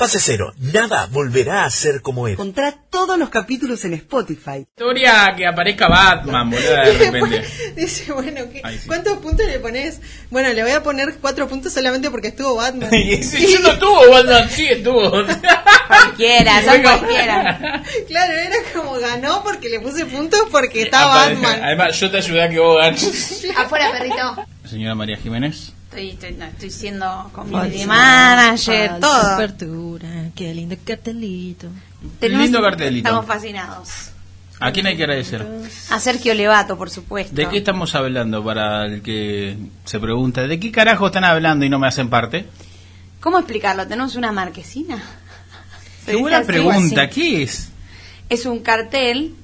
Fase 0.00 0.18
cero, 0.18 0.54
nada 0.56 1.06
volverá 1.10 1.64
a 1.64 1.70
ser 1.70 2.00
como 2.00 2.26
era. 2.26 2.32
Encontrá 2.32 2.74
todos 2.88 3.18
los 3.18 3.28
capítulos 3.28 3.84
en 3.84 3.92
Spotify. 3.92 4.60
Historia 4.60 5.34
que 5.36 5.46
aparezca 5.46 5.88
Batman, 5.88 6.48
boludo, 6.48 6.70
de 6.70 6.92
repente. 6.98 7.44
Dice, 7.76 8.10
bueno, 8.10 8.40
¿qué- 8.50 8.62
Ay, 8.64 8.78
sí. 8.78 8.86
¿cuántos 8.86 9.18
puntos 9.18 9.44
le 9.46 9.58
pones? 9.60 10.00
Bueno, 10.30 10.50
le 10.54 10.62
voy 10.62 10.72
a 10.72 10.82
poner 10.82 11.16
cuatro 11.20 11.46
puntos 11.48 11.74
solamente 11.74 12.10
porque 12.10 12.28
estuvo 12.28 12.54
Batman. 12.56 12.88
Y 12.94 13.22
si 13.22 13.52
yo 13.52 13.58
no 13.60 13.78
tuvo 13.78 14.10
Batman, 14.10 14.48
sí 14.48 14.68
estuvo. 14.68 15.10
Cualquiera, 15.86 16.62
son 16.64 16.80
cualquiera. 16.82 17.82
claro, 18.08 18.32
era 18.32 18.56
como 18.74 18.98
ganó 19.00 19.42
porque 19.42 19.68
le 19.68 19.80
puse 19.80 20.06
puntos 20.06 20.40
porque 20.50 20.82
está 20.84 21.02
Aparte- 21.12 21.34
Batman. 21.34 21.62
Además, 21.62 22.00
yo 22.00 22.10
te 22.10 22.16
ayudé 22.16 22.42
a 22.44 22.48
que 22.48 22.58
vos 22.58 22.78
ganes. 22.78 23.44
Afuera, 23.54 23.92
perrito. 23.92 24.46
Señora 24.66 24.94
María 24.94 25.18
Jiménez. 25.18 25.74
Estoy, 25.90 26.10
estoy, 26.10 26.32
no, 26.34 26.44
estoy 26.44 26.70
siendo 26.70 27.30
community 27.34 27.84
manager, 27.84 28.90
Falsa 28.90 29.00
todo. 29.00 29.34
Apertura, 29.34 30.08
qué 30.36 30.54
lindo 30.54 30.76
cartelito. 30.84 31.66
Tenemos- 32.20 32.44
Lindo 32.44 32.62
cartelito. 32.62 33.08
Estamos 33.08 33.26
fascinados. 33.26 33.88
¿A 34.60 34.70
quién 34.72 34.86
hay 34.86 34.96
que 34.96 35.02
agradecer? 35.02 35.44
A 35.90 35.98
Sergio 35.98 36.32
Levato, 36.34 36.76
por 36.78 36.90
supuesto. 36.90 37.34
¿De 37.34 37.48
qué 37.48 37.58
estamos 37.58 37.94
hablando 37.96 38.44
para 38.44 38.86
el 38.86 39.02
que 39.02 39.56
se 39.84 39.98
pregunta? 39.98 40.46
¿De 40.46 40.60
qué 40.60 40.70
carajo 40.70 41.06
están 41.06 41.24
hablando 41.24 41.64
y 41.64 41.68
no 41.70 41.78
me 41.80 41.88
hacen 41.88 42.08
parte? 42.08 42.46
¿Cómo 43.20 43.38
explicarlo? 43.38 43.86
¿Tenemos 43.88 44.14
una 44.14 44.30
marquesina? 44.32 45.02
¿Se 46.04 46.12
Qué 46.12 46.16
buena 46.18 46.42
pregunta. 46.42 47.08
¿Qué 47.10 47.42
es? 47.42 47.70
Es 48.28 48.46
un 48.46 48.60
cartel 48.60 49.34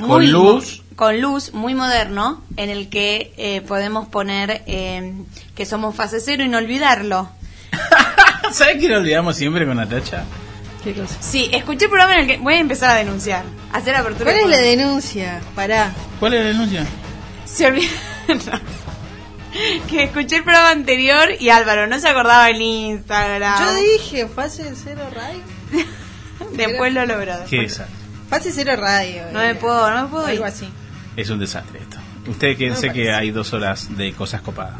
Con 0.00 0.30
luz. 0.30 0.82
Con 0.96 1.20
luz 1.20 1.52
muy 1.52 1.74
moderno 1.74 2.42
en 2.56 2.70
el 2.70 2.88
que 2.88 3.32
eh, 3.36 3.60
podemos 3.60 4.08
poner 4.08 4.62
eh, 4.66 5.12
que 5.54 5.66
somos 5.66 5.94
fase 5.94 6.20
cero 6.20 6.42
y 6.42 6.48
no 6.48 6.58
olvidarlo. 6.58 7.28
¿Sabes 8.52 8.78
que 8.80 8.88
lo 8.88 8.96
olvidamos 8.96 9.36
siempre 9.36 9.66
con 9.66 9.76
Natacha? 9.76 10.24
¿Qué 10.82 10.94
cosa? 10.94 11.16
Sí, 11.20 11.50
escuché 11.52 11.84
el 11.84 11.90
programa 11.90 12.14
en 12.14 12.20
el 12.20 12.26
que 12.26 12.38
voy 12.38 12.54
a 12.54 12.58
empezar 12.60 12.90
a 12.90 12.94
denunciar, 12.94 13.44
hacer 13.72 13.94
apertura. 13.94 14.32
¿Cuál 14.32 14.44
es 14.44 14.48
la 14.48 14.62
denuncia? 14.62 15.40
Pará. 15.54 15.92
¿Cuál 16.18 16.34
es 16.34 16.40
la 16.40 16.46
denuncia? 16.46 16.86
Se 17.44 17.66
olvidó. 17.66 17.92
que 19.88 20.04
escuché 20.04 20.36
el 20.36 20.44
programa 20.44 20.70
anterior 20.70 21.28
y 21.38 21.50
Álvaro 21.50 21.86
no 21.86 21.98
se 21.98 22.08
acordaba 22.08 22.48
el 22.48 22.62
Instagram. 22.62 23.66
Yo 23.66 23.74
dije 23.74 24.28
fase 24.28 24.72
cero 24.82 25.02
radio. 25.14 25.40
Después 26.52 26.94
lo 26.94 27.04
logró. 27.04 27.34
¿Qué 27.50 27.62
después. 27.62 27.88
es? 27.88 28.30
Fase 28.30 28.52
cero 28.52 28.76
radio. 28.76 29.24
No 29.32 29.40
me 29.40 29.54
puedo, 29.54 29.90
no 29.90 30.04
me 30.04 30.08
puedo 30.08 30.24
ir. 30.28 30.34
Algo 30.34 30.46
así. 30.46 30.68
Es 31.16 31.30
un 31.30 31.38
desastre 31.38 31.80
esto. 31.80 31.96
Ustedes 32.28 32.56
quédense 32.56 32.88
No 32.88 32.92
que 32.92 33.10
hay 33.12 33.30
dos 33.30 33.52
horas 33.52 33.96
de 33.96 34.12
cosas 34.12 34.42
copadas. 34.42 34.76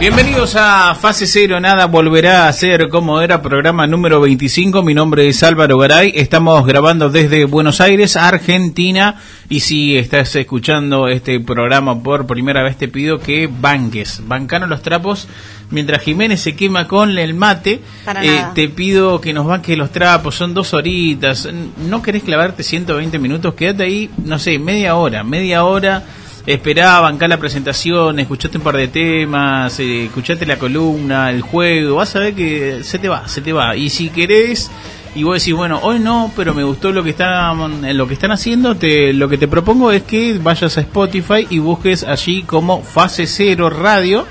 Bienvenidos 0.00 0.56
a 0.56 0.94
Fase 0.94 1.26
Cero, 1.26 1.60
nada 1.60 1.84
volverá 1.84 2.48
a 2.48 2.52
ser 2.54 2.88
como 2.88 3.20
era, 3.20 3.42
programa 3.42 3.86
número 3.86 4.18
25. 4.22 4.82
Mi 4.82 4.94
nombre 4.94 5.28
es 5.28 5.42
Álvaro 5.42 5.76
Garay. 5.76 6.14
Estamos 6.16 6.66
grabando 6.66 7.10
desde 7.10 7.44
Buenos 7.44 7.82
Aires, 7.82 8.16
Argentina. 8.16 9.20
Y 9.50 9.60
si 9.60 9.98
estás 9.98 10.34
escuchando 10.36 11.06
este 11.06 11.38
programa 11.38 12.02
por 12.02 12.26
primera 12.26 12.62
vez, 12.62 12.78
te 12.78 12.88
pido 12.88 13.18
que 13.18 13.46
banques, 13.46 14.22
bancanos 14.26 14.70
los 14.70 14.80
trapos. 14.80 15.28
Mientras 15.68 16.00
Jiménez 16.00 16.40
se 16.40 16.56
quema 16.56 16.88
con 16.88 17.18
el 17.18 17.34
mate, 17.34 17.82
eh, 18.22 18.44
te 18.54 18.70
pido 18.70 19.20
que 19.20 19.34
nos 19.34 19.46
banques 19.46 19.76
los 19.76 19.92
trapos. 19.92 20.34
Son 20.34 20.54
dos 20.54 20.72
horitas. 20.72 21.46
¿No 21.90 22.00
querés 22.00 22.22
clavarte 22.22 22.62
120 22.62 23.18
minutos? 23.18 23.52
Quédate 23.52 23.82
ahí, 23.82 24.10
no 24.24 24.38
sé, 24.38 24.58
media 24.58 24.96
hora, 24.96 25.24
media 25.24 25.64
hora 25.64 26.04
esperá, 26.46 27.00
bancá 27.00 27.28
la 27.28 27.38
presentación, 27.38 28.18
escuchaste 28.18 28.58
un 28.58 28.64
par 28.64 28.76
de 28.76 28.88
temas, 28.88 29.78
eh, 29.80 30.06
escuchaste 30.06 30.46
la 30.46 30.58
columna, 30.58 31.30
el 31.30 31.42
juego, 31.42 31.96
vas 31.96 32.14
a 32.16 32.20
ver 32.20 32.34
que 32.34 32.82
se 32.82 32.98
te 32.98 33.08
va, 33.08 33.28
se 33.28 33.40
te 33.40 33.52
va. 33.52 33.76
Y 33.76 33.90
si 33.90 34.10
querés, 34.10 34.70
y 35.14 35.22
vos 35.22 35.40
decís, 35.40 35.54
bueno, 35.54 35.80
hoy 35.82 35.98
no, 35.98 36.32
pero 36.36 36.54
me 36.54 36.64
gustó 36.64 36.92
lo 36.92 37.02
que 37.02 37.10
están, 37.10 37.96
lo 37.96 38.06
que 38.06 38.14
están 38.14 38.32
haciendo, 38.32 38.76
te, 38.76 39.12
lo 39.12 39.28
que 39.28 39.38
te 39.38 39.48
propongo 39.48 39.90
es 39.92 40.02
que 40.02 40.38
vayas 40.38 40.76
a 40.78 40.80
Spotify 40.80 41.46
y 41.50 41.58
busques 41.58 42.04
allí 42.04 42.42
como 42.42 42.82
Fase 42.82 43.26
Cero 43.26 43.70
Radio. 43.70 44.26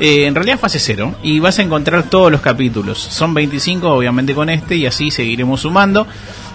Eh, 0.00 0.26
en 0.26 0.34
realidad 0.36 0.60
fase 0.60 0.78
cero 0.78 1.16
y 1.24 1.40
vas 1.40 1.58
a 1.58 1.62
encontrar 1.62 2.04
todos 2.04 2.30
los 2.30 2.40
capítulos. 2.40 2.98
Son 2.98 3.34
25 3.34 3.88
obviamente 3.88 4.32
con 4.32 4.48
este 4.48 4.76
y 4.76 4.86
así 4.86 5.10
seguiremos 5.10 5.62
sumando. 5.62 6.06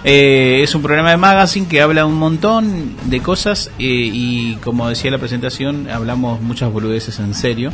Eh, 0.06 0.60
es 0.62 0.74
un 0.74 0.82
programa 0.82 1.10
de 1.10 1.16
magazine 1.16 1.66
que 1.66 1.80
habla 1.80 2.04
un 2.04 2.18
montón 2.18 2.94
de 3.04 3.20
cosas 3.20 3.70
eh, 3.78 3.84
y 4.12 4.56
como 4.56 4.86
decía 4.86 5.10
la 5.10 5.16
presentación 5.16 5.88
hablamos 5.90 6.42
muchas 6.42 6.70
boludeces 6.70 7.18
en 7.20 7.34
serio. 7.34 7.72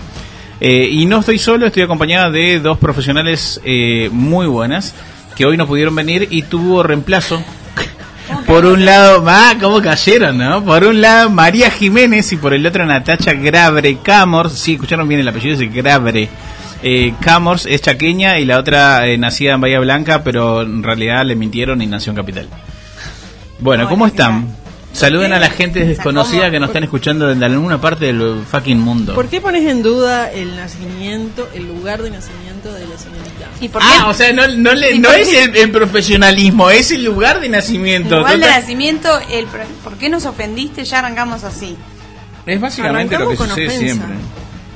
Eh, 0.61 0.89
y 0.93 1.07
no 1.07 1.21
estoy 1.21 1.39
solo, 1.39 1.67
estoy 1.67 1.83
acompañada 1.83 2.31
de 2.31 2.61
dos 2.61 2.79
profesionales 2.79 3.61
eh, 3.65 4.11
muy 4.13 4.47
buenas 4.47 4.95
que 5.35 5.47
hoy 5.47 5.57
no 5.57 5.67
pudieron 5.67 5.95
venir 5.95 6.29
y 6.31 6.43
tuvo 6.43 6.83
reemplazo. 6.83 7.43
Por 8.47 8.65
un 8.65 8.85
lado, 8.85 9.25
ah, 9.27 9.55
cómo 9.61 9.81
cayeron, 9.81 10.39
¿no? 10.39 10.63
Por 10.65 10.85
un 10.85 11.01
lado, 11.01 11.31
María 11.31 11.71
Jiménez 11.71 12.33
y 12.33 12.37
por 12.37 12.53
el 12.53 12.65
otro, 12.67 12.85
Natacha 12.85 13.33
Grabre 13.33 13.99
Camors. 14.03 14.53
Sí, 14.53 14.75
escucharon 14.75 15.09
bien 15.09 15.21
el 15.21 15.29
apellido, 15.29 15.61
es 15.61 15.73
Grabre. 15.73 16.29
Eh, 16.83 17.13
Camors 17.21 17.67
es 17.67 17.83
chaqueña 17.83 18.39
y 18.39 18.45
la 18.47 18.59
otra 18.59 19.07
eh, 19.07 19.19
nacida 19.19 19.53
en 19.55 19.61
Bahía 19.61 19.81
Blanca, 19.81 20.23
pero 20.25 20.63
en 20.63 20.83
realidad 20.83 21.25
le 21.27 21.37
mintieron 21.37 21.83
y 21.83 21.87
nació 21.87 22.11
en 22.11 22.17
Capital. 22.17 22.49
Bueno, 23.59 23.89
¿cómo 23.89 24.07
están? 24.07 24.57
Saluden 24.93 25.33
a 25.33 25.39
la 25.39 25.51
gente 25.51 25.85
desconocida 25.85 26.51
que 26.51 26.59
nos 26.59 26.71
están 26.71 26.83
escuchando 26.83 27.29
desde 27.29 27.45
alguna 27.45 27.81
parte 27.81 28.07
del 28.07 28.43
fucking 28.51 28.81
mundo. 28.81 29.15
¿Por 29.15 29.29
qué 29.29 29.41
pones 29.41 29.65
en 29.67 29.83
duda 29.83 30.33
el 30.33 30.57
nacimiento, 30.57 31.49
el 31.55 31.69
lugar 31.69 32.03
de 32.03 32.11
nacimiento 32.11 32.73
de 32.73 32.81
la 32.89 32.99
señorita? 32.99 33.47
¿Y 33.61 33.69
por 33.69 33.83
qué? 33.83 33.89
Ah, 34.01 34.09
o 34.09 34.15
sea, 34.15 34.33
no, 34.33 34.49
no, 34.49 34.73
le- 34.73 34.93
¿Y 34.97 34.99
no 34.99 35.11
por 35.11 35.19
es 35.19 35.33
el, 35.33 35.55
el 35.57 35.71
profesionalismo, 35.71 36.71
es 36.71 36.91
el 36.91 37.05
lugar 37.05 37.41
de 37.41 37.49
nacimiento. 37.51 38.17
Igual 38.17 38.41
de 38.41 38.47
Total- 38.47 38.61
nacimiento, 38.63 39.21
el, 39.31 39.47
¿por 39.85 39.97
qué 39.97 40.09
nos 40.09 40.25
ofendiste? 40.27 40.85
Ya 40.85 40.99
arrancamos 41.01 41.45
así. 41.45 41.77
Es 42.47 42.61
básicamente 42.61 43.17
lo 43.19 43.29
que 43.31 43.37
sucede 43.37 43.67
ofensa. 43.67 43.79
siempre. 43.79 44.17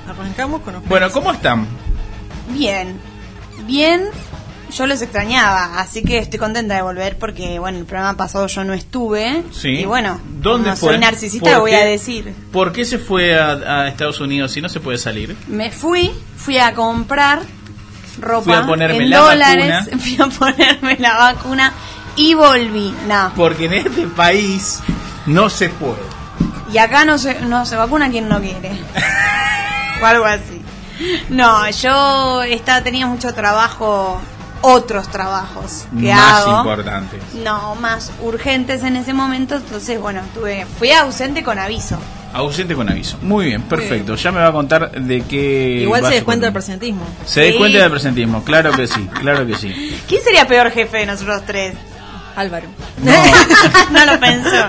Arrancamos 0.09 0.61
con 0.61 0.75
ofensa. 0.77 0.89
Bueno, 0.89 1.11
¿cómo 1.11 1.33
están? 1.33 1.67
Bien, 2.55 2.99
bien, 3.67 4.05
yo 4.73 4.87
los 4.87 5.03
extrañaba, 5.03 5.79
así 5.81 6.03
que 6.03 6.19
estoy 6.19 6.39
contenta 6.39 6.75
de 6.75 6.83
volver 6.83 7.19
porque, 7.19 7.59
bueno, 7.59 7.79
el 7.79 7.85
programa 7.85 8.17
pasado 8.17 8.47
yo 8.47 8.65
no 8.65 8.73
estuve. 8.73 9.43
Sí. 9.53 9.69
Y 9.71 9.85
bueno, 9.85 10.21
¿Dónde 10.41 10.65
como 10.71 10.77
fue? 10.77 10.89
soy 10.91 10.99
narcisista, 10.99 11.51
¿Por 11.51 11.61
voy 11.61 11.71
qué? 11.73 11.77
a 11.77 11.85
decir. 11.85 12.35
¿Por 12.53 12.73
qué 12.73 12.85
se 12.85 12.99
fue 12.99 13.39
a, 13.39 13.53
a 13.83 13.89
Estados 13.89 14.21
Unidos 14.21 14.53
si 14.53 14.61
no 14.61 14.69
se 14.69 14.81
puede 14.81 14.99
salir? 14.99 15.37
Me 15.49 15.71
fui, 15.71 16.11
fui 16.37 16.59
a 16.59 16.73
comprar 16.75 17.43
ropa 18.21 18.45
Fui 18.45 18.53
a 18.55 18.67
ponerme 18.67 18.99
en 19.05 19.11
la 19.11 19.19
dólares, 19.19 19.75
vacuna. 19.87 19.99
fui 20.03 20.17
a 20.21 20.27
ponerme 20.27 20.97
la 20.99 21.17
vacuna 21.17 21.73
y 22.17 22.35
volví. 22.35 22.95
No. 23.09 23.33
Porque 23.35 23.65
en 23.67 23.73
este 23.75 24.07
país 24.07 24.81
no 25.27 25.51
se 25.51 25.69
puede. 25.69 25.99
Y 26.73 26.79
acá 26.79 27.05
no 27.05 27.19
se, 27.19 27.41
no 27.43 27.67
se 27.67 27.77
vacuna 27.77 28.11
quien 28.11 28.29
no 28.29 28.41
quiere. 28.41 28.71
o 30.03 30.07
algo 30.07 30.25
así. 30.25 30.54
No, 31.29 31.69
yo 31.71 32.43
estaba, 32.43 32.83
tenía 32.83 33.07
mucho 33.07 33.33
trabajo, 33.35 34.21
otros 34.63 35.09
trabajos 35.09 35.87
que 35.99 36.13
Más 36.13 36.43
hago. 36.47 36.59
importante. 36.59 37.19
No, 37.45 37.75
más 37.77 38.13
urgentes 38.23 38.83
en 38.85 38.97
ese 38.97 39.13
momento, 39.13 39.57
entonces 39.57 40.01
bueno, 40.01 40.21
tuve, 40.35 40.67
fui 40.79 40.91
ausente 40.93 41.43
con 41.43 41.59
aviso. 41.59 41.99
Ausente 42.33 42.75
con 42.75 42.89
aviso. 42.89 43.17
Muy 43.23 43.47
bien, 43.47 43.63
perfecto. 43.63 44.17
Ya 44.17 44.33
me 44.33 44.41
va 44.41 44.49
a 44.49 44.53
contar 44.53 44.91
de 44.91 45.23
qué. 45.23 45.81
Igual 45.83 46.05
se 46.07 46.15
descuenta 46.15 46.47
el 46.49 46.53
columna. 46.53 46.53
presentismo. 46.53 47.07
Se 47.25 47.43
Sí. 47.43 47.47
descuenta 47.49 47.79
del 47.79 47.91
presentismo, 47.91 48.43
claro 48.43 48.73
que 48.73 48.87
sí, 48.89 49.09
claro 49.21 49.47
que 49.47 49.55
sí. 49.57 50.01
¿Quién 50.09 50.23
sería 50.23 50.47
peor 50.49 50.71
jefe 50.73 50.99
de 50.99 51.07
nosotros 51.07 51.43
tres? 51.47 51.75
Álvaro. 52.37 52.67
no 53.93 54.05
lo 54.13 54.19
pensó. 54.19 54.67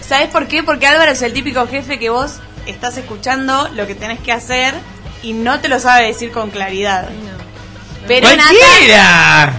¿Sabes 0.00 0.28
por 0.28 0.46
qué? 0.48 0.62
Porque 0.62 0.86
Álvaro 0.86 1.12
es 1.12 1.22
el 1.22 1.32
típico 1.32 1.66
jefe 1.68 1.98
que 1.98 2.10
vos 2.10 2.40
estás 2.66 2.96
escuchando 2.98 3.68
lo 3.74 3.86
que 3.86 3.94
tenés 3.94 4.20
que 4.20 4.32
hacer 4.32 4.74
y 5.22 5.32
no 5.32 5.60
te 5.60 5.68
lo 5.68 5.78
sabe 5.80 6.06
decir 6.06 6.30
con 6.32 6.50
claridad. 6.50 7.08
Pero 8.06 8.28
Nata, 8.28 8.42
¡Cualquiera! 8.48 9.52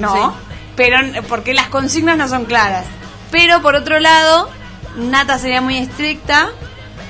no, 0.00 0.34
pero 0.76 0.98
porque 1.28 1.54
las 1.54 1.68
consignas 1.68 2.16
no 2.16 2.28
son 2.28 2.44
claras. 2.46 2.84
Pero 3.30 3.60
por 3.62 3.74
otro 3.74 3.98
lado, 4.00 4.48
Nata 4.96 5.38
sería 5.38 5.60
muy 5.60 5.76
estricta, 5.78 6.48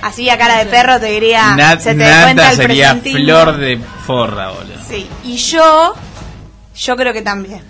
así 0.02 0.28
a 0.30 0.38
cara 0.38 0.58
de 0.58 0.66
perro 0.66 0.98
te 0.98 1.06
diría, 1.06 1.54
Nat- 1.56 1.78
se 1.80 1.94
te 1.94 2.04
da 2.04 2.22
cuenta 2.24 2.42
Nata 2.42 2.50
el 2.50 2.56
sería 2.56 2.94
flor 2.96 3.56
de 3.58 3.78
forra, 4.06 4.50
boludo. 4.50 4.76
Sí, 4.88 5.08
y 5.24 5.36
yo, 5.36 5.94
yo 6.76 6.96
creo 6.96 7.12
que 7.12 7.22
también. 7.22 7.62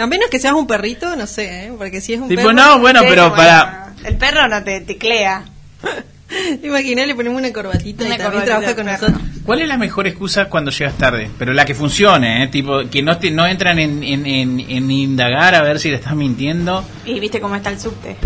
A 0.00 0.06
menos 0.06 0.28
que 0.30 0.38
seas 0.38 0.54
un 0.54 0.66
perrito, 0.66 1.14
no 1.16 1.26
sé, 1.26 1.66
¿eh? 1.66 1.72
porque 1.76 2.00
si 2.00 2.14
es 2.14 2.20
un 2.20 2.28
Tipo, 2.28 2.42
perro... 2.42 2.52
no, 2.52 2.78
bueno, 2.78 3.00
pero 3.02 3.30
bueno, 3.30 3.36
para... 3.36 3.92
El 4.04 4.16
perro 4.16 4.46
no 4.48 4.62
te 4.62 4.80
teclea. 4.80 5.42
Imaginá, 6.62 7.06
le 7.06 7.14
ponemos 7.14 7.38
una 7.38 7.52
corbatita 7.52 8.04
Una 8.04 8.14
y 8.14 8.18
también 8.18 8.42
corbatita 8.44 8.74
trabaja 8.74 8.76
con 8.76 8.86
nosotros. 8.86 9.20
¿Cuál 9.44 9.62
es 9.62 9.68
la 9.68 9.76
mejor 9.76 10.06
excusa 10.06 10.44
cuando 10.48 10.70
llegas 10.70 10.96
tarde? 10.96 11.30
Pero 11.38 11.52
la 11.52 11.64
que 11.64 11.74
funcione, 11.74 12.44
¿eh? 12.44 12.48
Tipo, 12.48 12.88
que 12.90 13.02
no, 13.02 13.18
te, 13.18 13.30
no 13.30 13.46
entran 13.46 13.78
en, 13.78 14.02
en, 14.04 14.26
en- 14.26 14.60
en 14.60 14.90
indagar 14.90 15.54
a 15.54 15.62
ver 15.62 15.80
si 15.80 15.88
le 15.88 15.96
estás 15.96 16.14
mintiendo. 16.14 16.84
Y 17.04 17.18
viste 17.18 17.40
cómo 17.40 17.56
está 17.56 17.70
el 17.70 17.80
subte. 17.80 18.16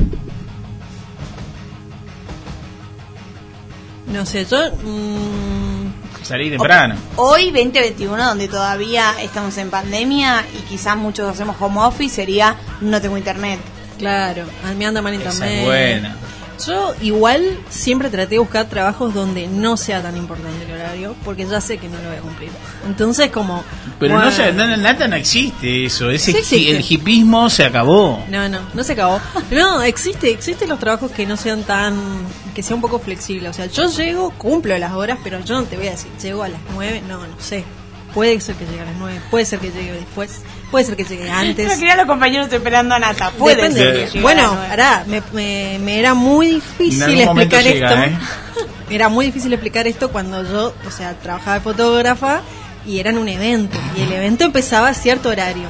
No 4.06 4.26
sé, 4.26 4.44
yo... 4.44 4.58
mm, 4.82 6.22
Salir 6.22 6.50
temprano. 6.52 6.94
Hoy, 7.16 7.46
2021, 7.50 8.16
donde 8.24 8.48
todavía 8.48 9.12
estamos 9.22 9.56
en 9.58 9.70
pandemia 9.70 10.44
y 10.58 10.62
quizás 10.68 10.96
muchos 10.96 11.28
hacemos 11.30 11.56
home 11.60 11.80
office, 11.80 12.14
sería 12.14 12.56
no 12.80 13.00
tengo 13.00 13.16
internet. 13.18 13.58
claro, 13.98 14.44
a 14.64 14.72
mí 14.72 14.84
anda 14.84 15.02
mal 15.02 15.14
Esa 15.14 15.24
internet. 15.30 15.58
es 15.58 15.64
buena. 15.64 16.16
Yo 16.66 16.94
igual 17.00 17.58
siempre 17.68 18.10
traté 18.10 18.36
de 18.36 18.38
buscar 18.38 18.68
trabajos 18.68 19.12
donde 19.14 19.46
no 19.48 19.76
sea 19.76 20.02
tan 20.02 20.16
importante 20.16 20.64
el 20.66 20.72
horario, 20.72 21.14
porque 21.24 21.46
ya 21.46 21.60
sé 21.60 21.78
que 21.78 21.88
no 21.88 21.96
lo 22.02 22.08
voy 22.08 22.18
a 22.18 22.20
cumplir. 22.20 22.50
Entonces 22.86 23.30
como... 23.30 23.64
Pero 23.98 24.14
bueno, 24.14 24.30
no, 24.52 24.66
no, 24.66 24.76
no, 24.76 24.82
nada 24.82 25.08
no 25.08 25.16
existe 25.16 25.84
eso. 25.86 26.10
Ese 26.10 26.32
Sí 26.32 26.38
existe. 26.38 26.56
hi- 26.56 26.70
el 26.76 26.84
hipismo 26.88 27.50
se 27.50 27.64
acabó. 27.64 28.24
No, 28.28 28.48
no, 28.48 28.60
no 28.72 28.84
se 28.84 28.92
acabó. 28.92 29.20
No, 29.50 29.82
existe, 29.82 30.30
existen 30.30 30.68
los 30.68 30.78
trabajos 30.78 31.10
que 31.10 31.26
no 31.26 31.36
sean 31.36 31.62
tan, 31.64 31.96
que 32.54 32.62
sea 32.62 32.76
un 32.76 32.82
poco 32.82 32.98
flexible. 32.98 33.48
O 33.48 33.52
sea, 33.52 33.66
yo 33.66 33.88
llego, 33.90 34.30
cumplo 34.38 34.76
las 34.78 34.92
horas, 34.92 35.18
pero 35.24 35.40
yo 35.44 35.54
no 35.60 35.64
te 35.64 35.76
voy 35.76 35.88
a 35.88 35.92
decir, 35.92 36.10
llego 36.22 36.42
a 36.42 36.48
las 36.48 36.60
nueve, 36.72 37.02
no, 37.08 37.18
no 37.26 37.40
sé. 37.40 37.64
Puede 38.14 38.40
ser 38.40 38.54
que 38.54 38.64
llegue 38.64 38.80
a 38.80 38.84
las 38.84 38.94
nueve, 38.96 39.20
puede 39.30 39.44
ser 39.44 39.58
que 39.58 39.70
llegue 39.72 39.92
después, 39.92 40.40
puede 40.70 40.84
ser 40.84 40.94
que 40.96 41.02
llegue 41.04 41.28
antes. 41.28 41.66
No 41.66 41.74
quería 41.74 41.96
los 41.96 42.06
compañeros 42.06 42.52
esperando 42.52 42.94
a 42.94 42.98
Nata. 43.00 43.30
Puede 43.32 43.56
Depende. 43.56 43.80
ser 43.80 44.10
que 44.12 44.18
a 44.20 44.22
Bueno, 44.22 44.56
pará, 44.68 45.04
me, 45.08 45.20
me- 45.32 45.78
me 45.80 45.98
era 45.98 46.14
muy 46.14 46.46
difícil 46.78 47.20
explicar 47.20 47.64
llega, 47.64 47.92
esto. 48.06 48.10
¿eh? 48.10 48.66
Era 48.90 49.08
muy 49.08 49.26
difícil 49.26 49.52
explicar 49.52 49.86
esto 49.88 50.10
cuando 50.12 50.44
yo, 50.44 50.72
o 50.86 50.90
sea, 50.90 51.14
trabajaba 51.14 51.54
de 51.54 51.60
fotógrafa 51.62 52.42
y 52.86 53.00
era 53.00 53.10
en 53.10 53.18
un 53.18 53.28
evento. 53.28 53.78
Y 53.96 54.02
el 54.02 54.12
evento 54.12 54.44
empezaba 54.44 54.88
a 54.88 54.94
cierto 54.94 55.30
horario. 55.30 55.68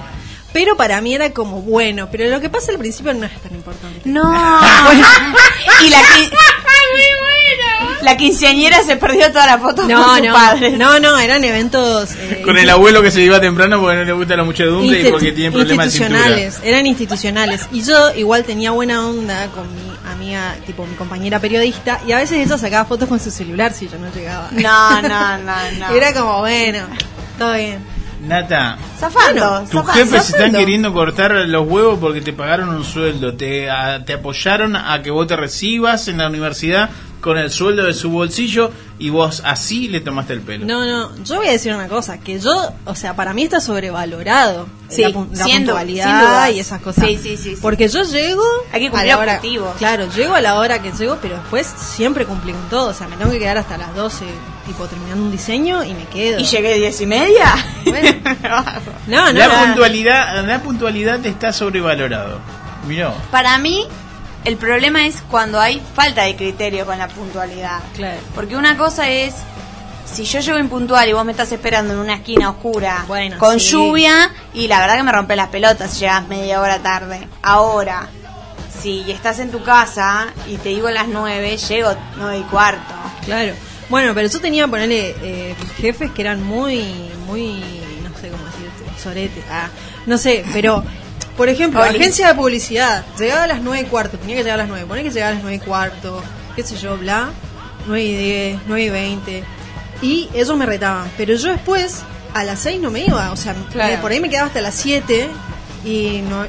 Pero 0.53 0.77
para 0.77 1.01
mí 1.01 1.15
era 1.15 1.31
como 1.31 1.63
bueno, 1.63 2.09
pero 2.13 2.29
lo 2.29 2.41
que 2.41 2.49
pasa 2.51 2.71
al 2.73 2.79
principio 2.79 3.13
no 3.15 3.25
es 3.27 3.41
tan 3.41 3.55
importante. 3.55 4.01
No. 4.05 4.23
y 5.85 5.89
la, 5.91 5.99
qui- 5.99 6.31
la 8.05 8.17
quinceañera 8.17 8.83
se 8.83 8.97
perdió 8.97 9.29
toda 9.33 9.47
la 9.47 9.59
foto 9.59 9.87
No, 9.89 10.05
con 10.05 10.17
sus 10.19 10.27
no, 10.29 10.33
padres. 10.35 10.79
no, 10.79 10.99
no, 11.01 11.19
eran 11.19 11.43
eventos 11.45 12.13
eh, 12.15 12.43
Con 12.45 12.57
el 12.59 12.69
abuelo 12.71 13.03
que 13.03 13.11
se 13.11 13.23
iba 13.23 13.41
temprano 13.41 13.81
porque 13.81 13.97
no 13.97 14.05
le 14.05 14.13
gusta 14.13 14.37
la 14.37 14.45
muchedumbre 14.45 15.01
y 15.09 15.11
porque 15.11 15.33
tiene 15.33 15.51
problemas 15.51 15.87
de 15.93 15.99
institucionales, 15.99 16.61
eran 16.63 16.87
institucionales. 16.87 17.67
Y 17.73 17.83
yo 17.83 18.15
igual 18.15 18.45
tenía 18.45 18.71
buena 18.71 19.07
onda 19.07 19.47
con 19.49 19.67
mi 19.75 20.13
amiga, 20.13 20.55
tipo 20.67 20.87
mi 20.87 20.95
compañera 20.95 21.41
periodista, 21.41 22.01
y 22.07 22.13
a 22.13 22.19
veces 22.19 22.39
ella 22.47 22.59
sacaba 22.59 22.85
fotos 22.85 23.09
con 23.09 23.19
su 23.19 23.31
celular 23.31 23.73
si 23.73 23.89
yo 23.89 23.99
no 23.99 24.13
llegaba. 24.15 24.49
No, 24.53 25.03
no, 25.03 25.39
no, 25.39 25.55
no. 25.79 25.89
Era 25.95 26.13
como, 26.13 26.41
bueno, 26.41 26.81
todo 27.39 27.55
bien. 27.55 27.95
Nata, 28.27 28.79
Zafando, 28.99 29.61
tus 29.63 29.71
zafando. 29.83 29.93
jefes 29.93 30.31
están 30.31 30.53
queriendo 30.53 30.95
cortar 30.95 31.33
los 31.33 31.69
huevos 31.69 31.99
porque 32.01 32.23
te 32.23 32.33
pagaron 32.33 32.71
un 32.71 32.83
sueldo, 32.83 33.35
te, 33.35 33.71
a- 33.71 34.03
te 34.03 34.15
apoyaron 34.15 34.77
a 34.77 35.03
que 35.03 35.11
vos 35.11 35.27
te 35.27 35.37
recibas 35.37 36.09
en 36.09 36.17
la 36.19 36.29
universidad 36.29 36.89
con 37.25 37.39
el 37.39 37.51
sueldo 37.51 37.85
de 37.85 37.95
su 37.95 38.11
bolsillo 38.11 38.71
y 38.99 39.09
vos 39.09 39.41
así 39.47 39.89
le 39.89 40.03
tomaste 40.03 40.35
el 40.35 40.43
pelo. 40.43 40.67
No, 40.67 40.85
no, 40.85 41.25
yo 41.25 41.37
voy 41.37 41.49
a 41.49 41.53
decir 41.53 41.73
una 41.75 41.89
cosa, 41.89 42.21
que 42.21 42.39
yo, 42.39 42.71
o 42.85 42.95
sea, 42.95 43.17
para 43.17 43.33
mí 43.33 43.45
está 43.45 43.63
sobrevalorado 43.63 44.67
Sí, 44.91 45.01
la, 45.01 45.09
la 45.09 45.47
puntualidad 45.47 46.51
y 46.51 46.61
esas 46.61 46.83
cosas. 46.83 47.07
Sí, 47.07 47.17
sí, 47.17 47.39
sí, 47.39 47.57
sí. 47.57 47.59
Porque 47.63 47.89
yo 47.89 48.03
llego 48.03 48.43
Hay 48.73 48.83
que 48.83 48.89
a 48.89 48.91
cumplir 48.91 49.09
la 49.09 49.19
hora, 49.19 49.37
objetivos. 49.37 49.75
claro, 49.79 50.07
llego 50.15 50.35
a 50.35 50.43
la 50.43 50.59
hora 50.59 50.83
que 50.83 50.93
llego, 50.93 51.17
pero 51.23 51.37
después 51.37 51.67
siempre 51.67 52.27
cumplí 52.27 52.53
con 52.53 52.69
todo, 52.69 52.91
o 52.91 52.93
sea, 52.93 53.09
me 53.09 53.17
tengo 53.17 53.31
que 53.31 53.39
quedar 53.39 53.57
hasta 53.57 53.79
las 53.79 53.97
12, 53.97 54.27
tipo 54.67 54.85
terminando 54.85 55.25
un 55.25 55.33
diseño 55.33 55.83
y 55.83 55.95
me 55.95 56.05
quedo. 56.05 56.39
¿Y 56.41 56.45
llegué 56.45 56.75
diez 56.75 57.01
y 57.01 57.07
media? 57.07 57.55
Bueno. 57.87 58.11
No, 59.07 59.33
no, 59.33 59.39
la 59.39 59.49
no. 59.49 59.65
puntualidad, 59.67 60.47
la 60.47 60.63
puntualidad 60.63 61.25
está 61.25 61.55
sobrevalorado. 61.55 62.39
Mirá. 62.87 63.15
Para 63.31 63.57
mí, 63.59 63.87
el 64.45 64.57
problema 64.57 65.07
es 65.07 65.23
cuando 65.31 65.61
hay 65.61 65.81
falta 65.95 66.23
de 66.25 66.37
criterio 66.37 66.87
con 66.87 66.99
la 66.99 67.09
puntualidad. 67.09 67.81
Claro. 67.95 68.21
Porque 68.35 68.57
una 68.57 68.77
cosa 68.77 69.09
es, 69.09 69.35
si 70.05 70.25
yo 70.25 70.41
llego 70.41 70.59
impuntual 70.59 71.09
y 71.09 71.13
vos 71.13 71.25
me 71.25 71.33
estás 71.33 71.51
esperando 71.53 71.95
en 71.95 72.01
una 72.01 72.15
esquina 72.15 72.51
oscura, 72.51 73.05
Bueno, 73.09 73.39
con 73.39 73.59
sí. 73.59 73.71
lluvia, 73.71 74.31
y 74.53 74.69
la 74.69 74.81
verdad 74.81 74.97
que 74.97 75.03
me 75.03 75.13
rompe 75.13 75.37
las 75.37 75.49
pelotas 75.49 75.93
si 75.93 76.01
llegas 76.01 76.29
media 76.29 76.61
hora 76.61 76.79
tarde. 76.81 77.27
Ahora, 77.43 78.09
si 78.83 79.11
estás 79.11 79.39
en 79.39 79.51
tu 79.51 79.63
casa 79.63 80.27
y 80.47 80.57
te 80.59 80.69
digo 80.71 80.89
a 80.89 80.93
las 80.93 81.09
nueve, 81.09 81.57
llego 81.57 81.95
nueve 82.17 82.39
y 82.39 82.43
cuarto. 82.43 82.95
Claro. 83.25 83.55
Bueno, 83.89 84.13
pero 84.15 84.29
yo 84.29 84.41
tenía, 84.41 84.67
ponerle 84.67 85.15
eh, 85.23 85.55
jefes 85.79 86.11
que 86.11 86.23
eran 86.23 86.43
muy, 86.43 86.85
muy, 87.27 87.63
no 88.03 88.19
sé 88.19 88.29
cómo 88.29 88.45
decirte, 88.45 89.01
sorete, 89.03 89.43
ah, 89.51 89.69
no 90.07 90.17
sé, 90.19 90.45
pero, 90.53 90.83
por 91.37 91.49
ejemplo, 91.49 91.81
Oli. 91.81 91.97
agencia 91.99 92.29
de 92.29 92.35
publicidad, 92.35 93.05
llegaba 93.19 93.45
a 93.45 93.47
las 93.47 93.61
nueve 93.63 93.87
y 93.87 93.91
cuarto, 93.91 94.19
tenía 94.19 94.37
que 94.37 94.43
llegar 94.43 94.59
a 94.61 94.63
las 94.63 94.69
nueve, 94.69 94.87
poné 94.87 95.03
que 95.03 95.11
llegaba 95.11 95.31
a 95.31 95.35
las 95.35 95.43
nueve 95.43 95.57
y 95.63 95.67
cuarto, 95.67 96.23
qué 96.57 96.63
sé 96.63 96.77
yo, 96.77 96.97
bla, 96.99 97.31
nueve 97.87 98.05
y 98.05 98.17
diez, 98.17 98.59
nueve 98.67 98.85
y 98.85 98.91
veinte, 98.91 99.45
y 100.03 100.29
ellos 100.35 100.57
me 100.57 100.67
retaban, 100.67 101.11
pero 101.17 101.35
yo 101.35 101.51
después, 101.51 102.03
a 102.35 102.45
las 102.45 102.59
seis 102.61 102.81
no 102.81 102.91
me 102.91 103.05
iba, 103.05 103.31
o 103.33 103.37
sea, 103.37 103.55
Claro. 103.73 103.93
me- 103.95 103.99
por 103.99 104.13
ahí 104.13 104.21
me 104.21 104.29
quedaba 104.31 104.47
hasta 104.49 104.61
las 104.61 104.75
siete, 104.75 105.29
y 105.85 106.23
no, 106.29 106.47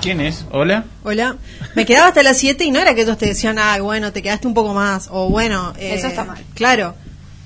¿Quién 0.00 0.22
es? 0.22 0.46
¿Hola? 0.50 0.84
Hola. 1.04 1.36
Me 1.74 1.84
quedaba 1.84 2.08
hasta 2.08 2.22
las 2.22 2.38
7 2.38 2.64
y 2.64 2.70
no 2.70 2.80
era 2.80 2.94
que 2.94 3.02
ellos 3.02 3.18
te 3.18 3.26
decían, 3.26 3.58
ah, 3.58 3.78
bueno, 3.82 4.14
te 4.14 4.22
quedaste 4.22 4.46
un 4.46 4.54
poco 4.54 4.72
más. 4.72 5.08
O 5.10 5.28
bueno. 5.28 5.74
eh, 5.78 5.92
Eso 5.94 6.06
está 6.06 6.24
mal. 6.24 6.38
Claro. 6.54 6.94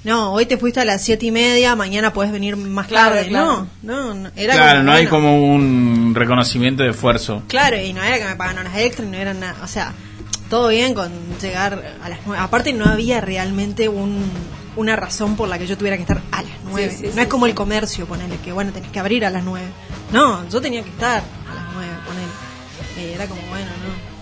No, 0.04 0.32
hoy 0.34 0.44
te 0.44 0.58
fuiste 0.58 0.80
a 0.80 0.84
las 0.84 1.02
siete 1.02 1.26
y 1.26 1.30
media, 1.30 1.74
mañana 1.76 2.12
puedes 2.12 2.30
venir 2.30 2.56
más 2.56 2.86
Claro, 2.88 3.14
tarde. 3.16 3.28
claro. 3.28 3.66
No, 3.82 4.12
no, 4.12 4.14
no. 4.14 4.30
Era 4.36 4.54
claro, 4.54 4.80
como, 4.80 4.84
no 4.84 4.92
hay 4.92 5.06
como 5.06 5.54
un 5.54 6.12
reconocimiento 6.14 6.82
de 6.82 6.90
esfuerzo. 6.90 7.42
Claro, 7.48 7.80
y 7.80 7.92
no 7.94 8.02
era 8.02 8.18
que 8.18 8.24
me 8.26 8.36
pagaban 8.36 8.66
horas 8.66 8.78
extra, 8.78 9.06
no 9.06 9.16
era 9.16 9.32
nada. 9.32 9.56
O 9.62 9.66
sea, 9.66 9.94
todo 10.50 10.68
bien 10.68 10.92
con 10.92 11.10
llegar 11.40 11.96
a 12.02 12.08
las 12.10 12.18
nueve. 12.26 12.42
Aparte, 12.42 12.74
no 12.74 12.84
había 12.84 13.22
realmente 13.22 13.88
un, 13.88 14.22
una 14.76 14.94
razón 14.94 15.36
por 15.36 15.48
la 15.48 15.58
que 15.58 15.66
yo 15.66 15.78
tuviera 15.78 15.96
que 15.96 16.02
estar 16.02 16.20
a 16.32 16.42
las 16.42 16.52
nueve. 16.64 16.90
Sí, 16.90 16.96
sí, 16.98 17.06
no 17.06 17.12
sí, 17.14 17.20
es 17.20 17.26
como 17.28 17.46
sí. 17.46 17.50
el 17.52 17.56
comercio, 17.56 18.06
ponele, 18.06 18.36
que 18.44 18.52
bueno, 18.52 18.72
tenés 18.72 18.90
que 18.90 19.00
abrir 19.00 19.24
a 19.24 19.30
las 19.30 19.42
nueve. 19.42 19.68
No, 20.12 20.46
yo 20.50 20.60
tenía 20.60 20.82
que 20.82 20.90
estar 20.90 21.22
a 21.50 21.54
las 21.54 21.64
nueve, 21.72 21.92
ponele. 22.06 22.28
Eh, 23.08 23.14
era 23.14 23.26
como, 23.26 23.40
bueno, 23.48 23.66
no. 23.66 24.14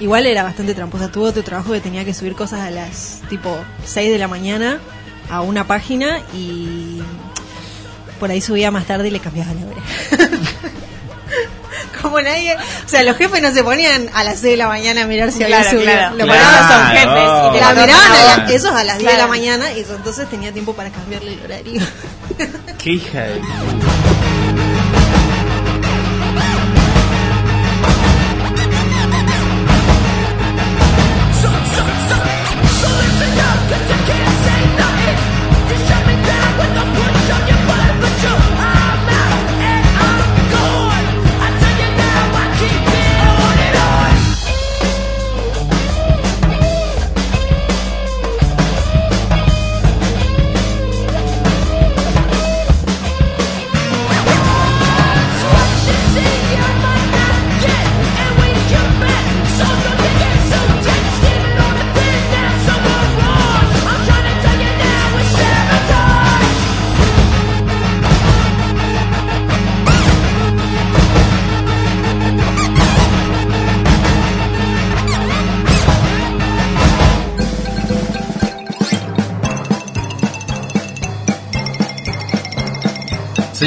Igual 0.00 0.26
era 0.26 0.44
bastante 0.44 0.74
tramposa. 0.74 1.10
Tuve 1.10 1.28
otro 1.28 1.42
trabajo 1.42 1.72
que 1.72 1.80
tenía 1.80 2.04
que 2.04 2.14
subir 2.14 2.34
cosas 2.36 2.60
a 2.60 2.70
las 2.70 3.20
tipo 3.28 3.56
6 3.84 4.10
de 4.12 4.18
la 4.18 4.28
mañana 4.28 4.78
a 5.30 5.40
una 5.42 5.66
página 5.66 6.20
y 6.34 7.02
por 8.20 8.30
ahí 8.30 8.40
subía 8.40 8.70
más 8.70 8.84
tarde 8.86 9.08
y 9.08 9.10
le 9.10 9.20
cambiaba 9.20 9.52
la 9.54 9.66
hora. 9.66 9.82
Como 12.02 12.20
nadie, 12.20 12.54
o 12.54 12.88
sea, 12.88 13.02
los 13.02 13.16
jefes 13.16 13.40
no 13.40 13.50
se 13.52 13.64
ponían 13.64 14.10
a 14.14 14.24
las 14.24 14.38
6 14.40 14.52
de 14.52 14.56
la 14.58 14.68
mañana 14.68 15.02
a 15.04 15.06
mirar 15.06 15.32
si 15.32 15.42
había 15.42 15.62
Claro, 15.62 15.70
subido. 15.70 15.84
claro. 15.92 16.16
Lo 16.16 16.26
son 16.26 16.86
jefes 16.90 17.30
y 17.48 17.52
te 17.54 17.60
la 17.60 17.72
miraban 17.72 18.12
a 18.12 18.24
la- 18.26 18.34
Claro. 18.34 18.52
esos 18.52 18.72
a 18.72 18.84
las 18.84 18.98
10 18.98 19.10
de 19.12 19.16
la 19.18 19.24
Claro. 19.24 19.28
mañana 19.28 19.72
y 19.72 19.80
entonces 19.80 20.28
tenía 20.28 20.52
tiempo 20.52 20.74
para 20.74 20.90
cambiarle 20.90 21.32
el 21.34 21.40
horario. 21.44 21.82
Qué 22.78 22.90
hija 22.90 23.20
de... 23.22 23.40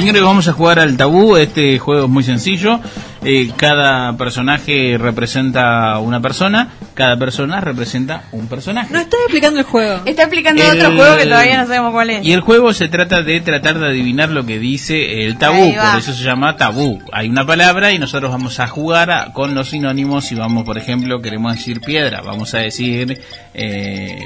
Señores, 0.07 0.23
vamos 0.23 0.47
a 0.47 0.53
jugar 0.53 0.79
al 0.79 0.95
tabú. 0.95 1.35
Este 1.35 1.77
juego 1.79 2.05
es 2.05 2.09
muy 2.09 2.23
sencillo. 2.23 2.79
Eh, 3.25 3.51
cada 3.57 4.15
personaje 4.15 4.97
representa 4.97 5.99
una 5.99 6.21
persona. 6.21 6.69
Cada 6.93 7.17
persona 7.19 7.59
representa 7.59 8.23
un 8.31 8.47
personaje. 8.47 8.93
No 8.93 9.01
estoy 9.01 9.19
explicando 9.23 9.59
el 9.59 9.65
juego. 9.65 10.03
Está 10.05 10.21
explicando 10.21 10.63
El- 10.63 10.77
otro 10.79 10.95
juego 10.95 11.17
que 11.17 11.25
todavía 11.25 11.57
no 11.59 11.67
sabemos 11.67 11.91
cuál 11.91 12.09
es. 12.11 12.25
Y 12.25 12.31
el 12.31 12.39
juego 12.39 12.71
se 12.71 12.87
trata 12.87 13.21
de 13.21 13.41
tratar 13.41 13.79
de 13.79 13.87
adivinar 13.87 14.29
lo 14.29 14.45
que 14.45 14.59
dice 14.59 15.25
el 15.25 15.37
tabú, 15.37 15.73
por 15.75 15.99
eso 15.99 16.13
se 16.13 16.23
llama 16.23 16.55
tabú. 16.55 17.01
Hay 17.11 17.27
una 17.27 17.45
palabra 17.45 17.91
y 17.91 17.99
nosotros 17.99 18.31
vamos 18.31 18.61
a 18.61 18.67
jugar 18.69 19.11
a- 19.11 19.33
con 19.33 19.55
los 19.55 19.71
sinónimos 19.71 20.31
y 20.31 20.35
vamos, 20.35 20.63
por 20.63 20.77
ejemplo, 20.77 21.21
queremos 21.21 21.53
decir 21.53 21.81
piedra, 21.81 22.21
vamos 22.21 22.53
a 22.53 22.59
decir 22.59 23.19
eh, 23.53 24.17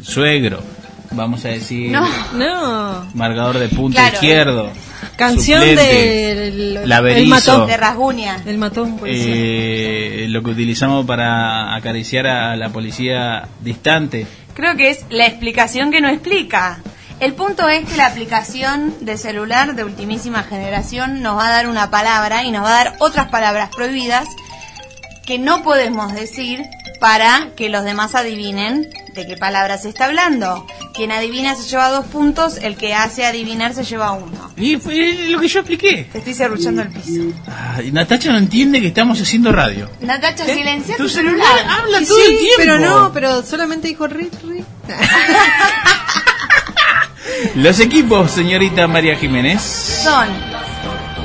suegro, 0.00 0.62
vamos 1.12 1.44
a 1.44 1.48
decir 1.48 1.90
No. 1.90 2.06
No. 2.34 3.06
marcador 3.14 3.58
de 3.58 3.68
punto 3.68 3.96
Claro. 3.96 4.14
izquierdo, 4.14 4.70
Canción 5.16 5.60
suplente, 5.60 6.34
del 6.34 6.88
laberizo. 6.88 7.22
el 7.22 7.28
matón. 7.28 7.66
De 7.66 7.76
rasguña. 7.76 8.42
El 8.46 8.58
matón, 8.58 9.00
eh, 9.04 10.26
lo 10.28 10.42
que 10.42 10.50
utilizamos 10.50 11.04
para 11.06 11.74
acariciar 11.74 12.26
a 12.26 12.56
la 12.56 12.68
policía 12.70 13.46
distante. 13.60 14.26
Creo 14.54 14.76
que 14.76 14.90
es 14.90 15.04
la 15.10 15.26
explicación 15.26 15.90
que 15.90 16.00
no 16.00 16.08
explica. 16.08 16.78
El 17.18 17.34
punto 17.34 17.68
es 17.68 17.86
que 17.86 17.96
la 17.96 18.06
aplicación 18.06 18.94
de 19.00 19.18
celular 19.18 19.74
de 19.74 19.84
ultimísima 19.84 20.42
generación 20.42 21.20
nos 21.22 21.36
va 21.36 21.48
a 21.48 21.50
dar 21.50 21.68
una 21.68 21.90
palabra 21.90 22.44
y 22.44 22.50
nos 22.50 22.64
va 22.64 22.68
a 22.80 22.84
dar 22.84 22.96
otras 23.00 23.28
palabras 23.28 23.68
prohibidas 23.74 24.26
que 25.26 25.38
no 25.38 25.62
podemos 25.62 26.14
decir 26.14 26.62
para 26.98 27.48
que 27.56 27.68
los 27.68 27.84
demás 27.84 28.14
adivinen 28.14 28.88
de 29.14 29.26
qué 29.26 29.36
palabra 29.36 29.76
se 29.76 29.90
está 29.90 30.06
hablando. 30.06 30.66
Quien 30.94 31.12
adivina 31.12 31.54
se 31.54 31.68
lleva 31.68 31.88
dos 31.88 32.04
puntos, 32.06 32.56
el 32.56 32.76
que 32.76 32.94
hace 32.94 33.24
adivinar 33.24 33.74
se 33.74 33.84
lleva 33.84 34.12
uno. 34.12 34.50
Y 34.56 34.76
fue 34.76 35.28
lo 35.30 35.38
que 35.40 35.46
yo 35.48 35.60
expliqué. 35.60 36.08
Te 36.12 36.18
estoy 36.18 36.34
cerruchando 36.34 36.82
el 36.82 36.88
piso. 36.88 37.22
Ay, 37.76 37.92
Natacha 37.92 38.32
no 38.32 38.38
entiende 38.38 38.80
que 38.80 38.88
estamos 38.88 39.20
haciendo 39.20 39.52
radio. 39.52 39.88
Natacha, 40.00 40.44
silencia 40.44 40.96
tu 40.96 41.04
Tu 41.04 41.08
celular. 41.08 41.46
celular 41.46 41.78
habla 41.80 42.00
Y 42.02 42.06
todo 42.06 42.18
el 42.18 42.24
sí, 42.26 42.36
tiempo. 42.38 42.54
pero 42.58 42.78
no, 42.80 43.12
pero 43.12 43.42
solamente 43.44 43.88
dijo 43.88 44.06
ri, 44.08 44.28
ri. 44.42 44.64
Los 47.54 47.80
equipos, 47.80 48.30
señorita 48.32 48.86
María 48.86 49.16
Jiménez. 49.16 49.62
Son 49.62 50.26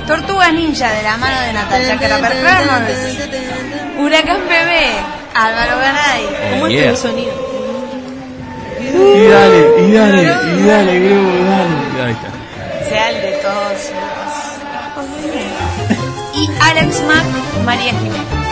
Tortugas 0.07 0.53
Ninja 0.53 0.89
de 0.91 1.03
la 1.03 1.17
mano 1.17 1.41
de 1.41 1.53
Natacha 1.53 1.98
Kerper 1.98 3.98
Huracán 3.98 4.41
Bebé, 4.48 4.91
Álvaro 5.34 5.77
Garay. 5.79 6.25
¿Cómo 6.51 6.67
Yeah. 6.69 6.91
es 6.91 6.91
el 6.91 6.98
sonido? 7.10 7.54
Y 8.93 9.27
dale, 9.27 9.87
y 9.87 9.91
dale, 9.91 10.21
y 10.23 10.67
dale, 10.67 10.99
grupo, 10.99 11.31
dale. 11.97 12.03
Ahí 12.03 12.13
está. 12.13 12.29
Sea 12.89 13.09
el 13.09 13.21
de 13.21 13.31
todos 13.41 13.91
los. 13.95 14.45
Y 16.35 16.49
Alex 16.61 17.03
Mac, 17.03 17.25
María 17.65 17.91
Jiménez. 17.93 18.45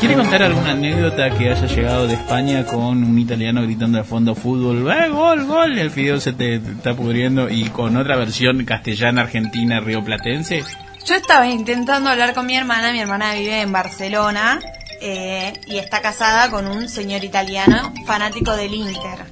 ¿Quiere 0.00 0.16
contar 0.16 0.42
alguna 0.42 0.72
anécdota 0.72 1.30
que 1.30 1.50
haya 1.50 1.66
llegado 1.66 2.06
de 2.08 2.14
España 2.14 2.64
con 2.64 3.04
un 3.04 3.18
italiano 3.18 3.62
gritando 3.62 3.98
de 3.98 4.04
fondo 4.04 4.34
fútbol? 4.34 4.90
¡Eh, 4.90 5.08
gol, 5.10 5.46
gol! 5.46 5.78
El 5.78 5.90
fideo 5.90 6.18
se 6.20 6.32
te, 6.32 6.58
te 6.58 6.72
está 6.72 6.94
pudriendo 6.94 7.48
y 7.48 7.64
con 7.66 7.96
otra 7.96 8.16
versión 8.16 8.64
castellana, 8.64 9.22
argentina, 9.22 9.78
rioplatense. 9.80 10.64
Yo 11.06 11.14
estaba 11.14 11.48
intentando 11.48 12.10
hablar 12.10 12.34
con 12.34 12.46
mi 12.46 12.56
hermana, 12.56 12.92
mi 12.92 13.00
hermana 13.00 13.34
vive 13.34 13.60
en 13.60 13.72
Barcelona 13.72 14.60
eh, 15.00 15.52
y 15.66 15.78
está 15.78 16.00
casada 16.00 16.48
con 16.50 16.68
un 16.68 16.88
señor 16.88 17.24
italiano 17.24 17.92
fanático 18.06 18.54
del 18.54 18.72
Inter. 18.72 19.31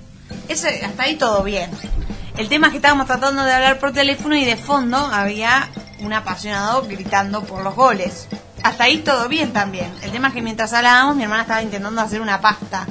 Eso, 0.51 0.67
hasta 0.67 1.05
ahí 1.05 1.15
todo 1.15 1.45
bien. 1.45 1.71
El 2.37 2.49
tema 2.49 2.67
es 2.67 2.71
que 2.73 2.79
estábamos 2.79 3.07
tratando 3.07 3.45
de 3.45 3.53
hablar 3.53 3.79
por 3.79 3.93
teléfono 3.93 4.35
y 4.35 4.45
de 4.45 4.57
fondo 4.57 4.97
había 4.97 5.69
un 6.01 6.13
apasionado 6.13 6.83
gritando 6.83 7.45
por 7.45 7.63
los 7.63 7.77
goles. 7.77 8.27
Hasta 8.65 8.83
ahí 8.83 8.99
todo 8.99 9.29
bien 9.29 9.53
también. 9.53 9.95
El 10.03 10.11
tema 10.11 10.29
es 10.29 10.35
que 10.35 10.43
mientras 10.43 10.73
hablábamos 10.73 11.15
mi 11.15 11.23
hermana 11.23 11.43
estaba 11.43 11.63
intentando 11.63 12.01
hacer 12.01 12.21
una 12.21 12.41
pasta. 12.41 12.85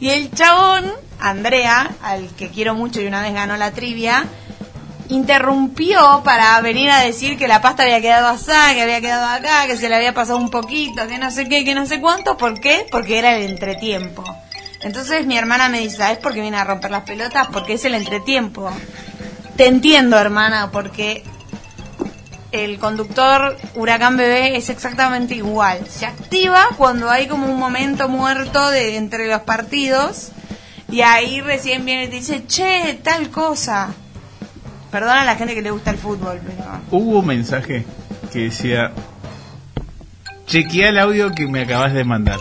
Y 0.00 0.08
el 0.08 0.32
chabón, 0.32 0.84
Andrea, 1.20 1.92
al 2.02 2.26
que 2.34 2.48
quiero 2.48 2.74
mucho 2.74 3.00
y 3.00 3.06
una 3.06 3.22
vez 3.22 3.34
ganó 3.34 3.56
la 3.56 3.70
trivia, 3.70 4.24
interrumpió 5.10 6.22
para 6.24 6.60
venir 6.60 6.90
a 6.90 6.98
decir 6.98 7.38
que 7.38 7.46
la 7.46 7.62
pasta 7.62 7.84
había 7.84 8.00
quedado 8.00 8.26
así, 8.26 8.50
que 8.74 8.82
había 8.82 9.00
quedado 9.00 9.26
acá, 9.26 9.68
que 9.68 9.76
se 9.76 9.88
le 9.88 9.94
había 9.94 10.12
pasado 10.12 10.38
un 10.38 10.50
poquito, 10.50 11.06
que 11.06 11.18
no 11.18 11.30
sé 11.30 11.48
qué, 11.48 11.64
que 11.64 11.76
no 11.76 11.86
sé 11.86 12.00
cuánto. 12.00 12.36
¿Por 12.36 12.58
qué? 12.58 12.84
Porque 12.90 13.20
era 13.20 13.36
el 13.36 13.48
entretiempo. 13.48 14.24
Entonces 14.82 15.26
mi 15.26 15.36
hermana 15.36 15.68
me 15.68 15.80
dice, 15.80 15.98
¿sabes 15.98 16.18
por 16.18 16.32
qué 16.32 16.40
viene 16.40 16.56
a 16.56 16.64
romper 16.64 16.90
las 16.90 17.02
pelotas? 17.02 17.48
Porque 17.48 17.74
es 17.74 17.84
el 17.84 17.94
entretiempo. 17.94 18.70
Te 19.56 19.66
entiendo, 19.66 20.18
hermana, 20.18 20.70
porque 20.72 21.22
el 22.52 22.78
conductor 22.78 23.56
Huracán 23.74 24.16
Bebé 24.16 24.56
es 24.56 24.70
exactamente 24.70 25.34
igual. 25.34 25.86
Se 25.88 26.06
activa 26.06 26.68
cuando 26.76 27.10
hay 27.10 27.28
como 27.28 27.46
un 27.46 27.58
momento 27.58 28.08
muerto 28.08 28.70
de 28.70 28.96
entre 28.96 29.28
los 29.28 29.42
partidos 29.42 30.32
y 30.90 31.02
ahí 31.02 31.40
recién 31.40 31.84
viene 31.84 32.04
y 32.04 32.08
te 32.08 32.16
dice, 32.16 32.46
che, 32.46 32.98
tal 33.02 33.30
cosa. 33.30 33.94
Perdona 34.90 35.22
a 35.22 35.24
la 35.24 35.36
gente 35.36 35.54
que 35.54 35.62
le 35.62 35.70
gusta 35.70 35.90
el 35.92 35.98
fútbol, 35.98 36.40
pero... 36.44 36.80
Hubo 36.90 37.20
un 37.20 37.26
mensaje 37.26 37.84
que 38.32 38.40
decía: 38.40 38.90
Chequea 40.46 40.88
el 40.88 40.98
audio 40.98 41.30
que 41.30 41.46
me 41.46 41.60
acabas 41.60 41.92
de 41.92 42.02
mandar. 42.02 42.40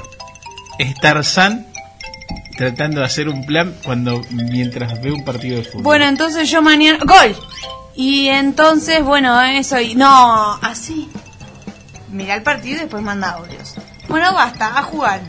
Tratando 2.59 2.99
de 2.99 3.05
hacer 3.05 3.29
un 3.29 3.45
plan 3.45 3.73
cuando 3.85 4.21
mientras 4.31 5.01
ve 5.01 5.13
un 5.13 5.23
partido 5.23 5.55
de 5.55 5.63
fútbol. 5.63 5.83
Bueno, 5.83 6.05
entonces 6.05 6.51
yo 6.51 6.61
mañana... 6.61 6.99
¡Gol! 7.05 7.33
Y 7.95 8.27
entonces, 8.27 9.01
bueno, 9.01 9.41
eso 9.41 9.79
y... 9.79 9.95
No, 9.95 10.59
así. 10.61 11.09
Mira 12.11 12.35
el 12.35 12.43
partido 12.43 12.75
y 12.75 12.79
después 12.81 13.01
manda 13.01 13.31
audios. 13.31 13.75
Bueno, 14.09 14.33
basta, 14.33 14.77
a 14.77 14.83
jugar. 14.83 15.21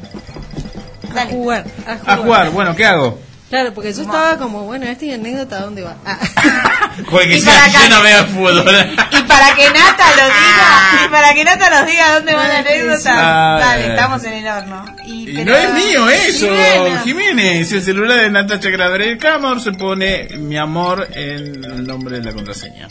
A 1.17 1.27
jugar, 1.27 1.67
a 1.87 1.97
jugar. 1.99 2.05
a 2.07 2.17
jugar, 2.17 2.51
bueno, 2.51 2.75
¿qué 2.75 2.85
hago? 2.85 3.21
Claro, 3.51 3.75
porque 3.75 3.93
yo 3.93 4.03
estaba 4.03 4.39
como, 4.39 4.63
bueno, 4.63 4.87
esta 4.87 5.05
anécdota, 5.13 5.61
¿dónde 5.61 5.83
va? 5.83 5.97
Ah. 6.07 6.19
Porque 7.11 7.37
Y 7.37 7.41
si 7.41 7.47
para 7.47 7.69
yo 7.69 7.89
no 7.89 8.03
veo 8.03 8.25
fútbol. 8.27 8.77
Y 9.13 9.23
para 9.23 9.55
que 9.55 9.65
Nata 9.71 10.05
lo 10.17 10.25
diga, 10.27 11.05
y 11.05 11.09
para 11.09 11.35
que 11.35 11.45
Nata 11.45 11.71
nos 11.71 11.87
diga 11.87 12.15
dónde 12.15 12.35
va 12.35 12.49
la 12.49 12.59
anécdota, 12.59 13.13
Ah, 13.17 13.59
dale, 13.61 13.87
estamos 13.89 14.25
en 14.25 14.33
el 14.35 14.47
horno. 14.47 14.85
Y, 15.07 15.31
Y 15.31 15.35
pero- 15.35 15.51
no 15.53 15.57
es 15.57 15.73
mío 15.75 16.11
eso, 16.11 16.47
Jimena. 16.47 17.01
Jiménez. 17.03 17.73
El 17.73 17.83
celular 17.83 18.21
de 18.21 18.31
Natacha 18.31 18.69
Graver 18.71 19.19
Camor 19.19 19.61
se 19.61 19.73
pone 19.73 20.29
mi 20.39 20.57
amor 20.59 21.09
en 21.13 21.65
el 21.65 21.87
nombre 21.87 22.19
de 22.21 22.25
la 22.25 22.33
contraseña. 22.33 22.87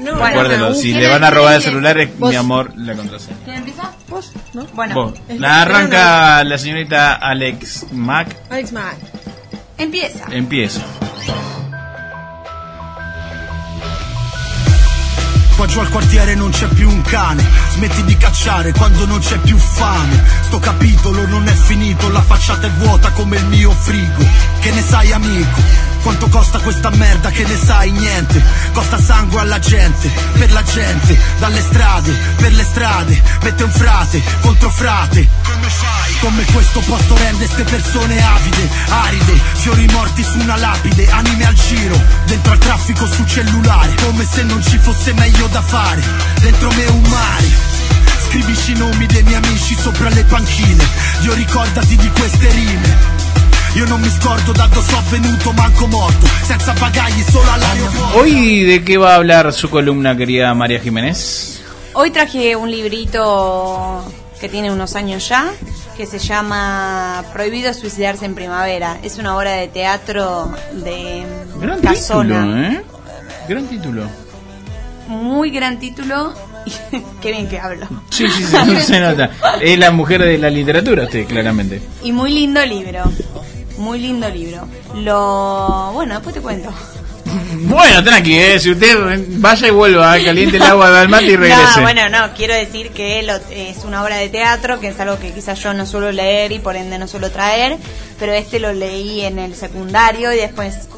No, 0.00 0.16
Bueno, 0.16 0.26
Recuérdelo, 0.26 0.74
si 0.74 0.90
¿quién 0.92 1.02
le 1.02 1.08
van 1.08 1.24
a 1.24 1.30
robar 1.30 1.54
el 1.54 1.62
celular 1.62 1.98
es 1.98 2.18
Vos. 2.18 2.30
mi 2.30 2.36
amor 2.36 2.72
la 2.76 2.94
contraseña. 2.94 3.36
¿Quién 3.44 3.56
empieza? 3.56 3.90
vos, 4.08 4.32
¿no? 4.54 4.64
Bueno, 4.74 4.94
Vos. 4.94 5.14
es- 5.28 5.40
La 5.40 5.62
arranca 5.62 6.44
la 6.44 6.58
señorita 6.58 7.14
Alex 7.14 7.86
Mac. 7.92 8.36
Alex 8.50 8.72
Mack. 8.72 8.96
Empieza. 9.78 10.24
Empiezo. 10.30 10.80
Qua 15.66 15.74
giù 15.74 15.80
al 15.80 15.88
quartiere 15.90 16.34
non 16.36 16.50
c'è 16.50 16.68
più 16.68 16.88
un 16.88 17.02
cane, 17.02 17.44
smetti 17.72 18.04
di 18.04 18.16
cacciare 18.16 18.70
quando 18.70 19.04
non 19.04 19.18
c'è 19.18 19.36
più 19.38 19.58
fame. 19.58 20.22
Sto 20.42 20.60
capitolo 20.60 21.26
non 21.26 21.48
è 21.48 21.52
finito, 21.52 22.08
la 22.08 22.22
facciata 22.22 22.68
è 22.68 22.70
vuota 22.70 23.10
come 23.10 23.36
il 23.36 23.46
mio 23.46 23.72
frigo. 23.72 24.24
Che 24.60 24.70
ne 24.70 24.80
sai 24.80 25.10
amico? 25.10 25.60
Quanto 26.02 26.28
costa 26.28 26.60
questa 26.60 26.90
merda 26.90 27.30
che 27.30 27.44
ne 27.44 27.56
sai 27.56 27.90
niente? 27.90 28.40
Costa 28.72 28.96
sangue 28.96 29.40
alla 29.40 29.58
gente, 29.58 30.08
per 30.34 30.52
la 30.52 30.62
gente, 30.62 31.18
dalle 31.40 31.60
strade, 31.60 32.12
per 32.36 32.52
le 32.52 32.62
strade, 32.62 33.22
mette 33.42 33.64
un 33.64 33.70
frate 33.72 34.22
contro 34.42 34.70
frate. 34.70 35.28
Come 35.42 35.68
fai? 35.68 36.14
Come 36.20 36.44
questo 36.44 36.78
posto 36.80 37.16
rende 37.16 37.48
ste 37.48 37.64
persone 37.64 38.24
avide, 38.24 38.68
aride, 38.88 39.40
fiori 39.54 39.86
morti 39.86 40.22
su 40.22 40.38
una 40.38 40.56
lapide, 40.56 41.10
anime 41.10 41.44
al 41.44 41.54
giro, 41.54 42.00
dentro 42.26 42.52
al 42.52 42.58
traffico 42.58 43.04
su 43.06 43.24
cellulare, 43.24 43.94
come 44.04 44.24
se 44.24 44.44
non 44.44 44.62
ci 44.62 44.78
fosse 44.78 45.12
meglio 45.14 45.48
da 45.48 45.55
fare, 45.62 46.02
dentro 46.40 46.70
me 46.72 46.86
un 46.86 47.02
mare. 47.02 47.46
Scrivici 48.28 48.72
i 48.72 48.76
nomi 48.76 49.06
dei 49.06 49.22
miei 49.22 49.36
amici 49.36 49.74
sopra 49.74 50.08
le 50.08 50.24
panchine, 50.24 50.84
Dio 51.20 51.34
ricordati 51.34 51.96
di 51.96 52.10
queste 52.10 52.50
rime. 52.50 53.24
Io 53.74 53.86
non 53.86 54.00
mi 54.00 54.08
scordo 54.08 54.52
da 54.52 54.66
dove 54.68 54.86
sono 54.86 55.02
venuto, 55.10 55.52
manco 55.52 55.86
morto, 55.86 56.26
senza 56.44 56.72
bagagli, 56.72 57.22
solo 57.22 57.50
all'aeroporto. 57.50 58.18
Hoy, 58.18 58.64
¿de 58.64 58.82
qué 58.82 58.96
va 58.96 59.12
a 59.12 59.14
hablar 59.16 59.52
su 59.52 59.68
columna, 59.68 60.16
querida 60.16 60.54
María 60.54 60.80
Jiménez? 60.80 61.60
Hoy 61.92 62.10
traje 62.10 62.56
un 62.56 62.70
librito 62.70 64.02
que 64.40 64.48
tiene 64.48 64.70
unos 64.70 64.96
años 64.96 65.28
ya, 65.28 65.50
que 65.96 66.06
se 66.06 66.18
llama 66.18 67.22
Prohibido 67.32 67.72
suicidarse 67.74 68.24
en 68.24 68.34
primavera. 68.34 68.98
Es 69.02 69.18
una 69.18 69.36
obra 69.36 69.52
de 69.52 69.68
teatro 69.68 70.50
de 70.72 71.24
Gran 71.60 71.80
Casona. 71.80 72.40
título, 72.40 72.62
¿eh? 72.62 72.84
Gran 73.48 73.66
título. 73.66 74.25
Muy 75.08 75.50
gran 75.50 75.78
título. 75.78 76.34
Qué 77.22 77.30
bien 77.32 77.48
que 77.48 77.58
hablo. 77.58 77.86
Sí, 78.10 78.26
sí, 78.28 78.44
sí, 78.66 78.80
se 78.82 79.00
nota. 79.00 79.30
Es 79.60 79.78
la 79.78 79.90
mujer 79.90 80.22
de 80.22 80.38
la 80.38 80.50
literatura, 80.50 81.04
usted, 81.04 81.26
claramente. 81.26 81.80
Y 82.02 82.12
muy 82.12 82.32
lindo 82.32 82.64
libro. 82.66 83.04
Muy 83.78 84.00
lindo 84.00 84.28
libro. 84.28 84.66
Lo. 84.94 85.90
Bueno, 85.92 86.14
después 86.14 86.34
te 86.34 86.40
cuento. 86.40 86.70
Bueno, 87.58 88.02
tranqui, 88.04 88.34
eh, 88.38 88.58
si 88.60 88.70
usted 88.70 88.96
vaya 89.38 89.68
y 89.68 89.70
vuelva, 89.70 90.16
eh, 90.18 90.24
caliente 90.24 90.56
el 90.58 90.62
agua 90.62 90.90
del 90.90 91.08
mate 91.08 91.24
y 91.24 91.36
regrese. 91.36 91.76
No, 91.76 91.82
bueno, 91.82 92.08
no, 92.08 92.32
quiero 92.34 92.54
decir 92.54 92.90
que 92.90 93.22
lo- 93.22 93.36
es 93.50 93.78
una 93.84 94.02
obra 94.04 94.16
de 94.16 94.28
teatro, 94.28 94.78
que 94.78 94.88
es 94.88 95.00
algo 95.00 95.18
que 95.18 95.32
quizás 95.32 95.58
yo 95.62 95.72
no 95.74 95.86
suelo 95.86 96.12
leer 96.12 96.52
y 96.52 96.58
por 96.60 96.76
ende 96.76 96.98
no 96.98 97.08
suelo 97.08 97.30
traer, 97.30 97.78
pero 98.18 98.32
este 98.32 98.60
lo 98.60 98.72
leí 98.72 99.22
en 99.22 99.38
el 99.38 99.54
secundario 99.54 100.32
y 100.32 100.36
después 100.36 100.88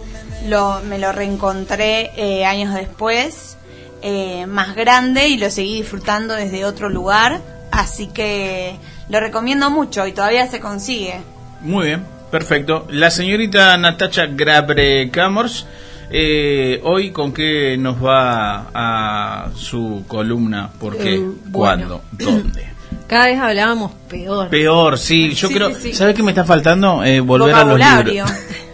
lo, 0.47 0.81
me 0.83 0.99
lo 0.99 1.13
reencontré 1.13 2.11
eh, 2.17 2.45
años 2.45 2.75
después, 2.75 3.57
eh, 4.03 4.47
más 4.47 4.75
grande 4.75 5.29
y 5.29 5.37
lo 5.39 5.51
seguí 5.51 5.77
disfrutando 5.77 6.35
desde 6.35 6.65
otro 6.65 6.89
lugar, 6.89 7.41
así 7.71 8.07
que 8.09 8.77
lo 9.09 9.21
recomiendo 9.21 9.71
mucho 9.71 10.07
y 10.07 10.13
todavía 10.13 10.47
se 10.47 10.61
consigue. 10.61 11.21
Muy 11.61 11.87
bien, 11.87 12.05
perfecto. 12.31 12.87
La 12.91 13.11
señorita 13.11 13.77
Natacha 13.77 14.27
Grabre 14.27 15.11
Camors, 15.11 15.67
eh, 16.11 16.81
hoy 16.85 17.11
con 17.11 17.33
qué 17.33 17.77
nos 17.79 18.03
va 18.05 18.67
a 18.73 19.51
su 19.57 20.05
columna, 20.07 20.71
por 20.79 20.97
qué, 20.97 21.17
Eh, 21.17 21.27
cuándo, 21.53 22.03
dónde. 22.13 22.69
Cada 23.07 23.27
vez 23.27 23.39
hablábamos 23.41 23.93
peor. 24.09 24.49
Peor, 24.49 24.99
sí, 24.99 25.33
yo 25.35 25.49
Sí, 25.49 25.55
creo, 25.55 25.71
sí, 25.75 25.81
sí. 25.81 25.95
¿sabe 25.95 26.13
qué 26.15 26.23
me 26.23 26.31
está 26.33 26.45
faltando? 26.45 27.03
Eh, 27.05 27.21
volver 27.21 27.55
a 27.55 27.65
los 27.65 27.79
libros. 27.79 28.31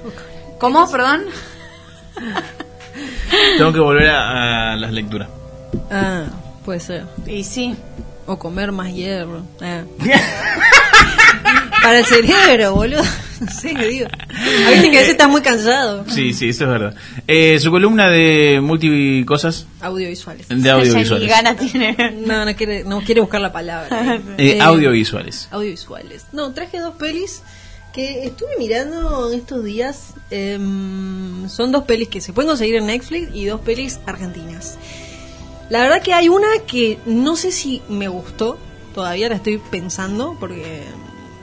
¿Cómo, 0.59 0.90
perdón? 0.90 1.23
Tengo 3.59 3.73
que 3.73 3.81
volver 3.81 4.09
a, 4.11 4.73
a 4.73 4.77
las 4.77 4.93
lecturas. 4.93 5.29
Ah, 5.91 6.25
puede 6.65 6.81
ser. 6.81 7.05
Y 7.27 7.45
sí. 7.45 7.75
O 8.27 8.39
comer 8.39 8.73
más 8.73 8.93
hierro. 8.93 9.43
Ah. 9.61 9.83
Para 11.83 11.99
el 11.99 12.05
cerebro, 12.07 12.75
boludo. 12.75 13.03
No 13.41 13.51
sé 13.53 13.75
qué 13.75 13.87
digo. 13.87 14.07
A 14.07 14.71
veces 14.71 14.83
que 14.89 14.97
a 14.97 15.01
veces 15.01 15.09
estás 15.11 15.29
muy 15.29 15.43
cansado. 15.43 16.07
Sí, 16.09 16.33
sí, 16.33 16.49
eso 16.49 16.65
es 16.65 16.71
verdad. 16.71 16.95
Eh, 17.27 17.59
su 17.61 17.71
columna 17.71 18.09
de 18.09 18.61
multicosas, 18.63 19.67
Audiovisuales. 19.83 20.49
de 20.49 20.71
audiovisuales. 20.71 21.29
gana 21.29 21.55
tiene. 21.55 21.95
No, 22.27 22.47
no 22.47 22.57
quiere, 22.57 22.85
no 22.85 23.01
quiere 23.03 23.21
buscar 23.21 23.43
la 23.43 23.53
palabra. 23.53 24.15
Eh, 24.39 24.57
Eh, 24.57 24.61
audiovisuales. 24.63 25.49
Audiovisuales. 25.51 26.25
No, 26.33 26.53
traje 26.53 26.79
dos 26.79 26.95
pelis 26.95 27.43
que 27.95 28.27
estuve 28.27 28.51
mirando 28.59 29.33
estos 29.33 29.65
días. 29.65 30.15
em, 30.31 31.49
son 31.49 31.71
dos 31.71 31.85
pelis 31.85 32.09
que 32.09 32.21
se 32.21 32.33
pueden 32.33 32.49
conseguir 32.49 32.77
en 32.77 32.87
Netflix 32.87 33.31
y 33.35 33.45
dos 33.47 33.61
pelis 33.61 34.01
argentinas. 34.05 34.77
La 35.71 35.81
verdad 35.81 36.03
que 36.03 36.13
hay 36.13 36.29
una 36.29 36.49
que 36.67 36.99
no 37.07 37.37
sé 37.37 37.53
si 37.53 37.83
me 37.89 38.09
gustó, 38.09 38.59
todavía 38.95 39.29
la 39.29 39.37
estoy 39.37 39.59
pensando 39.59 40.37
porque 40.41 40.83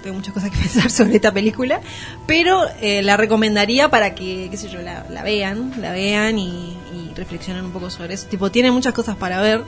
tengo 0.03 0.15
muchas 0.17 0.33
cosas 0.33 0.51
que 0.51 0.57
pensar 0.61 0.91
sobre 0.91 1.15
esta 1.15 1.31
película, 1.31 1.81
pero 2.27 2.65
eh, 2.81 3.01
la 3.01 3.17
recomendaría 3.17 3.89
para 3.89 4.13
que, 4.13 4.49
qué 4.51 4.57
sé 4.57 4.69
yo, 4.69 4.81
la, 4.81 5.05
la 5.09 5.23
vean, 5.23 5.73
la 5.79 5.93
vean 5.93 6.37
y, 6.37 6.75
y 6.93 7.13
reflexionen 7.15 7.65
un 7.65 7.71
poco 7.71 7.89
sobre 7.89 8.15
eso. 8.15 8.27
Tipo, 8.27 8.51
tiene 8.51 8.71
muchas 8.71 8.93
cosas 8.93 9.15
para 9.15 9.41
ver. 9.41 9.63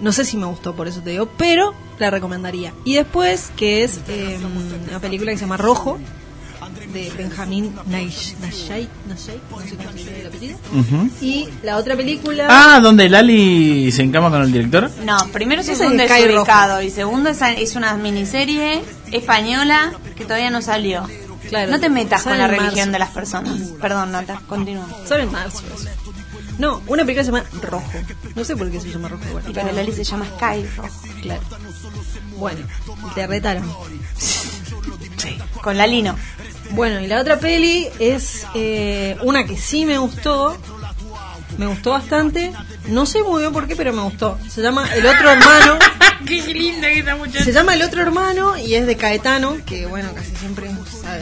No 0.00 0.12
sé 0.12 0.24
si 0.24 0.36
me 0.36 0.46
gustó, 0.46 0.74
por 0.74 0.88
eso 0.88 1.00
te 1.00 1.10
digo, 1.10 1.28
pero 1.36 1.74
la 1.98 2.10
recomendaría. 2.10 2.72
Y 2.84 2.94
después, 2.94 3.50
que 3.56 3.84
es 3.84 4.00
eh, 4.08 4.38
una 4.88 4.98
película 5.00 5.30
que 5.30 5.38
se 5.38 5.42
llama 5.44 5.56
Rojo, 5.56 5.98
de 6.92 7.10
Benjamín 7.16 7.74
Naish- 7.90 8.36
Nashai, 8.38 8.88
Nashai, 9.08 9.08
no 9.08 9.16
sé 9.16 9.38
cómo 9.50 9.62
se 9.62 9.76
dice 9.98 10.20
el 10.20 10.26
apellido. 10.28 10.58
Ujú. 10.72 11.10
Y 11.20 11.48
la 11.62 11.76
otra 11.76 11.96
película... 11.96 12.46
Ah, 12.48 12.78
donde 12.80 13.08
Lali 13.08 13.90
se 13.90 14.02
encama 14.02 14.30
con 14.30 14.42
el 14.42 14.52
director. 14.52 14.90
No, 15.04 15.16
primero 15.32 15.60
es 15.62 15.68
Esa 15.68 15.88
un 15.88 15.98
es 16.00 16.08
Sky 16.10 16.22
desubicado 16.22 16.82
y 16.82 16.90
segundo 16.90 17.30
es, 17.30 17.40
es 17.42 17.74
una 17.74 17.94
miniserie 17.96 18.82
española 19.10 19.92
que 20.16 20.24
todavía 20.24 20.50
no 20.50 20.62
salió. 20.62 21.04
Claro, 21.48 21.70
no 21.72 21.80
te 21.80 21.90
metas 21.90 22.22
con 22.22 22.38
la 22.38 22.46
religión 22.46 22.74
marzo. 22.76 22.92
de 22.92 22.98
las 22.98 23.10
personas. 23.10 23.60
Perdón, 23.80 24.12
Nata, 24.12 24.40
continúa. 24.48 24.86
Sale 25.06 25.24
en 25.24 25.32
marzo 25.32 25.62
eso. 25.74 25.88
No, 26.58 26.82
una 26.86 27.02
película 27.02 27.24
se 27.24 27.32
llama 27.32 27.44
Rojo. 27.62 27.92
No 28.34 28.44
sé 28.44 28.56
por 28.56 28.70
qué 28.70 28.80
se 28.80 28.90
llama 28.90 29.08
Rojo. 29.08 29.24
Bueno, 29.32 29.50
Y 29.50 29.52
para 29.52 29.72
Lali 29.72 29.92
se 29.92 30.04
llama 30.04 30.26
Sky 30.26 30.66
Rojo. 30.76 30.90
claro. 31.22 31.42
Bueno, 32.36 32.66
te 33.14 33.26
retaron. 33.26 33.72
Con 35.62 35.78
Lalino. 35.78 36.16
Bueno, 36.70 37.00
y 37.00 37.06
la 37.06 37.20
otra 37.20 37.38
peli 37.38 37.88
es 37.98 38.46
eh, 38.54 39.16
una 39.22 39.44
que 39.44 39.56
sí 39.56 39.86
me 39.86 39.98
gustó. 39.98 40.56
Me 41.58 41.66
gustó 41.66 41.90
bastante. 41.90 42.52
No 42.88 43.06
sé 43.06 43.22
muy 43.22 43.40
bien 43.40 43.52
por 43.52 43.66
qué, 43.66 43.76
pero 43.76 43.92
me 43.92 44.02
gustó. 44.02 44.38
Se 44.48 44.60
llama 44.60 44.92
El 44.94 45.06
Otro 45.06 45.30
Hermano. 45.30 45.78
Qué 46.26 46.42
linda 46.42 46.88
que 46.88 47.00
está 47.00 47.16
muchacha. 47.16 47.44
Se 47.44 47.52
llama 47.52 47.74
El 47.74 47.82
Otro 47.82 48.00
Hermano 48.02 48.56
y 48.56 48.74
es 48.74 48.86
de 48.86 48.96
Caetano, 48.96 49.58
que 49.64 49.86
bueno, 49.86 50.12
casi 50.14 50.34
siempre 50.36 50.70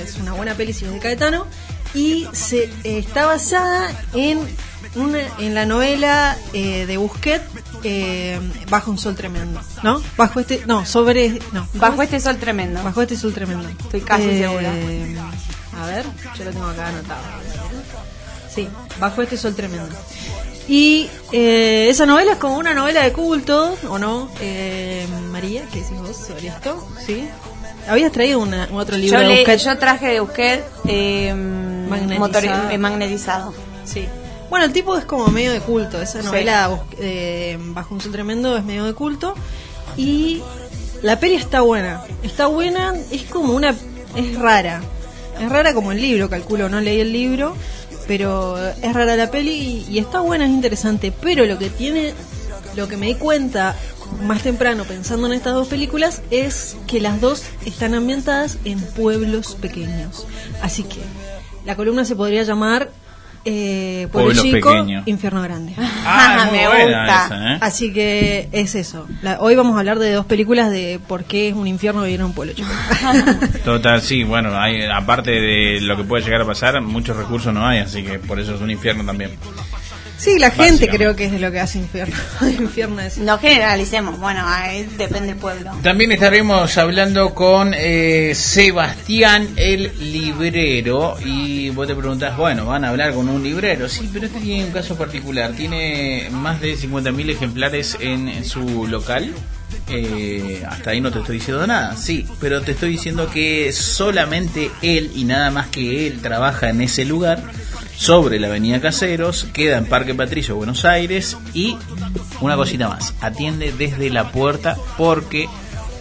es 0.03 0.17
una 0.17 0.33
buena 0.33 0.55
peli 0.55 0.73
si 0.73 0.85
es 0.85 0.93
de 0.93 0.99
Caetano. 0.99 1.47
Y 1.95 2.27
se 2.33 2.65
eh, 2.85 2.99
está 2.99 3.27
basada 3.27 3.91
en 4.15 4.41
una, 4.95 5.19
en 5.39 5.55
la 5.55 5.65
novela 5.67 6.37
eh, 6.53 6.87
de 6.87 6.97
Busquet, 6.97 7.43
eh, 7.85 8.39
Bajo 8.69 8.91
un 8.91 8.99
sol 8.99 9.15
tremendo. 9.15 9.61
¿No? 9.83 10.03
Bajo 10.17 10.41
este. 10.41 10.63
No, 10.67 10.85
sobre. 10.87 11.39
No, 11.53 11.67
Bajo 11.75 12.03
este 12.03 12.21
sol 12.21 12.37
tremendo. 12.37 12.83
Bajo 12.83 13.03
este 13.03 13.17
sol 13.17 13.33
tremendo. 13.33 13.69
Estoy 13.69 14.01
casi 14.03 14.25
segura. 14.39 14.71
A 15.81 15.87
ver, 15.87 16.05
yo 16.39 16.45
lo 16.45 16.51
tengo 16.51 16.67
acá 16.67 16.89
anotado. 16.89 17.21
Sí, 18.55 18.69
Bajo 19.01 19.23
este 19.23 19.37
sol 19.37 19.55
tremendo. 19.55 19.89
Y 20.69 21.09
eh, 21.33 21.89
esa 21.91 22.07
novela 22.07 22.33
es 22.33 22.39
como 22.39 22.57
una 22.57 22.73
novela 22.73 23.03
de 23.03 23.13
culto, 23.13 23.77
¿o 23.89 23.99
no? 23.99 24.31
Eh, 24.41 25.07
María, 25.31 25.63
¿qué 25.73 25.81
decís 25.83 25.99
vos 25.99 26.17
sobre 26.17 26.49
esto? 26.49 26.87
¿Sí? 27.05 27.29
Habías 27.89 28.13
traído 28.13 28.39
una, 28.39 28.69
un 28.71 28.79
otro 28.79 28.97
libro 28.97 29.19
Yo, 29.19 29.23
de 29.23 29.27
le- 29.35 29.41
Busquet. 29.41 29.59
yo 29.61 29.77
traje 29.79 30.07
de 30.09 30.21
Busquet 30.21 30.65
eh, 30.87 31.35
Magnetizado. 31.35 32.71
eh, 32.71 32.79
magnetizado. 32.79 33.55
Sí. 33.85 34.07
Bueno, 34.53 34.67
el 34.67 34.73
tipo 34.75 34.99
es 34.99 35.07
como 35.07 35.29
medio 35.29 35.51
de 35.51 35.61
culto. 35.61 35.99
Esa 36.03 36.21
novela 36.21 36.79
eh, 36.99 37.57
Bajo 37.59 37.95
un 37.95 38.03
sol 38.03 38.13
tremendo 38.13 38.55
es 38.55 38.63
medio 38.63 38.85
de 38.85 38.93
culto. 38.93 39.35
Y 39.97 40.43
la 41.01 41.19
peli 41.19 41.37
está 41.37 41.63
buena. 41.63 42.03
Está 42.23 42.49
buena, 42.49 42.93
es 43.11 43.23
como 43.23 43.55
una. 43.55 43.75
Es 44.15 44.39
rara. 44.39 44.83
Es 45.41 45.49
rara 45.49 45.73
como 45.73 45.91
el 45.93 46.03
libro, 46.03 46.29
calculo. 46.29 46.69
No 46.69 46.83
leí 46.83 47.01
el 47.01 47.15
libro. 47.15 47.57
Pero 48.07 48.59
es 48.59 48.93
rara 48.93 49.17
la 49.17 49.31
peli 49.31 49.53
y, 49.53 49.87
y 49.91 49.99
está 49.99 50.21
buena, 50.21 50.45
es 50.45 50.51
interesante. 50.51 51.15
Pero 51.19 51.47
lo 51.47 51.59
que 51.59 51.71
tiene. 51.71 52.13
Lo 52.77 52.89
que 52.89 52.99
me 52.99 53.07
di 53.07 53.15
cuenta 53.15 53.75
más 54.23 54.43
temprano 54.43 54.85
pensando 54.85 55.29
en 55.29 55.33
estas 55.33 55.55
dos 55.55 55.69
películas 55.69 56.21
es 56.31 56.77
que 56.87 57.01
las 57.01 57.23
dos 57.23 57.43
están 57.65 57.95
ambientadas 57.95 58.59
en 58.67 58.83
pueblos 58.83 59.55
pequeños. 59.55 60.27
Así 60.61 60.83
que 60.83 61.01
la 61.65 61.75
columna 61.75 62.05
se 62.05 62.17
podría 62.17 62.43
llamar 62.43 62.91
eh, 63.45 64.09
Pueblo 64.13 64.33
Chico. 64.41 64.87
Infierno 65.07 65.43
Grande. 65.43 65.75
Ah, 65.79 66.49
Me 66.53 66.67
gusta. 66.67 67.27
esa, 67.27 67.55
¿eh? 67.55 67.59
Así 67.61 67.93
que 67.93 68.49
es 68.53 68.75
eso. 68.75 69.07
La- 69.23 69.41
hoy 69.41 69.55
vamos 69.57 69.77
a 69.77 69.81
hablar 69.81 69.99
de 69.99 70.13
dos 70.13 70.27
películas 70.27 70.71
de 70.71 71.01
por 71.07 71.25
qué 71.25 71.49
es 71.49 71.55
un 71.55 71.67
infierno 71.67 72.03
vivir 72.03 72.21
en 72.21 72.27
un 72.27 72.33
pueblo 72.35 72.53
chico. 72.55 72.69
Total, 73.65 74.01
sí, 74.03 74.25
bueno, 74.25 74.59
hay, 74.59 74.83
aparte 74.85 75.31
de 75.33 75.81
lo 75.81 75.97
que 75.97 76.05
puede 76.05 76.23
llegar 76.25 76.43
a 76.43 76.47
pasar, 76.47 76.81
muchos 76.81 77.17
recursos 77.17 77.53
no 77.53 77.67
hay, 77.67 77.79
así 77.81 78.03
que 78.03 78.19
por 78.19 78.39
eso 78.41 78.55
es 78.55 78.61
un 78.61 78.71
infierno 78.71 79.05
también. 79.05 79.31
Sí, 80.23 80.39
la 80.39 80.51
gente 80.51 80.89
creo 80.89 81.17
que 81.17 81.25
es 81.25 81.33
de 81.33 81.39
lo 81.39 81.51
que 81.51 81.61
hace 81.61 81.79
infierno. 81.79 82.17
infierno 82.59 83.01
es. 83.01 83.19
No 83.19 83.39
generalicemos, 83.39 84.19
bueno, 84.19 84.43
ahí 84.45 84.89
depende 84.97 85.29
del 85.29 85.37
pueblo. 85.37 85.73
También 85.83 86.13
estaremos 86.13 86.77
hablando 86.79 87.35
con 87.35 87.75
eh, 87.77 88.33
Sebastián 88.35 89.49
el 89.57 89.93
librero 90.13 91.17
y 91.25 91.71
vos 91.71 91.87
te 91.87 91.95
preguntás, 91.95 92.37
bueno, 92.37 92.67
van 92.67 92.85
a 92.85 92.91
hablar 92.91 93.15
con 93.15 93.29
un 93.29 93.43
librero, 93.43 93.89
sí, 93.89 94.09
pero 94.13 94.27
este 94.27 94.41
tiene 94.41 94.65
un 94.65 94.73
caso 94.73 94.97
particular, 94.97 95.53
tiene 95.53 96.29
más 96.31 96.61
de 96.61 96.77
50.000 96.77 97.31
ejemplares 97.31 97.97
en, 98.01 98.29
en 98.29 98.45
su 98.45 98.87
local. 98.87 99.33
Eh, 99.89 100.63
hasta 100.69 100.91
ahí 100.91 101.01
no 101.01 101.11
te 101.11 101.19
estoy 101.19 101.39
diciendo 101.39 101.67
nada, 101.67 101.97
sí, 101.97 102.27
pero 102.41 102.63
te 102.63 102.73
estoy 102.73 102.91
diciendo 102.91 103.29
que 103.31 103.73
solamente 103.73 104.71
él 104.81 105.11
y 105.15 105.25
nada 105.25 105.51
más 105.51 105.69
que 105.69 106.07
él 106.07 106.21
trabaja 106.21 106.71
en 106.71 106.83
ese 106.83 107.05
lugar 107.05 107.43
sobre 107.97 108.41
la 108.41 108.49
avenida 108.49 108.81
Caseros, 108.81 109.47
queda 109.53 109.79
en 109.79 109.87
Parque 109.87 110.15
Patricio, 110.15 110.57
Buenos 110.57 110.85
Aires 110.85 111.37
y 111.55 111.77
una 112.41 112.57
cosita 112.57 112.89
más, 112.89 113.15
atiende 113.21 113.73
desde 113.73 114.11
la 114.11 114.33
puerta 114.33 114.77
porque 114.97 115.49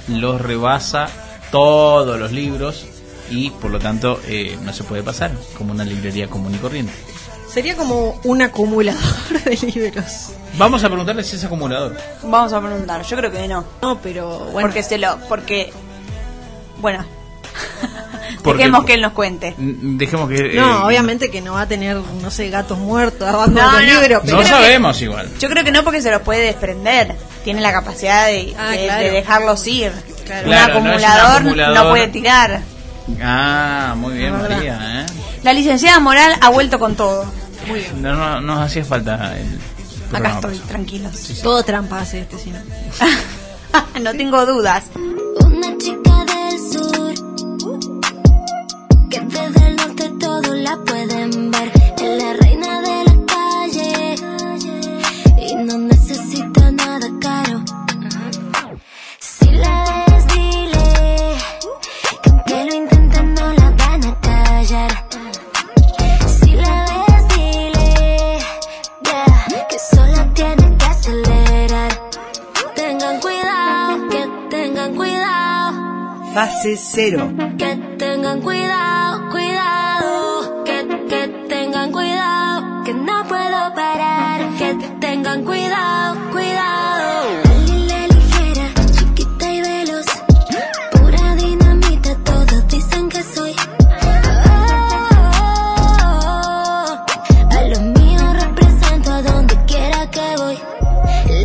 los 0.08 0.42
rebasa 0.42 1.08
todos 1.52 2.20
los 2.20 2.32
libros 2.32 2.86
y 3.30 3.50
por 3.50 3.72
lo 3.72 3.80
tanto 3.80 4.20
eh, 4.28 4.58
no 4.64 4.74
se 4.74 4.84
puede 4.84 5.04
pasar 5.04 5.32
como 5.58 5.72
una 5.72 5.86
librería 5.86 6.28
común 6.28 6.56
y 6.56 6.58
corriente. 6.58 6.94
Sería 7.52 7.76
como 7.76 8.20
un 8.24 8.42
acumulador 8.42 9.02
de 9.44 9.58
libros. 9.74 10.30
Vamos 10.58 10.84
a 10.84 10.88
preguntarle 10.88 11.24
si 11.24 11.36
es 11.36 11.44
acumulador. 11.44 11.98
Vamos 12.24 12.54
a 12.54 12.62
preguntar, 12.62 13.04
yo 13.04 13.18
creo 13.18 13.32
que 13.32 13.48
no. 13.48 13.66
No, 13.82 14.02
pero 14.02 14.40
bueno. 14.52 14.68
Porque 14.68 14.84
se 14.84 14.98
lo. 14.98 15.18
Porque. 15.28 15.72
Bueno. 16.80 17.06
Porque- 18.44 18.64
Dejemos 18.64 18.86
que 18.86 18.94
él 18.96 19.02
nos 19.02 19.12
cuente. 19.14 19.54
Dejemos 19.58 20.30
que... 20.30 20.54
no, 20.56 20.82
eh, 20.82 20.84
obviamente 20.86 21.30
que 21.30 21.42
no 21.42 21.54
va 21.54 21.62
a 21.62 21.68
tener, 21.68 21.98
no 21.98 22.32
sé, 22.32 22.50
gatos 22.50 22.78
muertos 22.78 23.28
abajo 23.28 23.52
No, 23.52 23.56
de 23.56 23.62
los 23.62 23.72
no. 23.96 24.02
libros. 24.02 24.24
No 24.26 24.38
pero- 24.38 24.50
sabemos 24.50 25.02
igual. 25.02 25.30
Yo 25.40 25.50
creo 25.50 25.64
que 25.64 25.72
no 25.72 25.84
porque 25.84 26.02
se 26.02 26.12
los 26.12 26.22
puede 26.22 26.42
desprender. 26.42 27.16
Tiene 27.44 27.62
la 27.62 27.72
capacidad 27.72 28.28
de, 28.28 28.56
Ah, 28.58 28.70
de- 28.72 28.86
claro. 28.86 29.04
de 29.04 29.12
dejarlos 29.12 29.68
ir. 29.68 29.92
Claro. 30.26 30.48
Un, 30.48 30.52
Claro, 30.54 30.74
no 30.74 30.80
es 30.80 30.82
un 30.82 30.88
acumulador 31.48 31.76
no 31.76 31.90
puede 31.90 32.08
tirar. 32.08 32.62
Ah, 33.22 33.94
muy 33.98 34.14
bien. 34.18 34.32
María, 34.42 35.02
¿eh? 35.02 35.06
La 35.44 35.54
licenciada 35.54 36.00
Moral 36.00 36.36
ha 36.40 36.50
vuelto 36.50 36.80
con 36.80 36.96
todo. 36.96 37.26
Muy 37.68 37.80
bien. 37.80 38.02
No, 38.02 38.16
no, 38.16 38.42
nos 38.42 38.60
hacía 38.60 38.86
falta 38.86 39.36
el 39.38 39.60
Acá 40.16 40.36
estoy, 40.36 40.58
tranquilos. 40.60 41.14
Todo 41.42 41.64
trampa 41.64 42.00
hace 42.02 42.20
este, 42.22 42.38
si 42.38 42.50
no. 42.52 42.60
no 44.02 44.12
tengo 44.14 44.46
dudas. 44.46 44.84
Es 51.34 51.38
la 51.38 52.34
reina 52.34 52.82
de 52.82 53.06
la 53.06 53.16
calle 53.26 54.16
y 55.38 55.56
no 55.56 55.78
necesita 55.78 56.72
nada 56.72 57.08
caro. 57.22 57.64
Si 59.18 59.50
la 59.52 60.06
ves, 60.08 60.28
dile 60.28 61.36
que 62.22 62.30
aunque 62.32 62.66
lo 62.66 62.76
intenten 62.76 63.34
no 63.34 63.54
la 63.54 63.70
van 63.80 64.04
a 64.04 64.20
callar. 64.20 64.92
Si 66.28 66.52
la 66.54 66.86
ves, 67.08 67.28
dile 67.34 68.40
yeah, 69.06 69.68
que 69.70 69.80
solo 69.80 70.34
tiene 70.34 70.78
que 70.78 70.86
acelerar. 70.86 71.92
Tengan 72.76 73.22
cuidado, 73.22 74.10
que 74.10 74.28
tengan 74.50 74.96
cuidado. 74.96 76.34
Fase 76.34 76.76
cero. 76.76 77.32
Que 77.58 77.76
tengan 77.98 78.42
cuidado, 78.42 79.01
tengan 85.32 85.46
cuidado, 85.46 86.32
cuidado. 86.32 87.42
La 87.88 88.08
ligera, 88.08 88.74
chiquita 88.92 89.54
y 89.54 89.62
veloz, 89.62 90.06
pura 90.92 91.36
dinamita, 91.36 92.16
todos 92.24 92.68
dicen 92.68 93.10
que 93.10 93.24
soy. 93.24 93.56
Oh, 94.46 95.86
a 97.50 97.62
lo 97.70 97.82
mío 97.82 98.34
represento 98.34 99.12
a 99.12 99.22
donde 99.22 99.56
quiera 99.66 100.10
que 100.12 100.36
voy, 100.38 100.58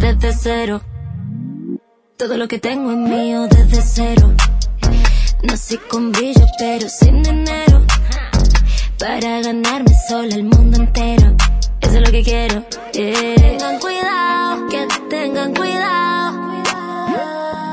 desde 0.01 0.33
cero. 0.33 0.81
Todo 2.17 2.37
lo 2.37 2.49
que 2.49 2.59
tengo 2.59 2.91
es 2.91 2.99
mío 2.99 3.47
desde 3.47 3.83
cero. 3.83 4.35
Nací 5.45 5.79
con 5.89 6.11
brillo, 6.11 6.45
pero 6.59 6.89
sin 6.89 7.23
dinero. 7.23 7.85
Para 8.99 9.43
ganarme 9.43 9.93
sola 10.09 10.35
el 10.35 10.45
mundo 10.45 10.79
entero. 10.79 11.37
Eso 11.87 11.99
es 11.99 12.01
lo 12.01 12.11
que 12.11 12.23
quiero. 12.23 12.65
yeah. 12.93 13.35
Tengan 13.37 13.79
cuidado, 13.79 14.67
que 14.69 14.89
tengan 15.09 15.55
cuidado. 15.55 16.63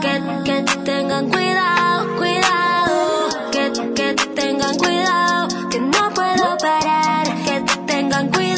Que, 0.02 0.22
que 0.46 0.64
tengan 0.86 1.30
cuidado, 1.30 2.16
cuidado. 2.18 3.30
Que, 3.52 3.72
que 3.96 4.14
tengan 4.36 4.78
cuidado, 4.78 5.48
que 5.72 5.80
no 5.80 6.14
puedo 6.14 6.58
parar. 6.60 7.24
Que 7.44 7.64
tengan 7.88 8.30
cuidado. 8.30 8.53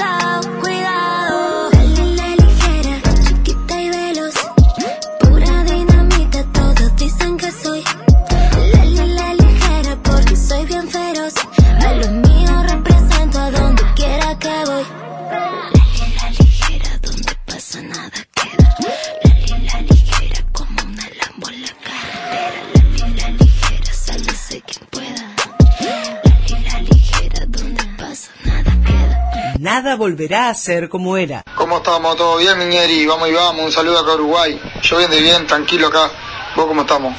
Nada 29.76 29.98
volverá 29.98 30.48
a 30.48 30.54
ser 30.54 30.88
como 30.88 31.18
era. 31.18 31.44
¿Cómo 31.54 31.80
estamos? 31.80 32.16
¿Todo 32.16 32.38
bien, 32.38 32.58
Miñeri? 32.58 33.06
Vamos 33.06 33.28
y 33.28 33.34
vamos. 33.34 33.66
Un 33.66 33.72
saludo 33.74 34.00
acá 34.00 34.12
a 34.12 34.16
Uruguay. 34.16 34.58
Yo 34.82 35.00
bien 35.00 35.12
de 35.12 35.20
bien, 35.20 35.46
tranquilo 35.48 35.88
acá. 35.88 36.10
¿Vos 36.56 36.66
cómo 36.66 36.84
estamos? 36.84 37.14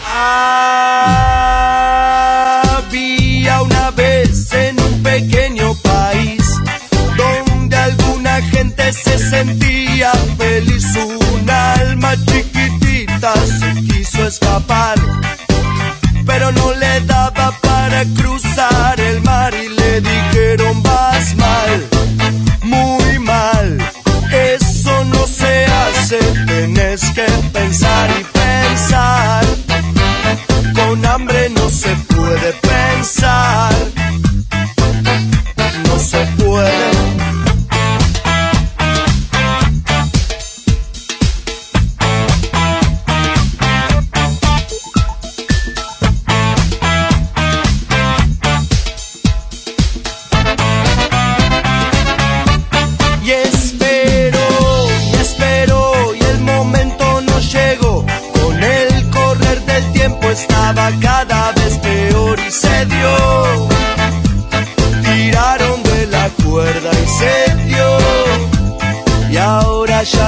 Había 2.79 3.61
una 3.61 3.91
vez 3.91 4.55
en 4.55 4.81
un 4.81 5.03
pequeño 5.03 5.75
país 5.83 6.43
donde 7.19 7.77
alguna 7.77 8.41
gente 8.41 8.91
se 8.91 9.19
sentía 9.19 10.13
feliz. 10.39 10.97
Un 10.97 11.51
alma 11.51 12.15
chiquitita 12.25 13.35
se 13.35 13.75
quiso 13.83 14.27
escapar, 14.27 14.99
pero 16.25 16.51
no 16.53 16.73
le 16.73 17.01
daba 17.03 17.53
para 17.61 18.03
cruzar 18.17 18.99
el 18.99 19.21
mar 19.21 19.53
y 19.53 19.76
tenés 26.67 27.03
que 27.13 27.27
pensar 27.53 28.11
y 28.21 28.25
pensar. 28.25 29.45
Con 30.75 31.07
hambre 31.07 31.49
no 31.51 31.69
se 31.69 31.95
puede 32.15 32.53
pensar. 32.55 33.56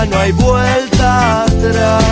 No 0.07 0.19
hay 0.19 0.33
vuelta 0.33 1.43
atrás. 1.45 2.05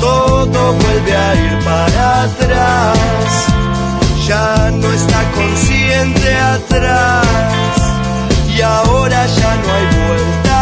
Todo 0.00 0.72
vuelve 0.74 1.16
a 1.16 1.34
ir 1.34 1.64
para 1.64 2.22
atrás. 2.22 2.98
Ya 4.26 4.70
no 4.70 4.90
está 4.92 5.22
consciente 5.32 6.36
atrás 6.36 7.26
y 8.56 8.60
ahora 8.62 9.26
ya 9.26 9.56
no 9.56 9.72
hay 9.74 10.06
vuelta 10.06 10.53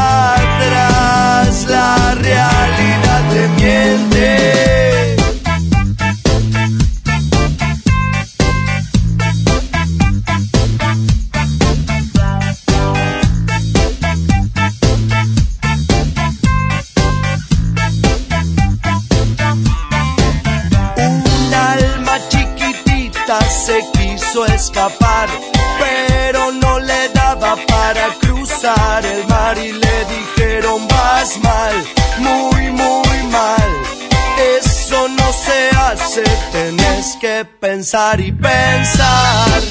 pensar 37.44 38.20
y 38.20 38.33
pensar. 38.33 39.62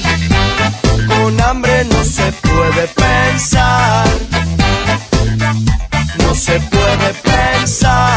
Con 1.06 1.40
hambre 1.40 1.84
no 1.84 2.04
se 2.04 2.32
puede 2.32 2.86
pensar. 2.88 4.06
No 6.18 6.34
se 6.34 6.60
puede 6.60 7.14
pensar. 7.22 8.11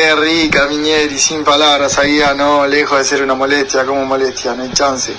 Qué 0.00 0.14
rica, 0.14 0.66
Miñeri, 0.66 1.18
sin 1.18 1.44
palabras, 1.44 1.98
Aguía, 1.98 2.32
no, 2.32 2.66
lejos 2.66 2.98
de 2.98 3.04
ser 3.04 3.22
una 3.22 3.34
molestia, 3.34 3.84
como 3.84 4.06
molestia, 4.06 4.54
no 4.54 4.62
hay 4.62 4.72
chance. 4.72 5.12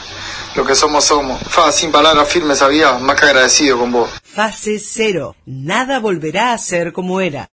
Lo 0.55 0.65
que 0.65 0.73
somos, 0.73 1.03
somos. 1.05 1.39
Fa, 1.47 1.71
sin 1.71 1.91
palabras 1.91 2.27
firmes, 2.27 2.61
Aguía, 2.63 2.93
más 2.93 3.19
que 3.19 3.27
agradecido 3.27 3.77
con 3.77 3.91
vos. 3.91 4.09
Fase 4.23 4.79
cero. 4.79 5.35
Nada 5.45 5.99
volverá 5.99 6.53
a 6.53 6.57
ser 6.57 6.93
como 6.93 7.21
era. 7.21 7.47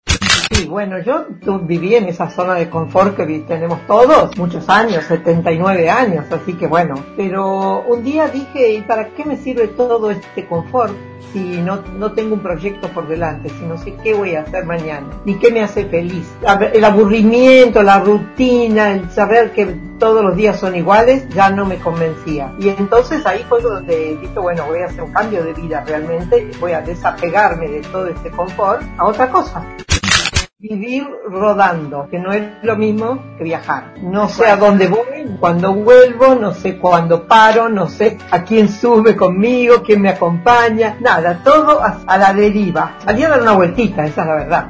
Sí, 0.51 0.67
bueno, 0.67 0.99
yo 0.99 1.25
viví 1.61 1.95
en 1.95 2.05
esa 2.07 2.29
zona 2.29 2.53
de 2.53 2.69
confort 2.69 3.15
que 3.15 3.25
tenemos 3.47 3.79
todos, 3.87 4.37
muchos 4.37 4.69
años, 4.69 5.03
79 5.05 5.89
años, 5.89 6.25
así 6.31 6.53
que 6.53 6.67
bueno. 6.67 6.95
Pero 7.17 7.81
un 7.81 8.03
día 8.03 8.27
dije, 8.27 8.73
¿y 8.73 8.81
para 8.81 9.07
qué 9.09 9.25
me 9.25 9.37
sirve 9.37 9.69
todo 9.69 10.11
este 10.11 10.45
confort 10.45 10.93
si 11.33 11.61
no, 11.61 11.81
no 11.97 12.11
tengo 12.11 12.35
un 12.35 12.41
proyecto 12.41 12.87
por 12.89 13.07
delante, 13.07 13.49
si 13.49 13.65
no 13.65 13.77
sé 13.77 13.95
qué 14.03 14.13
voy 14.13 14.35
a 14.35 14.41
hacer 14.41 14.65
mañana, 14.65 15.07
ni 15.25 15.35
qué 15.39 15.51
me 15.51 15.63
hace 15.63 15.85
feliz? 15.85 16.31
El 16.73 16.85
aburrimiento, 16.85 17.81
la 17.81 17.99
rutina, 17.99 18.91
el 18.91 19.09
saber 19.09 19.51
que 19.51 19.65
todos 19.97 20.23
los 20.23 20.35
días 20.35 20.59
son 20.59 20.75
iguales, 20.75 21.27
ya 21.29 21.49
no 21.49 21.65
me 21.65 21.77
convencía. 21.77 22.53
Y 22.59 22.69
entonces 22.69 23.25
ahí 23.25 23.43
fue 23.49 23.61
donde 23.61 24.17
dije, 24.21 24.39
bueno, 24.39 24.65
voy 24.67 24.81
a 24.81 24.85
hacer 24.85 25.03
un 25.03 25.11
cambio 25.11 25.43
de 25.43 25.53
vida 25.53 25.83
realmente, 25.87 26.51
voy 26.59 26.73
a 26.73 26.81
desapegarme 26.81 27.67
de 27.67 27.81
todo 27.81 28.07
este 28.07 28.29
confort 28.29 28.83
a 28.97 29.05
otra 29.05 29.29
cosa 29.29 29.65
vivir 30.59 31.05
rodando, 31.29 32.07
que 32.09 32.17
no 32.17 32.31
es 32.31 32.43
lo 32.63 32.77
mismo 32.77 33.21
que 33.37 33.43
viajar. 33.43 33.93
No 34.01 34.29
sé 34.29 34.47
a 34.47 34.55
dónde 34.55 34.87
voy, 34.87 35.35
cuando 35.39 35.73
vuelvo, 35.73 36.35
no 36.35 36.53
sé 36.53 36.77
cuándo 36.77 37.27
paro, 37.27 37.67
no 37.67 37.89
sé 37.89 38.17
a 38.31 38.43
quién 38.43 38.69
sube 38.71 39.15
conmigo, 39.17 39.83
quién 39.83 40.01
me 40.01 40.09
acompaña, 40.09 40.95
nada, 41.01 41.41
todo 41.43 41.81
a, 41.81 41.99
a 42.07 42.17
la 42.17 42.33
deriva. 42.33 42.95
Salí 43.03 43.23
a 43.23 43.29
dar 43.29 43.41
una 43.41 43.51
vueltita, 43.51 44.05
esa 44.05 44.21
es 44.21 44.27
la 44.27 44.35
verdad. 44.35 44.69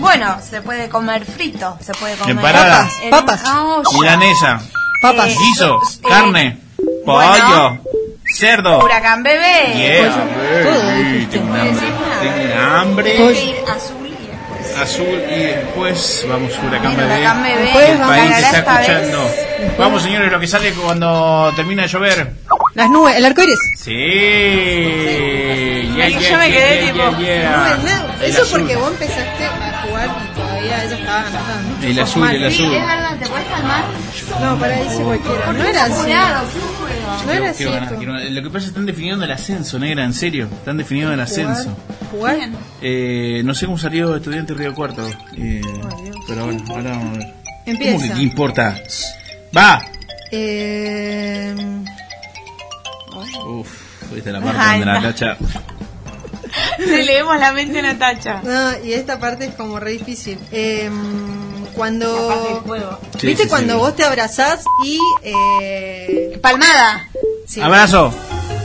Bueno, 0.00 0.36
se 0.42 0.60
puede 0.62 0.88
comer 0.88 1.24
frito, 1.24 1.76
se 1.80 1.92
puede 1.94 2.16
comer 2.16 2.36
Papas. 3.10 3.44
olla. 3.46 3.82
Milanesa. 3.98 4.60
Papas. 5.00 5.28
Eh, 5.28 5.36
Guiso. 5.38 5.76
eh, 5.76 6.08
Carne. 6.08 6.60
bueno. 7.04 7.78
Pollo. 7.84 8.01
Cerdo. 8.42 8.80
Huracán 8.84 9.22
bebé. 9.22 9.72
Yeah, 9.76 10.10
Todo 10.64 10.82
baby, 10.86 11.26
tengo 11.30 11.44
un 11.52 11.56
hambre. 11.60 11.86
Tengo 12.20 12.42
un 12.42 12.58
hambre. 12.58 13.12
Azul 13.14 13.36
y 13.36 13.52
después. 13.52 14.78
Azul 14.82 15.22
y 15.30 15.40
después 15.44 16.26
vamos 16.28 16.52
Huracán 16.58 16.96
Bebé. 16.96 17.18
Huracán 17.20 17.42
Bebé. 17.44 17.92
El 17.92 17.98
vamos. 17.98 18.16
país 18.16 18.36
está 18.38 18.58
escuchando. 18.82 19.30
Vamos 19.78 20.02
señores, 20.02 20.32
lo 20.32 20.40
que 20.40 20.46
sale 20.48 20.72
cuando 20.72 21.52
termina 21.54 21.82
de 21.82 21.88
llover. 21.88 22.32
Las 22.74 22.90
nubes, 22.90 23.14
el 23.16 23.24
arco 23.26 23.42
iris. 23.42 23.58
Sí. 23.78 23.92
Yeah, 25.94 26.08
yeah, 26.08 26.18
yo 26.30 26.38
me 26.38 26.50
quedé 26.50 26.82
yeah, 26.84 26.92
tipo, 26.92 27.10
yeah, 27.18 27.26
yeah. 27.26 27.78
No, 27.80 27.82
no, 28.16 28.22
El 28.24 28.30
eso 28.30 28.42
porque 28.50 28.74
vos 28.76 28.90
empezaste 28.92 29.44
a 29.44 29.82
jugar 29.86 30.08
y 30.08 30.34
todavía 30.40 30.84
ella 30.84 30.96
estaba 30.96 31.22
ganando. 31.22 31.86
El 31.86 31.98
azul, 32.00 32.30
el 32.30 32.50
Sí, 32.52 32.62
azul. 32.64 32.74
es 32.74 32.86
verdad, 32.86 33.16
¿te 33.20 33.26
puedes 33.28 33.46
calmar? 33.48 33.84
No, 34.40 34.58
para 34.58 34.74
ahí 34.74 34.82
dice 34.88 35.02
cualquiera. 35.02 35.52
No 35.52 35.64
era 35.64 35.84
así. 35.84 36.12
Lo 37.20 38.42
que 38.42 38.48
pasa 38.48 38.58
es 38.58 38.64
que 38.64 38.68
están 38.68 38.86
definiendo 38.86 39.24
el 39.24 39.30
ascenso, 39.32 39.78
negra, 39.78 40.04
en 40.04 40.12
serio. 40.14 40.48
Están 40.52 40.76
definiendo 40.76 41.12
el 41.12 41.20
ascenso. 41.20 41.76
Jugar. 42.10 42.38
Eh, 42.80 43.42
no 43.44 43.54
sé 43.54 43.66
cómo 43.66 43.78
salió 43.78 44.16
Estudiante 44.16 44.54
Río 44.54 44.74
Cuarto. 44.74 45.06
Eh, 45.36 45.60
pero 46.26 46.46
bueno, 46.46 46.64
ahora 46.68 46.90
vamos 46.90 47.16
a 47.16 47.18
ver. 47.18 47.34
Empieza. 47.66 47.92
¿Cómo 47.98 48.08
que 48.08 48.14
qué 48.14 48.22
importa? 48.22 48.80
Va. 49.56 49.82
Eh, 50.30 51.54
Uf, 53.46 53.68
fuiste 54.08 54.32
la 54.32 54.40
parte 54.40 54.58
Ay, 54.60 54.80
donde 54.80 54.92
la 54.94 55.00
no. 55.00 55.08
tacha. 55.08 55.36
Le 56.78 57.04
leemos 57.04 57.38
la 57.38 57.52
mente 57.52 57.78
a 57.78 57.82
Natacha. 57.82 58.40
no, 58.42 58.84
y 58.84 58.92
esta 58.92 59.18
parte 59.18 59.46
es 59.46 59.54
como 59.54 59.78
re 59.80 59.92
difícil. 59.92 60.38
Eh, 60.50 60.90
cuando. 61.74 62.62
Sí, 63.18 63.26
¿Viste 63.28 63.44
sí, 63.44 63.48
cuando 63.48 63.74
sí. 63.74 63.78
vos 63.80 63.96
te 63.96 64.04
abrazás 64.04 64.64
y. 64.84 64.98
Eh, 65.22 66.38
Palmada. 66.42 67.08
sí, 67.46 67.60
Abrazo. 67.60 68.12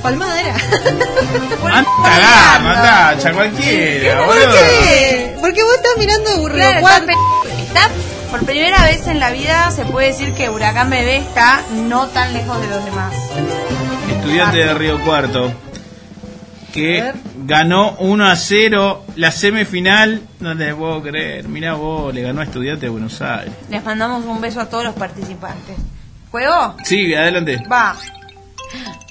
Palmada 0.03 0.39
era. 0.41 0.55
Anda 1.63 1.89
a 1.89 2.03
cagar, 2.03 2.61
Natacha, 2.61 3.33
cualquiera, 3.33 4.17
¿Por 4.25 4.27
boludo. 4.27 4.53
qué? 4.53 5.35
Porque 5.41 5.63
vos 5.63 5.73
estás 5.75 5.91
mirando 5.97 6.29
aburrido. 6.31 6.57
Claro, 6.69 6.81
Cuarto. 6.81 7.11
está, 7.67 7.89
por 8.31 8.45
primera 8.45 8.83
vez 8.83 9.07
en 9.07 9.19
la 9.19 9.31
vida 9.31 9.71
se 9.71 9.85
puede 9.85 10.07
decir 10.09 10.33
que 10.33 10.49
Huracán 10.49 10.89
Bebé 10.89 11.17
está 11.17 11.61
no 11.71 12.07
tan 12.07 12.33
lejos 12.33 12.61
de 12.61 12.67
los 12.67 12.85
demás. 12.85 13.13
Estudiante 14.17 14.57
de 14.57 14.73
Río 14.75 15.03
Cuarto. 15.03 15.51
Que. 16.73 17.11
Ganó 17.47 17.95
1 17.99 18.25
a 18.25 18.35
0 18.35 19.05
la 19.15 19.31
semifinal. 19.31 20.21
No 20.39 20.55
te 20.55 20.73
puedo 20.75 21.01
creer. 21.01 21.47
Mirá 21.47 21.73
vos, 21.73 22.13
le 22.13 22.21
ganó 22.21 22.41
a 22.41 22.43
Estudiante 22.43 22.85
de 22.85 22.89
Buenos 22.89 23.21
Aires. 23.21 23.53
Les 23.69 23.83
mandamos 23.83 24.25
un 24.25 24.41
beso 24.41 24.59
a 24.59 24.69
todos 24.69 24.83
los 24.83 24.93
participantes. 24.93 25.77
¿Juego? 26.29 26.75
Sí, 26.83 27.15
adelante. 27.15 27.63
Va. 27.71 27.95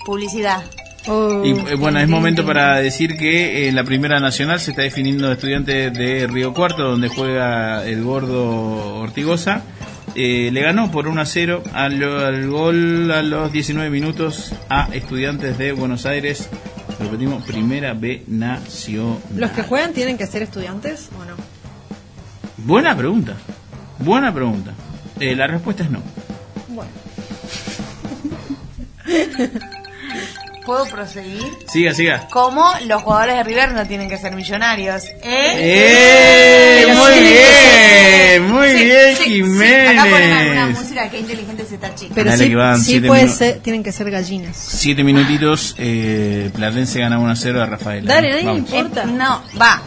Publicidad. 0.04 0.62
Oh, 1.08 1.42
Y 1.44 1.50
eh, 1.50 1.76
bueno, 1.76 2.00
es 2.00 2.08
momento 2.08 2.44
para 2.44 2.76
decir 2.76 3.16
que 3.16 3.64
eh, 3.64 3.68
en 3.68 3.76
la 3.76 3.84
primera 3.84 4.20
nacional 4.20 4.60
se 4.60 4.72
está 4.72 4.82
definiendo 4.82 5.30
estudiante 5.32 5.90
de 5.90 6.26
Río 6.26 6.52
Cuarto, 6.52 6.82
donde 6.82 7.08
juega 7.08 7.84
el 7.86 8.02
gordo 8.02 8.96
Ortigosa. 8.98 9.62
Eh, 10.14 10.50
le 10.52 10.62
ganó 10.62 10.90
por 10.90 11.08
1 11.08 11.20
a 11.20 11.24
0 11.24 11.62
al, 11.72 12.02
al 12.02 12.48
gol 12.48 13.10
a 13.12 13.22
los 13.22 13.52
19 13.52 13.88
minutos 13.90 14.52
a 14.68 14.88
estudiantes 14.92 15.58
de 15.58 15.72
Buenos 15.72 16.06
Aires. 16.06 16.48
Repetimos, 16.98 17.44
primera 17.44 17.92
B 17.92 18.24
nacional. 18.26 19.18
¿Los 19.34 19.50
que 19.50 19.62
juegan 19.62 19.92
tienen 19.92 20.16
que 20.16 20.26
ser 20.26 20.42
estudiantes 20.42 21.10
o 21.18 21.24
no? 21.24 21.36
Buena 22.58 22.96
pregunta. 22.96 23.36
Buena 23.98 24.32
pregunta. 24.32 24.72
Eh, 25.20 25.36
la 25.36 25.46
respuesta 25.46 25.82
es 25.84 25.90
no. 25.90 26.00
Bueno. 26.68 26.90
¿Puedo 30.66 30.84
proseguir? 30.86 31.46
Siga, 31.72 31.94
siga. 31.94 32.28
Como 32.28 32.64
los 32.86 33.02
jugadores 33.02 33.36
de 33.36 33.44
River 33.44 33.72
no 33.72 33.86
tienen 33.86 34.08
que 34.08 34.18
ser 34.18 34.34
millonarios. 34.34 35.04
¿Eh? 35.22 35.52
¡Eh! 36.82 36.86
Muy 36.94 37.12
sí 37.14 37.20
bien, 37.20 38.52
muy 38.52 38.68
Sí, 38.70 38.84
bien, 38.84 39.16
sí, 39.16 39.22
sí. 39.24 39.30
Jiménez. 39.30 39.90
Acá 39.98 40.10
ponen 40.10 40.32
alguna 40.32 40.66
música 40.66 41.08
que 41.08 41.20
inteligente 41.20 41.62
es 41.62 41.72
esta 41.72 41.94
chica. 41.94 42.12
Pero 42.14 42.30
Dale, 42.30 42.54
van 42.56 42.80
sí 42.82 43.00
puede 43.00 43.28
ser, 43.28 43.60
tienen 43.60 43.82
que 43.82 43.92
ser 43.92 44.10
gallinas. 44.10 44.56
Siete 44.56 45.04
minutitos, 45.04 45.74
eh, 45.78 46.50
Platense 46.54 46.98
gana 47.00 47.18
1 47.18 47.30
a 47.30 47.36
0 47.36 47.62
a 47.62 47.66
Rafael. 47.66 48.04
Dale, 48.04 48.28
nadie 48.30 48.42
le 48.42 48.46
Vamos. 48.48 48.58
importa. 48.70 49.02
Eh, 49.04 49.06
no, 49.06 49.42
va. 49.60 49.82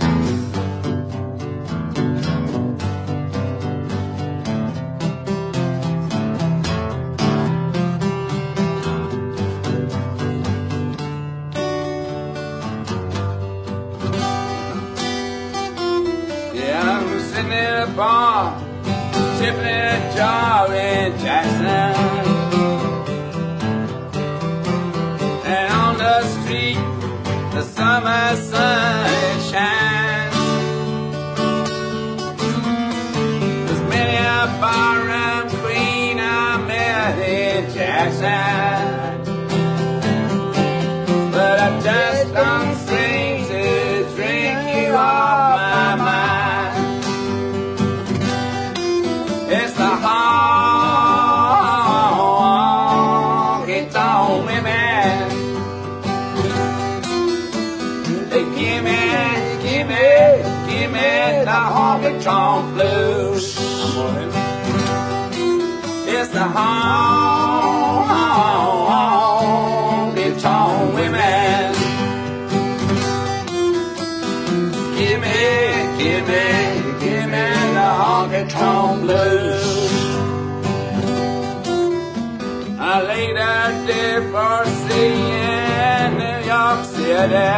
I 82.92 83.04
laid 83.04 83.38
out 83.38 83.86
there 83.86 84.22
for 84.32 84.66
seeing 84.82 86.12
New 86.22 86.40
York 86.54 86.86
City. 86.86 87.50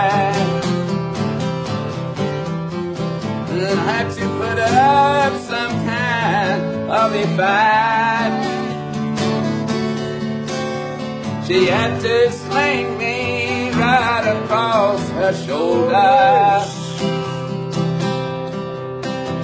Had 3.92 4.08
to 4.18 4.26
put 4.40 4.60
up 4.60 5.34
some 5.42 5.72
kind 5.86 6.62
of 6.92 7.16
a 7.16 7.26
fight. 7.38 8.34
She 11.48 11.68
had 11.68 12.02
to 12.02 12.32
sling 12.34 12.98
me 12.98 13.70
right 13.72 14.02
right 14.26 14.44
across 14.44 15.10
her 15.12 15.34
shoulder. 15.46 16.66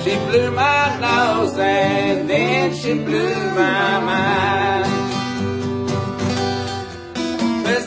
She 0.04 0.14
blew 0.28 0.52
my 0.52 1.00
nose 1.00 1.58
and 1.58 2.30
then 2.30 2.76
she 2.76 2.94
blew 2.94 3.36
my 3.56 4.00
mind. 4.10 4.87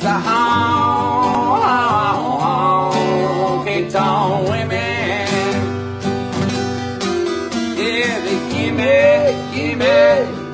Mr. 0.00 0.16
Honky 2.90 3.78
Tonk 3.92 4.48
Women. 4.48 5.28
Yeah, 7.76 8.14
they 8.24 8.38
give 8.50 8.74
me, 8.80 8.96
give 9.54 9.76
me, 9.76 9.96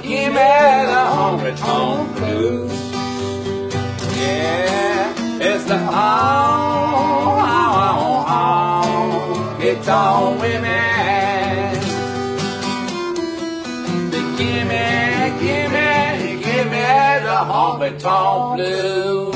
give 0.03 0.33
me 0.33 0.51
the 0.91 1.03
honky 1.15 1.53
tonk 1.57 2.17
blues. 2.17 2.75
Yeah, 4.19 5.15
it's 5.41 5.65
the 5.67 5.77
honky 5.77 6.65
tonk 9.85 10.41
women. 10.41 11.73
They 14.11 14.25
give 14.39 14.65
me, 14.67 14.87
give 15.39 15.71
me, 15.71 15.89
give 16.43 16.67
me 16.67 16.87
the 17.27 17.39
honky 17.47 17.91
tonk 18.01 18.57
blues. 18.57 19.36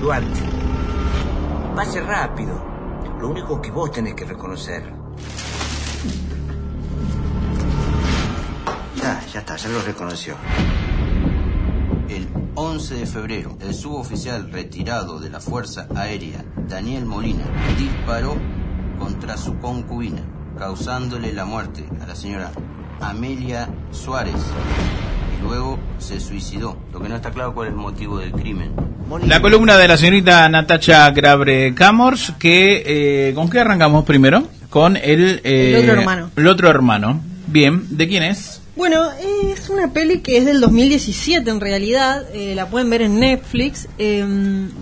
Duarte, 0.00 0.40
pase 1.76 2.00
rápido. 2.00 2.58
Lo 3.20 3.28
único 3.28 3.60
que 3.60 3.70
vos 3.70 3.92
tenés 3.92 4.14
que 4.14 4.24
reconocer. 4.24 4.82
Ya, 8.96 9.20
ya 9.26 9.40
está, 9.40 9.56
ya 9.56 9.68
lo 9.68 9.82
reconoció. 9.82 10.36
El 12.08 12.26
11 12.54 12.94
de 12.94 13.06
febrero, 13.06 13.58
el 13.60 13.74
suboficial 13.74 14.50
retirado 14.50 15.20
de 15.20 15.28
la 15.28 15.38
Fuerza 15.38 15.86
Aérea, 15.94 16.46
Daniel 16.66 17.04
Molina, 17.04 17.44
disparó 17.76 18.36
contra 18.98 19.36
su 19.36 19.58
concubina, 19.58 20.22
causándole 20.56 21.34
la 21.34 21.44
muerte 21.44 21.86
a 22.00 22.06
la 22.06 22.16
señora 22.16 22.52
Amelia 23.00 23.68
Suárez. 23.90 24.46
Luego 25.42 25.78
se 25.98 26.20
suicidó. 26.20 26.76
Lo 26.92 27.00
que 27.00 27.08
no 27.08 27.16
está 27.16 27.30
claro 27.30 27.54
cuál 27.54 27.68
es 27.68 27.72
el 27.72 27.78
motivo 27.78 28.18
del 28.18 28.32
crimen. 28.32 28.72
La 29.26 29.40
columna 29.40 29.76
de 29.76 29.88
la 29.88 29.96
señorita 29.96 30.48
Natacha 30.48 31.10
Grabre 31.10 31.74
Camors, 31.74 32.32
que 32.38 32.82
eh, 33.28 33.34
¿con 33.34 33.50
qué 33.50 33.60
arrancamos 33.60 34.04
primero? 34.04 34.44
Con 34.68 34.96
el, 34.96 35.40
eh, 35.42 35.74
El 35.74 35.82
otro 35.82 36.00
hermano. 36.00 36.30
El 36.36 36.46
otro 36.46 36.68
hermano. 36.70 37.20
Bien, 37.48 37.84
¿de 37.90 38.06
quién 38.06 38.22
es? 38.22 38.60
Bueno, 38.76 39.10
es 39.44 39.68
una 39.68 39.92
peli 39.92 40.20
que 40.20 40.38
es 40.38 40.46
del 40.46 40.60
2017 40.60 41.50
en 41.50 41.60
realidad, 41.60 42.24
eh, 42.32 42.54
la 42.54 42.66
pueden 42.66 42.88
ver 42.88 43.02
en 43.02 43.18
Netflix, 43.18 43.88
eh, 43.98 44.24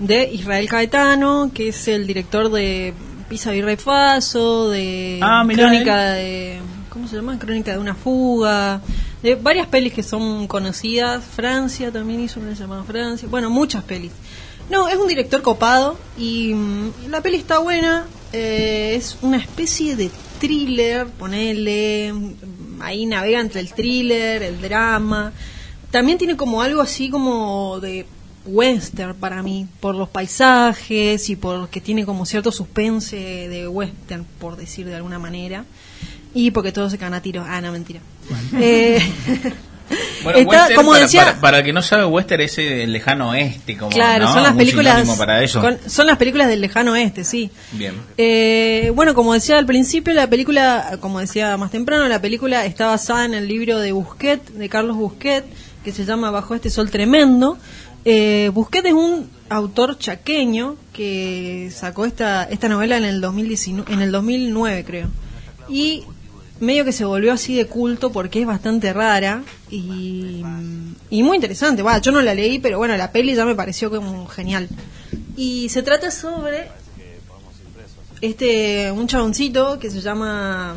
de 0.02 0.30
Israel 0.32 0.68
Caetano, 0.68 1.50
que 1.54 1.68
es 1.68 1.88
el 1.88 2.06
director 2.06 2.50
de 2.50 2.92
Pisa 3.28 3.50
Virrey 3.50 3.76
Faso, 3.76 4.68
de 4.68 5.18
Ah, 5.22 5.42
Crónica 5.50 6.12
de... 6.12 6.60
¿Cómo 6.90 7.08
se 7.08 7.16
llama? 7.16 7.38
Crónica 7.38 7.72
de 7.72 7.78
una 7.78 7.94
fuga, 7.94 8.80
de 9.22 9.34
varias 9.34 9.66
pelis 9.66 9.92
que 9.92 10.02
son 10.02 10.46
conocidas, 10.46 11.24
Francia 11.24 11.90
también 11.90 12.20
hizo 12.20 12.40
una 12.40 12.52
llamada 12.52 12.84
Francia, 12.84 13.28
bueno, 13.28 13.50
muchas 13.50 13.82
pelis. 13.84 14.12
No, 14.70 14.88
es 14.88 14.96
un 14.96 15.08
director 15.08 15.42
copado 15.42 15.98
y 16.18 16.52
mm, 16.54 17.08
la 17.08 17.22
peli 17.22 17.38
está 17.38 17.58
buena, 17.58 18.06
eh, 18.32 18.94
es 18.96 19.16
una 19.22 19.38
especie 19.38 19.96
de 19.96 20.10
thriller, 20.38 21.06
ponele, 21.06 22.12
mm, 22.12 22.82
ahí 22.82 23.06
navega 23.06 23.40
entre 23.40 23.60
el 23.60 23.72
thriller, 23.72 24.42
el 24.42 24.60
drama. 24.60 25.32
También 25.90 26.18
tiene 26.18 26.36
como 26.36 26.60
algo 26.60 26.82
así 26.82 27.08
como 27.08 27.80
de 27.80 28.06
western 28.44 29.14
para 29.14 29.42
mí, 29.42 29.66
por 29.80 29.94
los 29.94 30.08
paisajes 30.08 31.28
y 31.30 31.36
porque 31.36 31.80
tiene 31.80 32.04
como 32.04 32.26
cierto 32.26 32.52
suspense 32.52 33.16
de 33.16 33.68
western, 33.68 34.26
por 34.38 34.56
decir 34.56 34.86
de 34.86 34.96
alguna 34.96 35.18
manera. 35.18 35.64
Y 36.34 36.50
porque 36.50 36.72
todos 36.72 36.92
se 36.92 36.98
caen 36.98 37.14
a 37.14 37.22
tiros. 37.22 37.46
Ah, 37.48 37.60
no, 37.62 37.72
mentira. 37.72 38.00
Eh, 38.60 39.00
Bueno, 40.22 40.38
está, 40.40 40.74
como 40.74 40.90
para, 40.90 41.02
decía, 41.04 41.24
para, 41.24 41.40
para 41.40 41.58
el 41.60 41.64
que 41.64 41.72
no 41.72 41.80
sabe, 41.80 42.04
western 42.04 42.42
es 42.42 42.58
el 42.58 42.92
lejano 42.92 43.30
oeste, 43.30 43.76
como 43.78 43.90
claro, 43.90 44.26
¿no? 44.26 44.32
son 44.34 44.42
las 44.42 44.52
películas 44.52 45.08
para 45.16 45.42
eso. 45.42 45.62
con- 45.62 45.78
son 45.86 46.06
las 46.06 46.18
películas 46.18 46.48
del 46.48 46.60
lejano 46.60 46.92
oeste, 46.92 47.24
sí. 47.24 47.50
Bien. 47.72 47.94
Eh, 48.18 48.92
bueno, 48.94 49.14
como 49.14 49.32
decía 49.32 49.56
al 49.56 49.64
principio, 49.64 50.12
la 50.12 50.26
película, 50.28 50.98
como 51.00 51.20
decía 51.20 51.56
más 51.56 51.70
temprano, 51.70 52.06
la 52.06 52.20
película 52.20 52.66
está 52.66 52.88
basada 52.88 53.24
en 53.24 53.32
el 53.32 53.48
libro 53.48 53.78
de 53.78 53.92
Busquet, 53.92 54.46
de 54.50 54.68
Carlos 54.68 54.96
Busquet, 54.96 55.44
que 55.82 55.92
se 55.92 56.04
llama 56.04 56.30
Bajo 56.30 56.54
este 56.54 56.68
sol 56.68 56.90
tremendo. 56.90 57.56
Eh, 58.04 58.50
Busquet 58.52 58.84
es 58.84 58.92
un 58.92 59.30
autor 59.48 59.96
chaqueño 59.98 60.76
que 60.92 61.70
sacó 61.74 62.04
esta, 62.04 62.44
esta 62.44 62.68
novela 62.68 62.98
en 62.98 63.04
el, 63.04 63.22
2019, 63.22 63.90
en 63.90 64.02
el 64.02 64.12
2009, 64.12 64.84
creo. 64.84 65.08
Y 65.70 66.04
medio 66.60 66.84
que 66.84 66.92
se 66.92 67.04
volvió 67.04 67.32
así 67.32 67.56
de 67.56 67.66
culto 67.66 68.10
porque 68.10 68.40
es 68.40 68.46
bastante 68.46 68.92
rara 68.92 69.42
y, 69.70 70.42
muy 71.10 71.36
interesante. 71.36 71.82
Va, 71.82 71.98
yo 71.98 72.12
no 72.12 72.20
la 72.20 72.34
leí, 72.34 72.58
pero 72.58 72.78
bueno, 72.78 72.96
la 72.96 73.12
peli 73.12 73.34
ya 73.34 73.44
me 73.44 73.54
pareció 73.54 73.90
como 73.90 74.26
genial. 74.26 74.68
Y 75.36 75.68
se 75.68 75.82
trata 75.82 76.10
sobre 76.10 76.68
este 78.20 78.90
un 78.90 79.06
chaboncito 79.06 79.78
que 79.78 79.90
se 79.90 80.00
llama 80.00 80.74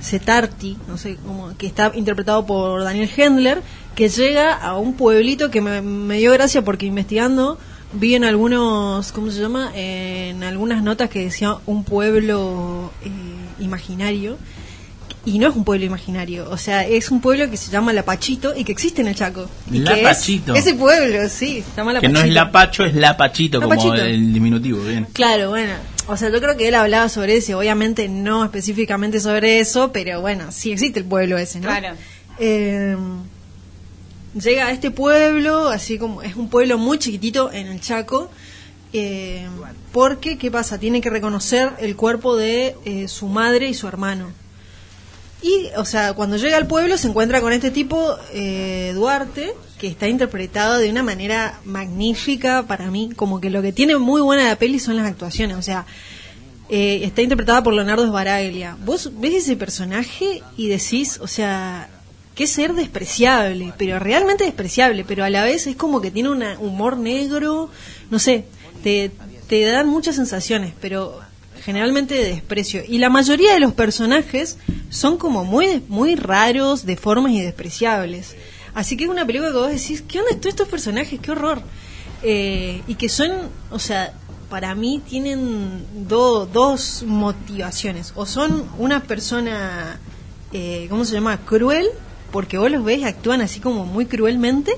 Setarti, 0.00 0.76
no 0.86 0.98
sé 0.98 1.16
cómo, 1.16 1.56
que 1.56 1.66
está 1.66 1.92
interpretado 1.94 2.44
por 2.46 2.84
Daniel 2.84 3.10
Hendler, 3.16 3.62
que 3.94 4.08
llega 4.08 4.52
a 4.54 4.76
un 4.76 4.94
pueblito 4.94 5.50
que 5.50 5.60
me, 5.60 5.80
me 5.80 6.18
dio 6.18 6.32
gracia 6.32 6.62
porque 6.62 6.86
investigando 6.86 7.58
vi 7.94 8.14
en 8.14 8.24
algunos, 8.24 9.12
¿cómo 9.12 9.30
se 9.30 9.40
llama? 9.40 9.70
En 9.74 10.42
algunas 10.42 10.82
notas 10.82 11.08
que 11.08 11.20
decía 11.20 11.56
un 11.66 11.84
pueblo 11.84 12.90
eh, 13.04 13.62
imaginario. 13.62 14.36
Y 15.26 15.38
no 15.38 15.48
es 15.48 15.56
un 15.56 15.64
pueblo 15.64 15.86
imaginario, 15.86 16.50
o 16.50 16.58
sea, 16.58 16.86
es 16.86 17.10
un 17.10 17.20
pueblo 17.20 17.48
que 17.50 17.56
se 17.56 17.70
llama 17.70 17.94
Lapachito 17.94 18.54
y 18.54 18.62
que 18.62 18.72
existe 18.72 19.00
en 19.00 19.08
el 19.08 19.14
Chaco. 19.14 19.48
Y 19.70 19.82
que 19.82 19.92
es 19.92 20.02
Lapachito. 20.02 20.54
ese 20.54 20.74
pueblo, 20.74 21.28
sí, 21.30 21.62
se 21.62 21.76
llama 21.76 21.98
Que 21.98 22.08
no 22.08 22.20
es 22.20 22.28
Lapachito. 22.28 22.34
Lapacho, 22.34 22.84
es 22.84 22.94
Lapachito, 22.94 23.60
como 23.60 23.74
Lapachito. 23.74 24.04
el 24.04 24.34
diminutivo, 24.34 24.82
bien. 24.82 25.06
Claro, 25.14 25.48
bueno, 25.48 25.72
o 26.06 26.16
sea, 26.18 26.28
yo 26.28 26.40
creo 26.40 26.56
que 26.56 26.68
él 26.68 26.74
hablaba 26.74 27.08
sobre 27.08 27.36
eso, 27.36 27.58
obviamente 27.58 28.08
no 28.08 28.44
específicamente 28.44 29.18
sobre 29.18 29.60
eso, 29.60 29.92
pero 29.92 30.20
bueno, 30.20 30.52
sí 30.52 30.72
existe 30.72 30.98
el 31.00 31.06
pueblo 31.06 31.38
ese, 31.38 31.60
¿no? 31.60 31.68
Claro. 31.68 31.96
Eh, 32.38 32.96
llega 34.38 34.66
a 34.66 34.72
este 34.72 34.90
pueblo, 34.90 35.68
así 35.68 35.98
como 35.98 36.22
es 36.22 36.36
un 36.36 36.48
pueblo 36.48 36.76
muy 36.76 36.98
chiquitito 36.98 37.50
en 37.52 37.68
el 37.68 37.80
Chaco, 37.80 38.30
eh, 38.92 39.46
porque, 39.92 40.38
¿qué 40.38 40.50
pasa? 40.50 40.78
Tiene 40.78 41.00
que 41.00 41.10
reconocer 41.10 41.70
el 41.78 41.96
cuerpo 41.96 42.36
de 42.36 42.76
eh, 42.84 43.08
su 43.08 43.26
madre 43.26 43.68
y 43.68 43.74
su 43.74 43.88
hermano. 43.88 44.32
Y, 45.44 45.68
o 45.76 45.84
sea, 45.84 46.14
cuando 46.14 46.38
llega 46.38 46.56
al 46.56 46.66
pueblo 46.66 46.96
se 46.96 47.06
encuentra 47.06 47.42
con 47.42 47.52
este 47.52 47.70
tipo, 47.70 48.16
eh, 48.32 48.92
Duarte, 48.94 49.54
que 49.78 49.88
está 49.88 50.08
interpretado 50.08 50.78
de 50.78 50.88
una 50.88 51.02
manera 51.02 51.60
magnífica 51.66 52.62
para 52.66 52.90
mí. 52.90 53.10
Como 53.14 53.42
que 53.42 53.50
lo 53.50 53.60
que 53.60 53.70
tiene 53.70 53.98
muy 53.98 54.22
buena 54.22 54.44
la 54.44 54.56
peli 54.56 54.78
son 54.78 54.96
las 54.96 55.06
actuaciones. 55.06 55.58
O 55.58 55.60
sea, 55.60 55.84
eh, 56.70 57.00
está 57.02 57.20
interpretada 57.20 57.62
por 57.62 57.74
Leonardo 57.74 58.06
Sbaraglia. 58.06 58.78
Vos 58.86 59.12
ves 59.20 59.34
ese 59.34 59.54
personaje 59.56 60.42
y 60.56 60.68
decís, 60.68 61.18
o 61.20 61.26
sea, 61.26 61.90
qué 62.34 62.46
ser 62.46 62.72
despreciable, 62.72 63.74
pero 63.76 63.98
realmente 63.98 64.44
despreciable, 64.44 65.04
pero 65.04 65.24
a 65.24 65.30
la 65.30 65.44
vez 65.44 65.66
es 65.66 65.76
como 65.76 66.00
que 66.00 66.10
tiene 66.10 66.30
un 66.30 66.42
humor 66.58 66.96
negro, 66.96 67.68
no 68.10 68.18
sé, 68.18 68.46
te, 68.82 69.10
te 69.46 69.60
dan 69.66 69.88
muchas 69.88 70.16
sensaciones, 70.16 70.72
pero 70.80 71.20
generalmente 71.64 72.14
de 72.14 72.24
desprecio. 72.30 72.82
Y 72.86 72.98
la 72.98 73.08
mayoría 73.10 73.54
de 73.54 73.60
los 73.60 73.72
personajes 73.72 74.58
son 74.90 75.16
como 75.18 75.44
muy, 75.44 75.82
muy 75.88 76.14
raros, 76.14 76.84
deformes 76.86 77.32
y 77.32 77.40
despreciables. 77.40 78.36
Así 78.74 78.96
que 78.96 79.04
es 79.04 79.10
una 79.10 79.24
película 79.26 79.50
que 79.50 79.56
vos 79.58 79.70
decís, 79.70 80.02
¿qué 80.06 80.20
onda 80.20 80.30
estos 80.48 80.68
personajes? 80.68 81.18
¡Qué 81.20 81.30
horror! 81.30 81.62
Eh, 82.22 82.82
y 82.86 82.94
que 82.96 83.08
son, 83.08 83.30
o 83.70 83.78
sea, 83.78 84.12
para 84.50 84.74
mí 84.74 85.00
tienen 85.08 85.84
do- 86.08 86.46
dos 86.46 87.02
motivaciones. 87.06 88.12
O 88.16 88.26
son 88.26 88.68
una 88.78 89.02
persona, 89.02 89.98
eh, 90.52 90.86
¿cómo 90.90 91.04
se 91.04 91.14
llama? 91.14 91.38
Cruel, 91.38 91.86
porque 92.32 92.58
vos 92.58 92.70
los 92.70 92.84
ves 92.84 92.98
y 93.00 93.04
actúan 93.04 93.40
así 93.40 93.60
como 93.60 93.84
muy 93.86 94.06
cruelmente 94.06 94.72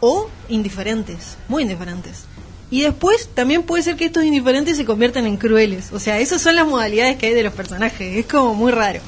o 0.00 0.28
indiferentes, 0.48 1.36
muy 1.48 1.64
indiferentes. 1.64 2.24
Y 2.70 2.82
después 2.82 3.28
también 3.34 3.64
puede 3.64 3.82
ser 3.82 3.96
que 3.96 4.04
estos 4.04 4.24
indiferentes 4.24 4.76
se 4.76 4.84
conviertan 4.84 5.26
en 5.26 5.36
crueles. 5.36 5.92
O 5.92 5.98
sea, 5.98 6.20
esas 6.20 6.40
son 6.40 6.54
las 6.54 6.66
modalidades 6.66 7.16
que 7.16 7.26
hay 7.26 7.34
de 7.34 7.42
los 7.42 7.52
personajes. 7.52 8.16
Es 8.16 8.26
como 8.26 8.54
muy 8.54 8.70
raro. 8.70 9.00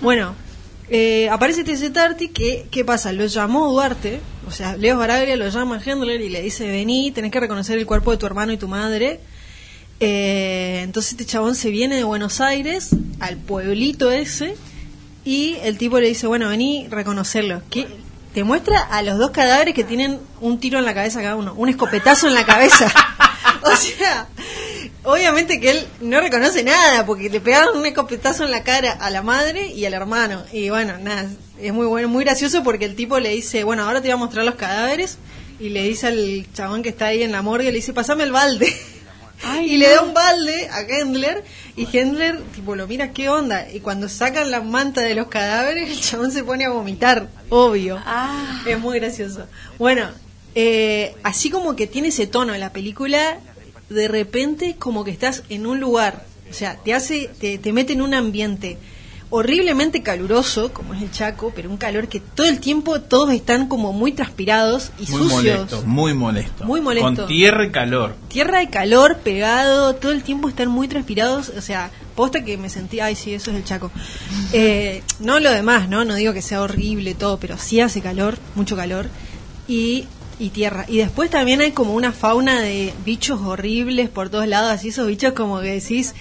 Bueno, 0.00 0.34
eh, 0.88 1.28
aparece 1.30 1.64
T.C. 1.64 1.90
Tarty, 1.90 2.28
que, 2.28 2.66
¿qué 2.70 2.84
pasa? 2.84 3.12
Lo 3.12 3.26
llamó 3.26 3.70
Duarte, 3.70 4.20
o 4.46 4.52
sea, 4.52 4.76
Leo 4.76 4.98
Baraglia 4.98 5.36
lo 5.36 5.48
llama 5.48 5.80
a 5.84 5.90
y 5.90 6.28
le 6.28 6.42
dice, 6.42 6.68
vení, 6.68 7.10
tenés 7.10 7.32
que 7.32 7.40
reconocer 7.40 7.78
el 7.78 7.86
cuerpo 7.86 8.12
de 8.12 8.18
tu 8.18 8.26
hermano 8.26 8.52
y 8.52 8.56
tu 8.56 8.68
madre. 8.68 9.20
Eh, 9.98 10.80
entonces 10.82 11.12
este 11.12 11.24
chabón 11.24 11.54
se 11.54 11.70
viene 11.70 11.96
de 11.96 12.04
Buenos 12.04 12.40
Aires 12.40 12.90
al 13.18 13.36
pueblito 13.38 14.12
ese 14.12 14.54
y 15.24 15.56
el 15.62 15.78
tipo 15.78 15.98
le 15.98 16.08
dice, 16.08 16.26
bueno, 16.28 16.48
vení, 16.48 16.86
reconocerlo. 16.88 17.62
Que 17.68 17.88
te 18.36 18.44
muestra 18.44 18.80
a 18.80 19.00
los 19.00 19.16
dos 19.16 19.30
cadáveres 19.30 19.72
que 19.72 19.82
tienen 19.82 20.20
un 20.42 20.60
tiro 20.60 20.78
en 20.78 20.84
la 20.84 20.92
cabeza 20.92 21.22
cada 21.22 21.36
uno, 21.36 21.54
un 21.56 21.70
escopetazo 21.70 22.28
en 22.28 22.34
la 22.34 22.44
cabeza. 22.44 22.86
o 23.62 23.74
sea, 23.74 24.28
obviamente 25.04 25.58
que 25.58 25.70
él 25.70 25.86
no 26.02 26.20
reconoce 26.20 26.62
nada 26.62 27.06
porque 27.06 27.30
le 27.30 27.40
pegaron 27.40 27.78
un 27.78 27.86
escopetazo 27.86 28.44
en 28.44 28.50
la 28.50 28.62
cara 28.62 28.92
a 28.92 29.08
la 29.08 29.22
madre 29.22 29.68
y 29.68 29.86
al 29.86 29.94
hermano. 29.94 30.42
Y 30.52 30.68
bueno, 30.68 30.98
nada, 30.98 31.26
es 31.58 31.72
muy 31.72 31.86
bueno, 31.86 32.08
muy 32.08 32.24
gracioso 32.24 32.62
porque 32.62 32.84
el 32.84 32.94
tipo 32.94 33.18
le 33.20 33.30
dice, 33.30 33.64
bueno, 33.64 33.84
ahora 33.84 34.02
te 34.02 34.08
voy 34.08 34.12
a 34.12 34.16
mostrar 34.18 34.44
los 34.44 34.56
cadáveres 34.56 35.16
y 35.58 35.70
le 35.70 35.84
dice 35.84 36.08
al 36.08 36.46
chabón 36.52 36.82
que 36.82 36.90
está 36.90 37.06
ahí 37.06 37.22
en 37.22 37.32
la 37.32 37.40
morgue, 37.40 37.70
le 37.70 37.76
dice, 37.76 37.94
pasame 37.94 38.24
el 38.24 38.32
balde. 38.32 38.70
Y 39.64 39.76
le 39.76 39.88
da 39.88 40.02
un 40.02 40.14
balde 40.14 40.68
a 40.70 40.80
Hendler 40.80 41.44
y 41.76 41.86
Hendler 41.92 42.40
tipo 42.54 42.74
lo 42.74 42.86
mira 42.86 43.12
qué 43.12 43.28
onda 43.28 43.66
y 43.70 43.80
cuando 43.80 44.08
sacan 44.08 44.50
la 44.50 44.60
manta 44.60 45.02
de 45.02 45.14
los 45.14 45.28
cadáveres 45.28 45.90
el 45.90 46.00
chabón 46.00 46.30
se 46.30 46.42
pone 46.42 46.64
a 46.64 46.70
vomitar 46.70 47.28
obvio. 47.48 48.02
Es 48.66 48.78
muy 48.78 48.98
gracioso. 48.98 49.46
Bueno 49.78 50.08
eh, 50.54 51.14
así 51.22 51.50
como 51.50 51.76
que 51.76 51.86
tiene 51.86 52.08
ese 52.08 52.26
tono 52.26 52.54
en 52.54 52.60
la 52.60 52.72
película 52.72 53.38
de 53.88 54.08
repente 54.08 54.76
como 54.78 55.04
que 55.04 55.10
estás 55.10 55.42
en 55.48 55.66
un 55.66 55.80
lugar 55.80 56.24
o 56.50 56.54
sea 56.54 56.76
te 56.76 56.94
hace 56.94 57.30
te, 57.38 57.58
te 57.58 57.72
mete 57.72 57.92
en 57.92 58.02
un 58.02 58.14
ambiente 58.14 58.78
horriblemente 59.30 60.02
caluroso, 60.02 60.72
como 60.72 60.94
es 60.94 61.02
el 61.02 61.10
Chaco, 61.10 61.52
pero 61.54 61.68
un 61.68 61.76
calor 61.76 62.08
que 62.08 62.20
todo 62.20 62.46
el 62.46 62.60
tiempo 62.60 63.00
todos 63.00 63.32
están 63.32 63.66
como 63.66 63.92
muy 63.92 64.12
transpirados 64.12 64.90
y 64.98 65.10
Muy 65.10 65.22
sucios. 65.22 65.32
molesto, 65.58 65.82
muy 65.84 66.14
molesto. 66.14 66.64
Muy 66.64 66.80
molesto. 66.80 67.06
Con 67.16 67.26
tierra 67.26 67.64
y 67.64 67.70
calor. 67.70 68.14
Tierra 68.28 68.60
de 68.60 68.70
calor 68.70 69.18
pegado, 69.18 69.94
todo 69.96 70.12
el 70.12 70.22
tiempo 70.22 70.48
están 70.48 70.68
muy 70.68 70.86
transpirados, 70.86 71.48
o 71.50 71.60
sea, 71.60 71.90
posta 72.14 72.44
que 72.44 72.56
me 72.56 72.68
sentí, 72.70 73.00
ay 73.00 73.16
sí, 73.16 73.34
eso 73.34 73.50
es 73.50 73.56
el 73.56 73.64
Chaco. 73.64 73.90
Eh, 74.52 75.02
no 75.18 75.40
lo 75.40 75.50
demás, 75.50 75.88
¿no? 75.88 76.04
No 76.04 76.14
digo 76.14 76.32
que 76.32 76.40
sea 76.40 76.62
horrible 76.62 77.14
todo, 77.14 77.38
pero 77.38 77.58
sí 77.58 77.80
hace 77.80 78.00
calor, 78.00 78.38
mucho 78.54 78.76
calor. 78.76 79.08
Y, 79.66 80.04
y 80.38 80.50
tierra. 80.50 80.84
Y 80.88 80.98
después 80.98 81.30
también 81.30 81.60
hay 81.60 81.72
como 81.72 81.94
una 81.94 82.12
fauna 82.12 82.60
de 82.60 82.94
bichos 83.04 83.40
horribles 83.40 84.08
por 84.08 84.28
todos 84.28 84.46
lados, 84.46 84.70
así 84.70 84.88
esos 84.88 85.08
bichos 85.08 85.32
como 85.32 85.60
que 85.60 85.72
decís, 85.80 86.14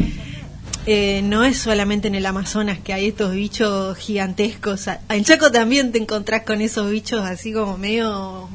eh, 0.86 1.21
no 1.23 1.43
es 1.43 1.57
solamente 1.57 2.07
en 2.07 2.15
el 2.15 2.25
Amazonas 2.25 2.79
que 2.79 2.93
hay 2.93 3.07
estos 3.07 3.31
bichos 3.33 3.97
gigantescos. 3.97 4.86
En 5.09 5.23
Chaco 5.23 5.51
también 5.51 5.91
te 5.91 5.97
encontrás 5.99 6.43
con 6.43 6.61
esos 6.61 6.89
bichos 6.91 7.25
así 7.25 7.51
como 7.53 7.77
medio 7.77 8.47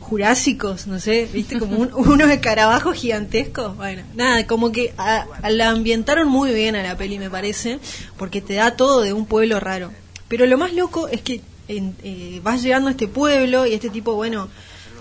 jurásicos, 0.00 0.86
no 0.86 0.98
sé, 0.98 1.28
viste, 1.32 1.58
como 1.58 1.76
un- 1.78 1.90
unos 1.94 2.30
escarabajos 2.30 2.96
gigantescos. 2.96 3.76
Bueno, 3.76 4.02
nada, 4.14 4.46
como 4.46 4.72
que 4.72 4.92
a- 4.98 5.26
la 5.50 5.70
ambientaron 5.70 6.28
muy 6.28 6.52
bien 6.52 6.76
a 6.76 6.82
la 6.82 6.96
peli, 6.96 7.18
me 7.18 7.30
parece, 7.30 7.78
porque 8.16 8.40
te 8.40 8.54
da 8.54 8.76
todo 8.76 9.02
de 9.02 9.12
un 9.12 9.26
pueblo 9.26 9.60
raro. 9.60 9.92
Pero 10.28 10.46
lo 10.46 10.58
más 10.58 10.72
loco 10.72 11.08
es 11.08 11.20
que 11.22 11.40
en- 11.68 11.94
eh, 12.02 12.40
vas 12.42 12.62
llegando 12.62 12.88
a 12.88 12.92
este 12.92 13.08
pueblo 13.08 13.66
y 13.66 13.74
este 13.74 13.90
tipo, 13.90 14.14
bueno, 14.14 14.48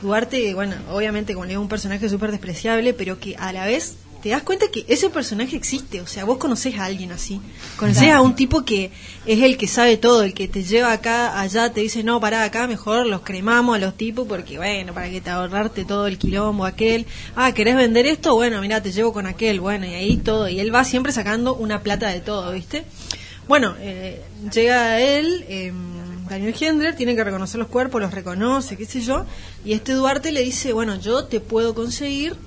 Duarte, 0.02 0.54
bueno, 0.54 0.76
obviamente 0.92 1.34
como 1.34 1.46
le 1.46 1.52
digo, 1.52 1.62
un 1.62 1.70
personaje 1.70 2.10
súper 2.10 2.32
despreciable, 2.32 2.94
pero 2.94 3.20
que 3.20 3.38
a 3.38 3.54
la 3.54 3.66
vez 3.66 3.96
te 4.24 4.30
das 4.30 4.42
cuenta 4.42 4.68
que 4.72 4.86
ese 4.88 5.10
personaje 5.10 5.58
existe. 5.58 6.00
O 6.00 6.08
sea, 6.08 6.24
vos 6.24 6.38
conocés 6.38 6.80
a 6.80 6.86
alguien 6.86 7.12
así. 7.12 7.42
Conocés 7.76 8.10
a 8.10 8.22
un 8.22 8.38
tipo 8.38 8.64
que 8.64 8.90
es 9.26 9.42
el 9.42 9.58
que 9.58 9.68
sabe 9.68 9.98
todo, 9.98 10.24
el 10.24 10.34
que 10.34 10.48
te 10.48 10.64
lleva 10.64 10.94
acá, 10.94 11.42
allá, 11.42 11.74
te 11.74 11.82
dice, 11.82 12.06
no, 12.06 12.22
pará, 12.22 12.46
acá 12.46 12.66
mejor 12.66 13.06
los 13.06 13.20
cremamos 13.20 13.76
a 13.76 13.80
los 13.80 13.98
tipos 13.98 14.26
porque, 14.26 14.56
bueno, 14.56 14.94
para 14.94 15.10
que 15.10 15.20
te 15.20 15.30
ahorrarte 15.30 15.84
todo 15.84 16.08
el 16.08 16.18
quilombo 16.18 16.64
aquel. 16.64 17.06
Ah, 17.36 17.54
¿querés 17.54 17.76
vender 17.76 18.06
esto? 18.06 18.34
Bueno, 18.34 18.62
mira, 18.62 18.82
te 18.82 18.94
llevo 18.94 19.12
con 19.12 19.26
aquel. 19.26 19.60
Bueno, 19.60 19.86
y 19.86 19.94
ahí 19.94 20.16
todo. 20.16 20.48
Y 20.48 20.62
él 20.62 20.74
va 20.74 20.86
siempre 20.86 21.12
sacando 21.12 21.56
una 21.56 21.82
plata 21.82 22.08
de 22.08 22.22
todo, 22.22 22.54
¿viste? 22.54 22.86
Bueno, 23.50 23.76
eh, 23.82 24.22
llega 24.54 25.02
él, 25.02 25.44
eh, 25.50 25.74
Daniel 26.30 26.56
Hendler, 26.58 26.96
tiene 26.96 27.14
que 27.14 27.26
reconocer 27.26 27.60
los 27.60 27.68
cuerpos, 27.68 28.00
los 28.00 28.14
reconoce, 28.14 28.78
qué 28.78 28.86
sé 28.86 29.02
yo, 29.02 29.26
y 29.66 29.74
este 29.74 29.92
Duarte 29.92 30.32
le 30.32 30.44
dice, 30.44 30.72
bueno, 30.72 30.96
yo 30.96 31.26
te 31.26 31.42
puedo 31.42 31.76
conseguir... 31.76 32.38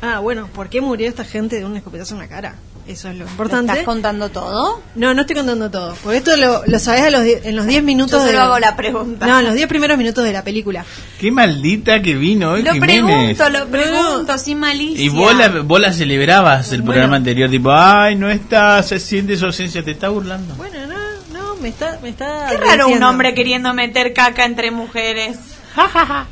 Ah, 0.00 0.20
bueno, 0.20 0.48
¿por 0.48 0.68
qué 0.68 0.80
murió 0.80 1.08
esta 1.08 1.24
gente 1.24 1.56
de 1.58 1.64
un 1.64 1.76
escopetazo 1.76 2.14
en 2.14 2.20
la 2.20 2.28
cara? 2.28 2.54
Eso 2.86 3.10
es 3.10 3.16
lo 3.16 3.24
importante. 3.24 3.72
¿Estás 3.72 3.84
contando 3.84 4.30
todo? 4.30 4.80
No, 4.94 5.12
no 5.12 5.20
estoy 5.20 5.36
contando 5.36 5.70
todo, 5.70 5.94
porque 6.02 6.18
esto 6.18 6.36
lo, 6.38 6.64
lo 6.64 6.78
sabés 6.78 7.02
a 7.02 7.10
los 7.10 7.22
en 7.22 7.54
los 7.54 7.66
10 7.66 7.82
minutos 7.82 8.12
Yo 8.12 8.24
de 8.24 8.30
solo 8.32 8.42
hago 8.44 8.58
la 8.58 8.76
pregunta. 8.76 9.26
No, 9.26 9.40
en 9.40 9.44
los 9.44 9.54
10 9.54 9.68
primeros 9.68 9.98
minutos 9.98 10.24
de 10.24 10.32
la 10.32 10.42
película. 10.42 10.86
Qué 11.20 11.30
maldita 11.30 12.00
que 12.00 12.14
vino 12.14 12.52
hoy 12.52 12.62
Lo 12.62 12.72
Jiménez. 12.72 13.36
pregunto, 13.36 13.50
lo 13.50 13.66
pregunto, 13.66 14.38
sin 14.38 14.58
malicia. 14.60 15.04
Y 15.04 15.10
vos 15.10 15.36
la, 15.36 15.48
vos 15.48 15.80
la 15.80 15.92
celebrabas 15.92 16.72
el 16.72 16.82
programa 16.82 17.16
anterior, 17.16 17.50
tipo, 17.50 17.70
ay, 17.72 18.16
no 18.16 18.30
está, 18.30 18.82
se 18.82 18.98
siente 18.98 19.36
su 19.36 19.44
ausencia, 19.44 19.82
te 19.82 19.90
está 19.90 20.08
burlando. 20.08 20.54
Bueno, 20.54 20.78
no, 20.86 21.38
no, 21.38 21.56
me 21.56 21.68
está... 21.68 21.98
Me 22.02 22.08
está 22.08 22.46
Qué 22.48 22.56
raro 22.56 22.88
un 22.88 23.02
hombre 23.02 23.34
queriendo 23.34 23.74
meter 23.74 24.14
caca 24.14 24.46
entre 24.46 24.70
mujeres. 24.70 25.36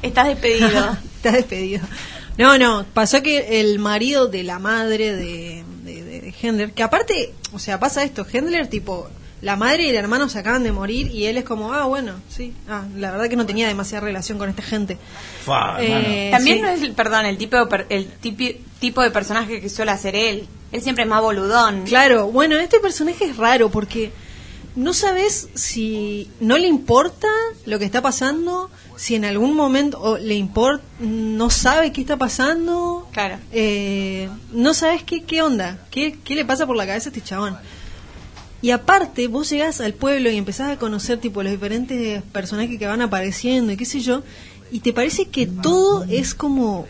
Estás 0.03 0.29
despedido. 0.29 0.97
Está 1.17 1.33
despedido. 1.33 1.85
No, 2.39 2.59
no, 2.59 2.85
pasó 2.93 3.23
que 3.23 3.61
el 3.61 3.79
marido 3.79 4.27
de 4.29 4.43
la 4.43 4.59
madre 4.59 5.15
de, 5.17 5.65
de, 5.85 6.03
de- 6.03 6.21
de 6.21 6.35
Hendler, 6.43 6.73
que 6.73 6.83
aparte, 6.83 7.33
o 7.53 7.59
sea, 7.59 7.81
pasa 7.81 8.03
esto, 8.05 8.27
Hendler 8.31 8.67
tipo, 8.69 9.09
la 9.43 9.57
madre 9.57 9.85
y 9.85 9.89
el 9.89 9.97
hermano 9.97 10.29
se 10.29 10.39
acaban 10.39 10.63
de 10.63 10.73
morir 10.73 11.11
y 11.13 11.27
él 11.27 11.39
es 11.39 11.45
como, 11.45 11.73
ah, 11.73 11.85
bueno, 11.85 12.13
sí, 12.29 12.53
ah, 12.69 12.85
la 12.97 13.11
verdad 13.13 13.29
que 13.29 13.37
no 13.37 13.47
tenía 13.47 13.69
demasiada 13.69 14.05
relación 14.05 14.37
con 14.39 14.49
esta 14.51 14.63
gente. 14.63 14.99
Fa, 15.45 15.77
Eh, 15.81 16.29
También 16.31 16.57
sí. 16.59 16.63
no 16.63 16.69
es, 16.69 16.83
el- 16.83 16.93
perdón, 16.93 17.27
el 17.27 17.39
tipo 17.39 17.57
de, 17.57 17.87
el 17.91 18.11
tipi- 18.21 18.59
tipo 18.81 19.03
de 19.03 19.11
personaje 19.11 19.61
que 19.61 19.69
suele 19.69 19.93
hacer 19.93 20.15
él. 20.17 20.47
Él 20.73 20.83
siempre 20.83 21.05
es 21.05 21.09
más 21.09 21.23
boludón. 21.23 21.85
Claro, 21.85 22.27
bueno, 22.29 22.57
este 22.57 22.81
personaje 22.81 23.25
es 23.27 23.37
raro 23.37 23.71
porque 23.71 24.11
no 24.77 24.93
sabes 24.93 25.49
si 25.55 26.31
no 26.39 26.59
le 26.59 26.69
importa 26.69 27.29
lo 27.65 27.79
que 27.79 27.87
está 27.87 28.03
pasando, 28.03 28.71
si 28.97 29.15
en 29.15 29.25
algún 29.25 29.55
momento 29.55 30.01
o 30.01 30.19
le 30.19 30.35
importa, 30.35 30.85
no 31.01 31.51
sabe 31.51 31.93
qué 31.93 32.03
está 32.03 32.17
pasando. 32.19 33.09
Claro. 33.13 33.39
Eh, 33.53 34.29
no 34.53 34.75
sabes 34.75 35.03
qué, 35.03 35.25
qué 35.25 35.43
onda, 35.43 35.79
qué, 35.91 36.19
qué 36.23 36.35
le 36.35 36.45
pasa 36.45 36.67
por 36.67 36.77
la 36.77 36.87
cabeza 36.87 37.09
a 37.09 37.13
este 37.13 37.23
chabón. 37.23 37.57
Y 38.63 38.71
aparte, 38.71 39.29
vos 39.29 39.51
llegás 39.51 39.81
al 39.81 39.95
pueblo 39.95 40.31
y 40.31 40.37
empezás 40.37 40.71
a 40.71 40.79
conocer 40.79 41.19
tipo 41.19 41.43
los 41.43 41.53
diferentes 41.53 42.23
personajes 42.33 42.79
que 42.79 42.87
van 42.87 43.01
apareciendo 43.01 43.73
y 43.73 43.77
qué 43.77 43.85
sé 43.85 44.01
yo, 44.01 44.23
y 44.71 44.81
te 44.81 44.93
parece 44.93 45.29
que 45.29 45.47
todo 45.47 46.05
es 46.05 46.35
como 46.35 46.87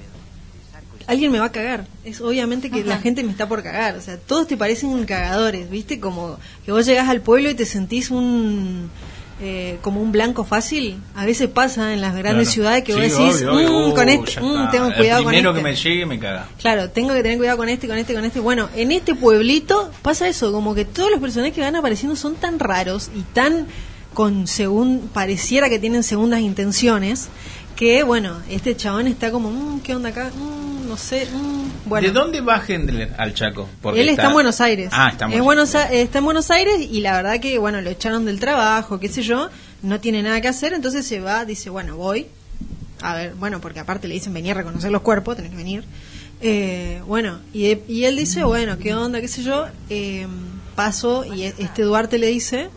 alguien 1.06 1.30
me 1.32 1.38
va 1.38 1.46
a 1.46 1.52
cagar. 1.52 1.86
Es 2.04 2.20
obviamente 2.20 2.70
que 2.70 2.84
la 2.84 2.98
gente 2.98 3.22
me 3.22 3.30
está 3.30 3.48
por 3.48 3.62
cagar. 3.62 3.96
O 3.96 4.00
sea, 4.00 4.16
todos 4.16 4.46
te 4.46 4.56
parecen 4.56 5.04
cagadores, 5.04 5.70
¿viste? 5.70 6.00
Como 6.00 6.38
que 6.64 6.72
vos 6.72 6.84
llegás 6.86 7.08
al 7.08 7.20
pueblo 7.20 7.50
y 7.50 7.54
te 7.54 7.64
sentís 7.66 8.10
un. 8.10 8.90
eh, 9.38 9.76
como 9.82 10.00
un 10.00 10.12
blanco 10.12 10.44
fácil. 10.44 10.96
A 11.14 11.26
veces 11.26 11.48
pasa 11.50 11.92
en 11.92 12.00
las 12.00 12.14
grandes 12.16 12.48
Claro. 12.48 12.54
ciudades 12.54 12.84
que 12.84 12.94
Sí, 12.94 12.98
vos 12.98 13.02
decís, 13.02 13.42
obvio, 13.46 13.52
obvio. 13.52 13.88
"Mm, 13.90 13.94
con 13.94 14.08
Uh, 14.08 14.10
este, 14.12 14.40
mm, 14.40 14.70
tengo 14.70 14.86
El 14.86 14.94
cuidado 14.94 15.22
con 15.24 15.28
primero 15.30 15.50
este. 15.50 15.62
que 15.62 15.68
me 15.68 15.76
llegue 15.76 16.06
me 16.06 16.18
caga. 16.18 16.48
Claro, 16.58 16.88
tengo 16.88 17.12
que 17.12 17.22
tener 17.22 17.36
cuidado 17.36 17.58
con 17.58 17.68
este, 17.68 17.86
con 17.86 17.98
este, 17.98 18.14
con 18.14 18.24
este. 18.24 18.40
Bueno, 18.40 18.70
en 18.74 18.92
este 18.92 19.14
pueblito 19.14 19.90
pasa 20.00 20.26
eso, 20.26 20.52
como 20.52 20.74
que 20.74 20.86
todos 20.86 21.10
los 21.10 21.20
personajes 21.20 21.52
que 21.54 21.60
van 21.60 21.76
apareciendo 21.76 22.16
son 22.16 22.36
tan 22.36 22.58
raros 22.58 23.10
y 23.14 23.20
tan 23.34 23.66
con 24.14 24.46
según 24.46 25.10
pareciera 25.12 25.68
que 25.68 25.78
tienen 25.78 26.02
segundas 26.02 26.40
intenciones 26.40 27.28
que 27.76 28.02
bueno, 28.02 28.40
este 28.48 28.74
chabón 28.76 29.06
está 29.06 29.30
como, 29.30 29.50
"Mm, 29.50 29.80
¿qué 29.80 29.94
onda 29.94 30.08
acá? 30.08 30.30
Mm, 30.34 30.88
no 30.88 30.96
sé, 30.96 31.26
mm". 31.26 31.88
bueno. 31.88 32.06
¿De 32.06 32.12
dónde 32.12 32.40
va 32.40 32.60
Hendler 32.66 33.12
al 33.18 33.34
Chaco? 33.34 33.68
Porque 33.82 34.00
Él 34.00 34.08
está, 34.08 34.26
en 34.28 34.32
Buenos 34.32 34.60
Aires. 34.60 34.88
Ah, 34.92 35.10
está 35.12 35.26
en 35.26 35.30
Buenos 35.30 35.44
Buenos 35.44 35.74
A- 35.74 35.92
está 35.92 36.18
en 36.18 36.24
Buenos 36.24 36.50
Aires 36.50 36.78
y 36.90 37.00
la 37.00 37.12
verdad 37.12 37.38
que, 37.38 37.58
bueno, 37.58 37.80
lo 37.82 37.90
echaron 37.90 38.24
del 38.24 38.40
trabajo, 38.40 38.98
qué 38.98 39.08
sé 39.08 39.22
yo, 39.22 39.50
no 39.82 40.00
tiene 40.00 40.22
nada 40.22 40.40
que 40.40 40.48
hacer, 40.48 40.72
entonces 40.72 41.06
se 41.06 41.20
va, 41.20 41.44
dice, 41.44 41.70
bueno, 41.70 41.96
voy. 41.96 42.26
A 43.02 43.14
ver, 43.14 43.34
bueno, 43.34 43.60
porque 43.60 43.78
aparte 43.80 44.08
le 44.08 44.14
dicen 44.14 44.32
venir 44.32 44.52
a 44.52 44.54
reconocer 44.54 44.90
los 44.90 45.02
cuerpos, 45.02 45.36
tenés 45.36 45.50
que 45.50 45.56
venir. 45.58 45.84
Eh, 46.40 47.02
bueno, 47.06 47.40
y, 47.52 47.78
y 47.88 48.04
él 48.04 48.16
dice, 48.16 48.42
bueno, 48.44 48.78
¿qué 48.78 48.94
onda? 48.94 49.20
¿Qué 49.20 49.28
sé 49.28 49.42
yo? 49.42 49.66
Eh, 49.90 50.26
paso 50.74 51.24
y 51.24 51.42
e- 51.44 51.54
este 51.58 51.82
Duarte 51.82 52.18
le 52.18 52.28
dice, 52.28 52.68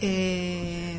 eh, 0.00 0.93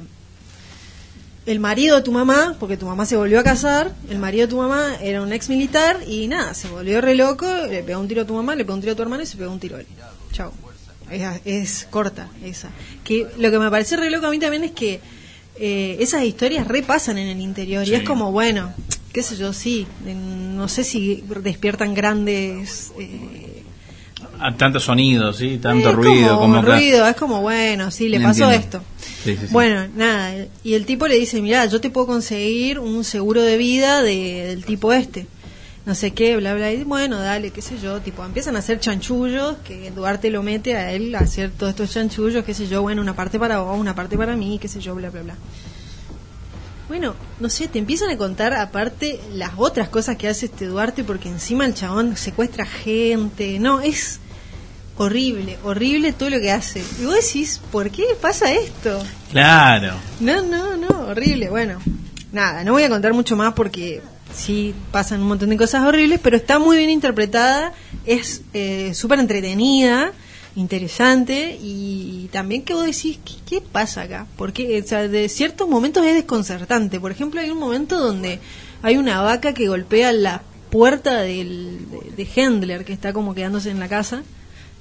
el 1.46 1.60
marido 1.60 1.98
de 1.98 2.02
tu 2.02 2.12
mamá, 2.12 2.56
porque 2.60 2.76
tu 2.78 2.86
mamá 2.88 3.06
se 3.06 3.16
volvió 3.18 3.39
a 3.39 3.43
casar, 3.43 3.93
el 4.10 4.18
marido 4.20 4.48
de 4.48 4.52
tu 4.52 4.58
mamá 4.58 4.96
era 5.02 5.22
un 5.22 5.32
ex 5.32 5.48
militar 5.50 6.00
y 6.08 6.28
nada, 6.28 6.54
se 6.54 6.68
volvió 6.68 7.02
re 7.02 7.14
loco, 7.16 7.46
le 7.70 7.84
pegó 7.84 8.00
un 8.00 8.08
tiro 8.08 8.24
a 8.24 8.26
tu 8.26 8.34
mamá, 8.34 8.56
le 8.56 8.66
pegó 8.66 8.76
un 8.76 8.82
tiro 8.82 8.93
a 8.93 8.96
tu 8.96 9.02
hermano 9.04 9.22
y 9.24 9.26
se 9.28 9.38
pegó 9.38 9.52
un 9.52 9.60
tiro 9.60 9.78
a 9.78 9.82
él. 9.82 9.88
Chao. 10.32 10.52
Es, 11.12 11.24
es 11.46 11.88
corta 11.91 12.30
esa. 12.43 12.70
Que 13.04 13.28
lo 13.38 13.52
que 13.52 13.60
me 13.60 13.70
parece 13.70 13.96
re 13.96 14.10
loco 14.10 14.26
a 14.26 14.32
mí 14.32 14.39
también 14.39 14.64
es 14.64 14.72
que 14.72 15.00
eh, 15.58 15.98
esas 16.00 16.24
historias 16.24 16.68
repasan 16.68 17.18
en 17.20 17.28
el 17.28 17.39
interior 17.39 17.88
y 17.88 17.93
es 17.93 18.02
como, 18.04 18.32
bueno, 18.32 18.74
qué 19.14 19.22
sé 19.22 19.38
yo, 19.38 19.54
sí, 19.54 19.86
no 20.04 20.68
sé 20.68 20.84
si 20.84 21.24
despiertan 21.43 21.93
grandes... 21.93 22.91
eh, 23.00 23.64
A 24.39 24.56
tantos 24.58 24.84
sonidos, 24.86 25.38
¿sí? 25.38 25.60
Tanto 25.62 25.89
es 25.91 25.96
ruido. 25.96 26.39
Como, 26.39 26.60
que- 26.66 26.72
ruido, 26.72 27.08
es 27.08 27.16
como, 27.16 27.41
bueno, 27.41 27.91
sí, 27.91 28.10
le 28.10 28.20
pasó 28.20 28.52
Entiendo. 28.52 28.80
esto. 28.80 28.82
Bueno, 29.51 29.88
nada, 29.95 30.45
y 30.63 30.73
el 30.73 30.86
tipo 30.86 31.07
le 31.07 31.15
dice, 31.15 31.41
mira, 31.41 31.65
yo 31.65 31.82
te 31.82 31.89
puedo 31.89 32.07
conseguir 32.07 32.80
un 32.80 33.03
seguro 33.03 33.41
de 33.41 33.57
vida 33.57 34.01
de- 34.01 34.45
del 34.47 34.65
tipo 34.65 34.93
este. 34.93 35.28
No 35.86 35.93
sé 35.93 36.11
qué, 36.11 36.36
bla, 36.38 36.55
bla. 36.55 36.71
Y 36.73 36.84
bueno, 36.84 37.19
dale, 37.19 37.51
qué 37.51 37.61
sé 37.61 37.78
yo. 37.80 37.99
Tipo, 38.01 38.26
empiezan 38.26 38.55
a 38.55 38.59
hacer 38.59 38.80
chanchullos, 38.80 39.57
que 39.63 39.91
Duarte 39.91 40.32
lo 40.32 40.41
mete 40.41 40.76
a 40.76 40.91
él 40.91 41.13
a 41.13 41.19
hacer 41.19 41.51
todos 41.51 41.69
estos 41.71 41.91
chanchullos, 41.91 42.43
qué 42.43 42.55
sé 42.55 42.67
yo. 42.67 42.82
Bueno, 42.82 43.03
una 43.03 43.15
parte 43.15 43.38
para 43.38 43.59
vos, 43.59 43.78
una 43.80 43.93
parte 43.93 44.17
para 44.17 44.36
mí, 44.36 44.57
qué 44.59 44.67
sé 44.67 44.80
yo, 44.82 44.95
bla, 44.95 45.11
bla, 45.11 45.21
bla. 45.21 45.36
Bueno, 46.88 47.15
no 47.39 47.49
sé, 47.49 47.67
te 47.67 47.80
empiezan 47.80 48.09
a 48.11 48.17
contar 48.17 48.53
aparte 48.53 49.19
las 49.34 49.51
otras 49.57 49.89
cosas 49.89 50.17
que 50.17 50.28
hace 50.28 50.45
este 50.47 50.65
Duarte, 50.65 51.03
porque 51.03 51.30
encima 51.30 51.65
el 51.65 51.73
chabón 51.73 52.15
secuestra 52.15 52.65
gente. 52.65 53.59
No, 53.59 53.82
es 53.82 54.19
horrible, 54.98 55.58
horrible 55.64 56.14
todo 56.14 56.30
lo 56.30 56.39
que 56.39 56.52
hace. 56.52 56.84
Y 57.00 57.06
vos 57.06 57.16
decís, 57.16 57.60
¿por 57.72 57.89
qué 57.91 58.06
pasa 58.20 58.54
esto? 58.54 59.04
Claro. 59.32 59.93
No, 60.20 60.41
no, 60.41 60.78
no, 60.78 61.08
horrible. 61.08 61.50
Bueno, 61.50 61.80
nada, 62.32 62.64
no 62.64 62.74
voy 62.74 62.84
a 62.84 62.89
contar 62.89 63.14
mucho 63.14 63.36
más 63.36 63.54
porque 63.54 64.02
sí 64.34 64.74
pasan 64.91 65.22
un 65.22 65.28
montón 65.28 65.50
de 65.50 65.58
cosas 65.58 65.86
horribles, 65.86 66.20
pero 66.22 66.38
está 66.38 66.60
muy 66.60 66.78
bien 66.78 66.89
interpretada, 66.89 67.74
es 68.06 68.41
eh, 68.54 68.93
súper 68.93 69.20
entretenida, 69.20 70.12
interesante 70.56 71.58
y 71.62 72.30
también 72.32 72.64
que 72.64 72.74
vos 72.74 72.86
decís, 72.86 73.20
¿qué, 73.24 73.34
qué 73.46 73.62
pasa 73.62 74.04
acá? 74.04 74.26
Porque 74.38 74.82
o 74.82 74.88
sea, 74.88 75.08
de 75.08 75.30
ciertos 75.30 75.68
momentos 75.68 76.06
es 76.06 76.16
desconcertante. 76.16 77.00
Por 77.00 77.12
ejemplo, 77.12 77.41
hay 77.41 77.50
un 77.50 77.60
momento 77.60 78.00
donde 78.00 78.39
hay 78.82 78.98
una 78.98 79.22
vaca 79.22 79.54
que 79.54 79.68
golpea 79.68 80.14
la 80.14 80.41
puerta 80.70 81.22
del, 81.22 81.89
de, 81.89 82.24
de 82.24 82.30
Hendler, 82.36 82.86
que 82.86 82.93
está 82.93 83.14
como 83.14 83.36
quedándose 83.36 83.70
en 83.70 83.80
la 83.80 83.88
casa 83.88 84.24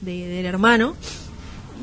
de- 0.04 0.26
del 0.28 0.46
hermano. 0.46 0.94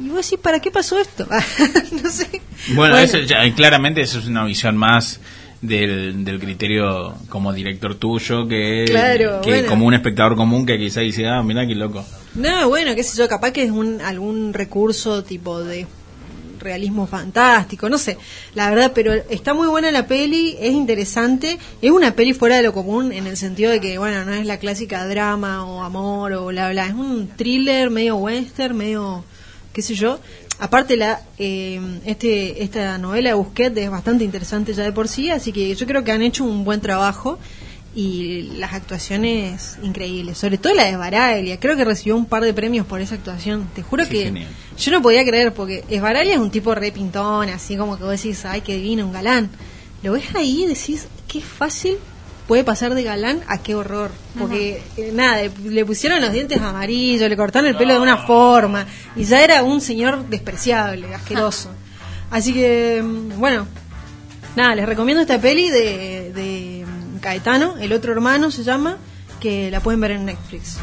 Y 0.03 0.09
vos 0.09 0.23
decís, 0.29 0.39
¿para 0.41 0.59
qué 0.59 0.71
pasó 0.71 0.99
esto? 0.99 1.27
no 2.03 2.09
sé. 2.09 2.41
Bueno, 2.75 2.97
eso 2.97 3.19
ya- 3.19 3.53
claramente 3.53 4.01
eso 4.01 4.19
es 4.19 4.27
una 4.27 4.45
visión 4.45 4.77
más 4.77 5.19
del, 5.61 6.23
del 6.25 6.39
criterio 6.39 7.15
como 7.29 7.53
director 7.53 7.93
tuyo 7.95 8.47
que, 8.47 8.85
Claro, 8.87 9.41
que 9.41 9.49
bueno. 9.51 9.67
como 9.67 9.85
un 9.85 9.93
espectador 9.93 10.35
común 10.35 10.65
que 10.65 10.77
quizá 10.79 11.01
dice, 11.01 11.27
ah, 11.27 11.43
mira 11.43 11.67
qué 11.67 11.75
loco. 11.75 12.03
No, 12.35 12.69
bueno, 12.69 12.95
qué 12.95 13.03
sé 13.03 13.17
yo, 13.17 13.27
capaz 13.27 13.51
que 13.51 13.63
es 13.63 13.71
un, 13.71 14.01
algún 14.01 14.53
recurso 14.53 15.23
tipo 15.23 15.61
de 15.63 15.85
realismo 16.61 17.07
fantástico, 17.07 17.89
no 17.89 17.97
sé, 17.97 18.17
la 18.55 18.69
verdad, 18.69 18.91
pero 18.95 19.13
está 19.13 19.53
muy 19.53 19.67
buena 19.67 19.91
la 19.91 20.07
peli, 20.07 20.55
es 20.59 20.71
interesante, 20.71 21.59
es 21.81 21.91
una 21.91 22.15
peli 22.15 22.33
fuera 22.33 22.55
de 22.55 22.63
lo 22.63 22.73
común 22.73 23.11
en 23.11 23.27
el 23.27 23.35
sentido 23.35 23.71
de 23.71 23.81
que, 23.81 23.97
bueno, 23.97 24.23
no 24.23 24.33
es 24.33 24.45
la 24.45 24.57
clásica 24.57 25.05
drama 25.07 25.65
o 25.65 25.83
amor 25.83 26.33
o 26.33 26.45
bla, 26.47 26.69
bla, 26.69 26.87
es 26.87 26.93
un 26.93 27.27
thriller 27.35 27.89
medio 27.89 28.15
western, 28.15 28.77
medio, 28.77 29.23
qué 29.73 29.81
sé 29.81 29.95
yo. 29.95 30.19
Aparte, 30.59 30.95
la 30.95 31.21
eh, 31.39 31.81
este 32.05 32.63
esta 32.63 32.99
novela 32.99 33.29
de 33.29 33.33
Busquets 33.33 33.75
es 33.77 33.89
bastante 33.89 34.23
interesante 34.23 34.73
ya 34.73 34.83
de 34.83 34.91
por 34.91 35.07
sí, 35.07 35.31
así 35.31 35.51
que 35.51 35.73
yo 35.73 35.87
creo 35.87 36.03
que 36.03 36.11
han 36.11 36.21
hecho 36.21 36.43
un 36.43 36.63
buen 36.63 36.81
trabajo 36.81 37.39
y 37.93 38.43
las 38.57 38.73
actuaciones 38.73 39.77
increíbles, 39.83 40.37
sobre 40.37 40.57
todo 40.57 40.73
la 40.73 40.85
de 40.85 40.95
Baraglia, 40.95 41.59
creo 41.59 41.75
que 41.75 41.83
recibió 41.83 42.15
un 42.15 42.25
par 42.25 42.43
de 42.43 42.53
premios 42.53 42.85
por 42.85 43.01
esa 43.01 43.15
actuación, 43.15 43.67
te 43.75 43.81
juro 43.83 44.05
Qué 44.05 44.09
que 44.09 44.23
genial. 44.25 44.47
yo 44.77 44.91
no 44.91 45.01
podía 45.01 45.25
creer 45.25 45.53
porque 45.53 45.83
Esbaraglia 45.89 46.35
es 46.35 46.39
un 46.39 46.51
tipo 46.51 46.73
re 46.73 46.91
pintón, 46.91 47.49
así 47.49 47.75
como 47.75 47.97
que 47.97 48.03
vos 48.03 48.11
decís, 48.11 48.45
ay, 48.45 48.61
qué 48.61 48.75
divino, 48.75 49.05
un 49.05 49.11
galán. 49.11 49.49
Lo 50.03 50.13
ves 50.13 50.33
ahí 50.35 50.63
y 50.63 50.67
decís, 50.67 51.07
qué 51.27 51.41
fácil 51.41 51.97
puede 52.47 52.63
pasar 52.63 52.95
de 52.95 53.03
galán 53.03 53.41
a 53.47 53.61
qué 53.61 53.75
horror. 53.75 54.11
Porque, 54.39 54.81
eh, 54.97 55.11
nada, 55.13 55.41
le, 55.41 55.51
le 55.69 55.85
pusieron 55.85 56.21
los 56.21 56.31
dientes 56.31 56.61
amarillos, 56.61 57.29
le 57.29 57.37
cortaron 57.37 57.67
el 57.67 57.75
pelo 57.75 57.93
de 57.93 57.99
una 57.99 58.17
forma, 58.17 58.85
y 59.15 59.25
ya 59.25 59.43
era 59.43 59.63
un 59.63 59.81
señor 59.81 60.27
despreciable, 60.29 61.13
asqueroso. 61.13 61.69
Así 62.31 62.53
que, 62.53 63.01
mm, 63.03 63.37
bueno, 63.39 63.67
nada, 64.55 64.75
les 64.75 64.85
recomiendo 64.85 65.21
esta 65.21 65.39
peli 65.39 65.69
de, 65.69 66.31
de 66.33 66.70
Caetano, 67.21 67.75
El 67.79 67.93
otro 67.93 68.11
hermano 68.11 68.51
se 68.51 68.63
llama, 68.63 68.97
que 69.39 69.71
la 69.71 69.79
pueden 69.79 70.01
ver 70.01 70.11
en 70.11 70.25
Netflix. 70.25 70.77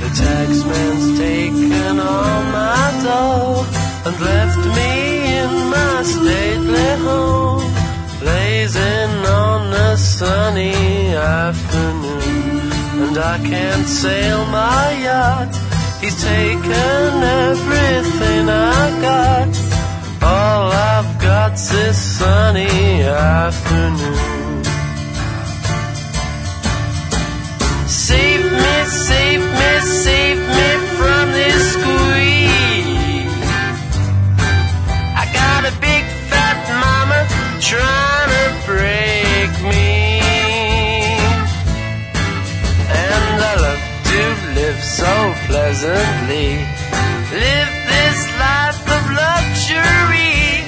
The 0.00 0.08
taxman's 0.22 1.18
taken 1.18 1.98
all 2.00 2.42
my 2.52 3.02
dough 3.02 3.66
and 4.04 4.20
left 4.20 4.58
me 4.76 4.92
in 5.40 5.70
my 5.70 6.02
stately 6.04 7.04
home, 7.04 7.64
blazing 8.20 9.26
on 9.26 9.72
a 9.72 9.96
sunny 9.96 11.14
afternoon. 11.14 12.70
And 13.08 13.18
I 13.18 13.38
can't 13.38 13.86
sail 13.86 14.44
my 14.46 14.92
yacht. 15.02 15.54
He's 16.00 16.16
taken 16.22 17.22
everything 17.22 18.48
I 18.48 19.00
got. 19.00 19.48
All 20.22 20.72
I've 20.72 21.20
got's 21.20 21.68
this 21.70 21.98
sunny 21.98 23.02
afternoon. 23.02 24.25
Save 27.88 28.42
me, 28.42 28.84
save 28.84 29.40
me, 29.40 29.80
save 29.80 30.38
me 30.38 30.70
from 30.98 31.30
this 31.30 31.72
squeeze. 31.74 33.30
I 35.14 35.24
got 35.32 35.64
a 35.70 35.74
big 35.80 36.04
fat 36.26 36.58
mama 36.82 37.20
trying 37.62 38.30
to 38.34 38.46
break 38.66 39.52
me. 39.70 40.18
And 42.90 43.38
I 43.40 43.54
love 43.66 43.82
to 44.10 44.22
live 44.58 44.80
so 44.82 45.12
pleasantly. 45.46 46.66
Live 47.38 47.72
this 47.94 48.18
life 48.42 48.82
of 48.96 49.02
luxury. 49.22 50.66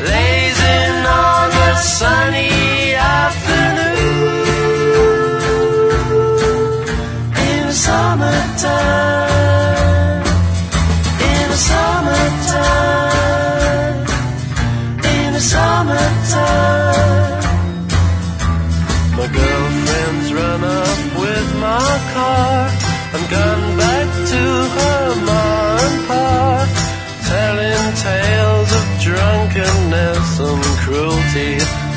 Blazing 0.00 1.04
on 1.04 1.50
a 1.52 1.76
sunny 1.76 2.53
and 30.40 30.62
cruelty. 30.82 31.56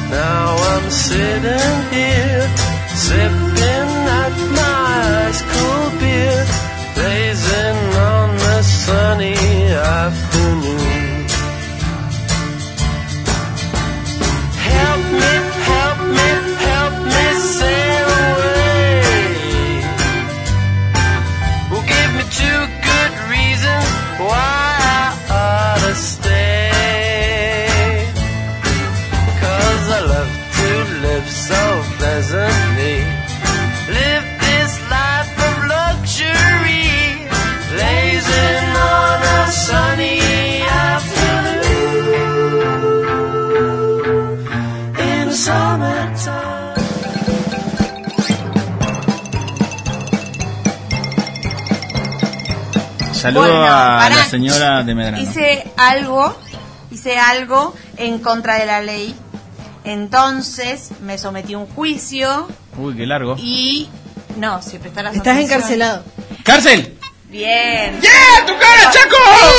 Now 0.10 0.56
I'm 0.56 0.90
sitting 0.90 1.76
here, 1.92 2.48
sipping 2.96 3.92
at 4.22 4.36
my 4.58 5.28
ice 5.28 5.42
cold 5.42 6.00
beer, 6.00 6.46
blazing 6.96 7.87
Saludo 53.18 53.42
Bueno, 53.48 53.66
a 53.66 54.10
la 54.10 54.26
señora 54.26 54.84
de 54.84 54.96
Medrano. 54.96 55.22
Hice 55.22 55.66
algo, 55.78 56.38
hice 56.92 57.18
algo 57.18 57.74
en 57.98 58.20
contra 58.20 58.56
de 58.60 58.66
la 58.66 58.82
ley. 58.82 59.16
Entonces 59.84 60.90
me 61.02 61.18
sometí 61.18 61.54
a 61.54 61.58
un 61.60 61.68
juicio 61.68 62.48
Uy, 62.78 62.96
qué 62.96 63.06
largo. 63.06 63.36
y 63.40 63.90
no, 64.38 64.62
si 64.62 64.78
prestaras 64.78 65.16
Estás 65.16 65.34
atención. 65.36 65.58
encarcelado. 65.60 66.04
¡Cárcel! 66.44 66.94
Bien. 67.30 68.00
¡Yeah! 68.02 68.46
¡Tu 68.46 68.54
cara, 68.54 68.90
Chaco! 68.92 69.16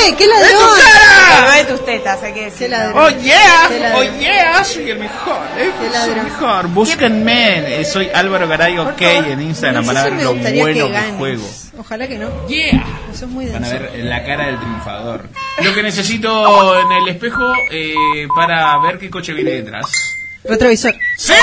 ¡Eh! 0.07 0.15
¡Qué 0.17 0.27
ladrón! 0.27 0.51
¡Es 0.53 0.59
tu 0.59 0.83
cara! 0.83 1.55
de 1.57 1.65
tus 1.65 1.85
tetas, 1.85 2.23
hay 2.23 2.33
que 2.33 2.45
decir. 2.45 2.73
Oh 2.95 3.09
yeah, 3.11 3.95
oh 3.95 4.03
yeah, 4.19 4.65
soy 4.65 4.91
el 4.91 4.99
mejor, 4.99 5.39
eh, 5.59 5.71
soy 5.93 6.11
el 6.11 6.23
mejor. 6.25 6.69
Búsquenme, 6.69 7.81
eh, 7.81 7.85
soy 7.85 8.09
Álvaro 8.15 8.47
Garay 8.49 8.79
OK 8.79 9.01
en 9.03 9.43
Instagram 9.43 9.85
para 9.85 10.05
ver 10.05 10.23
lo 10.23 10.35
bueno 10.35 10.87
que 10.87 10.93
que 10.93 11.13
juego. 11.19 11.45
Ojalá 11.79 12.09
que 12.09 12.19
no. 12.19 12.29
Yeah. 12.49 12.85
Eso 13.13 13.25
es 13.27 13.31
muy 13.31 13.47
Van 13.47 13.65
a 13.65 13.69
denso. 13.69 13.93
ver 13.93 14.05
la 14.05 14.25
cara 14.25 14.47
del 14.47 14.59
triunfador. 14.59 15.29
Lo 15.63 15.75
que 15.75 15.83
necesito 15.83 16.81
en 16.81 16.93
el 16.93 17.09
espejo 17.09 17.53
eh, 17.71 17.95
para 18.35 18.77
ver 18.79 18.99
qué 18.99 19.09
coche 19.09 19.33
viene 19.33 19.53
detrás. 19.53 19.87
Retrovisor. 20.45 20.95
¡Sí! 21.17 21.35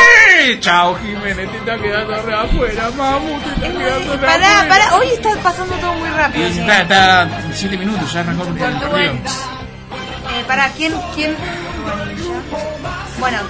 Chao, 0.59 0.95
Jiménez, 0.95 1.49
te 1.51 1.57
está 1.57 1.77
quedando 1.77 2.21
re 2.21 2.33
afuera, 2.33 2.89
mamu, 2.97 3.39
te 3.39 3.49
está 3.67 3.77
quedando 3.79 4.13
re 4.13 4.19
Pará, 4.25 4.59
afuera. 4.61 4.67
pará, 4.69 4.95
hoy 4.95 5.07
está 5.13 5.35
pasando 5.43 5.73
todo 5.75 5.93
muy 5.93 6.09
rápido. 6.09 6.47
Y 6.47 6.51
está, 6.59 6.81
está 6.81 7.29
7 7.53 7.77
minutos, 7.77 8.11
ya 8.13 8.19
arrancó 8.21 8.43
el 8.43 8.53
partido. 8.55 8.91
Eh, 9.03 10.43
pará, 10.47 10.69
¿quién, 10.75 10.93
quién? 11.13 11.35
Bueno, 11.83 12.05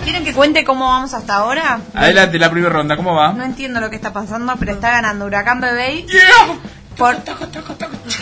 ¿quieren 0.03 0.23
que 0.23 0.33
cuente 0.33 0.63
cómo 0.63 0.87
vamos 0.87 1.13
hasta 1.13 1.35
ahora? 1.35 1.79
Adelante, 1.93 2.39
la 2.39 2.49
primera 2.49 2.71
ronda, 2.73 2.95
¿cómo 2.95 3.13
va? 3.15 3.33
No 3.33 3.43
entiendo 3.43 3.79
lo 3.79 3.89
que 3.89 3.95
está 3.95 4.13
pasando, 4.13 4.53
pero 4.59 4.73
está 4.73 4.91
ganando 4.91 5.25
Huracán 5.25 5.59
Bebé 5.61 6.05
por, 6.97 7.17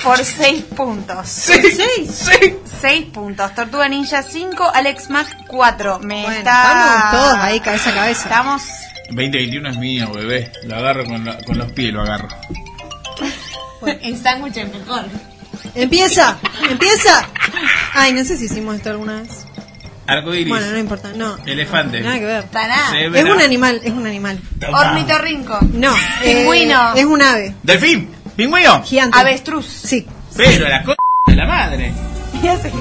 por 0.04 0.18
6 0.24 0.64
puntos. 0.76 1.28
¿Seis? 1.28 1.78
Sí. 2.10 2.56
6 2.82 3.06
puntos. 3.14 3.54
Tortuga 3.54 3.88
Ninja 3.88 4.24
5, 4.24 4.72
Alex 4.74 5.10
Mac 5.10 5.28
4. 5.48 6.00
Me 6.00 6.24
Bueno, 6.24 6.38
está... 6.38 6.64
estamos 6.64 7.12
todos 7.12 7.40
ahí, 7.40 7.60
cabeza 7.60 7.90
a 7.92 7.94
cabeza. 7.94 8.24
Estamos... 8.24 8.64
2021 9.10 9.70
es 9.70 9.78
mío, 9.78 10.12
bebé. 10.14 10.52
Lo 10.66 10.76
agarro 10.78 11.06
con, 11.06 11.24
la- 11.26 11.38
con 11.46 11.58
los 11.58 11.72
pies, 11.74 11.94
lo 11.94 12.02
agarro. 12.02 12.30
En 13.86 14.18
sándwich 14.22 14.58
es 14.58 14.72
mejor. 14.74 15.04
¡Empieza! 15.76 16.38
¡Empieza! 16.70 17.28
Ay, 17.94 18.14
no 18.14 18.24
sé 18.24 18.38
si 18.38 18.46
hicimos 18.46 18.76
esto 18.76 18.90
alguna 18.92 19.22
vez. 19.22 19.46
Arcoiris. 20.06 20.50
Bueno, 20.50 20.72
no 20.72 20.78
importa, 20.78 21.12
no. 21.16 21.38
Elefante. 21.46 22.02
Nada 22.02 22.20
que 22.20 22.26
ver. 22.26 22.46
Se 22.92 23.20
Es 23.20 23.26
un 23.26 23.42
animal, 23.42 23.82
es 23.84 23.92
un 23.92 24.06
animal. 24.06 24.40
Ornitorrinco. 24.72 25.60
No. 25.74 25.94
Pingüino. 26.24 26.96
eh, 26.96 27.00
es 27.00 27.06
un 27.06 27.22
ave. 27.22 27.56
Delfín. 27.64 28.10
Pingüino. 28.36 28.84
Gigante. 28.84 29.18
Avestruz. 29.18 29.66
Sí. 29.66 30.06
Pero 30.36 30.68
la 30.68 30.84
co 30.84 30.96
de 31.28 31.36
la 31.36 31.46
madre. 31.46 31.94
¿Qué 32.42 32.50
hace? 32.50 32.72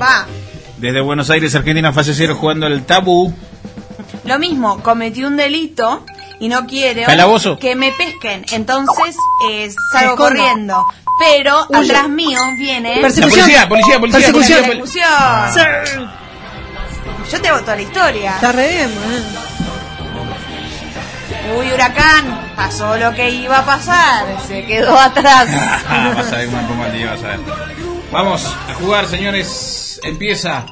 Va. 0.00 0.26
Desde 0.78 1.00
Buenos 1.00 1.28
Aires, 1.30 1.54
Argentina, 1.54 1.92
fase 1.92 2.14
cero 2.14 2.34
jugando 2.34 2.66
el 2.66 2.84
tabú. 2.84 3.32
Lo 4.24 4.38
mismo, 4.38 4.82
cometí 4.82 5.24
un 5.24 5.36
delito 5.36 6.04
y 6.40 6.48
no 6.48 6.66
quiero 6.66 7.04
Calabozo. 7.06 7.58
que 7.58 7.76
me 7.76 7.92
pesquen. 7.92 8.44
Entonces 8.52 9.14
eh, 9.50 9.70
salgo 9.92 10.16
corriendo. 10.16 10.84
Pero 11.20 11.66
Huye. 11.68 11.84
atrás 11.92 12.08
mío 12.08 12.38
viene... 12.56 12.98
Persecución. 13.00 13.52
La 13.52 13.68
policía, 13.68 14.00
policía, 14.00 14.00
policía, 14.00 14.32
Persecución. 14.32 14.78
policía, 14.78 15.50
Persecución. 15.54 16.10
Yo 17.30 17.40
te 17.42 17.48
hago 17.48 17.60
toda 17.60 17.76
la 17.76 17.82
historia. 17.82 18.34
Está 18.36 18.52
re 18.52 18.68
bien, 18.68 18.90
man. 19.00 19.24
Uy, 21.58 21.72
huracán, 21.72 22.52
pasó 22.56 22.96
lo 22.96 23.12
que 23.12 23.30
iba 23.30 23.58
a 23.58 23.64
pasar, 23.66 24.24
se 24.46 24.64
quedó 24.66 24.98
atrás. 24.98 25.48
Ah, 25.88 26.12
vas 26.14 26.32
a 26.32 26.36
ver 26.36 26.48
una 26.48 26.66
toma 26.68 26.84
al 26.86 26.92
día, 26.92 27.10
vas 27.10 27.22
a 27.24 27.26
ver. 27.28 27.40
Vamos 28.12 28.46
a 28.68 28.74
jugar, 28.74 29.06
señores. 29.06 30.00
Empieza 30.04 30.64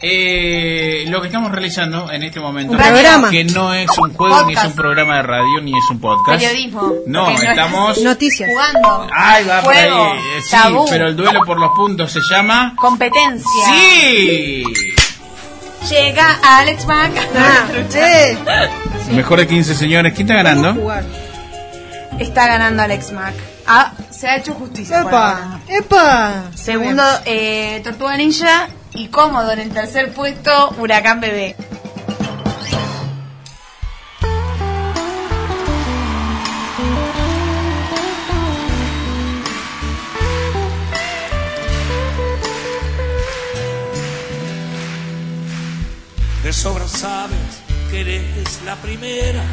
eh, 0.00 1.04
lo 1.08 1.20
que 1.20 1.26
estamos 1.28 1.50
realizando 1.50 2.10
en 2.12 2.22
este 2.22 2.40
momento. 2.40 2.72
Un 2.72 2.78
programa. 2.78 3.30
Que 3.30 3.44
no 3.44 3.74
es 3.74 3.88
un 3.98 4.12
juego, 4.14 4.44
ni 4.44 4.54
es 4.54 4.64
un 4.64 4.72
programa 4.74 5.16
de 5.16 5.22
radio, 5.22 5.60
ni 5.62 5.72
es 5.76 5.90
un 5.90 6.00
podcast. 6.00 6.40
Periodismo. 6.40 6.92
No, 7.06 7.30
estamos. 7.30 7.98
Noticias. 8.02 8.48
Jugando. 8.50 9.06
Ay, 9.12 9.44
va 9.44 9.60
por 9.62 9.74
ahí. 9.74 9.88
Eh, 9.88 10.40
Sí, 10.42 10.50
Tabú. 10.52 10.86
pero 10.88 11.08
el 11.08 11.16
duelo 11.16 11.40
por 11.44 11.58
los 11.58 11.72
puntos 11.72 12.12
se 12.12 12.20
llama. 12.30 12.74
Competencia. 12.76 13.66
¡Sí! 13.66 14.62
Llega 15.90 16.38
Alex 16.42 16.86
Mac. 16.86 17.10
Ah. 17.36 17.66
Mejor 19.10 19.38
de 19.40 19.46
15, 19.48 19.74
señores. 19.74 20.12
¿Quién 20.14 20.28
está 20.30 20.42
ganando? 20.42 20.76
Está 22.18 22.46
ganando 22.46 22.82
Alex 22.82 23.12
Mac. 23.12 23.34
Ah, 23.66 23.92
se 24.10 24.28
ha 24.28 24.36
hecho 24.36 24.54
justicia. 24.54 25.00
¡Epa! 25.02 25.60
¡Epa! 25.68 26.44
Segundo, 26.54 27.02
eh, 27.24 27.80
Tortuga 27.84 28.16
Ninja. 28.16 28.68
Y 28.98 29.06
cómodo 29.06 29.52
en 29.52 29.60
el 29.60 29.70
tercer 29.70 30.12
puesto, 30.12 30.74
Huracán 30.76 31.20
Bebé. 31.20 31.54
De 46.42 46.52
sobra 46.52 46.88
sabes 46.88 47.38
que 47.92 48.00
eres 48.00 48.60
la 48.64 48.74
primera. 48.82 49.44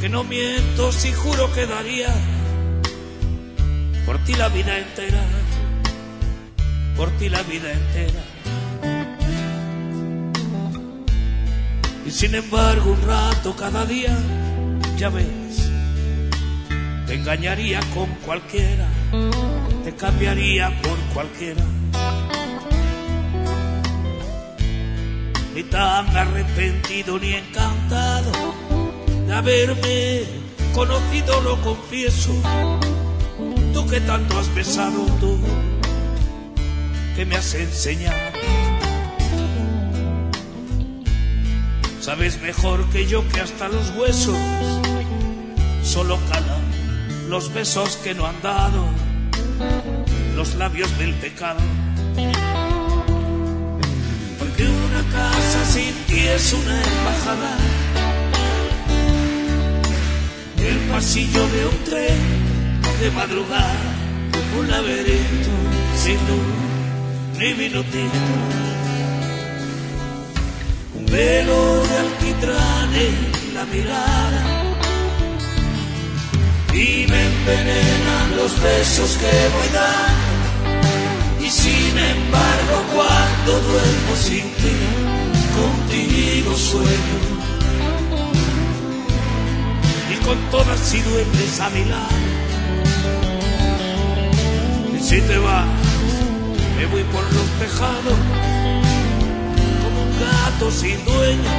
Que 0.00 0.08
no 0.08 0.24
miento 0.24 0.90
si 0.90 1.12
juro 1.12 1.52
que 1.52 1.66
daría 1.66 2.14
por 4.06 4.16
ti 4.24 4.32
la 4.36 4.48
vida 4.48 4.78
entera. 4.78 5.45
Por 6.96 7.10
ti 7.18 7.28
la 7.28 7.42
vida 7.42 7.72
entera. 7.72 8.22
Y 12.06 12.10
sin 12.10 12.34
embargo 12.34 12.92
un 12.92 13.02
rato 13.02 13.54
cada 13.56 13.84
día, 13.84 14.16
ya 14.96 15.08
ves, 15.08 15.70
te 17.06 17.14
engañaría 17.14 17.80
con 17.94 18.08
cualquiera, 18.24 18.88
te 19.84 19.94
cambiaría 19.94 20.70
por 20.82 20.98
cualquiera. 21.14 21.64
ni 25.56 25.62
tan 25.62 26.14
arrepentido 26.14 27.18
ni 27.18 27.32
encantado 27.32 28.30
de 29.26 29.32
haberme 29.32 30.24
conocido, 30.74 31.40
lo 31.40 31.58
confieso. 31.62 32.30
Tú 33.72 33.86
que 33.86 34.00
tanto 34.02 34.38
has 34.38 34.54
besado, 34.54 35.06
tú 35.18 35.38
que 37.16 37.24
me 37.24 37.36
has 37.36 37.54
enseñado. 37.54 38.18
Sabes 41.98 42.40
mejor 42.42 42.88
que 42.90 43.06
yo 43.06 43.26
que 43.28 43.40
hasta 43.40 43.68
los 43.68 43.90
huesos 43.96 44.36
solo 45.82 46.18
calan 46.28 46.62
los 47.30 47.52
besos 47.54 47.96
que 48.04 48.14
no 48.14 48.26
han 48.26 48.40
dado, 48.42 48.84
los 50.36 50.54
labios 50.56 50.96
del 50.98 51.14
pecado. 51.14 51.58
Porque 54.38 54.68
una 54.68 55.02
casa 55.10 55.64
sin 55.72 55.94
ti 56.06 56.20
es 56.20 56.52
una 56.52 56.82
embajada. 56.84 57.56
El 60.58 60.78
pasillo 60.90 61.48
de 61.48 61.66
un 61.66 61.84
tren 61.84 62.18
de 63.00 63.10
madrugada, 63.10 63.94
un 64.58 64.70
laberinto 64.70 65.50
sin 65.96 66.18
luz 66.28 66.65
minutito. 67.38 68.18
Un 70.94 71.06
velo 71.06 71.82
de 71.86 71.98
alquitrán 71.98 72.94
en 72.94 73.54
la 73.54 73.64
mirada. 73.66 74.42
Y 76.72 77.06
me 77.08 77.26
envenenan 77.26 78.36
los 78.36 78.62
besos 78.62 79.16
que 79.20 79.32
voy 79.54 79.68
dando. 79.72 81.44
Y 81.44 81.50
sin 81.50 81.98
embargo 81.98 82.76
cuando 82.94 83.52
duermo 83.68 84.16
sin 84.16 84.44
ti, 84.60 84.76
contigo 85.60 86.56
sueño. 86.56 87.18
Y 90.12 90.24
con 90.24 90.38
todas 90.50 90.94
y 90.94 91.00
duendes 91.02 91.60
a 91.60 91.70
mi 91.70 91.84
lado. 91.84 92.16
Y 94.98 95.02
si 95.02 95.20
te 95.20 95.38
vas, 95.38 95.66
me 96.76 96.86
voy 96.86 97.02
por 97.04 97.24
los 97.32 97.48
tejados, 97.58 98.18
como 99.82 100.02
un 100.02 100.12
gato 100.20 100.70
sin 100.70 101.04
dueño. 101.04 101.54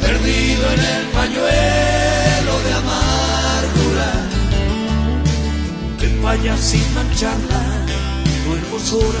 Perdido 0.00 0.64
en 0.74 0.80
el 0.80 1.06
pañuelo 1.18 2.54
de 2.64 2.72
amargura 2.82 4.10
que 5.98 6.20
vaya 6.22 6.56
sin 6.56 6.94
mancharla 6.94 7.86
tu 8.44 8.54
hermosura. 8.54 9.20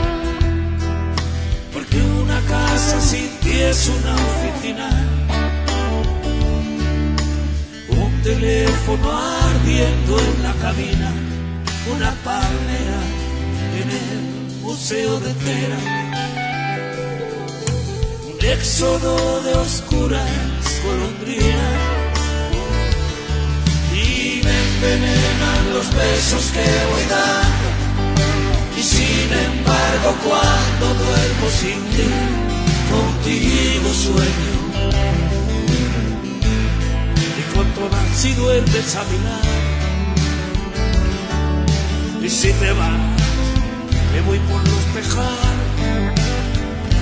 Porque 1.91 2.05
una 2.05 2.39
casa 2.41 3.01
sin 3.01 3.27
ti 3.41 3.51
es 3.51 3.89
una 3.89 4.15
oficina, 4.15 4.89
un 7.89 8.21
teléfono 8.21 9.11
ardiendo 9.11 10.19
en 10.19 10.43
la 10.43 10.53
cabina, 10.61 11.11
una 11.93 12.11
palmera 12.23 13.01
en 13.81 13.89
el 13.89 14.61
museo 14.61 15.19
de 15.19 15.33
Tera, 15.33 15.77
un 18.25 18.45
éxodo 18.45 19.41
de 19.41 19.53
oscuras 19.53 20.81
golondrinas. 20.85 21.79
Y 23.93 24.41
me 24.45 24.59
envenenan 24.63 25.73
los 25.73 25.93
besos 25.93 26.51
que 26.53 26.65
voy 26.91 27.03
dando. 27.09 27.60
y 27.60 27.60
sin 29.31 29.39
embargo 29.39 30.15
cuando 30.23 30.85
duermo 31.03 31.47
sin 31.59 31.79
ti 31.95 32.09
contigo 32.91 33.89
sueño. 33.93 34.53
Y 37.39 37.55
con 37.55 37.67
todas 37.73 38.07
si 38.15 38.33
duermes 38.33 38.95
a 38.95 39.03
mi 39.05 39.17
y 42.25 42.29
si 42.29 42.53
te 42.53 42.71
vas 42.73 42.99
me 44.13 44.21
voy 44.27 44.39
por 44.39 44.61
los 44.67 44.85
tejados 44.93 45.39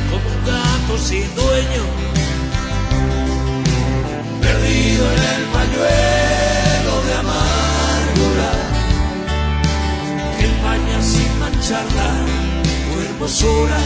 como 0.10 0.30
un 0.30 0.46
gato 0.46 0.98
sin 0.98 1.36
dueño 1.36 1.84
perdido 4.42 5.06
en 5.12 5.22
el 5.36 5.44
pañuelo 5.56 6.94
de 7.06 7.14
amargura 7.16 8.69
mancharla 11.60 12.10
tu 12.64 13.02
hermosura 13.02 13.78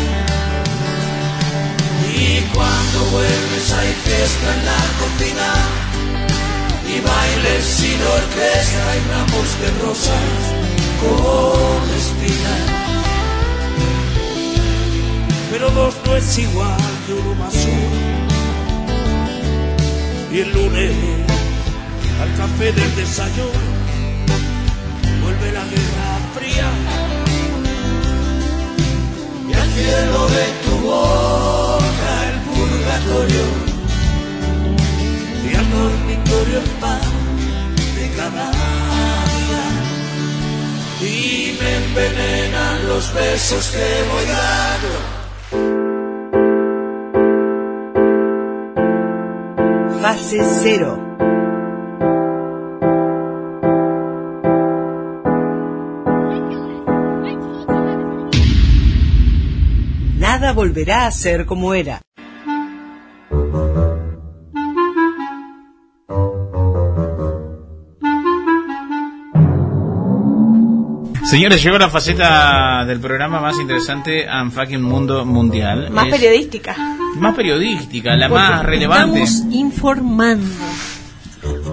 y 2.15 2.41
cuando 2.53 2.99
vuelves 3.11 3.71
hay 3.71 3.93
fiesta 4.05 4.55
en 4.55 4.65
la 4.65 4.82
cocina 4.99 5.49
y 6.88 7.01
bailes 7.01 7.65
sin 7.65 7.99
orquesta 8.01 8.95
y 8.95 8.99
ramos 9.09 9.49
de 9.61 9.69
rosas 9.86 10.39
con 11.01 11.84
espinas. 11.97 12.63
Pero 15.51 15.69
dos 15.71 15.95
no 16.05 16.15
es 16.15 16.38
igual 16.38 16.78
que 17.07 17.13
uno 17.13 17.36
más 17.36 17.55
uno. 17.55 18.24
Y 20.32 20.39
el 20.39 20.53
lunes 20.53 20.93
al 22.21 22.36
café 22.38 22.71
del 22.71 22.95
desayuno 22.95 23.74
vuelve 25.24 25.51
la 25.51 25.63
guerra 25.65 26.19
fría 26.36 26.69
cielo 29.74 30.21
de 30.28 30.45
tu 30.63 30.74
boca 30.88 32.11
el 32.30 32.38
purgatorio. 32.49 33.45
Y 35.43 35.49
al 35.55 35.67
dormitorio 35.71 36.57
el 36.59 36.69
pan 36.82 37.01
de 37.97 38.05
cada 38.15 38.45
día. 39.32 39.65
Y 41.01 41.57
me 41.59 41.69
envenenan 41.84 42.76
los 42.88 43.13
besos 43.13 43.63
que 43.71 43.88
voy 44.11 44.26
dando. 44.38 44.93
Fase 50.01 50.39
cero. 50.61 51.03
Nada 60.54 60.66
volverá 60.68 61.08
a 61.08 61.12
ser 61.12 61.47
como 61.47 61.74
era. 61.74 61.99
Señores, 71.26 71.64
llegó 71.64 71.80
la 71.80 71.89
faceta 71.89 72.86
del 72.86 72.99
programa 72.99 73.41
más 73.41 73.60
interesante 73.60 74.30
and 74.30 74.51
fucking 74.51 74.80
mundo 74.84 75.26
mundial. 75.26 75.89
Más 75.89 76.06
Es 76.06 76.12
periodística. 76.12 76.76
más 77.18 77.34
periodística, 77.34 78.16
la 78.16 78.30
Porque 78.30 78.43
más 78.43 78.64
relevante. 78.64 79.24
Estamos 79.24 79.56
informando. 79.56 80.45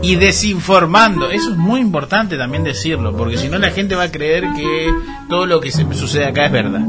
Y 0.00 0.14
desinformando. 0.14 1.30
Eso 1.30 1.50
es 1.50 1.56
muy 1.58 1.82
importante 1.82 2.38
también 2.38 2.64
decirlo, 2.64 3.14
porque 3.14 3.36
si 3.36 3.50
no 3.50 3.58
la 3.58 3.72
gente 3.72 3.94
va 3.94 4.04
a 4.04 4.10
creer 4.10 4.44
que 4.56 4.88
todo 5.28 5.44
lo 5.44 5.60
que 5.60 5.70
se 5.70 5.84
sucede 5.92 6.24
acá 6.24 6.46
es 6.46 6.52
verdad. 6.52 6.80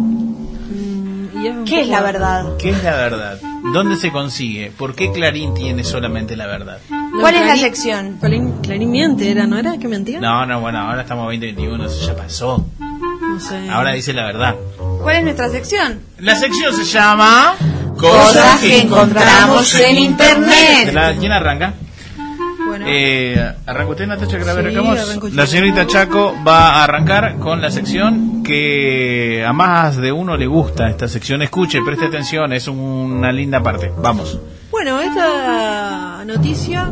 Y 1.42 1.64
¿Qué 1.66 1.82
es 1.82 1.88
la 1.88 2.02
verdad? 2.02 2.58
¿Qué 2.60 2.70
es 2.70 2.84
la 2.84 2.96
verdad? 2.96 3.39
¿Dónde 3.74 3.96
se 3.96 4.12
consigue? 4.12 4.72
¿Por 4.72 4.96
qué 4.96 5.12
Clarín 5.12 5.54
tiene 5.54 5.84
solamente 5.84 6.36
la 6.36 6.46
verdad? 6.46 6.78
No, 6.89 7.20
¿Cuál 7.22 7.36
es 7.36 7.46
la 7.46 7.58
sección? 7.58 8.18
Clarín, 8.20 8.62
Clarín 8.62 8.92
miente, 8.92 9.32
¿era? 9.32 9.48
¿No 9.48 9.58
era 9.58 9.78
que 9.78 9.88
mentía? 9.88 10.20
No, 10.20 10.46
no, 10.46 10.62
bueno, 10.62 10.80
ahora 10.80 11.02
estamos 11.02 11.26
2021, 11.26 11.86
eso 11.86 12.08
ya 12.08 12.16
pasó. 12.16 12.66
No 12.80 13.39
sé. 13.39 13.70
Ahora 13.70 13.94
dice 13.94 14.14
la 14.14 14.26
verdad. 14.26 14.56
¿Cuál 15.02 15.16
es 15.18 15.24
nuestra 15.24 15.50
sección? 15.50 16.00
La 16.20 16.36
sección 16.36 16.74
se 16.76 16.84
llama 16.86 17.56
Cosas 17.98 18.60
que 18.60 18.82
encontramos 18.82 19.74
en 19.80 19.98
internet. 19.98 21.18
¿Quién 21.20 21.32
arranca? 21.32 21.74
Eh, 22.88 23.54
¿Arranca 23.66 23.92
usted, 23.92 24.08
Natacha, 24.08 24.38
que 24.38 24.46
la 24.46 24.54
Sí, 24.54 24.60
arrancamos? 24.60 25.00
arranco 25.00 25.28
yo. 25.28 25.36
La 25.36 25.48
señorita 25.48 25.88
Chaco 25.88 26.36
va 26.48 26.70
a 26.80 26.84
arrancar 26.84 27.38
con 27.38 27.62
la 27.62 27.72
sección 27.72 28.44
que 28.44 29.44
a 29.46 29.54
más 29.54 29.98
de 29.98 30.12
uno 30.12 30.36
le 30.38 30.48
gusta 30.48 30.90
esta 30.90 31.08
sección. 31.08 31.42
Escuche, 31.42 31.80
preste 31.86 32.06
atención, 32.06 32.52
es 32.54 32.68
una 32.68 33.32
linda 33.32 33.62
parte. 33.62 33.92
Vamos. 34.02 34.40
Bueno, 34.72 35.00
esta 35.00 36.24
noticia 36.26 36.90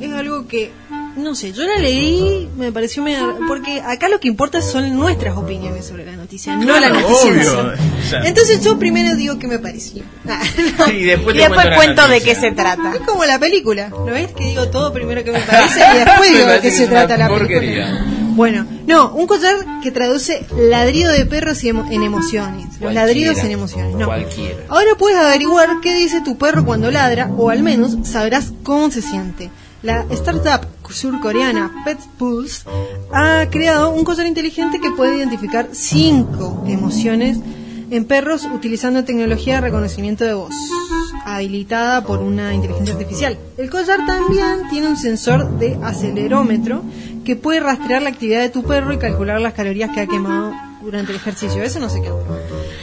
es 0.00 0.12
algo 0.12 0.46
que, 0.46 0.72
no 1.16 1.34
sé, 1.34 1.52
yo 1.52 1.62
la 1.64 1.76
leí, 1.78 2.48
me 2.56 2.70
pareció 2.72 3.02
medio... 3.02 3.38
Porque 3.48 3.80
acá 3.80 4.08
lo 4.08 4.20
que 4.20 4.28
importa 4.28 4.60
son 4.60 4.94
nuestras 4.96 5.36
opiniones 5.36 5.84
sobre 5.86 6.04
la 6.06 6.12
noticia, 6.12 6.54
no 6.56 6.78
la 6.78 6.88
noticia. 6.90 7.30
en 7.32 7.42
sí. 7.44 7.48
obvio. 7.50 7.72
Entonces 8.24 8.62
yo 8.64 8.78
primero 8.78 9.16
digo 9.16 9.38
qué 9.38 9.46
me 9.48 9.58
pareció. 9.58 10.02
y 10.92 11.02
después, 11.04 11.34
Y 11.34 11.38
después 11.38 11.66
la 11.66 11.74
cuento 11.76 12.02
de 12.02 12.08
noticia. 12.18 12.34
qué 12.34 12.40
se 12.40 12.52
trata. 12.52 12.94
Es 12.94 13.00
como 13.00 13.24
la 13.24 13.38
película, 13.38 13.88
¿no 13.88 14.04
ves? 14.06 14.32
Que 14.32 14.44
digo 14.44 14.68
todo 14.68 14.92
primero 14.92 15.24
que 15.24 15.32
me 15.32 15.40
parece 15.50 15.80
y 15.94 15.98
después 16.04 16.32
digo 16.32 16.46
de 16.46 16.60
qué 16.60 16.70
se 16.70 16.84
que 16.84 16.88
trata 16.90 17.16
la 17.16 17.28
porquería. 17.28 17.86
película. 17.86 18.12
Bueno, 18.36 18.66
no, 18.86 19.14
un 19.14 19.26
collar 19.26 19.54
que 19.82 19.90
traduce 19.90 20.44
ladrido 20.58 21.10
de 21.10 21.24
perros 21.24 21.64
y 21.64 21.70
emo- 21.70 21.90
en 21.90 22.02
emociones. 22.02 22.64
Los 22.66 22.78
Cualquiera. 22.80 22.92
ladridos 23.06 23.38
en 23.38 23.50
emociones, 23.50 23.94
no. 23.94 24.04
Cualquiera. 24.06 24.56
Ahora 24.68 24.90
puedes 24.98 25.16
averiguar 25.18 25.68
qué 25.82 25.94
dice 25.94 26.20
tu 26.20 26.36
perro 26.36 26.66
cuando 26.66 26.90
ladra, 26.90 27.30
o 27.34 27.48
al 27.48 27.62
menos 27.62 27.96
sabrás 28.06 28.52
cómo 28.62 28.90
se 28.90 29.00
siente. 29.00 29.50
La 29.82 30.06
startup 30.10 30.66
surcoreana 30.90 31.82
Pet 31.84 31.98
Pulse 32.18 32.64
ha 33.12 33.46
creado 33.50 33.90
un 33.90 34.04
collar 34.04 34.26
inteligente 34.26 34.80
que 34.80 34.90
puede 34.90 35.16
identificar 35.18 35.68
cinco 35.72 36.64
emociones 36.66 37.38
en 37.90 38.04
perros 38.04 38.44
utilizando 38.52 39.04
tecnología 39.04 39.56
de 39.56 39.60
reconocimiento 39.60 40.24
de 40.24 40.34
voz, 40.34 40.54
habilitada 41.24 42.02
por 42.04 42.20
una 42.20 42.54
inteligencia 42.54 42.94
artificial. 42.94 43.38
El 43.56 43.70
collar 43.70 44.04
también 44.06 44.68
tiene 44.70 44.88
un 44.88 44.96
sensor 44.96 45.58
de 45.58 45.78
acelerómetro 45.82 46.82
que 47.24 47.36
puede 47.36 47.60
rastrear 47.60 48.02
la 48.02 48.10
actividad 48.10 48.40
de 48.40 48.50
tu 48.50 48.64
perro 48.64 48.92
y 48.92 48.98
calcular 48.98 49.40
las 49.40 49.52
calorías 49.52 49.90
que 49.94 50.00
ha 50.00 50.06
quemado 50.06 50.52
durante 50.86 51.10
el 51.10 51.16
ejercicio. 51.16 51.62
Eso 51.62 51.80
no 51.80 51.88
sé 51.88 52.00
qué. 52.00 52.10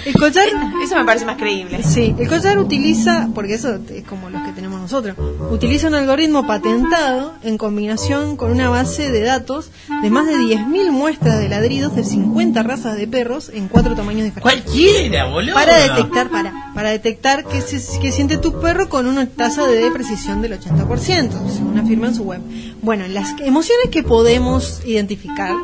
El 0.05 0.13
collar 0.15 0.45
Eso 0.83 0.95
me 0.95 1.05
parece 1.05 1.25
más 1.25 1.37
creíble. 1.37 1.81
Sí, 1.83 2.13
el 2.19 2.27
collar 2.27 2.59
utiliza, 2.59 3.29
porque 3.33 3.53
eso 3.55 3.79
es 3.89 4.03
como 4.03 4.29
los 4.29 4.41
que 4.43 4.51
tenemos 4.51 4.79
nosotros, 4.79 5.15
utiliza 5.49 5.87
un 5.87 5.95
algoritmo 5.95 6.45
patentado 6.45 7.33
en 7.43 7.57
combinación 7.57 8.35
con 8.35 8.51
una 8.51 8.69
base 8.69 9.11
de 9.11 9.21
datos 9.21 9.71
de 10.01 10.09
más 10.09 10.27
de 10.27 10.35
10.000 10.35 10.91
muestras 10.91 11.39
de 11.39 11.47
ladridos 11.47 11.95
de 11.95 12.03
50 12.03 12.61
razas 12.63 12.97
de 12.97 13.07
perros 13.07 13.49
en 13.53 13.69
cuatro 13.69 13.95
tamaños 13.95 14.25
diferentes. 14.25 14.63
Cualquiera, 14.63 15.25
boludo. 15.25 15.53
Para 15.53 15.77
detectar, 15.77 16.29
para, 16.29 16.53
para 16.75 16.89
detectar 16.89 17.45
que, 17.45 17.61
se, 17.61 17.99
que 17.99 18.11
siente 18.11 18.37
tu 18.37 18.59
perro 18.59 18.89
con 18.89 19.07
una 19.07 19.25
tasa 19.27 19.65
de 19.65 19.89
precisión 19.91 20.41
del 20.41 20.59
80%, 20.59 21.49
según 21.49 21.79
afirma 21.79 22.07
en 22.07 22.15
su 22.15 22.23
web. 22.23 22.41
Bueno, 22.81 23.07
las 23.07 23.39
emociones 23.39 23.89
que 23.89 24.03
podemos 24.03 24.81
identificar 24.85 25.55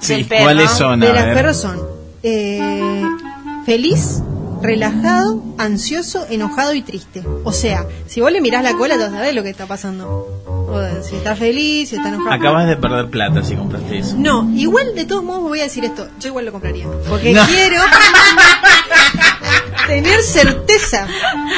Sí, 0.00 0.14
del 0.14 0.24
perro. 0.26 0.44
¿cuáles 0.44 0.70
son? 0.70 1.00
de 1.00 1.08
A 1.08 1.12
las 1.12 1.24
ver. 1.26 1.34
perros 1.34 1.56
son 1.56 1.80
eh, 2.22 3.02
feliz, 3.64 4.22
relajado, 4.62 5.42
ansioso, 5.58 6.26
enojado 6.30 6.74
y 6.74 6.82
triste. 6.82 7.22
O 7.44 7.52
sea, 7.52 7.86
si 8.06 8.20
vos 8.20 8.30
le 8.32 8.40
mirás 8.40 8.62
la 8.62 8.74
cola, 8.74 8.96
ya 8.96 9.10
sabés 9.10 9.34
lo 9.34 9.42
que 9.42 9.50
está 9.50 9.66
pasando. 9.66 10.08
O 10.68 10.80
si 11.02 11.16
está 11.16 11.36
feliz, 11.36 11.90
si 11.90 11.96
está 11.96 12.08
enojado. 12.08 12.32
Acabas 12.34 12.66
de 12.66 12.76
perder 12.76 13.08
plata 13.08 13.42
si 13.44 13.54
compraste 13.54 13.98
eso. 13.98 14.16
No, 14.18 14.50
igual 14.54 14.94
de 14.94 15.04
todos 15.04 15.22
modos 15.22 15.42
voy 15.42 15.60
a 15.60 15.64
decir 15.64 15.84
esto. 15.84 16.08
Yo 16.20 16.28
igual 16.28 16.44
lo 16.46 16.52
compraría. 16.52 16.86
Porque 17.08 17.32
No. 17.32 17.44
quiero 17.46 17.80
tener 19.86 20.20
certeza. 20.22 21.06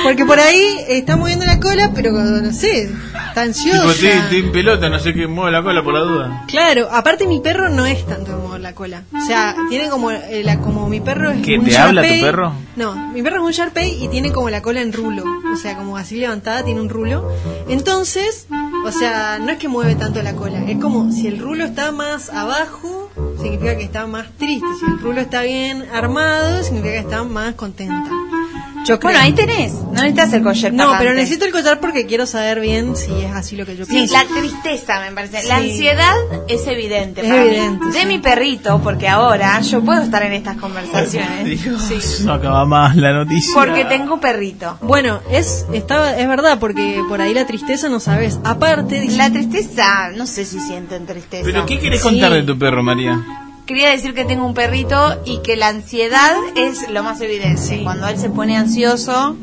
Porque 0.02 0.24
por 0.24 0.38
ahí 0.38 0.78
está 0.88 1.16
moviendo 1.16 1.44
la 1.46 1.60
cola, 1.60 1.92
pero 1.94 2.12
no 2.12 2.52
sé, 2.52 2.90
está 3.28 3.42
ansiosa. 3.42 3.78
Tipo, 3.80 3.90
estoy, 3.90 4.38
en 4.38 4.52
pelota, 4.52 4.88
no 4.88 4.98
sé 4.98 5.14
qué 5.14 5.26
mueve 5.26 5.52
la 5.52 5.62
cola 5.62 5.82
por 5.82 5.94
la 5.94 6.00
duda. 6.00 6.44
Claro, 6.48 6.88
aparte 6.90 7.26
mi 7.26 7.40
perro 7.40 7.68
no 7.68 7.86
es 7.86 8.04
tanto 8.06 8.36
de 8.36 8.42
mover 8.42 8.60
la 8.60 8.74
cola. 8.74 9.02
O 9.12 9.26
sea, 9.26 9.56
tiene 9.68 9.88
como 9.88 10.10
eh, 10.10 10.42
la, 10.44 10.58
como 10.60 10.88
mi 10.88 11.00
perro 11.00 11.30
es 11.30 11.44
¿Que 11.44 11.58
un 11.58 11.64
te 11.64 11.76
habla 11.76 12.02
tu 12.02 12.20
perro? 12.20 12.52
No, 12.76 12.94
mi 13.12 13.22
perro 13.22 13.36
es 13.36 13.42
un 13.42 13.52
Sharpei 13.52 14.02
y 14.02 14.08
tiene 14.08 14.32
como 14.32 14.50
la 14.50 14.62
cola 14.62 14.80
en 14.80 14.92
rulo. 14.92 15.24
O 15.52 15.56
sea, 15.56 15.76
como 15.76 15.96
así 15.96 16.16
levantada, 16.16 16.64
tiene 16.64 16.80
un 16.80 16.88
rulo. 16.88 17.30
Entonces, 17.68 18.46
o 18.84 18.92
sea, 18.92 19.38
no 19.38 19.50
es 19.50 19.58
que 19.58 19.68
mueve 19.68 19.94
tanto 19.94 20.22
la 20.22 20.34
cola. 20.34 20.64
Es 20.68 20.78
como 20.78 21.10
si 21.12 21.26
el 21.26 21.38
rulo 21.38 21.64
está 21.64 21.92
más 21.92 22.30
abajo, 22.30 23.10
significa 23.48 23.76
que 23.76 23.84
está 23.84 24.06
más 24.06 24.30
triste. 24.36 24.66
Si 24.78 24.86
el 24.86 25.00
rulo 25.00 25.20
está 25.20 25.42
bien 25.42 25.84
armado, 25.92 26.62
significa 26.62 26.92
que 26.92 26.98
está 26.98 27.24
más 27.24 27.54
contenta. 27.54 28.10
Yo 28.88 28.98
Bueno, 28.98 29.18
ahí 29.20 29.32
tenés. 29.32 29.72
No 29.74 29.92
necesitas 29.92 30.32
el 30.32 30.42
collar 30.42 30.72
No, 30.72 30.92
pero 30.98 31.12
necesito 31.14 31.44
el 31.44 31.52
collar 31.52 31.78
porque 31.78 32.06
quiero 32.06 32.24
saber 32.26 32.58
bien 32.60 32.96
si 32.96 33.12
es 33.22 33.30
así 33.32 33.54
lo 33.56 33.66
que 33.66 33.76
yo 33.76 33.84
Sí, 33.84 33.92
pienso. 33.92 34.14
la 34.14 34.24
tristeza 34.24 35.00
me 35.00 35.12
parece. 35.12 35.46
La 35.46 35.58
Sí. 35.60 35.70
ansiedad 35.70 36.14
es 36.48 36.66
evidente. 36.66 37.20
Es 37.20 37.28
para 37.28 37.42
mí. 37.42 37.48
evidente, 37.48 37.86
De 37.86 38.00
sí. 38.00 38.06
mi 38.06 38.18
perrito, 38.18 38.80
porque 38.82 39.08
ahora 39.08 39.60
yo 39.60 39.82
puedo 39.82 40.00
estar 40.02 40.22
en 40.22 40.32
estas 40.32 40.56
conversaciones. 40.56 41.44
Dios, 41.64 42.20
no 42.24 42.32
acaba 42.32 42.64
más 42.64 42.96
la 42.96 43.12
noticia. 43.12 43.52
Porque 43.54 43.84
tengo 43.84 44.14
un 44.14 44.20
perrito. 44.20 44.78
Bueno, 44.80 45.20
es 45.30 45.66
está, 45.72 46.18
es 46.18 46.26
verdad, 46.28 46.58
porque 46.58 47.02
por 47.08 47.20
ahí 47.20 47.34
la 47.34 47.46
tristeza 47.46 47.88
no 47.88 48.00
sabes. 48.00 48.38
Aparte, 48.44 49.00
dice- 49.00 49.16
La 49.18 49.30
tristeza, 49.30 50.10
no 50.16 50.26
sé 50.26 50.44
si 50.44 50.58
sienten 50.60 51.04
tristeza. 51.06 51.44
¿Pero 51.44 51.66
qué 51.66 51.78
querés 51.78 52.00
Sí. 52.00 52.08
contar 52.08 52.32
de 52.32 52.42
tu 52.42 52.58
perro, 52.58 52.82
María? 52.82 53.20
Quería 53.68 53.90
decir 53.90 54.14
que 54.14 54.24
tengo 54.24 54.46
un 54.46 54.54
perrito 54.54 55.20
y 55.26 55.40
que 55.42 55.54
la 55.54 55.68
ansiedad 55.68 56.34
es 56.56 56.88
lo 56.88 57.02
más 57.02 57.20
evidente. 57.20 57.82
Cuando 57.82 58.08
él 58.08 58.18
se 58.18 58.30
pone 58.30 58.56
ansioso, 58.56 59.36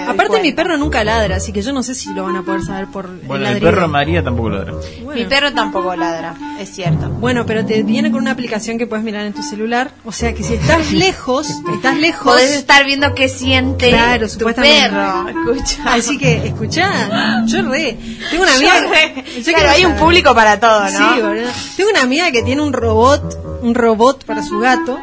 aparte 0.00 0.40
mi 0.42 0.52
perro 0.52 0.76
nunca 0.76 1.04
ladra, 1.04 1.36
así 1.36 1.52
que 1.52 1.62
yo 1.62 1.72
no 1.72 1.82
sé 1.82 1.94
si 1.94 2.12
lo 2.14 2.24
van 2.24 2.36
a 2.36 2.42
poder 2.42 2.62
saber 2.62 2.86
por 2.88 3.08
Bueno, 3.24 3.46
el 3.48 3.56
el 3.56 3.62
perro 3.62 3.82
de 3.82 3.88
María 3.88 4.22
tampoco 4.22 4.48
lo 4.50 4.62
era. 4.62 4.72
Mi 5.14 5.24
perro 5.24 5.52
tampoco 5.52 5.94
ladra, 5.96 6.34
es 6.58 6.70
cierto. 6.70 7.08
Bueno, 7.08 7.44
pero 7.46 7.64
te 7.66 7.82
viene 7.82 8.10
con 8.10 8.20
una 8.22 8.30
aplicación 8.32 8.78
que 8.78 8.86
puedes 8.86 9.04
mirar 9.04 9.26
en 9.26 9.32
tu 9.32 9.42
celular, 9.42 9.90
o 10.04 10.12
sea 10.12 10.32
que 10.34 10.42
si 10.42 10.54
estás 10.54 10.92
lejos, 10.92 11.48
estás 11.74 11.96
lejos. 11.98 12.24
Podés 12.32 12.52
estar 12.52 12.84
viendo 12.84 13.14
qué 13.14 13.28
siente 13.28 13.88
Claro, 13.90 14.26
tu 14.26 14.34
supuestamente. 14.34 14.90
perro. 14.90 15.28
Escucha. 15.28 15.82
Así 15.92 16.18
que, 16.18 16.46
escuchá, 16.46 17.42
yo 17.46 17.62
re. 17.62 17.96
Tengo 18.30 18.42
una 18.44 18.52
Yo 18.58 18.70
amiga. 18.70 18.90
re. 18.90 19.24
yo 19.42 19.52
Claro, 19.52 19.70
hay 19.70 19.84
un 19.84 19.96
público 19.96 20.34
para 20.34 20.58
todo, 20.60 20.82
¿no? 20.84 20.88
Sí, 20.90 21.20
boludo. 21.20 21.50
Tengo 21.76 21.90
una 21.90 22.02
amiga 22.02 22.30
que 22.30 22.42
tiene 22.42 22.62
un 22.62 22.72
robot, 22.72 23.60
un 23.62 23.74
robot 23.74 24.24
para 24.24 24.42
su 24.42 24.58
gato, 24.58 24.98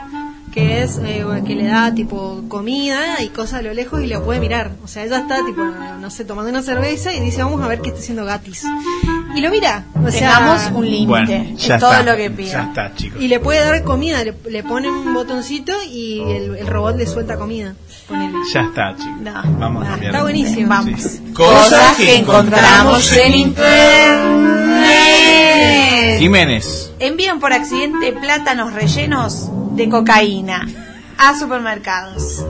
que 0.53 0.81
es 0.83 0.99
eh, 1.03 1.23
que 1.45 1.55
le 1.55 1.65
da 1.65 1.93
tipo 1.93 2.41
comida 2.47 3.21
y 3.21 3.29
cosas 3.29 3.59
a 3.59 3.61
lo 3.61 3.73
lejos 3.73 4.01
y 4.01 4.07
lo 4.07 4.23
puede 4.23 4.39
mirar. 4.39 4.71
O 4.83 4.87
sea, 4.87 5.03
ella 5.05 5.19
está 5.19 5.45
tipo, 5.45 5.61
no 5.63 6.09
sé, 6.09 6.25
tomando 6.25 6.49
una 6.49 6.61
cerveza 6.63 7.13
y 7.13 7.19
dice, 7.19 7.43
vamos 7.43 7.61
a 7.61 7.67
ver 7.67 7.81
qué 7.81 7.89
está 7.89 7.99
haciendo 8.01 8.25
Gatis. 8.25 8.63
Y 9.35 9.41
lo 9.41 9.49
mira. 9.51 9.85
O 10.03 10.09
sea, 10.09 10.37
Tengamos 10.37 10.71
un 10.73 10.85
límite. 10.85 11.07
Bueno, 11.07 11.31
es 11.55 11.67
ya 11.67 11.77
todo 11.79 11.91
está. 11.91 12.03
lo 12.11 12.17
que 12.17 12.31
pido. 12.31 12.51
Ya 12.51 12.63
está, 12.63 12.95
chicos. 12.95 13.21
y 13.21 13.27
le 13.27 13.39
puede 13.39 13.59
dar 13.59 13.83
comida, 13.83 14.23
le, 14.23 14.33
le 14.49 14.63
pone 14.63 14.89
un 14.89 15.13
botoncito 15.13 15.73
y 15.89 16.19
el, 16.21 16.55
el 16.57 16.67
robot 16.67 16.97
le 16.97 17.05
suelta 17.05 17.37
comida. 17.37 17.75
Ponele. 18.09 18.37
Ya 18.51 18.61
está, 18.61 18.95
chicos. 18.95 19.21
No. 19.21 19.41
Vamos 19.59 19.85
a 19.85 19.91
cambiar. 19.91 20.11
Está 20.11 20.23
buenísimo. 20.23 20.67
Vamos. 20.69 20.99
Sí. 20.99 21.33
Cosas 21.33 21.95
que 21.95 22.15
encontramos 22.17 23.11
en 23.13 23.35
internet. 23.35 24.59
Jiménez. 26.19 26.91
Envían 26.99 27.39
por 27.39 27.53
accidente 27.53 28.11
plátanos 28.13 28.73
rellenos 28.73 29.49
de 29.75 29.87
cocaína 29.89 30.67
a 31.17 31.37
supermercados. 31.37 32.45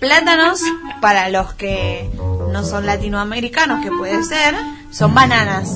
Plátanos, 0.00 0.60
para 1.00 1.28
los 1.28 1.54
que 1.54 2.10
no 2.50 2.64
son 2.64 2.86
latinoamericanos, 2.86 3.84
que 3.84 3.90
puede 3.90 4.24
ser, 4.24 4.54
son 4.90 5.14
bananas. 5.14 5.70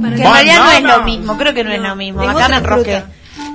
Que 0.00 0.06
en 0.06 0.16
realidad 0.16 0.64
no 0.64 0.70
es 0.70 0.82
lo 0.82 1.02
mismo, 1.02 1.36
creo 1.36 1.52
que 1.54 1.64
no, 1.64 1.72
es 1.72 1.80
lo 1.80 1.96
mismo. 1.96 2.22
es 2.22 2.28
Acá 2.28 2.48
me 2.48 2.56
enrosqué. 2.56 3.02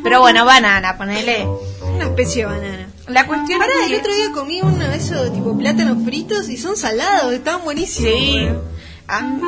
Pero 0.04 0.20
bueno, 0.20 0.46
banana, 0.46 0.98
ponele. 0.98 1.48
Una 1.96 2.06
especie 2.06 2.46
de 2.46 2.52
banana. 2.52 2.85
La 3.08 3.28
cuestión 3.28 3.60
Pará, 3.60 3.72
es 3.82 3.86
el 3.86 3.92
que- 3.94 4.00
otro 4.00 4.16
día 4.16 4.26
comí 4.34 4.62
uno 4.62 4.78
de 4.90 4.96
esos 4.98 5.32
tipo 5.34 5.58
plátanos 5.58 6.04
fritos 6.04 6.50
y 6.50 6.58
son 6.58 6.76
salados, 6.76 7.34
estaban 7.34 7.64
buenísimos. 7.64 8.12
Sí. 8.12 8.48
A 9.08 9.22
mí, 9.22 9.42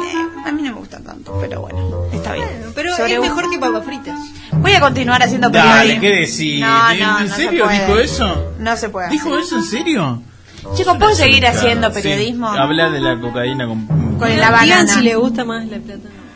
a 0.46 0.52
mí 0.52 0.62
no 0.62 0.72
me 0.74 0.78
gusta 0.80 1.00
tanto, 1.00 1.36
pero 1.42 1.62
bueno, 1.62 2.04
está 2.14 2.34
bien. 2.34 2.46
Bueno, 2.46 2.72
pero 2.76 2.96
Sobre 2.96 3.14
es 3.14 3.20
un- 3.20 3.26
mejor 3.26 3.50
que 3.50 3.58
papas 3.58 3.84
fritas. 3.84 4.20
Voy 4.52 4.74
a 4.74 4.80
continuar 4.80 5.24
haciendo 5.24 5.50
Dale, 5.50 5.96
periodismo. 5.96 6.02
¿qué 6.02 6.10
decís? 6.28 6.60
No, 6.62 6.92
¿En- 6.92 7.00
no, 7.00 7.20
¿En 7.20 7.28
no 7.28 7.36
se 7.36 7.44
serio 7.44 7.66
puede. 7.66 7.80
dijo 7.88 7.98
eso? 8.00 8.54
No 8.60 8.78
se 8.78 8.90
puede. 8.90 9.10
¿Dijo 9.10 9.30
hacer. 9.30 9.40
eso 9.44 9.58
en 9.58 9.64
serio? 9.64 10.22
Chicos, 10.76 10.98
¿puedo 10.98 11.16
seguir 11.16 11.48
haciendo 11.48 11.88
sí. 11.88 11.94
periodismo? 11.96 12.50
Habla 12.50 12.92
de 12.92 13.00
la 13.00 13.20
cocaína 13.20 13.66
con... 13.68 13.88
Con 13.88 14.30
la 14.30 14.36
Digan 14.36 14.52
banana. 14.52 14.88
si 14.94 15.02
le 15.02 15.16
gusta 15.16 15.44
más 15.46 15.66
la 15.66 15.78
plátano. 15.80 16.27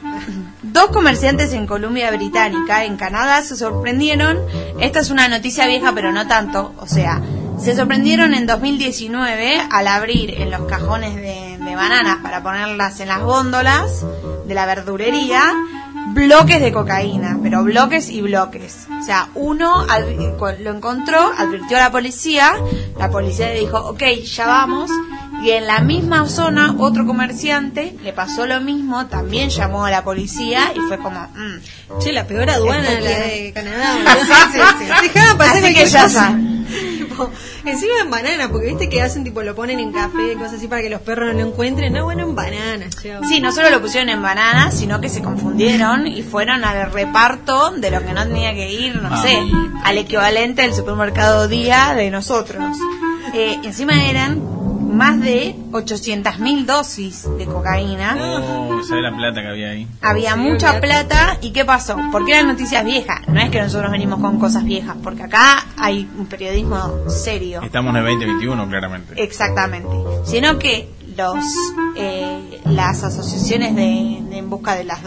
Dos 0.72 0.88
comerciantes 0.88 1.54
en 1.54 1.68
Columbia 1.68 2.12
Británica, 2.12 2.86
en 2.86 2.96
Canadá, 2.98 3.42
se 3.44 3.56
sorprendieron. 3.56 4.40
Esta 4.80 5.00
es 5.00 5.10
una 5.10 5.28
noticia 5.28 5.68
vieja, 5.68 5.92
pero 5.94 6.12
no 6.12 6.28
tanto. 6.28 6.74
O 6.78 6.88
sea, 6.88 7.22
se 7.60 7.76
sorprendieron 7.76 8.34
en 8.34 8.48
2019 8.48 9.62
al 9.70 9.88
abrir 9.88 10.32
en 10.42 10.50
los 10.50 10.62
cajones 10.62 11.16
de, 11.16 11.50
bananas 11.76 12.18
para 12.22 12.44
ponerlas 12.44 13.00
en 13.00 13.08
las 13.08 13.22
góndolas 13.22 14.06
de 14.46 14.54
la 14.54 14.66
verdurería 14.66 15.42
bloques 16.14 16.60
de 16.60 16.72
cocaína, 16.74 17.40
pero 17.42 17.64
bloques 17.64 18.10
y 18.10 18.22
bloques. 18.22 18.88
O 19.00 19.04
sea, 19.04 19.30
uno 19.36 19.86
cu- 20.38 20.48
lo 20.62 20.72
encontró, 20.76 21.32
advirtió 21.38 21.78
a 21.78 21.82
la 21.82 21.92
policía, 21.92 22.54
la 23.00 23.10
policía 23.10 23.48
le 23.48 23.62
dijo, 23.62 23.78
ok, 23.78 24.04
ya 24.26 24.46
vamos, 24.48 24.92
y 25.44 25.52
en 25.52 25.68
la 25.68 25.80
misma 25.82 26.28
zona 26.28 26.76
otro 26.78 27.06
comerciante 27.06 27.96
le 28.04 28.14
pasó 28.14 28.46
lo 28.46 28.62
mismo, 28.62 29.08
también 29.08 29.50
llamó 29.50 29.86
a 29.86 29.92
la 29.92 30.04
policía 30.04 30.72
y 30.76 30.80
fue 30.88 30.98
como, 31.00 31.20
mm, 31.20 32.00
Che, 32.00 32.12
la 32.12 32.26
peor 32.26 32.50
aduana 32.50 32.90
la 33.00 33.10
de 33.10 33.52
Canadá. 33.54 33.96
Sí, 34.22 34.32
sí, 34.54 34.60
sí. 34.80 34.86
Dejaba 35.14 35.38
pasar 35.38 35.64
Así 35.64 35.74
que 35.74 35.86
ya 35.86 36.06
está. 36.06 36.30
Encima 37.66 37.94
en 38.04 38.10
banana, 38.10 38.50
porque 38.50 38.68
viste 38.68 38.90
que 38.90 39.02
hacen 39.02 39.24
tipo 39.24 39.42
lo 39.44 39.54
ponen 39.54 39.80
en 39.80 39.92
café, 39.92 40.34
cosas 40.36 40.54
así 40.54 40.68
para 40.68 40.82
que 40.82 40.90
los 40.90 41.02
perros 41.02 41.34
no 41.34 41.40
lo 41.42 41.48
encuentren. 41.50 41.94
No, 41.94 42.06
bueno, 42.06 42.24
en 42.24 42.34
banana. 42.36 42.86
che. 43.02 43.14
Sí, 43.28 43.40
no 43.40 43.52
solo 43.52 43.70
lo 43.70 43.82
pusieron 43.82 44.10
en 44.10 44.22
banana, 44.22 44.72
sino 44.72 45.00
que 45.02 45.10
se 45.10 45.22
confundieron 45.22 46.08
y 46.08 46.24
fueron 46.24 46.64
al 46.64 46.92
reparto 46.92 47.72
de 47.72 47.92
lo 47.92 48.04
que 48.04 48.14
no 48.14 48.24
tenía 48.26 48.54
que 48.54 48.72
ir, 48.72 48.96
no 48.96 49.10
Ah. 49.12 49.22
sé, 49.22 49.38
al 49.84 49.98
equivalente 49.98 50.62
del 50.64 50.74
supermercado 50.74 51.48
día 51.48 51.94
de 51.96 52.10
nosotros. 52.10 52.64
Eh, 53.34 53.60
encima 53.64 54.06
eran 54.10 54.40
más 54.92 55.20
de 55.22 55.56
800.000 55.72 56.66
dosis 56.66 57.28
de 57.38 57.46
cocaína. 57.46 58.18
Oh, 58.20 58.82
¿sabes 58.88 59.04
la 59.04 59.16
plata 59.16 59.42
que 59.42 59.48
había 59.48 59.70
ahí? 59.72 59.88
Había 60.02 60.34
Sí, 60.34 60.40
mucha 60.40 60.80
plata 60.82 61.38
y 61.42 61.52
¿qué 61.52 61.66
pasó? 61.66 61.98
¿Por 62.12 62.26
qué 62.26 62.34
eran 62.34 62.48
noticias 62.48 62.84
viejas? 62.86 63.22
No 63.28 63.40
es 63.42 63.50
que 63.50 63.62
nosotros 63.62 63.92
venimos 63.92 64.20
con 64.20 64.40
cosas 64.40 64.64
viejas, 64.64 64.96
porque 65.04 65.24
acá 65.24 65.66
hay 65.78 66.10
un 66.18 66.26
periodismo 66.26 67.10
serio. 67.10 67.62
Estamos 67.64 67.92
en 67.92 67.98
el 67.98 68.06
2021, 68.06 68.68
claramente. 68.70 69.24
Exactamente. 69.24 69.90
Sino 70.26 70.58
que 70.60 70.90
los 71.18 71.36
eh, 71.98 72.60
las 72.66 73.04
asociaciones 73.04 73.76
de, 73.76 74.20
de 74.30 74.38
en 74.38 74.50
busca 74.50 74.76
de 74.76 74.84
las 74.86 75.00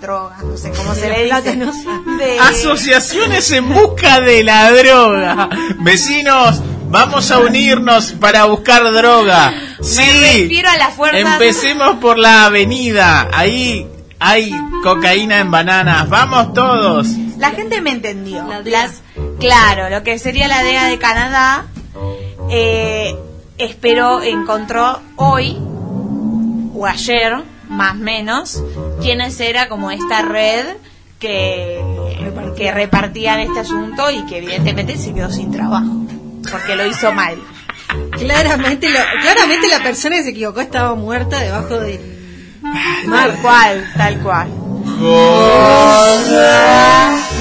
drogas, 0.00 0.42
no 0.42 0.56
sé 0.56 0.70
cómo 0.70 0.94
se 0.94 1.08
le 1.08 1.24
dice. 1.24 1.56
De- 1.56 2.38
Asociaciones 2.40 3.50
en 3.52 3.68
busca 3.72 4.20
de 4.20 4.42
la 4.44 4.70
droga. 4.72 5.48
Vecinos, 5.80 6.60
vamos 6.92 7.30
a 7.30 7.40
unirnos 7.40 8.12
para 8.12 8.44
buscar 8.44 8.84
droga. 8.92 9.54
Sí. 9.80 10.02
Me 10.02 10.42
refiero 10.42 10.68
a 10.68 10.76
las 10.76 10.94
fuerzas. 10.94 11.32
Empecemos 11.32 11.96
por 11.96 12.18
la 12.18 12.44
avenida. 12.44 13.28
Ahí 13.32 13.88
hay 14.20 14.52
cocaína 14.84 15.40
en 15.40 15.50
bananas. 15.50 16.08
Vamos 16.08 16.52
todos. 16.52 17.08
La 17.38 17.50
gente 17.50 17.80
me 17.80 17.90
entendió. 17.90 18.46
La. 18.46 18.60
Las, 18.60 19.02
claro, 19.40 19.88
lo 19.88 20.04
que 20.04 20.18
sería 20.18 20.46
la 20.46 20.62
DEA 20.62 20.84
de 20.84 20.98
Canadá, 20.98 21.66
eh, 22.50 23.16
espero 23.56 24.22
encontró 24.22 25.00
hoy 25.16 25.56
o 26.74 26.86
ayer, 26.86 27.42
más 27.68 27.92
o 27.92 27.98
menos, 27.98 28.62
quiénes 29.00 29.40
era 29.40 29.68
como 29.68 29.90
esta 29.90 30.22
red 30.22 30.66
que, 31.18 31.80
que 32.56 32.70
repartían 32.70 33.40
este 33.40 33.60
asunto 33.60 34.10
y 34.10 34.24
que 34.26 34.38
evidentemente 34.38 34.98
se 34.98 35.14
quedó 35.14 35.30
sin 35.30 35.50
trabajo 35.50 36.02
porque 36.50 36.76
lo 36.76 36.86
hizo 36.86 37.12
mal. 37.12 37.36
Claramente, 38.18 38.88
lo- 38.90 38.98
claramente 39.22 39.68
la 39.68 39.82
persona 39.82 40.16
que 40.16 40.22
se 40.24 40.30
equivocó 40.30 40.60
estaba 40.60 40.94
muerta 40.94 41.38
debajo 41.40 41.78
del 41.80 42.00
Tal 43.10 43.32
cual, 43.42 43.90
tal 43.96 44.18
cual. 44.20 44.48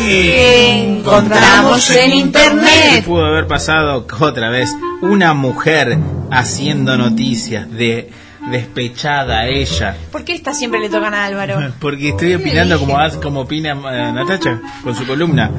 encontramos 0.04 1.89
en 1.91 2.14
internet. 2.14 3.06
Pudo 3.06 3.26
haber 3.26 3.47
pasado 3.47 4.06
otra 4.20 4.49
vez 4.49 4.76
una 5.02 5.34
mujer 5.34 5.97
haciendo 6.32 6.97
noticias 6.97 7.70
de 7.72 8.10
despechada 8.49 9.47
ella. 9.47 9.95
¿Por 10.12 10.24
qué 10.24 10.34
esta 10.34 10.54
siempre 10.54 10.80
le 10.80 10.89
tocan 10.89 11.14
a 11.14 11.26
Álvaro? 11.26 11.74
Porque 11.80 12.10
estoy 12.10 12.34
opinando 12.36 12.80
como, 12.80 12.97
como 13.22 13.41
opina 13.41 13.72
eh, 13.72 14.12
Natacha 14.12 14.60
con 14.84 14.95
su 14.95 15.06
columna. 15.06 15.52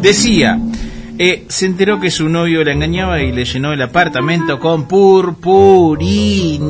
Decía, 0.00 0.58
eh, 1.22 1.44
se 1.48 1.66
enteró 1.66 2.00
que 2.00 2.10
su 2.10 2.30
novio 2.30 2.64
la 2.64 2.72
engañaba 2.72 3.20
y 3.20 3.30
le 3.30 3.44
llenó 3.44 3.72
el 3.74 3.82
apartamento 3.82 4.58
con 4.58 4.88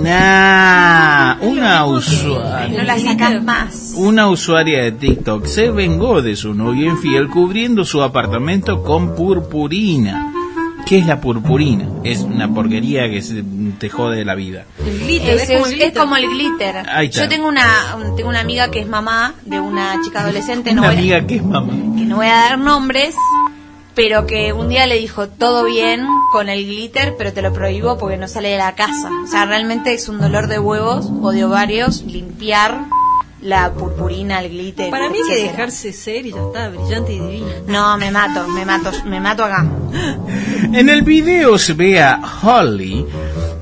purpurina. 0.01 1.39
Una 1.41 1.85
usuaria. 1.87 2.77
No 2.79 2.83
la 2.85 2.99
sacas 2.99 3.43
más. 3.45 3.93
Una 3.97 4.29
usuaria 4.29 4.83
de 4.83 4.93
TikTok 4.93 5.47
se 5.47 5.71
vengó 5.71 6.21
de 6.23 6.35
su 6.37 6.55
novio 6.55 6.87
infiel 6.91 7.29
cubriendo 7.29 7.85
su 7.85 8.03
apartamento 8.03 8.83
con 8.83 9.15
purpurina. 9.15 10.33
¿Qué 10.87 10.99
es 10.99 11.07
la 11.07 11.21
purpurina? 11.21 11.85
Es 12.03 12.21
una 12.21 12.53
porquería 12.53 13.09
que 13.09 13.23
se- 13.23 13.45
te 13.79 13.89
jode 13.89 14.25
la 14.25 14.35
vida. 14.35 14.65
El 14.85 14.99
glitter, 14.99 15.37
Es, 15.37 15.43
es, 15.43 15.49
como 15.51 15.67
el 15.67 15.73
es 15.73 15.79
glitter. 15.79 15.95
como 16.03 16.17
el 16.17 16.29
glitter. 16.29 16.77
Ahí 16.89 17.07
está. 17.07 17.23
Yo 17.23 17.29
tengo 17.29 17.47
una, 17.47 17.65
un- 17.97 18.17
tengo 18.17 18.29
una 18.31 18.41
amiga 18.41 18.71
que 18.73 18.81
es 18.81 18.89
mamá 18.89 19.35
de 19.45 19.61
una 19.61 20.01
chica 20.03 20.21
adolescente, 20.23 20.73
no 20.75 20.81
Una 20.83 20.91
a- 20.91 20.95
amiga 20.95 21.25
que 21.27 21.37
es 21.37 21.45
mamá. 21.45 21.73
que 21.97 22.05
no 22.07 22.17
voy 22.17 22.27
a 22.27 22.35
dar 22.35 22.59
nombres, 22.59 23.15
pero 23.95 24.27
que 24.27 24.53
un 24.53 24.69
día 24.69 24.87
le 24.87 24.97
dijo 24.97 25.29
todo 25.29 25.65
bien 25.65 26.07
con 26.33 26.49
el 26.49 26.65
glitter, 26.65 27.15
pero 27.17 27.33
te 27.33 27.43
lo 27.43 27.53
prohíbo 27.53 27.99
porque 27.99 28.17
no 28.17 28.29
sale 28.29 28.51
de 28.51 28.59
la 28.59 28.75
casa. 28.75 29.11
O 29.25 29.27
sea, 29.27 29.45
realmente 29.45 29.93
es 29.93 30.09
un 30.09 30.19
dolor 30.19 30.47
de 30.47 30.59
huevos 30.59 31.09
o 31.23 31.33
de 31.33 31.45
ovarios 31.45 32.03
limpiar 32.03 32.85
la 33.43 33.73
purpurina, 33.73 34.43
el 34.43 34.51
glitter. 34.51 34.91
Para 34.91 35.09
mí 35.09 35.17
hay 35.17 35.37
que 35.37 35.43
dejarse 35.49 35.93
ser 35.93 36.27
y 36.27 36.33
ya 36.33 36.41
está, 36.41 36.69
brillante 36.69 37.13
y 37.15 37.19
divina. 37.19 37.53
No, 37.67 37.97
me 37.97 38.11
mato, 38.11 38.47
me 38.49 38.65
mato, 38.65 38.91
me 39.07 39.21
mato 39.21 39.45
acá. 39.45 39.67
En 40.73 40.89
el 40.89 41.03
video 41.03 41.59
se 41.59 41.73
ve 41.73 42.01
a 42.01 42.21
Holly 42.43 43.07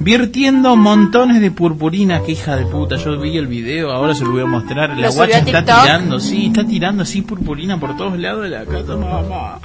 virtiendo 0.01 0.77
montones 0.77 1.41
de 1.41 1.51
purpurina. 1.51 2.23
Que 2.23 2.33
hija 2.33 2.57
de 2.57 2.67
puta, 2.67 2.97
yo 2.97 3.19
vi 3.19 3.37
el 3.37 3.47
video, 3.47 3.93
ahora 3.93 4.15
se 4.15 4.25
lo 4.25 4.33
voy 4.33 4.43
a 4.43 4.47
mostrar. 4.47 4.91
La 4.91 5.07
¿Lo 5.07 5.13
subió 5.13 5.27
guacha 5.27 5.39
está 5.39 5.65
tirando, 5.65 6.21
sí, 6.21 6.47
está 6.47 6.65
tirando 6.65 7.03
así 7.03 7.23
purpurina 7.23 7.79
por 7.79 7.97
todos 7.97 8.19
lados 8.19 8.43
de 8.43 8.51
la 8.51 8.65
casa, 8.65 8.97
mamá. 8.97 9.61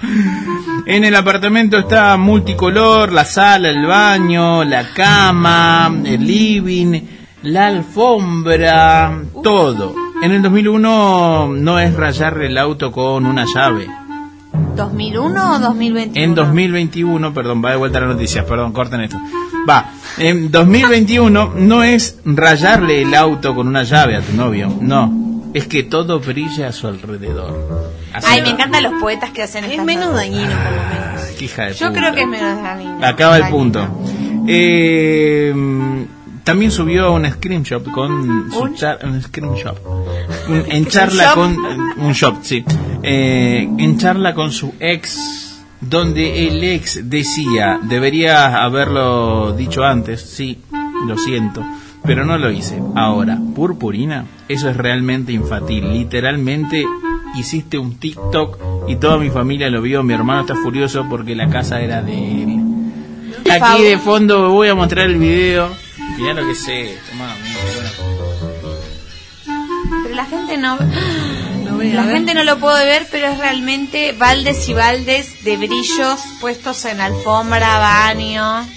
En 0.86 1.03
el 1.03 1.16
apartamento 1.16 1.78
está 1.78 2.18
multicolor, 2.18 3.11
la 3.11 3.26
sala, 3.26 3.70
el 3.70 3.86
baño, 3.86 4.64
la 4.64 4.89
cama, 4.93 5.91
el 6.05 6.26
living, 6.26 7.01
la 7.43 7.68
alfombra, 7.68 9.24
todo. 9.43 10.03
En 10.24 10.32
el 10.32 10.42
2001 10.42 11.48
no 11.58 11.80
es 11.80 11.94
rayar 11.96 12.42
el 12.42 12.58
auto 12.58 12.92
con 12.92 13.26
una 13.26 13.46
llave. 13.54 13.88
¿2001 14.76 15.56
o 15.56 15.60
2021? 15.60 16.12
En 16.26 16.36
2021, 16.36 17.34
perdón, 17.34 17.64
va 17.64 17.72
de 17.72 17.76
vuelta 17.78 18.00
la 18.00 18.08
noticia, 18.08 18.46
perdón, 18.46 18.72
corten 18.72 19.02
esto. 19.02 19.18
Va, 19.70 19.92
en 20.18 20.50
2021 20.52 21.54
no 21.58 21.84
es 21.84 22.20
rayarle 22.26 23.02
el 23.02 23.14
auto 23.16 23.54
con 23.56 23.68
una 23.68 23.84
llave 23.84 24.16
a 24.18 24.22
tu 24.22 24.34
novio, 24.34 24.74
no, 24.82 25.42
es 25.54 25.68
que 25.68 25.84
todo 25.84 26.20
brilla 26.20 26.70
a 26.70 26.72
su 26.72 26.88
alrededor. 26.88 27.92
Así 28.14 28.28
Ay, 28.30 28.42
me 28.42 28.50
encantan 28.50 28.84
los 28.84 28.94
poetas 29.02 29.32
que 29.32 29.44
hacen 29.44 29.64
Es 29.66 29.84
menos 29.84 30.06
notas. 30.08 30.16
dañino, 30.22 30.50
por 30.52 30.72
lo 30.72 30.84
menos. 31.12 31.22
Qué 31.38 31.46
hija 31.46 31.66
de 31.66 31.74
Yo 31.74 31.88
puta. 31.90 32.00
creo 32.00 32.14
que 32.16 32.22
es 32.22 32.28
menos 32.28 32.62
dañino. 32.64 33.06
Acaba 33.06 33.36
el 33.38 33.42
Dañino. 33.44 33.58
punto. 33.58 33.88
Eh, 34.48 35.54
también 36.44 36.72
subió 36.72 37.12
un 37.14 37.26
screenshot 37.30 37.89
con 37.91 38.52
su 38.52 38.60
¿Un? 38.60 38.76
char- 38.76 39.00
un 39.04 39.22
screenshot. 39.22 39.80
Un- 40.50 40.56
en 40.56 40.72
¿Es 40.72 40.80
un 40.80 40.88
charla 40.88 41.34
con 41.34 41.58
un 41.98 42.12
shop, 42.14 42.36
sí. 42.41 42.64
Eh, 43.02 43.68
en 43.78 43.98
charla 43.98 44.34
con 44.34 44.52
su 44.52 44.74
ex 44.80 45.62
donde 45.80 46.48
el 46.48 46.64
ex 46.64 47.10
decía, 47.10 47.80
debería 47.84 48.64
haberlo 48.64 49.54
dicho 49.54 49.84
antes, 49.84 50.22
sí, 50.22 50.58
lo 51.08 51.18
siento, 51.18 51.62
pero 52.06 52.26
no 52.26 52.38
lo 52.38 52.52
hice. 52.52 52.82
Ahora, 52.96 53.38
purpurina, 53.54 54.26
eso 54.48 54.70
es 54.70 54.78
realmente 54.78 55.32
infantil. 55.34 55.91
Literalmente 55.91 56.86
hiciste 57.38 57.78
un 57.78 57.96
TikTok 58.00 58.58
y 58.88 58.96
toda 58.96 59.18
mi 59.18 59.30
familia 59.30 59.70
lo 59.70 59.82
vio. 59.82 60.04
Mi 60.04 60.14
hermano 60.14 60.41
está 60.41 60.56
furioso 60.56 61.06
porque 61.10 61.36
la 61.36 61.50
casa 61.50 61.82
era 61.82 62.02
de 62.02 62.44
él. 62.44 62.60
Aquí 63.52 63.84
de 63.84 63.98
fondo 63.98 64.52
voy 64.52 64.70
a 64.70 64.76
mostrar 64.76 65.08
el 65.08 65.18
video. 65.18 65.68
Mirá 66.18 66.34
lo 66.34 66.47
que 66.47 66.56
sé. 66.56 66.97
Tomá, 67.10 67.36
mira, 67.41 67.60
bueno. 67.76 68.74
Pero 70.04 70.16
la 70.16 70.26
gente 70.26 70.58
no... 70.58 70.78
No 71.64 71.78
ve, 71.78 71.93
La 71.93 72.04
gente 72.04 72.34
no 72.34 72.43
lo 72.43 72.60
puede 72.60 72.84
ver, 72.86 73.08
pero 73.10 73.28
es 73.28 73.38
realmente 73.38 74.12
baldes 74.12 74.68
y 74.68 74.74
baldes 74.74 75.43
de 75.45 75.56
brillos 75.56 76.20
puestos 76.41 76.84
en 76.84 76.99
alfombra, 76.99 77.80
baño 77.80 78.68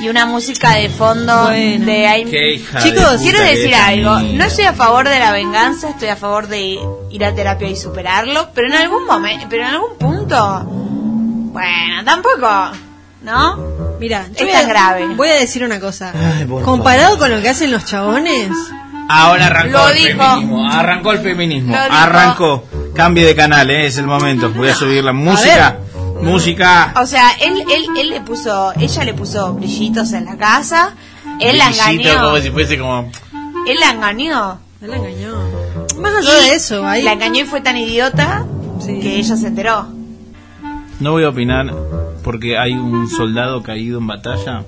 y 0.00 0.08
una 0.08 0.26
música 0.26 0.74
de 0.74 0.88
fondo 0.90 1.46
Bueno. 1.46 1.84
de. 1.86 2.26
Qué 2.30 2.62
Chicos, 2.80 3.18
de 3.18 3.18
quiero 3.18 3.42
decir 3.42 3.74
algo. 3.74 4.20
No 4.20 4.44
estoy 4.44 4.66
a 4.66 4.72
favor 4.74 5.08
de 5.08 5.18
la 5.18 5.32
venganza, 5.32 5.90
estoy 5.90 6.08
a 6.08 6.16
favor 6.16 6.46
de 6.46 6.78
ir 7.10 7.24
a 7.24 7.34
terapia 7.34 7.68
y 7.68 7.74
superarlo, 7.76 8.50
pero 8.54 8.68
en 8.68 8.74
algún 8.74 9.04
momento, 9.06 9.46
pero 9.50 9.64
en 9.64 9.68
algún 9.70 9.98
punto, 9.98 10.62
bueno, 11.52 12.04
tampoco, 12.04 12.70
¿no? 13.28 13.56
Mira, 14.00 14.26
Es 14.34 14.50
tan 14.52 14.68
grave. 14.68 15.08
Voy 15.14 15.28
a 15.28 15.34
decir 15.34 15.62
una 15.64 15.78
cosa. 15.78 16.12
Ay, 16.14 16.46
Comparado 16.64 17.18
con 17.18 17.30
lo 17.30 17.40
que 17.42 17.48
hacen 17.50 17.70
los 17.70 17.84
chabones, 17.84 18.50
Ahora 19.10 19.46
arrancó 19.46 19.78
Lo 19.78 19.88
el 19.88 19.96
dijo. 19.96 20.18
feminismo. 20.22 20.70
Arrancó 20.70 21.12
el 21.12 21.18
feminismo. 21.20 21.74
Lo 21.76 21.82
dijo. 21.82 21.94
Arrancó. 21.96 22.64
Cambie 22.94 23.24
de 23.24 23.34
canal, 23.34 23.70
eh, 23.70 23.86
es 23.86 23.96
el 23.98 24.06
momento. 24.06 24.50
Voy 24.56 24.68
a 24.68 24.74
subir 24.74 25.02
la 25.02 25.12
música. 25.12 25.78
Música. 26.20 26.92
O 27.00 27.06
sea, 27.06 27.30
él, 27.40 27.62
él, 27.70 27.86
él 27.96 28.10
le 28.10 28.20
puso, 28.20 28.72
ella 28.78 29.04
le 29.04 29.14
puso 29.14 29.54
brillitos 29.54 30.12
en 30.12 30.24
la 30.26 30.36
casa, 30.36 30.94
él 31.40 31.56
la 31.58 31.68
engañó, 31.70 32.22
como 32.24 32.36
si 32.38 32.50
fuese 32.50 32.76
como. 32.78 33.10
él 33.66 33.76
la 33.80 33.90
engañó. 33.92 34.58
no 34.80 34.86
la 34.88 34.96
engañó. 34.96 35.34
Más 35.98 36.14
allá 36.16 36.34
de 36.42 36.54
eso, 36.54 36.86
ahí. 36.86 37.02
La 37.02 37.12
engañó 37.12 37.42
y 37.42 37.44
fue 37.44 37.60
tan 37.60 37.76
idiota 37.76 38.44
Sí. 38.84 38.98
que 39.00 39.16
ella 39.16 39.36
se 39.36 39.46
enteró. 39.46 39.86
No 41.00 41.12
voy 41.12 41.24
a 41.24 41.28
opinar 41.28 41.72
porque 42.24 42.58
hay 42.58 42.72
un 42.72 43.08
soldado 43.08 43.62
caído 43.62 43.98
en 43.98 44.06
batalla 44.06 44.64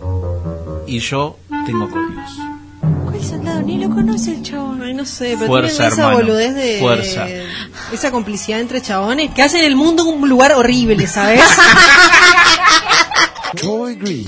y 0.86 0.98
yo 1.00 1.36
tengo 1.66 1.90
códigos. 1.90 2.30
¿Cuál 3.04 3.22
soldado? 3.22 3.62
Ni 3.62 3.78
lo 3.78 3.90
conoce 3.90 4.34
el 4.34 4.42
chabón. 4.42 4.82
Ay, 4.82 4.94
no 4.94 5.04
sé, 5.04 5.34
pero 5.34 5.46
Fuerza, 5.48 5.88
esa 5.88 5.96
hermano. 6.02 6.16
boludez 6.18 6.54
de. 6.54 6.78
Fuerza. 6.80 7.26
Esa 7.92 8.10
complicidad 8.10 8.60
entre 8.60 8.80
chabones 8.80 9.32
que 9.34 9.42
hacen 9.42 9.64
el 9.64 9.76
mundo 9.76 10.04
un 10.04 10.28
lugar 10.28 10.52
horrible, 10.54 11.06
¿sabes? 11.06 11.42
Troy 13.56 13.96
Green. 13.96 14.24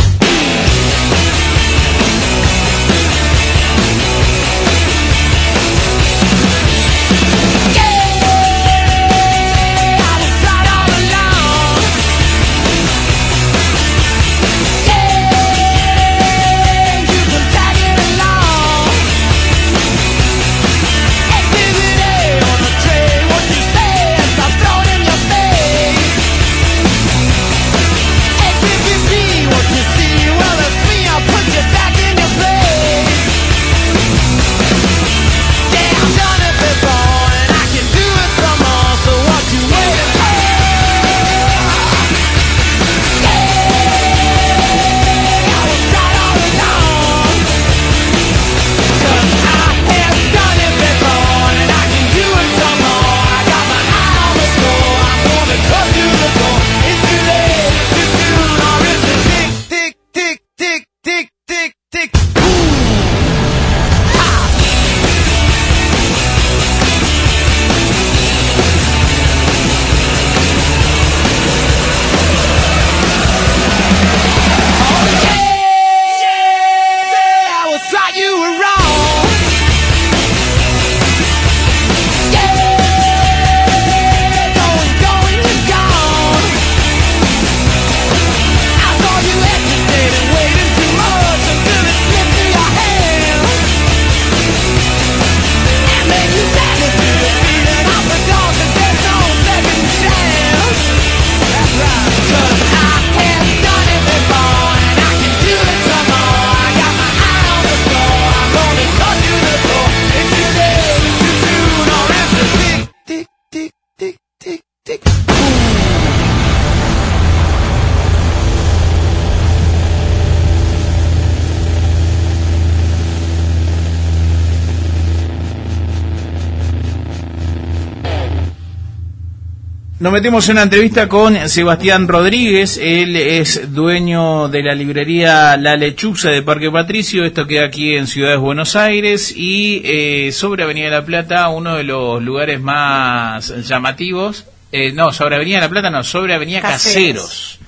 Nos 130.03 130.13
metemos 130.13 130.49
en 130.49 130.57
una 130.57 130.65
entrevista 130.65 131.09
con 131.09 131.49
Sebastián 131.49 132.09
Rodríguez. 132.09 132.77
Él 132.77 133.15
es 133.15 133.73
dueño 133.73 134.49
de 134.49 134.61
la 134.61 134.75
librería 134.75 135.57
La 135.57 135.77
Lechuza 135.77 136.31
de 136.31 136.43
Parque 136.43 136.73
Patricio. 136.73 137.25
Esto 137.25 137.47
queda 137.47 137.67
aquí 137.67 137.95
en 137.95 138.09
Ciudad 138.09 138.31
de 138.31 138.37
Buenos 138.37 138.75
Aires 138.75 139.33
y 139.37 139.81
eh, 139.85 140.33
sobre 140.33 140.65
Avenida 140.65 140.91
La 140.91 141.05
Plata, 141.05 141.49
uno 141.51 141.77
de 141.77 141.85
los 141.85 142.21
lugares 142.21 142.61
más 142.61 143.55
llamativos. 143.65 144.45
Eh, 144.73 144.91
no, 144.91 145.13
sobre 145.13 145.37
Avenida 145.37 145.61
La 145.61 145.69
Plata, 145.69 145.89
no, 145.89 146.03
sobre 146.03 146.35
Avenida 146.35 146.63
Caseros. 146.63 147.23
Caseros. 147.23 147.59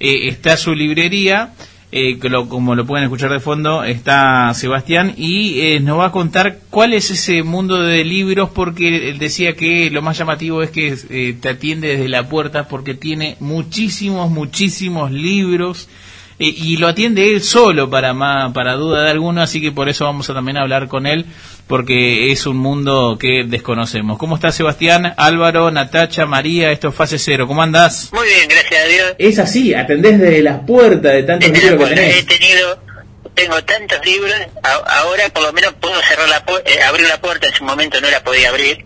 Eh, 0.00 0.28
está 0.28 0.56
su 0.56 0.74
librería. 0.74 1.50
Eh, 1.92 2.18
lo- 2.22 2.48
como 2.48 2.74
lo 2.74 2.86
pueden 2.86 3.04
escuchar 3.04 3.30
de 3.30 3.38
fondo, 3.40 3.84
está 3.84 4.52
Sebastián 4.54 5.12
y 5.16 5.60
eh, 5.60 5.80
nos 5.80 5.98
va 5.98 6.06
a 6.06 6.12
contar 6.12 6.58
cuál 6.70 6.94
es 6.94 7.10
ese 7.10 7.42
mundo 7.42 7.80
de 7.82 8.02
libros, 8.04 8.48
porque 8.50 9.10
él 9.10 9.18
decía 9.18 9.54
que 9.54 9.90
lo 9.90 10.00
más 10.02 10.16
llamativo 10.18 10.62
es 10.62 10.70
que 10.70 10.96
eh, 11.10 11.36
te 11.40 11.48
atiende 11.50 11.88
desde 11.88 12.08
la 12.08 12.28
puerta, 12.28 12.66
porque 12.66 12.94
tiene 12.94 13.36
muchísimos, 13.40 14.30
muchísimos 14.30 15.12
libros 15.12 15.88
eh, 16.42 16.54
y 16.56 16.76
lo 16.76 16.88
atiende 16.88 17.28
él 17.28 17.42
solo 17.42 17.88
para, 17.90 18.12
ma- 18.14 18.52
para 18.52 18.74
duda 18.74 19.02
de 19.04 19.10
alguno, 19.10 19.42
así 19.42 19.60
que 19.60 19.72
por 19.72 19.88
eso 19.88 20.04
vamos 20.04 20.28
a 20.30 20.34
también 20.34 20.56
hablar 20.58 20.88
con 20.88 21.06
él, 21.06 21.26
porque 21.66 22.30
es 22.32 22.46
un 22.46 22.56
mundo 22.56 23.16
que 23.18 23.44
desconocemos. 23.46 24.18
¿Cómo 24.18 24.34
está 24.36 24.52
Sebastián? 24.52 25.14
Álvaro, 25.16 25.70
Natacha, 25.70 26.26
María, 26.26 26.70
esto 26.70 26.88
es 26.88 26.94
Fase 26.94 27.18
Cero, 27.18 27.46
¿cómo 27.46 27.62
andás? 27.62 28.10
Muy 28.12 28.26
bien, 28.26 28.48
gracias 28.48 28.84
a 28.84 28.88
Dios. 28.88 29.14
Es 29.18 29.38
así, 29.38 29.74
atendés 29.74 30.18
desde 30.18 30.42
las 30.42 30.60
puertas 30.66 31.12
de 31.12 31.22
tantos 31.22 31.48
libros 31.50 31.88
que 31.88 31.94
tenés. 31.94 32.16
he 32.18 32.22
tenido, 32.24 32.78
tengo 33.34 33.62
tantos 33.64 34.04
libros, 34.04 34.32
a- 34.62 34.98
ahora 35.00 35.28
por 35.32 35.42
lo 35.44 35.52
menos 35.52 35.72
puedo 35.80 36.00
cerrar 36.02 36.28
la 36.28 36.44
eh, 36.66 36.82
abrir 36.82 37.08
la 37.08 37.20
puerta, 37.20 37.46
en 37.48 37.54
su 37.54 37.64
momento 37.64 38.00
no 38.00 38.10
la 38.10 38.22
podía 38.22 38.48
abrir 38.50 38.84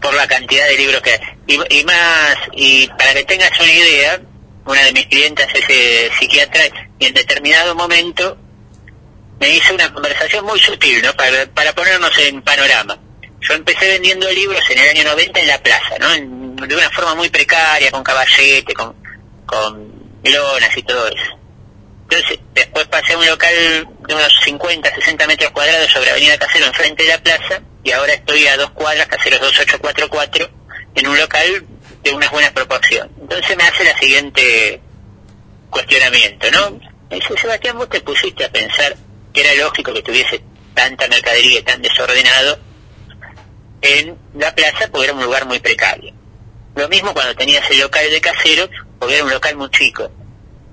por 0.00 0.14
la 0.14 0.26
cantidad 0.26 0.66
de 0.68 0.76
libros 0.78 1.00
que 1.02 1.10
hay. 1.10 1.18
Y, 1.46 1.54
y 1.80 1.84
más, 1.84 2.36
y 2.54 2.86
para 2.88 3.14
que 3.14 3.24
tengas 3.24 3.50
una 3.60 3.72
idea, 3.72 4.20
una 4.66 4.82
de 4.84 4.92
mis 4.92 5.06
clientas 5.06 5.48
es 5.54 5.64
eh, 5.68 6.10
psiquiatra 6.18 6.62
y 6.98 7.06
en 7.06 7.14
determinado 7.14 7.74
momento 7.74 8.36
me 9.40 9.50
hizo 9.50 9.74
una 9.74 9.92
conversación 9.92 10.44
muy 10.44 10.58
sutil, 10.60 11.02
¿no? 11.02 11.12
Para, 11.14 11.46
para 11.46 11.72
ponernos 11.74 12.16
en 12.18 12.42
panorama. 12.42 12.98
Yo 13.40 13.54
empecé 13.54 13.86
vendiendo 13.88 14.30
libros 14.30 14.62
en 14.70 14.78
el 14.78 14.88
año 14.88 15.04
90 15.04 15.40
en 15.40 15.46
la 15.46 15.58
plaza, 15.62 15.98
¿no? 16.00 16.12
En- 16.14 16.56
de 16.56 16.74
una 16.74 16.90
forma 16.90 17.14
muy 17.14 17.28
precaria, 17.28 17.90
con 17.90 18.02
caballete, 18.02 18.72
con, 18.72 18.94
con 19.44 19.92
lonas 20.24 20.74
y 20.76 20.82
todo 20.82 21.06
eso. 21.06 21.38
Entonces, 22.08 22.38
después 22.54 22.86
pasé 22.86 23.12
a 23.12 23.18
un 23.18 23.26
local 23.26 23.52
de 24.08 24.14
unos 24.14 24.32
50, 24.42 24.94
60 24.94 25.26
metros 25.26 25.50
cuadrados 25.50 25.92
sobre 25.92 26.10
Avenida 26.10 26.38
Casero, 26.38 26.66
enfrente 26.66 27.02
de 27.02 27.10
la 27.10 27.18
plaza, 27.18 27.60
y 27.84 27.92
ahora 27.92 28.14
estoy 28.14 28.46
a 28.46 28.56
dos 28.56 28.70
cuadras, 28.70 29.06
Caseros 29.06 29.40
2844, 29.40 30.48
en 30.94 31.06
un 31.08 31.18
local 31.18 31.66
de 32.10 32.16
unas 32.16 32.30
buenas 32.30 32.52
proporciones. 32.52 33.10
Entonces 33.20 33.56
me 33.56 33.64
hace 33.64 33.84
la 33.84 33.96
siguiente 33.98 34.80
cuestionamiento, 35.70 36.50
¿no? 36.50 36.78
Me 37.10 37.16
dice, 37.16 37.36
Sebastián, 37.38 37.78
vos 37.78 37.88
te 37.88 38.00
pusiste 38.00 38.44
a 38.44 38.50
pensar 38.50 38.96
que 39.32 39.40
era 39.42 39.54
lógico 39.64 39.92
que 39.92 40.02
tuviese 40.02 40.42
tanta 40.74 41.08
mercadería 41.08 41.64
tan 41.64 41.80
desordenado 41.82 42.58
en 43.82 44.16
la 44.38 44.54
plaza 44.54 44.88
porque 44.90 45.04
era 45.06 45.14
un 45.14 45.22
lugar 45.22 45.46
muy 45.46 45.58
precario. 45.60 46.12
Lo 46.74 46.88
mismo 46.88 47.12
cuando 47.14 47.34
tenías 47.34 47.68
el 47.70 47.80
local 47.80 48.04
de 48.10 48.20
casero, 48.20 48.68
porque 48.98 49.14
era 49.16 49.24
un 49.24 49.30
local 49.30 49.56
muy 49.56 49.70
chico. 49.70 50.10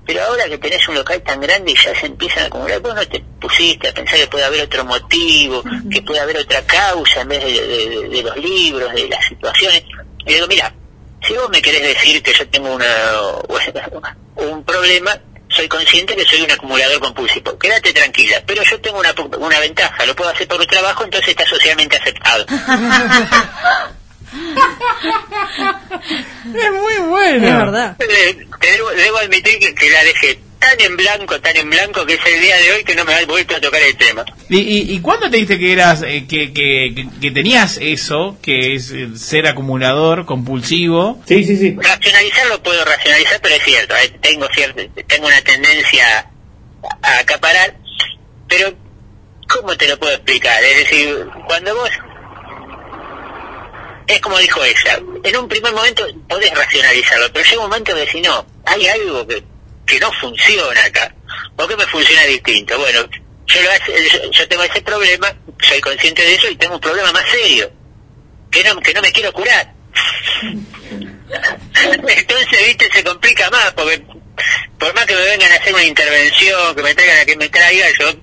Pero 0.06 0.22
ahora 0.26 0.50
que 0.50 0.58
tenés 0.58 0.86
un 0.90 0.96
local 0.96 1.22
tan 1.22 1.40
grande 1.40 1.72
y 1.72 1.76
ya 1.76 1.98
se 1.98 2.08
empiezan 2.08 2.44
a 2.44 2.46
acumular, 2.48 2.82
vos 2.82 2.94
no 2.94 3.08
te 3.08 3.22
pusiste 3.40 3.88
a 3.88 3.94
pensar 3.94 4.18
que 4.20 4.28
puede 4.28 4.44
haber 4.44 4.62
otro 4.64 4.84
motivo, 4.84 5.64
que 5.90 6.02
puede 6.02 6.20
haber 6.20 6.38
otra 6.40 6.62
causa 6.66 7.22
en 7.22 7.30
vez 7.30 7.44
de, 7.44 7.52
de- 7.52 7.90
de- 8.02 8.10
de 8.10 8.24
los 8.24 8.36
libros, 8.36 8.94
de 8.94 9.08
las 9.08 9.26
situaciones. 9.26 9.84
Y 10.26 10.34
digo, 10.34 10.48
mira, 10.48 10.74
si 11.26 11.34
vos 11.34 11.50
me 11.50 11.62
querés 11.62 11.82
decir 11.84 12.22
que 12.24 12.34
yo 12.34 12.48
tengo 12.50 12.74
una, 12.74 12.86
un 14.36 14.64
problema, 14.64 15.18
soy 15.50 15.68
consciente 15.68 16.16
que 16.16 16.26
soy 16.26 16.42
un 16.42 16.52
acumulador 16.52 17.00
compulsivo. 17.00 17.58
Quédate 17.58 17.94
tranquila, 17.94 18.42
pero 18.46 18.64
yo 18.64 18.80
tengo 18.82 19.00
una, 19.00 19.14
pu- 19.14 19.38
una 19.38 19.60
ventaja, 19.60 20.06
lo 20.06 20.16
puedo 20.16 20.30
hacer 20.32 20.48
por 20.48 20.60
mi 20.60 20.66
trabajo, 20.68 21.04
entonces 21.04 21.30
está 21.30 21.46
socialmente 21.46 21.98
aceptado. 21.98 22.46
Es 26.54 26.72
muy 26.72 26.96
bueno. 27.10 27.48
Es 27.48 27.58
verdad. 27.58 27.96
Eh, 28.00 28.48
te 28.60 28.72
debo, 28.72 28.90
debo 28.92 29.18
admitir 29.18 29.60
que, 29.60 29.76
que 29.76 29.90
la 29.90 30.04
dejé 30.04 30.40
tan 30.64 30.82
en 30.82 30.96
blanco, 30.98 31.40
tan 31.42 31.56
en 31.58 31.70
blanco, 31.70 32.06
que 32.06 32.14
es 32.14 32.26
el 32.26 32.42
día 32.42 32.56
de 32.58 32.72
hoy 32.72 32.84
que 32.84 32.96
no 32.96 33.04
me 33.06 33.14
ha 33.14 33.26
vuelto 33.26 33.56
a 33.56 33.62
tocar 33.62 33.82
el 33.82 33.96
tema. 33.98 34.24
¿Y, 34.50 34.60
y, 34.60 34.94
y 34.96 35.00
cuándo 35.02 35.30
te 35.30 35.38
diste 35.38 35.60
que 35.60 35.72
eras 35.74 36.02
eh, 36.04 36.26
que, 36.28 36.54
que, 36.54 36.94
que- 36.96 37.08
que 37.22 37.32
tenías 37.32 37.78
eso, 37.82 38.38
que 38.42 38.76
es 38.76 38.92
eh, 38.92 39.10
ser 39.18 39.48
acumulador 39.48 40.26
compulsivo? 40.26 41.22
Sí, 41.28 41.44
sí, 41.44 41.58
sí. 41.58 41.76
Racionalizarlo 41.80 42.62
puedo 42.64 42.84
racionalizar, 42.86 43.40
pero 43.42 43.56
es 43.56 43.64
cierto, 43.64 43.96
eh, 43.96 44.10
tengo 44.22 44.48
cierto, 44.54 44.82
tengo 45.08 45.28
una 45.28 45.42
tendencia 45.42 46.30
a 47.02 47.20
acaparar, 47.20 47.76
pero 48.48 48.74
¿cómo 49.50 49.76
te 49.78 49.88
lo 49.88 49.98
puedo 50.00 50.14
explicar? 50.14 50.64
Es 50.64 50.78
decir, 50.90 51.26
cuando 51.48 51.76
vos 51.76 51.90
es 54.08 54.20
como 54.20 54.38
dijo 54.38 54.62
ella, 54.64 55.00
en 55.24 55.38
un 55.38 55.48
primer 55.48 55.74
momento 55.74 56.06
podés 56.28 56.54
racionalizarlo, 56.54 57.32
pero 57.32 57.46
llega 57.46 57.64
un 57.64 57.70
momento 57.70 57.94
que 57.96 58.02
decís, 58.02 58.22
no, 58.22 58.46
hay 58.66 58.86
algo 58.88 59.26
que, 59.28 59.44
que 59.86 60.00
no 60.00 60.12
funciona 60.14 60.86
acá, 60.86 61.14
o 61.56 61.68
que 61.68 61.76
me 61.76 61.86
funciona 61.88 62.24
distinto. 62.24 62.78
Bueno, 62.78 63.08
yo, 63.48 63.62
lo 63.62 64.32
yo, 64.32 64.48
tengo 64.48 64.64
ese 64.64 64.82
problema, 64.82 65.34
soy 65.62 65.82
consciente 65.82 66.24
de 66.24 66.36
eso 66.36 66.50
y 66.50 66.56
tengo 66.56 66.76
un 66.76 66.82
problema 66.82 67.12
más 67.12 67.26
serio, 67.30 67.72
que 68.50 68.64
no, 68.64 68.80
que 68.82 68.94
no 68.94 69.02
me 69.02 69.12
quiero 69.12 69.32
curar. 69.34 69.74
Entonces, 71.84 72.68
viste, 72.68 72.90
se 72.92 73.04
complica 73.04 73.50
más, 73.50 73.74
porque 73.74 74.04
por 74.80 74.94
más 74.94 75.06
que 75.06 75.16
me 75.16 75.22
vengan 75.22 75.52
a 75.52 75.56
hacer 75.56 75.74
una 75.74 75.84
intervención, 75.84 76.76
que 76.76 76.84
me 76.84 76.96
traigan 76.96 77.20
a 77.20 77.26
que 77.26 77.38
me 77.38 77.50
traiga, 77.50 77.88
yo 78.00 78.14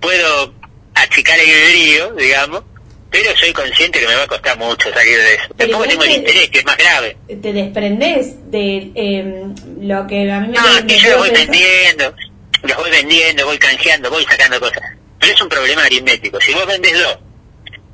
puedo 0.00 0.54
achicar 0.94 1.38
el 1.38 1.72
río, 1.72 2.12
digamos, 2.14 2.64
pero 3.10 3.34
soy 3.36 3.52
consciente 3.52 4.00
que 4.00 4.06
me 4.08 4.14
va 4.14 4.24
a 4.24 4.26
costar 4.26 4.58
mucho 4.58 4.92
salir 4.92 5.16
de 5.16 5.34
eso. 5.34 5.54
Tampoco 5.56 5.84
tengo 5.84 6.02
el 6.04 6.08
te- 6.10 6.14
interés, 6.16 6.50
que 6.50 6.58
es 6.58 6.64
más 6.64 6.76
grave. 6.76 7.16
Te 7.26 7.52
desprendes 7.52 8.50
de 8.50 8.92
eh, 8.94 9.44
lo 9.80 10.06
que 10.06 10.30
a 10.30 10.40
mí 10.40 10.48
me, 10.48 10.54
No, 10.58 10.74
me 10.74 10.86
que 10.86 10.98
yo 10.98 11.10
los 11.10 11.18
voy 11.18 11.30
pensar- 11.30 11.46
vendiendo, 11.50 12.14
los 12.62 12.76
voy 12.76 12.90
vendiendo, 12.90 13.46
voy 13.46 13.58
canjeando, 13.58 14.10
voy 14.10 14.24
sacando 14.24 14.60
cosas. 14.60 14.82
Pero 15.20 15.32
es 15.32 15.40
un 15.42 15.48
problema 15.48 15.84
aritmético. 15.84 16.40
Si 16.40 16.52
vos 16.54 16.66
vendes 16.66 16.92
dos 16.92 17.18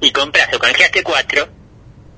y 0.01 0.11
compras 0.11 0.49
o 0.53 0.59
canjeaste 0.59 1.03
cuatro, 1.03 1.49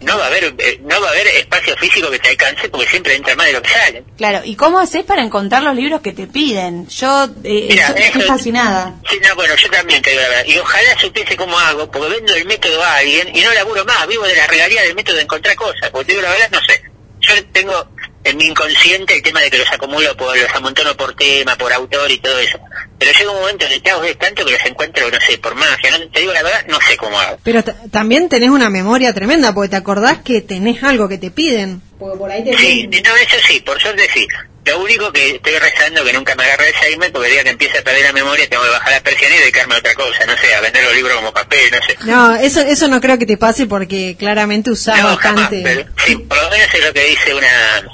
no 0.01 0.19
va 0.19 0.25
a 0.25 0.27
haber 0.27 0.55
eh, 0.59 0.81
no 0.83 1.01
va 1.01 1.09
a 1.09 1.11
haber 1.11 1.27
espacio 1.29 1.75
físico 1.77 2.11
que 2.11 2.19
te 2.19 2.29
alcance 2.29 2.69
porque 2.69 2.87
siempre 2.87 3.15
entra 3.15 3.35
más 3.35 3.47
de 3.47 3.53
lo 3.55 3.63
que 3.63 3.71
sale. 3.71 4.05
Claro, 4.17 4.43
¿y 4.45 4.55
cómo 4.55 4.79
haces 4.79 5.05
para 5.05 5.23
encontrar 5.23 5.63
los 5.63 5.75
libros 5.75 6.01
que 6.01 6.13
te 6.13 6.27
piden? 6.27 6.87
Yo 6.89 7.25
eh, 7.45 7.69
Mira, 7.71 7.89
estoy 7.89 8.23
fascinada. 8.23 8.95
Sí, 9.09 9.19
no, 9.27 9.35
bueno, 9.35 9.55
yo 9.57 9.71
también 9.71 10.03
te 10.03 10.11
digo 10.11 10.23
la 10.23 10.29
verdad. 10.29 10.45
Y 10.47 10.59
ojalá 10.59 10.99
supiese 10.99 11.37
cómo 11.37 11.59
hago, 11.59 11.91
porque 11.91 12.09
vendo 12.09 12.35
el 12.35 12.47
método 12.47 12.83
a 12.83 12.97
alguien 12.97 13.35
y 13.35 13.41
no 13.41 13.53
laburo 13.55 13.85
más, 13.85 14.07
vivo 14.07 14.25
de 14.25 14.37
la 14.37 14.47
regalía 14.47 14.83
del 14.83 14.95
método 14.95 15.17
de 15.17 15.23
encontrar 15.23 15.57
cosas. 15.57 15.91
Porque 15.91 16.07
te 16.07 16.13
digo 16.13 16.23
la 16.23 16.31
verdad, 16.31 16.51
no 16.53 16.61
sé. 16.61 16.83
Yo 17.21 17.45
tengo 17.53 17.89
en 18.27 18.37
mi 18.37 18.47
inconsciente 18.47 19.15
el 19.15 19.23
tema 19.23 19.41
de 19.41 19.51
que 19.51 19.59
los 19.59 19.71
acumulo, 19.73 20.17
por, 20.17 20.37
los 20.37 20.51
amontono 20.55 20.97
por 20.97 21.15
tema, 21.15 21.57
por 21.57 21.73
autor 21.73 22.11
y 22.11 22.19
todo 22.19 22.39
eso. 22.39 22.59
Pero 22.99 23.13
llega 23.13 23.31
un 23.31 23.39
momento 23.41 23.67
en 23.67 23.73
el 23.73 23.83
que 23.83 23.91
hago 23.91 24.03
de 24.03 24.15
tanto 24.15 24.45
que 24.45 24.53
los 24.53 24.65
encuentro, 24.65 25.11
no 25.11 25.21
sé, 25.21 25.39
por 25.39 25.55
magia. 25.55 25.91
No, 25.91 26.09
te 26.11 26.21
digo 26.21 26.33
la 26.33 26.43
verdad, 26.43 26.65
no 26.69 26.79
sé 26.81 26.97
cómo 26.97 27.19
hago. 27.19 27.39
Pero 27.43 27.63
también 27.91 28.29
tenés 28.29 28.51
una 28.51 28.71
memoria 28.71 29.13
tremenda, 29.13 29.53
porque 29.55 29.71
te 29.71 29.77
acordás 29.77 30.19
que 30.19 30.41
tenés 30.41 30.83
algo 30.83 31.09
que 31.09 31.19
te 31.19 31.31
piden. 31.31 31.83
Porque 31.99 32.19
por 32.19 32.31
ahí 32.31 32.45
te 32.45 32.57
Sí, 32.59 32.87
no, 32.89 33.17
eso 33.17 33.37
sí, 33.47 33.61
por 33.61 33.81
suerte 33.81 34.09
sí. 34.13 34.27
Lo 34.65 34.81
único 34.81 35.13
que 35.13 35.31
estoy 35.37 35.57
rezando 35.61 36.03
que 36.05 36.13
nunca 36.13 36.35
me 36.35 36.43
agarre 36.43 36.67
Alzheimer, 36.67 37.13
porque 37.13 37.29
el 37.29 37.35
día 37.35 37.45
que 37.45 37.51
empiece 37.51 37.79
a 37.79 37.83
perder 37.85 38.03
la 38.03 38.13
memoria 38.13 38.49
tengo 38.49 38.65
que 38.65 38.71
bajar 38.71 38.91
la 38.95 39.01
persiana 39.01 39.37
y 39.37 39.39
dedicarme 39.39 39.77
a 39.77 39.79
otra 39.79 39.95
cosa, 39.95 40.27
no 40.27 40.37
sé, 40.37 40.53
a 40.57 40.61
vender 40.61 40.83
los 40.83 40.95
libros 40.97 41.15
como 41.17 41.33
papel, 41.33 41.71
no 41.71 41.79
sé. 41.87 41.97
No, 42.05 42.35
eso, 42.35 42.63
eso 42.63 42.89
no 42.89 43.01
creo 43.01 43.17
que 43.17 43.27
te 43.27 43.37
pase 43.37 43.67
porque 43.67 44.17
claramente 44.19 44.73
usás 44.73 44.97
No, 45.01 45.17
jamás, 45.17 45.43
bastante. 45.43 45.61
pero 45.63 45.85
sí, 46.05 46.17
por 46.17 46.43
lo 46.43 46.51
menos 46.51 46.75
es 46.75 46.85
lo 46.85 46.93
que 46.93 47.05
dice 47.05 47.33
una, 47.35 47.85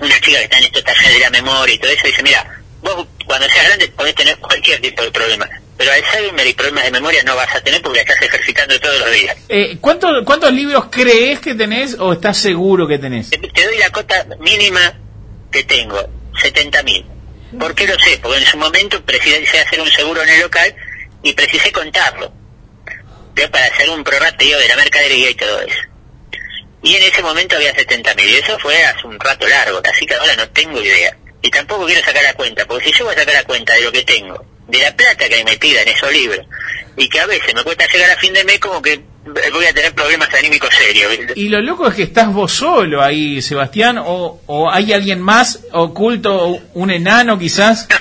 una 0.00 0.20
chica 0.20 0.38
que 0.38 0.44
está 0.44 0.58
en 0.58 0.64
estos 0.64 0.84
talleres 0.84 1.14
de 1.14 1.20
la 1.20 1.30
memoria 1.30 1.74
y 1.74 1.78
todo 1.78 1.90
eso, 1.90 2.06
dice, 2.06 2.22
mira, 2.22 2.62
vos 2.82 3.06
cuando 3.26 3.48
seas 3.48 3.66
grande 3.66 3.88
podés 3.88 4.14
tener 4.14 4.36
cualquier 4.38 4.80
tipo 4.80 5.02
de 5.02 5.10
problema, 5.10 5.48
pero 5.76 5.90
Alzheimer 5.92 6.46
y 6.46 6.54
problemas 6.54 6.84
de 6.84 6.90
memoria 6.90 7.22
no 7.24 7.34
vas 7.34 7.54
a 7.54 7.60
tener 7.60 7.82
porque 7.82 7.98
la 7.98 8.02
estás 8.02 8.22
ejercitando 8.22 8.78
todos 8.80 9.00
los 9.00 9.12
días. 9.12 9.36
Eh, 9.48 9.78
¿cuántos, 9.80 10.24
¿Cuántos 10.24 10.52
libros 10.52 10.86
crees 10.90 11.40
que 11.40 11.54
tenés 11.54 11.96
o 11.98 12.12
estás 12.12 12.38
seguro 12.38 12.86
que 12.86 12.98
tenés? 12.98 13.30
Te, 13.30 13.38
te 13.38 13.64
doy 13.64 13.78
la 13.78 13.90
cota 13.90 14.26
mínima 14.40 14.94
que 15.50 15.64
tengo, 15.64 16.00
70 16.40 16.82
mil. 16.82 17.06
¿Por 17.58 17.74
qué 17.74 17.86
lo 17.86 17.98
sé? 17.98 18.18
Porque 18.20 18.38
en 18.38 18.46
su 18.46 18.56
momento 18.56 19.04
precisé 19.04 19.60
hacer 19.60 19.80
un 19.80 19.90
seguro 19.90 20.22
en 20.22 20.28
el 20.28 20.40
local 20.40 20.74
y 21.22 21.32
precisé 21.32 21.72
contarlo. 21.72 22.32
Yo 23.36 23.50
para 23.50 23.66
hacer 23.66 23.90
un 23.90 24.04
prorrateo 24.04 24.58
de 24.58 24.68
la 24.68 24.76
mercadería 24.76 25.30
y 25.30 25.34
todo 25.34 25.60
eso. 25.60 25.78
Y 26.84 26.94
en 26.94 27.02
ese 27.02 27.22
momento 27.22 27.56
había 27.56 27.74
70 27.74 28.14
mil. 28.14 28.28
Y 28.28 28.34
eso 28.34 28.58
fue 28.58 28.84
hace 28.84 29.06
un 29.06 29.18
rato 29.18 29.48
largo, 29.48 29.80
así 29.90 30.06
que 30.06 30.14
ahora 30.14 30.36
no 30.36 30.48
tengo 30.50 30.80
idea. 30.80 31.16
Y 31.42 31.50
tampoco 31.50 31.86
quiero 31.86 32.02
sacar 32.02 32.22
la 32.22 32.34
cuenta, 32.34 32.66
porque 32.66 32.86
si 32.86 32.98
yo 32.98 33.06
voy 33.06 33.14
a 33.14 33.18
sacar 33.18 33.34
la 33.34 33.44
cuenta 33.44 33.74
de 33.74 33.82
lo 33.82 33.92
que 33.92 34.02
tengo, 34.02 34.44
de 34.68 34.78
la 34.78 34.94
plata 34.94 35.28
que 35.28 35.44
me 35.44 35.56
pidan 35.56 35.88
esos 35.88 36.12
libros, 36.12 36.46
y 36.96 37.08
que 37.08 37.20
a 37.20 37.26
veces 37.26 37.54
me 37.54 37.62
cuesta 37.62 37.86
llegar 37.86 38.10
a 38.10 38.16
fin 38.16 38.32
de 38.32 38.44
mes, 38.44 38.60
como 38.60 38.80
que 38.80 39.00
voy 39.52 39.64
a 39.64 39.72
tener 39.72 39.94
problemas 39.94 40.32
anímicos 40.34 40.70
serios. 40.74 41.12
Y 41.34 41.48
lo 41.48 41.60
loco 41.60 41.88
es 41.88 41.94
que 41.94 42.02
estás 42.04 42.32
vos 42.32 42.52
solo 42.52 43.02
ahí, 43.02 43.40
Sebastián, 43.40 43.98
o, 43.98 44.40
o 44.46 44.70
hay 44.70 44.92
alguien 44.92 45.20
más 45.20 45.60
oculto, 45.72 46.58
un 46.74 46.90
enano 46.90 47.38
quizás. 47.38 47.88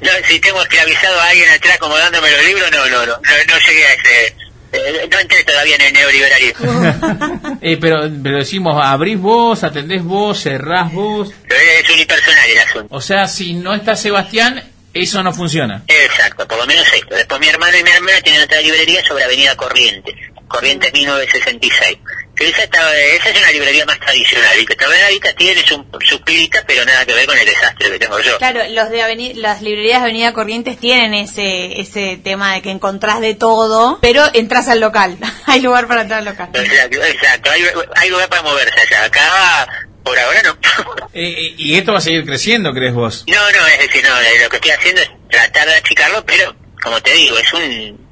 No, 0.00 0.10
si 0.26 0.38
tengo 0.40 0.62
esclavizado 0.62 1.20
a 1.20 1.28
alguien 1.28 1.50
atrás 1.50 1.76
como 1.78 1.96
dándome 1.98 2.30
los 2.30 2.44
libros, 2.44 2.70
no, 2.70 2.88
no, 2.88 3.04
no, 3.04 3.06
no, 3.06 3.20
no 3.20 3.58
llegué 3.66 3.86
a 3.86 3.92
ese... 3.92 4.36
eh, 4.72 5.08
no 5.10 5.18
entré 5.18 5.44
todavía 5.44 5.76
en 5.76 5.82
el 5.82 5.92
neoliberalismo. 5.92 7.48
Eh, 7.60 7.76
pero, 7.80 8.08
pero 8.22 8.38
decimos, 8.38 8.80
abrís 8.82 9.18
vos, 9.18 9.64
atendés 9.64 10.02
vos, 10.04 10.40
cerrás 10.40 10.92
vos. 10.92 11.30
es 11.48 11.90
unipersonal 11.90 12.50
el 12.50 12.58
asunto. 12.58 12.94
O 12.94 13.00
sea, 13.00 13.26
si 13.26 13.54
no 13.54 13.74
está 13.74 13.96
Sebastián, 13.96 14.62
eso 14.94 15.22
no 15.22 15.32
funciona. 15.32 15.82
Exacto, 15.86 16.46
por 16.46 16.58
lo 16.58 16.66
menos 16.66 16.86
esto. 16.92 17.14
Después 17.16 17.40
mi 17.40 17.48
hermano 17.48 17.76
y 17.76 17.82
mi 17.82 17.90
hermana 17.90 18.20
tienen 18.20 18.42
otra 18.42 18.60
librería 18.60 19.02
sobre 19.04 19.24
Avenida 19.24 19.56
Corrientes, 19.56 20.14
Corrientes 20.46 20.92
1966. 20.92 21.98
Que 22.38 22.48
esa, 22.48 22.62
está- 22.62 22.96
esa 22.98 23.30
es 23.30 23.38
una 23.38 23.50
librería 23.50 23.84
más 23.84 23.98
tradicional, 23.98 24.58
y 24.60 24.64
que 24.64 24.74
también 24.76 25.02
ahorita 25.04 25.32
tiene 25.34 25.62
su, 25.66 25.84
su 26.04 26.20
pirita, 26.22 26.62
pero 26.66 26.84
nada 26.84 27.04
que 27.04 27.12
ver 27.14 27.26
con 27.26 27.36
el 27.36 27.44
desastre 27.46 27.90
que 27.90 27.98
tengo 27.98 28.20
yo. 28.20 28.38
Claro, 28.38 28.60
los 28.70 28.90
de 28.90 29.02
aveni- 29.02 29.34
las 29.34 29.60
librerías 29.60 29.98
de 30.00 30.04
Avenida 30.04 30.32
Corrientes 30.32 30.78
tienen 30.78 31.14
ese 31.14 31.80
ese 31.80 32.16
tema 32.22 32.54
de 32.54 32.62
que 32.62 32.70
encontrás 32.70 33.20
de 33.20 33.34
todo, 33.34 33.98
pero 34.00 34.24
entras 34.34 34.68
al 34.68 34.80
local. 34.80 35.18
Hay 35.46 35.60
lugar 35.60 35.88
para 35.88 36.02
entrar 36.02 36.20
al 36.20 36.26
local. 36.26 36.48
Exacto, 36.54 37.04
exacto. 37.04 37.50
Hay, 37.50 37.62
hay 37.96 38.08
lugar 38.10 38.28
para 38.28 38.42
moverse 38.42 38.80
allá. 38.80 39.04
Acá, 39.04 39.88
por 40.04 40.18
ahora 40.18 40.42
no. 40.42 40.56
Eh, 41.14 41.30
eh, 41.36 41.54
y 41.56 41.76
esto 41.76 41.92
va 41.92 41.98
a 41.98 42.02
seguir 42.02 42.24
creciendo, 42.24 42.72
¿crees 42.72 42.94
vos? 42.94 43.24
No, 43.26 43.34
no, 43.50 43.66
es 43.66 43.78
decir, 43.80 44.04
no, 44.04 44.20
eh, 44.20 44.38
lo 44.42 44.48
que 44.50 44.56
estoy 44.56 44.70
haciendo 44.70 45.00
es 45.02 45.10
tratar 45.30 45.66
de 45.66 45.74
achicarlo, 45.74 46.24
pero, 46.24 46.54
como 46.80 47.00
te 47.00 47.12
digo, 47.14 47.36
es 47.38 47.52
un... 47.54 48.07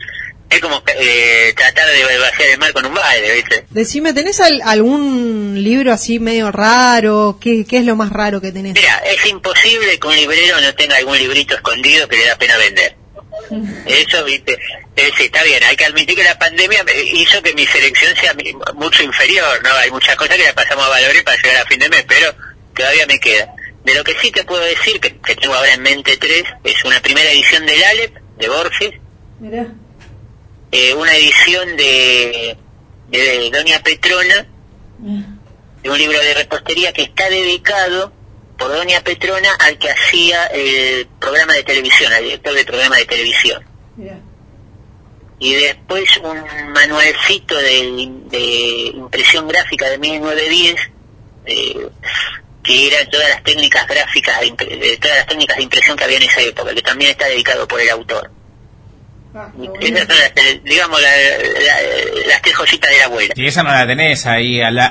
Es 0.48 0.60
como 0.60 0.80
eh, 0.86 1.52
tratar 1.56 1.88
de 1.88 2.18
vaciar 2.18 2.48
el 2.50 2.58
mar 2.58 2.72
con 2.72 2.86
un 2.86 2.94
baile, 2.94 3.34
¿viste? 3.34 3.66
Decime, 3.70 4.12
¿tenés 4.12 4.40
al- 4.40 4.62
algún 4.64 5.60
libro 5.62 5.92
así 5.92 6.20
medio 6.20 6.52
raro? 6.52 7.38
¿Qué, 7.40 7.64
¿Qué 7.68 7.78
es 7.78 7.84
lo 7.84 7.96
más 7.96 8.10
raro 8.10 8.40
que 8.40 8.52
tenés? 8.52 8.74
Mira, 8.74 8.98
es 8.98 9.26
imposible 9.26 9.98
que 9.98 10.06
un 10.06 10.14
librero 10.14 10.60
no 10.60 10.72
tenga 10.74 10.96
algún 10.96 11.18
librito 11.18 11.54
escondido 11.54 12.06
que 12.08 12.16
le 12.16 12.26
da 12.26 12.36
pena 12.36 12.56
vender. 12.58 12.94
Eso, 13.86 14.24
viste, 14.24 14.58
eh, 14.96 15.10
sí, 15.16 15.24
está 15.24 15.42
bien, 15.42 15.62
hay 15.64 15.76
que 15.76 15.84
admitir 15.84 16.14
que 16.16 16.24
la 16.24 16.38
pandemia 16.38 16.84
hizo 17.12 17.42
que 17.42 17.52
mi 17.54 17.66
selección 17.66 18.14
sea 18.16 18.32
mi- 18.34 18.54
mucho 18.74 19.02
inferior, 19.02 19.62
¿no? 19.62 19.70
Hay 19.74 19.90
muchas 19.90 20.16
cosas 20.16 20.36
que 20.36 20.44
la 20.44 20.54
pasamos 20.54 20.86
a 20.86 20.88
valores 20.88 21.22
para 21.22 21.36
llegar 21.42 21.62
a 21.62 21.66
fin 21.66 21.78
de 21.80 21.88
mes, 21.88 22.04
pero 22.08 22.34
todavía 22.74 23.06
me 23.06 23.18
queda. 23.20 23.52
De 23.84 23.94
lo 23.94 24.02
que 24.04 24.14
sí 24.20 24.30
te 24.30 24.42
puedo 24.44 24.62
decir, 24.64 25.00
que, 25.00 25.16
que 25.18 25.36
tengo 25.36 25.54
ahora 25.54 25.74
en 25.74 25.82
mente 25.82 26.16
tres, 26.16 26.44
es 26.64 26.84
una 26.84 27.00
primera 27.00 27.30
edición 27.30 27.66
del 27.66 27.82
Alep, 27.84 28.16
de 28.38 28.48
Borges, 28.48 28.90
Mirá. 29.38 29.66
Eh, 30.72 30.94
una 30.94 31.14
edición 31.14 31.76
de, 31.76 32.56
de 33.08 33.50
Doña 33.50 33.82
Petrona, 33.82 34.46
de 35.82 35.90
un 35.90 35.98
libro 35.98 36.18
de 36.18 36.34
repostería 36.34 36.92
que 36.92 37.02
está 37.02 37.28
dedicado 37.28 38.12
por 38.58 38.68
Doña 38.72 39.00
Petrona 39.02 39.54
al 39.58 39.78
que 39.78 39.90
hacía 39.90 40.46
el 40.46 41.06
programa 41.20 41.54
de 41.54 41.62
televisión, 41.62 42.12
al 42.12 42.24
director 42.24 42.54
del 42.54 42.66
programa 42.66 42.96
de 42.96 43.04
televisión. 43.04 43.64
Y 45.38 45.52
después 45.54 46.16
un 46.18 46.72
manualcito 46.72 47.56
de, 47.56 48.08
de 48.26 48.92
impresión 48.94 49.46
gráfica 49.46 49.88
de 49.90 49.98
1910, 49.98 50.76
eh, 51.44 51.88
que 52.62 52.86
eran 52.88 53.08
todas 53.10 53.28
las 53.28 53.44
técnicas 53.44 53.86
gráficas, 53.86 54.40
de, 54.40 54.76
de 54.76 54.96
todas 54.96 55.18
las 55.18 55.26
técnicas 55.26 55.56
de 55.58 55.62
impresión 55.62 55.96
que 55.96 56.04
había 56.04 56.16
en 56.16 56.22
esa 56.24 56.40
época, 56.40 56.74
que 56.74 56.82
también 56.82 57.10
está 57.10 57.26
dedicado 57.26 57.68
por 57.68 57.80
el 57.80 57.90
autor. 57.90 58.30
Esas 59.80 60.06
son 60.06 60.16
las, 60.18 60.64
digamos, 60.64 61.00
la- 61.00 61.08
la- 61.08 62.26
las 62.28 62.42
tres 62.42 62.54
cositas 62.56 62.90
de 62.90 62.98
la 62.98 63.04
abuela. 63.04 63.34
Y 63.36 63.46
esa 63.46 63.62
no 63.62 63.70
la 63.70 63.86
tenés 63.86 64.24
ahí 64.26 64.60
al, 64.62 64.78
a- 64.78 64.86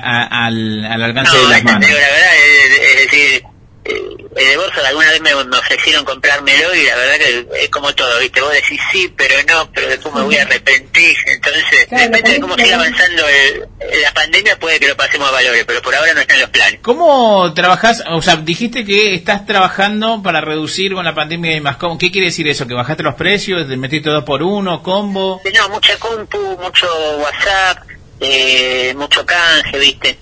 al, 0.46 0.84
al 0.84 1.02
alcance 1.02 1.36
de 1.36 1.42
No, 1.42 1.48
las 1.48 1.58
esta, 1.58 1.66
te 1.68 1.72
manos. 1.74 1.86
digo 1.88 1.98
la 2.00 2.08
verdad, 2.08 2.34
es, 2.36 2.80
es 2.90 3.10
decir, 3.10 3.42
de 3.86 4.56
Borja 4.56 4.86
alguna 4.86 5.10
vez 5.10 5.20
me, 5.20 5.34
me 5.44 5.56
ofrecieron 5.58 6.04
comprármelo 6.04 6.74
y 6.74 6.84
la 6.84 6.96
verdad 6.96 7.16
que 7.16 7.46
es 7.64 7.68
como 7.70 7.94
todo, 7.94 8.18
¿viste? 8.20 8.40
Vos 8.40 8.52
decís 8.52 8.80
sí, 8.92 9.12
pero 9.16 9.34
no, 9.48 9.70
pero 9.72 9.88
después 9.88 10.14
me 10.14 10.22
voy 10.22 10.36
a 10.36 10.42
arrepentir. 10.42 11.16
Entonces, 11.26 11.86
depende 11.90 12.32
de 12.32 12.40
cómo 12.40 12.56
siga 12.56 12.76
avanzando 12.76 13.22
el- 13.28 14.00
la 14.02 14.12
pandemia, 14.12 14.58
puede 14.58 14.78
que 14.80 14.88
lo 14.88 14.96
pasemos 14.96 15.28
a 15.28 15.32
valores, 15.32 15.64
pero 15.66 15.80
por 15.82 15.94
ahora 15.94 16.12
no 16.14 16.20
están 16.20 16.40
los 16.40 16.50
planes. 16.50 16.80
¿Cómo 16.82 17.52
trabajás? 17.54 18.02
O 18.10 18.20
sea, 18.22 18.36
dijiste 18.36 18.84
que 18.84 19.14
estás 19.14 19.46
trabajando 19.46 20.22
para 20.22 20.40
reducir 20.40 20.92
con 20.94 21.04
la 21.04 21.14
pandemia 21.14 21.54
y 21.56 21.60
más. 21.60 21.76
¿Cómo- 21.76 21.96
¿Qué 21.98 22.10
quiere 22.10 22.26
decir 22.26 22.46
eso? 22.48 22.66
¿Que 22.66 22.74
bajaste 22.74 23.02
los 23.02 23.14
precios? 23.14 23.66
¿Te 23.68 23.76
metiste 23.76 24.10
dos 24.10 24.24
por 24.24 24.42
uno? 24.42 24.82
¿Combo? 24.82 25.40
No, 25.54 25.68
mucha 25.70 25.96
compu, 25.98 26.38
mucho 26.60 26.86
WhatsApp, 27.18 27.78
eh, 28.20 28.92
mucho 28.96 29.24
canje, 29.24 29.78
¿viste? 29.78 30.18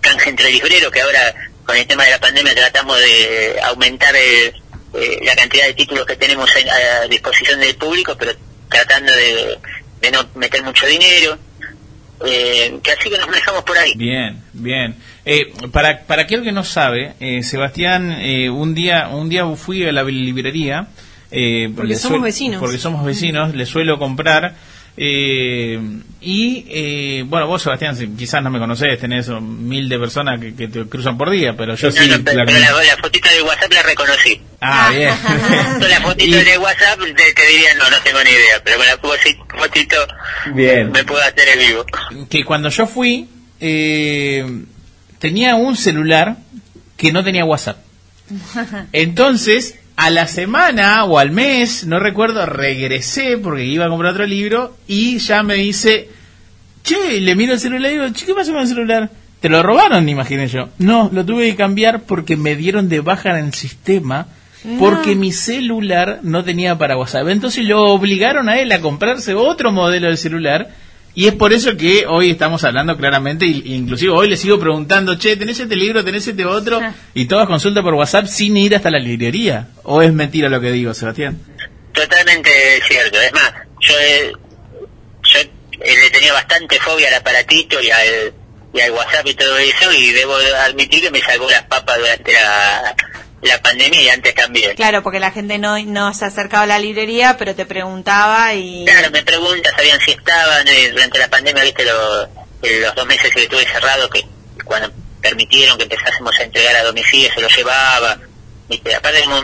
Canje 0.00 0.30
entre 0.30 0.50
libreros, 0.50 0.90
que 0.92 1.00
ahora 1.00 1.34
con 1.70 1.78
el 1.78 1.86
tema 1.86 2.04
de 2.04 2.10
la 2.10 2.18
pandemia 2.18 2.52
tratamos 2.54 2.98
de 2.98 3.60
aumentar 3.64 4.12
el- 4.16 4.52
eh, 5.00 5.20
la 5.24 5.36
cantidad 5.36 5.66
de 5.66 5.74
títulos 5.74 6.04
que 6.04 6.16
tenemos 6.16 6.50
en- 6.56 6.68
a 6.68 7.06
disposición 7.08 7.60
del 7.60 7.76
público, 7.76 8.16
pero 8.18 8.32
tratando 8.68 9.12
de, 9.12 9.56
de 10.00 10.10
no 10.10 10.26
meter 10.34 10.64
mucho 10.64 10.84
dinero. 10.86 11.38
Eh, 12.26 12.78
que 12.82 12.90
así 12.90 13.08
que 13.08 13.16
nos 13.16 13.28
manejamos 13.28 13.62
por 13.62 13.78
ahí. 13.78 13.94
Bien, 13.96 14.42
bien. 14.52 14.96
Eh, 15.24 15.52
para, 15.72 16.00
para 16.00 16.22
aquel 16.22 16.42
que 16.42 16.52
no 16.52 16.64
sabe, 16.64 17.14
eh, 17.20 17.42
Sebastián, 17.42 18.10
eh, 18.20 18.50
un 18.50 18.74
día 18.74 19.08
un 19.08 19.28
día 19.30 19.46
fui 19.56 19.86
a 19.86 19.92
la 19.92 20.02
librería. 20.02 20.88
eh, 21.30 21.70
Porque 21.74 21.94
somos 21.94 22.22
vecinos. 22.22 22.58
Porque 22.60 22.78
somos 22.78 23.04
vecinos, 23.06 23.54
le 23.54 23.64
suelo 23.64 23.98
comprar. 23.98 24.54
Eh, 25.02 25.80
y 26.20 26.66
eh, 26.68 27.24
bueno, 27.26 27.46
vos 27.46 27.62
Sebastián, 27.62 27.96
si- 27.96 28.08
quizás 28.08 28.42
no 28.42 28.50
me 28.50 28.58
conocés, 28.58 28.98
tenés 29.00 29.28
mil 29.28 29.88
de 29.88 29.98
personas 29.98 30.38
que, 30.38 30.54
que 30.54 30.68
te 30.68 30.84
cruzan 30.84 31.16
por 31.16 31.30
día, 31.30 31.56
pero 31.56 31.74
yo 31.74 31.90
sí. 31.90 32.06
No, 32.06 32.18
no, 32.18 32.24
pero, 32.24 32.36
la- 32.38 32.44
pero 32.44 32.58
la, 32.58 32.70
la 32.84 32.96
fotita 32.98 33.30
de 33.32 33.40
WhatsApp 33.42 33.72
la 33.72 33.82
reconocí. 33.82 34.42
Ah, 34.60 34.90
bien. 34.94 35.08
la 35.88 36.00
fotito 36.02 36.36
de 36.44 36.58
WhatsApp 36.58 36.98
te, 37.00 37.32
te 37.32 37.46
diría, 37.46 37.74
no, 37.78 37.88
no 37.90 37.96
tengo 38.04 38.22
ni 38.22 38.28
idea, 38.30 38.60
pero 38.62 38.76
con 38.76 38.86
la 38.86 38.98
fotito 39.58 39.96
Bien. 40.54 40.92
me 40.92 41.02
puedo 41.04 41.22
hacer 41.22 41.48
el 41.48 41.58
vivo. 41.66 41.86
que 42.28 42.44
cuando 42.44 42.68
yo 42.68 42.86
fui 42.86 43.26
eh, 43.58 44.44
tenía 45.18 45.54
un 45.54 45.76
celular 45.78 46.36
que 46.98 47.10
no 47.12 47.24
tenía 47.24 47.46
WhatsApp. 47.46 47.78
Entonces, 48.92 49.78
a 50.00 50.08
la 50.08 50.26
semana 50.26 51.04
o 51.04 51.18
al 51.18 51.30
mes, 51.30 51.86
no 51.86 51.98
recuerdo, 51.98 52.46
regresé 52.46 53.36
porque 53.36 53.66
iba 53.66 53.84
a 53.84 53.90
comprar 53.90 54.12
otro 54.12 54.26
libro 54.26 54.74
y 54.88 55.18
ya 55.18 55.42
me 55.42 55.56
dice, 55.56 56.08
che, 56.82 57.20
le 57.20 57.36
miro 57.36 57.52
el 57.52 57.60
celular 57.60 57.90
y 57.90 57.94
digo, 57.96 58.08
che, 58.08 58.24
¿qué 58.24 58.34
pasa 58.34 58.50
con 58.50 58.62
el 58.62 58.66
celular? 58.66 59.10
Te 59.40 59.50
lo 59.50 59.62
robaron, 59.62 60.08
imaginé 60.08 60.48
yo. 60.48 60.70
No, 60.78 61.10
lo 61.12 61.26
tuve 61.26 61.50
que 61.50 61.56
cambiar 61.56 62.04
porque 62.04 62.38
me 62.38 62.56
dieron 62.56 62.88
de 62.88 63.00
baja 63.00 63.38
en 63.38 63.44
el 63.44 63.52
sistema 63.52 64.26
porque 64.78 65.14
mi 65.14 65.32
celular 65.32 66.20
no 66.22 66.44
tenía 66.44 66.78
para 66.78 66.96
WhatsApp. 66.96 67.28
Entonces 67.28 67.66
lo 67.66 67.92
obligaron 67.92 68.48
a 68.48 68.58
él 68.58 68.72
a 68.72 68.80
comprarse 68.80 69.34
otro 69.34 69.70
modelo 69.70 70.08
de 70.08 70.16
celular 70.16 70.70
y 71.14 71.26
es 71.28 71.34
por 71.34 71.52
eso 71.52 71.76
que 71.76 72.06
hoy 72.06 72.30
estamos 72.30 72.62
hablando 72.64 72.96
claramente, 72.96 73.44
y- 73.46 73.74
inclusive 73.74 74.12
hoy 74.12 74.28
le 74.28 74.36
sigo 74.36 74.58
preguntando, 74.58 75.16
che, 75.18 75.36
¿tenés 75.36 75.58
este 75.60 75.76
libro, 75.76 76.04
tenés 76.04 76.26
este 76.26 76.44
otro? 76.44 76.80
Y 77.14 77.26
todas 77.26 77.46
consulta 77.46 77.82
por 77.82 77.94
WhatsApp 77.94 78.26
sin 78.26 78.56
ir 78.56 78.74
hasta 78.76 78.90
la 78.90 78.98
librería. 78.98 79.68
¿O 79.82 80.02
es 80.02 80.12
mentira 80.12 80.48
lo 80.48 80.60
que 80.60 80.70
digo, 80.72 80.94
Sebastián? 80.94 81.38
Totalmente 81.92 82.50
cierto. 82.86 83.20
Es 83.20 83.32
más, 83.32 83.52
yo, 83.80 83.94
eh, 84.00 84.32
yo 85.24 85.38
eh, 85.40 85.50
le 86.02 86.10
tenía 86.10 86.32
bastante 86.32 86.78
fobia 86.78 87.08
al 87.08 87.14
aparatito 87.14 87.80
y 87.80 87.90
al, 87.90 88.32
y 88.72 88.80
al 88.80 88.92
WhatsApp 88.92 89.26
y 89.26 89.34
todo 89.34 89.58
eso, 89.58 89.92
y 89.92 90.10
debo 90.12 90.34
admitir 90.66 91.00
que 91.02 91.10
me 91.10 91.20
salvó 91.20 91.50
las 91.50 91.64
papas 91.64 91.98
durante 91.98 92.32
la, 92.32 92.94
la 93.42 93.60
pandemia 93.62 94.00
y 94.02 94.08
antes 94.10 94.34
también. 94.34 94.74
Claro, 94.76 95.02
porque 95.02 95.18
la 95.20 95.30
gente 95.30 95.58
no, 95.58 95.78
no 95.84 96.12
se 96.14 96.24
acercaba 96.26 96.64
a 96.64 96.66
la 96.66 96.78
librería, 96.78 97.36
pero 97.38 97.54
te 97.54 97.64
preguntaba 97.66 98.52
y... 98.54 98.84
Claro, 98.84 99.10
me 99.10 99.22
preguntas, 99.22 99.72
sabían 99.76 99.98
si 100.00 100.10
estaban 100.12 100.66
eh, 100.68 100.90
durante 100.90 101.18
la 101.18 101.28
pandemia, 101.28 101.62
viste, 101.64 101.84
lo- 101.84 102.24
eh, 102.62 102.80
los 102.82 102.94
dos 102.94 103.06
meses 103.06 103.30
que 103.34 103.42
estuve 103.44 103.64
cerrado, 103.66 104.10
que 104.10 104.26
cuando 104.64 104.90
permitieron 105.22 105.76
que 105.78 105.84
empezásemos 105.84 106.32
a 106.38 106.42
entregar 106.44 106.76
a 106.76 106.82
domicilio, 106.84 107.30
se 107.34 107.40
lo 107.40 107.48
llevaba, 107.48 108.18
viste, 108.68 108.94
aparte 108.94 109.22
como 109.22 109.42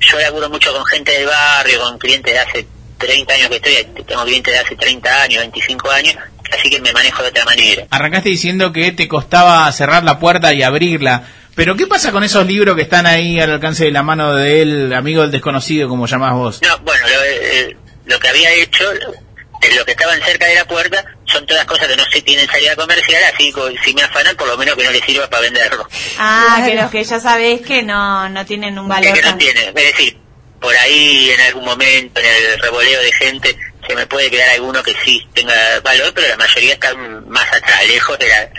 yo 0.00 0.20
laburo 0.20 0.48
mucho 0.50 0.72
con 0.72 0.84
gente 0.86 1.12
del 1.12 1.26
barrio, 1.26 1.80
con 1.80 1.98
clientes 1.98 2.32
de 2.32 2.38
hace 2.38 2.66
30 2.98 3.34
años 3.34 3.48
que 3.48 3.56
estoy, 3.56 4.04
tengo 4.04 4.24
clientes 4.24 4.52
de 4.54 4.60
hace 4.60 4.76
30 4.76 5.22
años, 5.22 5.40
25 5.40 5.90
años, 5.90 6.16
así 6.56 6.70
que 6.70 6.80
me 6.80 6.92
manejo 6.92 7.22
de 7.22 7.28
otra 7.28 7.44
manera. 7.44 7.86
Arrancaste 7.90 8.28
diciendo 8.30 8.72
que 8.72 8.92
te 8.92 9.08
costaba 9.08 9.70
cerrar 9.72 10.04
la 10.04 10.18
puerta 10.18 10.52
y 10.54 10.62
abrirla. 10.62 11.24
Pero 11.56 11.74
¿qué 11.74 11.86
pasa 11.86 12.12
con 12.12 12.22
esos 12.22 12.46
libros 12.46 12.76
que 12.76 12.82
están 12.82 13.06
ahí 13.06 13.40
al 13.40 13.50
alcance 13.50 13.86
de 13.86 13.90
la 13.90 14.02
mano 14.02 14.34
del 14.34 14.92
amigo 14.92 15.22
del 15.22 15.30
desconocido, 15.30 15.88
como 15.88 16.06
llamás 16.06 16.34
vos? 16.34 16.60
No, 16.62 16.78
bueno, 16.80 17.08
lo, 17.08 17.24
eh, 17.24 17.76
lo 18.04 18.20
que 18.20 18.28
había 18.28 18.52
hecho, 18.52 18.84
de 18.92 19.74
lo 19.74 19.84
que 19.86 19.92
estaban 19.92 20.20
cerca 20.20 20.46
de 20.46 20.54
la 20.54 20.66
puerta, 20.66 21.02
son 21.24 21.46
todas 21.46 21.64
cosas 21.64 21.88
que 21.88 21.96
no 21.96 22.04
se 22.12 22.20
tienen 22.20 22.46
salida 22.46 22.76
comercial, 22.76 23.22
así 23.32 23.54
que 23.54 23.74
si 23.82 23.94
me 23.94 24.02
afanan, 24.02 24.36
por 24.36 24.46
lo 24.46 24.58
menos 24.58 24.76
que 24.76 24.84
no 24.84 24.90
les 24.90 25.02
sirva 25.02 25.30
para 25.30 25.42
venderlo. 25.42 25.88
Ah, 26.18 26.62
que 26.66 26.74
los 26.74 26.90
que 26.90 27.02
ya 27.02 27.18
sabés 27.18 27.62
que 27.62 27.82
no, 27.82 28.28
no 28.28 28.44
tienen 28.44 28.78
un 28.78 28.86
Que 28.86 28.92
valor 28.92 29.24
no 29.24 29.38
tiene, 29.38 29.68
es 29.68 29.74
decir, 29.74 30.18
por 30.60 30.76
ahí 30.76 31.30
en 31.30 31.40
algún 31.40 31.64
momento, 31.64 32.20
en 32.20 32.26
el 32.26 32.58
revoleo 32.60 33.00
de 33.00 33.12
gente, 33.12 33.56
se 33.88 33.94
me 33.94 34.06
puede 34.06 34.30
quedar 34.30 34.50
alguno 34.50 34.82
que 34.82 34.94
sí 35.06 35.26
tenga 35.32 35.54
valor, 35.82 36.12
pero 36.14 36.28
la 36.28 36.36
mayoría 36.36 36.74
están 36.74 37.26
más 37.30 37.50
atrás, 37.50 37.86
lejos 37.88 38.18
de 38.18 38.28
la, 38.28 38.50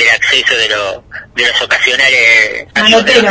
del 0.00 0.10
acceso 0.10 0.56
de, 0.56 0.68
lo- 0.68 1.04
de 1.34 1.46
los 1.46 1.62
ocasionales 1.62 2.66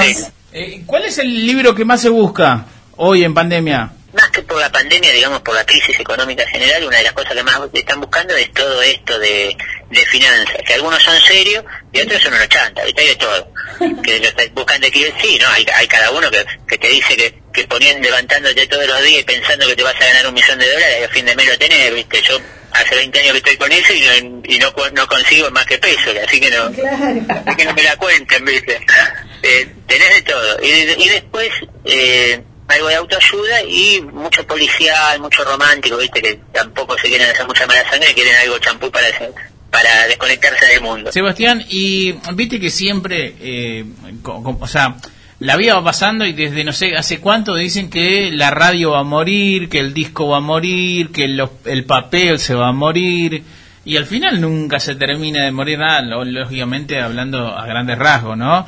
medios. 0.04 0.28
Eh, 0.54 0.82
¿Cuál 0.86 1.06
es 1.06 1.18
el 1.20 1.46
libro 1.46 1.76
que 1.76 1.86
más 1.86 2.02
se 2.02 2.10
busca 2.10 2.66
hoy 2.96 3.24
en 3.24 3.34
pandemia? 3.34 3.91
Más 4.14 4.30
que 4.32 4.41
por 4.41 4.60
la 4.60 4.72
pandemia, 4.72 5.12
digamos, 5.12 5.41
por 5.41 5.54
la 5.54 5.64
crisis 5.64 6.00
económica 6.00 6.44
general, 6.48 6.84
una 6.84 6.98
de 6.98 7.04
las 7.04 7.14
cosas 7.14 7.34
que 7.34 7.44
más 7.44 7.60
están 7.72 8.00
buscando 8.02 8.36
es 8.36 8.52
todo 8.54 8.82
esto 8.82 9.20
de, 9.20 9.56
de 9.91 10.06
finanzas, 10.08 10.58
que 10.66 10.74
algunos 10.74 11.02
son 11.04 11.20
serios 11.22 11.64
y 11.94 12.02
otros 12.02 12.20
son 12.24 12.34
unos 12.34 12.50
chantas, 12.50 12.86
¿viste? 12.86 13.02
Hay 13.02 13.08
de 13.10 13.16
todo. 13.18 13.52
Que 14.04 14.20
lo 14.20 14.28
están 14.28 14.54
buscan 14.56 14.82
de 14.82 14.91
que 14.91 15.14
sí, 15.22 15.38
¿no? 15.40 15.48
Hay, 15.50 15.66
hay 15.76 15.88
cada 15.88 16.10
uno 16.12 16.30
que, 16.32 16.44
que 16.68 16.78
te 16.80 16.88
dice 16.88 17.16
que, 17.16 17.40
que 17.54 17.66
ponían 17.68 18.02
levantándote 18.02 18.66
todos 18.68 18.88
los 18.88 19.02
días 19.04 19.22
y 19.22 19.24
pensando 19.24 19.68
que 19.68 19.76
te 19.76 19.84
vas 19.84 19.96
a 19.96 20.06
ganar 20.06 20.28
un 20.28 20.34
millón 20.34 20.58
de 20.60 20.66
dólares 20.74 20.98
y 21.02 21.04
a 21.04 21.10
fin 21.10 21.26
de 21.26 21.36
mes 21.36 21.48
lo 21.48 21.58
tenés, 21.60 21.94
¿viste? 21.94 22.22
Yo 22.24 22.40
hace 22.72 22.96
20 22.96 23.20
años 23.20 23.32
que 23.34 23.38
estoy 23.40 23.58
con 23.58 23.72
eso 23.72 23.94
y 23.94 24.02
no, 24.02 24.41
y 24.46 24.60
no, 24.60 24.74
cu- 24.74 24.82
no 24.94 25.08
consigo 25.08 25.50
más 25.52 25.66
que 25.66 25.78
peso, 25.78 26.12
así 26.28 26.40
que 26.40 26.50
no, 26.52 26.64
así 26.66 27.56
que 27.58 27.66
no 27.66 27.74
me 27.74 27.84
la 27.84 27.96
cuenten, 27.98 28.46
¿viste? 28.46 28.80
Eh, 29.44 29.70
tenés 29.88 30.16
de 30.16 30.22
todo. 30.24 30.58
Y, 30.64 31.04
y 31.04 31.10
después, 31.10 31.50
eh, 31.86 32.41
algo 32.68 32.88
de 32.88 32.96
autoayuda 32.96 33.64
y 33.64 34.02
mucho 34.02 34.46
policial, 34.46 35.20
mucho 35.20 35.44
romántico, 35.44 35.98
¿viste? 35.98 36.22
Que 36.22 36.40
tampoco 36.54 36.98
se 36.98 37.08
quieren 37.08 37.30
hacer 37.30 37.48
mucha 37.48 37.66
mala 37.66 37.90
sangre, 37.90 38.14
quieren 38.14 38.36
algo 38.36 38.60
champú 38.60 38.91
para, 38.91 39.08
para 39.72 40.08
desconectarse 40.08 40.66
del 40.68 40.82
mundo. 40.82 41.12
Sebastián, 41.12 41.66
y 41.70 42.12
viste 42.34 42.60
que 42.60 42.70
siempre, 42.70 43.34
eh, 43.41 43.86
o 44.24 44.68
sea, 44.68 44.96
la 45.40 45.56
vida 45.56 45.76
va 45.76 45.86
pasando 45.86 46.26
y 46.26 46.34
desde 46.34 46.64
no 46.64 46.74
sé 46.74 46.95
hace 46.98 47.20
cuánto 47.20 47.56
dicen 47.56 47.90
que 47.90 48.32
la 48.32 48.52
radio 48.52 48.91
va 48.91 48.99
a 48.99 49.03
morir, 49.03 49.70
que 49.70 49.80
el 49.80 49.94
disco 49.94 50.28
va 50.28 50.38
a 50.38 50.41
morir, 50.41 51.11
que 51.11 51.26
el 51.26 51.86
papel 51.86 52.40
se 52.40 52.56
va 52.56 52.68
a 52.68 52.74
morir 52.74 53.44
y 53.86 53.98
al 53.98 54.06
final 54.06 54.41
nunca 54.41 54.80
se 54.80 54.95
termina 54.95 55.45
de 55.45 55.52
morir 55.52 55.80
nada, 55.80 56.02
lógicamente 56.02 56.99
hablando 56.99 57.48
a 57.48 57.66
grandes 57.66 57.98
rasgos, 57.98 58.38
¿no? 58.38 58.68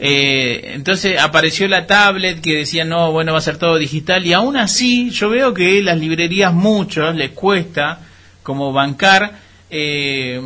Eh, 0.00 0.72
entonces 0.74 1.18
apareció 1.20 1.68
la 1.68 1.86
tablet 1.86 2.40
que 2.40 2.56
decía 2.56 2.84
no, 2.84 3.12
bueno, 3.12 3.32
va 3.32 3.38
a 3.38 3.42
ser 3.42 3.58
todo 3.58 3.76
digital 3.76 4.24
y 4.24 4.32
aún 4.32 4.56
así 4.56 5.10
yo 5.10 5.28
veo 5.28 5.52
que 5.52 5.82
las 5.82 5.98
librerías 5.98 6.54
muchos 6.54 7.14
les 7.14 7.30
cuesta 7.30 8.00
como 8.42 8.72
bancar. 8.72 9.32
Eh, 9.70 10.40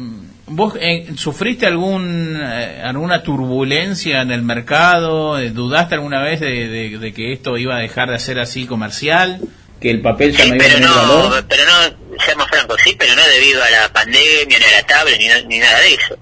¿Vos 0.55 0.75
eh, 0.81 1.07
sufriste 1.17 1.67
algún 1.67 2.39
eh, 2.41 2.81
alguna 2.85 3.23
turbulencia 3.23 4.21
en 4.23 4.31
el 4.31 4.43
mercado? 4.43 5.39
Eh, 5.39 5.51
¿Dudaste 5.51 5.95
alguna 5.95 6.23
vez 6.23 6.41
de, 6.41 6.69
de- 6.69 6.99
de 6.99 7.13
que 7.15 7.33
esto 7.33 7.57
iba 7.59 7.77
a 7.77 7.81
dejar 7.81 8.11
de 8.11 8.19
ser 8.19 8.39
así 8.39 8.67
comercial? 8.67 9.41
¿Que 9.81 9.91
el 9.91 10.01
papel 10.01 10.33
ya 10.37 10.45
no 10.47 10.55
iba 10.55 10.65
a 10.65 10.69
tener 10.69 10.89
valor? 10.89 11.31
no, 11.43 11.49
pero 11.49 11.63
no, 11.65 12.19
seamos 12.25 12.47
francos, 12.49 12.81
sí, 12.85 12.95
pero 12.99 13.15
no 13.17 13.23
debido 13.27 13.63
a 13.63 13.71
la 13.71 13.93
pandemia, 13.93 14.59
ni 14.59 14.65
a 14.65 14.81
la 14.81 14.87
tablet, 14.87 15.19
ni, 15.19 15.27
ni 15.49 15.59
nada 15.59 15.79
de 15.81 15.95
eso, 15.95 16.17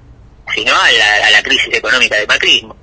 sino 0.54 0.72
a 0.72 0.90
la, 0.92 1.26
a 1.26 1.30
la 1.30 1.42
crisis 1.42 1.68
económica 1.74 2.16
del 2.16 2.26
macrismo. 2.26 2.76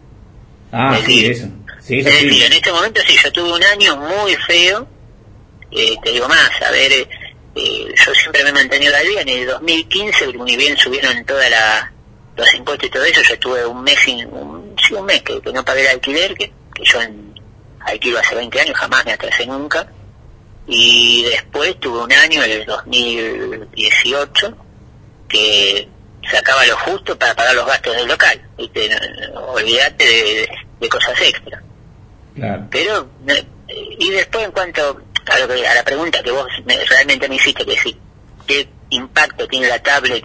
Ah, 0.71 0.97
Es 0.99 1.05
sí, 1.05 1.23
decir, 1.23 1.31
eso. 1.31 1.47
Sí, 1.81 1.99
eso 1.99 2.09
es 2.09 2.15
sí. 2.15 2.25
decir, 2.25 2.43
en 2.43 2.53
este 2.53 2.71
momento 2.71 3.01
sí, 3.07 3.15
yo 3.23 3.31
tuve 3.31 3.53
un 3.53 3.63
año 3.63 3.95
muy 3.97 4.35
feo, 4.35 4.87
eh, 5.71 5.95
te 6.03 6.11
digo 6.11 6.27
más, 6.27 6.49
a 6.61 6.71
ver, 6.71 7.07
eh, 7.57 7.93
yo 8.05 8.13
siempre 8.13 8.43
me 8.43 8.49
he 8.49 8.53
mantenido 8.53 8.95
al 8.95 9.07
día, 9.07 9.21
en 9.21 9.29
el 9.29 9.47
2015, 9.47 10.33
ni 10.33 10.55
bien 10.55 10.77
subieron 10.77 11.25
todos 11.25 11.43
los 12.35 12.53
impuestos 12.53 12.87
y 12.87 12.91
todo 12.91 13.03
eso, 13.03 13.21
yo 13.21 13.33
estuve 13.33 13.65
un 13.65 13.83
mes, 13.83 13.97
sin, 13.99 14.27
un, 14.27 14.75
sí, 14.81 14.93
un 14.93 15.05
mes 15.05 15.21
que, 15.23 15.41
que 15.41 15.51
no 15.51 15.65
pagué 15.65 15.81
el 15.81 15.87
alquiler, 15.87 16.35
que, 16.35 16.51
que 16.73 16.83
yo 16.83 17.01
en 17.01 17.33
alquilo 17.79 18.19
hace 18.19 18.35
20 18.35 18.59
años, 18.61 18.77
jamás 18.77 19.05
me 19.05 19.13
atrasé 19.13 19.45
nunca, 19.47 19.87
y 20.67 21.23
después 21.23 21.79
tuve 21.79 22.03
un 22.03 22.11
año, 22.11 22.43
el 22.43 22.65
2018, 22.65 24.57
que 25.27 25.87
sacaba 26.29 26.65
lo 26.65 26.77
justo 26.77 27.17
para 27.17 27.33
pagar 27.33 27.55
los 27.55 27.65
gastos 27.65 27.95
del 27.95 28.07
local, 28.07 28.41
¿viste? 28.57 28.89
Olvídate 29.33 30.05
de, 30.05 30.49
de 30.79 30.89
cosas 30.89 31.19
extra. 31.21 31.63
Claro. 32.35 32.67
Pero, 32.69 33.09
eh, 33.27 33.45
y 33.99 34.11
después 34.11 34.45
en 34.45 34.51
cuanto 34.51 35.01
a, 35.29 35.39
lo 35.39 35.47
que- 35.47 35.67
a 35.67 35.73
la 35.75 35.83
pregunta 35.83 36.21
que 36.23 36.31
vos 36.31 36.47
me- 36.65 36.83
realmente 36.85 37.27
me 37.29 37.35
hiciste, 37.35 37.65
que 37.65 37.77
sí, 37.77 37.97
qué 38.45 38.67
impacto 38.89 39.47
tiene 39.47 39.67
la 39.67 39.81
tablet 39.81 40.23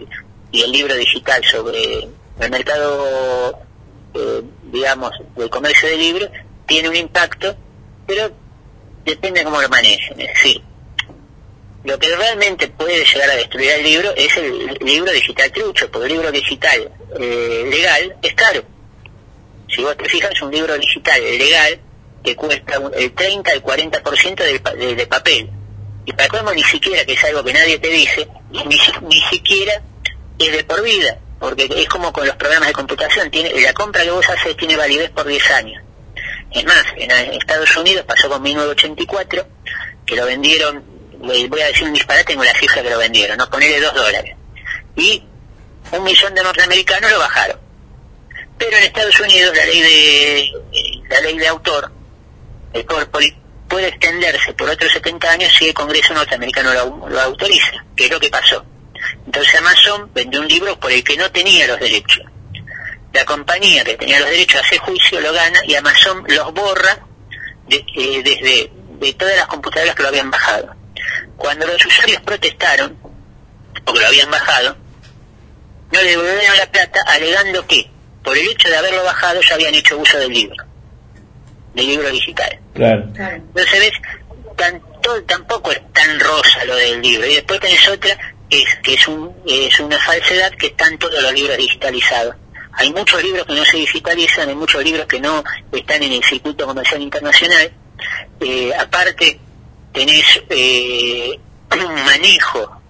y 0.51 0.63
el 0.63 0.71
libro 0.73 0.95
digital 0.95 1.43
sobre 1.45 2.09
el 2.41 2.51
mercado, 2.51 3.59
eh, 4.15 4.43
digamos, 4.65 5.13
del 5.37 5.51
comercio 5.51 5.89
de 5.89 5.97
libros, 5.97 6.29
tiene 6.67 6.89
un 6.89 6.97
impacto, 6.97 7.57
pero 8.07 8.31
depende 9.05 9.41
de 9.41 9.45
cómo 9.45 9.61
lo 9.61 9.69
manejen. 9.69 10.21
Es 10.21 10.29
decir, 10.35 10.63
lo 11.85 11.99
que 11.99 12.15
realmente 12.15 12.69
puede 12.69 13.05
llegar 13.05 13.31
a 13.31 13.35
destruir 13.37 13.71
el 13.71 13.83
libro 13.83 14.13
es 14.17 14.37
el 14.37 14.79
libro 14.81 15.11
digital 15.13 15.51
trucho, 15.51 15.91
porque 15.91 16.07
el 16.07 16.13
libro 16.13 16.31
digital 16.31 16.91
eh, 17.19 17.65
legal 17.69 18.17
es 18.23 18.35
caro. 18.35 18.63
Si 19.69 19.83
vos 19.83 19.97
te 19.97 20.05
fijas, 20.09 20.41
un 20.43 20.53
libro 20.53 20.77
digital 20.79 21.21
legal 21.21 21.81
te 22.23 22.37
cuesta 22.37 22.81
el 22.95 23.13
30 23.13 23.53
al 23.53 23.63
40% 23.63 24.35
del, 24.37 24.63
de, 24.79 24.95
de 24.95 25.07
papel. 25.07 25.51
Y 26.05 26.13
para 26.13 26.29
colmo 26.29 26.53
ni 26.53 26.63
siquiera, 26.63 27.05
que 27.05 27.13
es 27.13 27.25
algo 27.25 27.45
que 27.45 27.53
nadie 27.53 27.79
te 27.79 27.89
dice, 27.89 28.29
ni, 28.51 28.65
ni 28.65 29.21
siquiera 29.31 29.83
es 30.39 30.53
de 30.53 30.65
por 30.65 30.83
vida, 30.83 31.19
porque 31.39 31.69
es 31.77 31.89
como 31.89 32.13
con 32.13 32.27
los 32.27 32.37
programas 32.37 32.69
de 32.69 32.75
computación, 32.75 33.31
tiene, 33.31 33.53
la 33.61 33.73
compra 33.73 34.03
que 34.03 34.11
vos 34.11 34.29
haces 34.29 34.57
tiene 34.57 34.77
validez 34.77 35.11
por 35.11 35.27
10 35.27 35.51
años. 35.53 35.83
Es 36.51 36.65
más, 36.65 36.85
en, 36.97 37.11
Estados 37.11 37.77
Unidos 37.77 38.05
pasó 38.07 38.29
con 38.29 38.43
1984, 38.43 39.47
que 40.05 40.17
lo 40.17 40.27
vendieron, 40.27 40.85
voy 41.19 41.61
a 41.61 41.67
decir 41.67 41.85
un 41.85 41.93
disparate, 41.93 42.25
tengo 42.25 42.45
la 42.45 42.55
cifra 42.55 42.83
que 42.83 42.91
lo 42.91 42.99
vendieron, 42.99 43.37
no 43.37 43.49
ponerle 43.49 43.81
2 43.81 43.95
dólares. 43.95 44.37
Y 44.97 45.23
un 45.93 46.05
millón 46.05 46.35
de 46.35 46.43
norteamericanos 46.43 47.11
lo 47.11 47.19
bajaron. 47.19 47.59
Pero 48.59 48.77
en 48.77 48.85
Estados 48.85 49.19
Unidos 49.21 49.57
la 49.57 49.65
ley 49.65 49.81
de 49.81 50.53
la 51.09 51.21
ley 51.21 51.39
de 51.39 51.49
autor, 51.49 51.92
el 52.73 52.87
corporate, 52.87 53.37
puede 53.69 53.89
extenderse 53.89 54.53
por 54.55 54.69
otros 54.69 54.93
70 54.93 55.31
años 55.31 55.53
si 55.59 55.69
el 55.69 55.75
Congreso 55.75 56.15
norteamericano 56.15 56.73
lo, 56.75 57.09
lo 57.09 57.21
autoriza, 57.21 57.85
que 57.97 58.05
es 58.07 58.11
lo 58.11 58.21
que 58.21 58.29
pasó. 58.29 58.65
Entonces 59.27 59.55
Amazon 59.57 60.11
vendió 60.15 60.41
un 60.41 60.49
libro 60.49 60.79
por 60.79 60.93
el 60.93 61.03
que 61.03 61.17
no 61.17 61.31
tenía 61.31 61.67
los 61.67 61.81
derechos. 61.81 62.25
La 63.13 63.25
compañía 63.25 63.85
que 63.85 63.97
tenía 63.97 64.21
los 64.21 64.31
derechos 64.31 64.61
hace 64.63 64.79
juicio, 64.79 65.21
lo 65.21 65.33
gana 65.33 65.61
y 65.67 65.75
Amazon 65.75 66.25
los 66.29 66.53
borra 66.55 66.99
eh, 67.69 68.23
desde 68.23 68.71
de 69.03 69.13
todas 69.15 69.37
las 69.37 69.47
computadoras 69.47 69.95
que 69.95 70.03
lo 70.03 70.09
habían 70.09 70.31
bajado. 70.31 70.75
Cuando 71.37 71.67
los 71.67 71.85
usuarios 71.85 72.23
protestaron, 72.23 72.97
porque 73.85 74.01
lo 74.01 74.07
habían 74.07 74.31
bajado, 74.31 74.77
no 75.91 76.01
le 76.01 76.11
devolvieron 76.11 76.57
la 76.57 76.71
plata 76.71 77.01
alegando 77.07 77.67
que 77.67 77.91
por 78.23 78.39
el 78.39 78.49
hecho 78.49 78.69
de 78.69 78.77
haberlo 78.77 79.03
bajado 79.03 79.41
ya 79.41 79.55
habían 79.55 79.75
hecho 79.75 79.99
uso 79.99 80.19
del 80.19 80.33
libro, 80.33 80.65
del 81.75 81.87
libro 81.87 82.11
digital. 82.11 82.59
Claro. 82.75 83.05
Entonces 83.05 83.81
ves, 83.81 83.93
tanto, 84.57 85.23
tampoco 85.25 85.73
es 85.73 85.81
tan 85.93 86.19
rosa 86.21 86.65
lo 86.65 86.77
del 86.77 87.01
libro. 87.01 87.27
Y 87.27 87.35
después 87.35 87.61
tenés 87.61 87.89
otra 87.89 88.17
que 88.49 88.63
es, 88.63 88.77
que 88.83 88.95
es, 88.95 89.09
un, 89.09 89.35
es 89.47 89.81
una 89.81 89.99
falsedad 89.99 90.53
que 90.53 90.69
están 90.69 90.99
todos 90.99 91.23
los 91.23 91.33
libros 91.33 91.57
digitalizados. 91.57 92.37
Hay 92.75 92.93
muchos 92.93 93.23
libros 93.23 93.47
que 93.47 93.55
no 93.55 93.65
se 93.65 93.77
digitalizan, 93.79 94.49
hay 94.49 94.55
muchos 94.55 94.83
libros 94.83 95.07
que 95.07 95.21
no 95.21 95.45
están 95.73 96.03
en 96.03 96.13
el 96.13 96.25
circuito 96.25 96.67
comercial 96.67 97.03
internacional. 97.03 97.73
Eh, 98.41 98.73
aparte, 98.79 99.39
tenés 99.93 100.43
eh, 100.49 101.39
un 101.73 101.95
manejo 102.05 102.82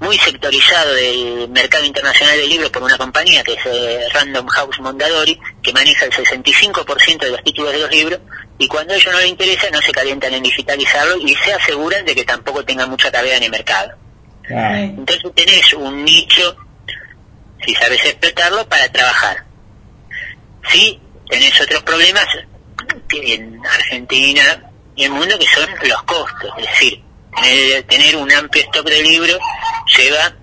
muy 0.00 0.16
sectorizado 0.18 0.94
del 0.94 1.48
mercado 1.48 1.84
internacional 1.84 2.36
del 2.38 2.48
libro 2.48 2.70
por 2.70 2.82
una 2.82 2.96
compañía 2.96 3.42
que 3.42 3.54
es 3.54 3.66
eh, 3.66 4.08
Random 4.12 4.46
House 4.46 4.80
Mondadori, 4.80 5.38
que 5.62 5.72
maneja 5.72 6.04
el 6.04 6.12
65% 6.12 7.18
de 7.18 7.30
los 7.30 7.42
títulos 7.42 7.72
de 7.72 7.78
los 7.78 7.90
libros, 7.90 8.20
y 8.58 8.68
cuando 8.68 8.94
a 8.94 8.96
ellos 8.96 9.12
no 9.12 9.20
les 9.20 9.28
interesa 9.28 9.70
no 9.70 9.80
se 9.80 9.92
calientan 9.92 10.34
en 10.34 10.42
digitalizarlo 10.42 11.16
y 11.18 11.34
se 11.34 11.52
aseguran 11.52 12.04
de 12.04 12.14
que 12.14 12.24
tampoco 12.24 12.64
tenga 12.64 12.86
mucha 12.86 13.10
cabida 13.10 13.36
en 13.36 13.44
el 13.44 13.50
mercado. 13.50 13.92
Entonces 14.48 15.30
tenés 15.34 15.74
un 15.74 16.04
nicho, 16.04 16.56
si 17.64 17.74
sabes 17.74 18.04
explotarlo, 18.04 18.66
para 18.68 18.90
trabajar. 18.90 19.44
Sí, 20.70 21.00
tenés 21.28 21.60
otros 21.60 21.82
problemas 21.82 22.26
que 23.08 23.34
en 23.34 23.60
Argentina 23.66 24.70
y 24.96 25.04
el 25.04 25.10
mundo 25.10 25.38
que 25.38 25.46
son 25.46 25.68
los 25.88 26.02
costos, 26.04 26.50
es 26.58 26.68
decir, 26.68 27.02
tener, 27.42 27.82
tener 27.84 28.16
un 28.16 28.30
amplio 28.32 28.64
stock 28.64 28.86
de 28.88 29.02
libros 29.02 29.38
lleva 29.96 30.34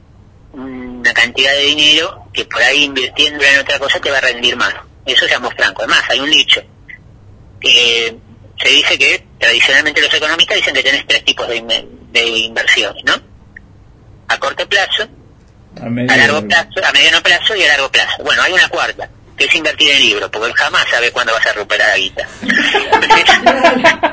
una 0.54 1.14
cantidad 1.14 1.52
de 1.54 1.62
dinero 1.66 2.26
que 2.34 2.46
por 2.46 2.62
ahí 2.62 2.84
invirtiendo 2.86 3.44
en 3.44 3.60
otra 3.60 3.78
cosa 3.80 4.00
te 4.00 4.10
va 4.12 4.18
a 4.18 4.22
rendir 4.22 4.56
más. 4.56 4.74
Eso 5.06 5.28
seamos 5.28 5.54
francos. 5.54 5.84
Además, 5.86 6.04
hay 6.10 6.20
un 6.20 6.32
dicho 6.32 6.62
que 7.60 8.16
se 8.62 8.70
dice 8.70 8.98
que 8.98 9.26
tradicionalmente 9.40 10.02
los 10.02 10.14
economistas 10.14 10.58
dicen 10.58 10.74
que 10.74 10.84
tenés 10.84 11.06
tres 11.08 11.24
tipos 11.26 11.48
de, 11.48 11.62
inve- 11.62 11.88
de 12.12 12.26
inversiones, 12.26 13.04
¿no? 13.06 13.14
A 14.28 14.38
corto 14.40 14.68
plazo, 14.68 15.08
A 15.82 15.86
medio- 15.90 16.12
a 16.12 16.16
largo 16.18 16.48
plazo, 16.48 16.70
a 16.84 16.92
mediano 16.92 17.22
plazo 17.22 17.56
y 17.56 17.64
a 17.64 17.68
largo 17.68 17.92
plazo. 17.92 18.24
Bueno, 18.24 18.42
hay 18.42 18.54
una 18.54 18.68
cuarta, 18.70 19.10
que 19.38 19.46
es 19.46 19.56
invertir 19.56 19.92
en 19.92 20.02
libros, 20.02 20.30
porque 20.32 20.54
jamás 20.54 20.86
sabes 20.90 21.12
cuándo 21.12 21.34
vas 21.34 21.46
a 21.46 21.54
recuperar 21.54 21.90
la 21.90 21.98
guita. 21.98 22.28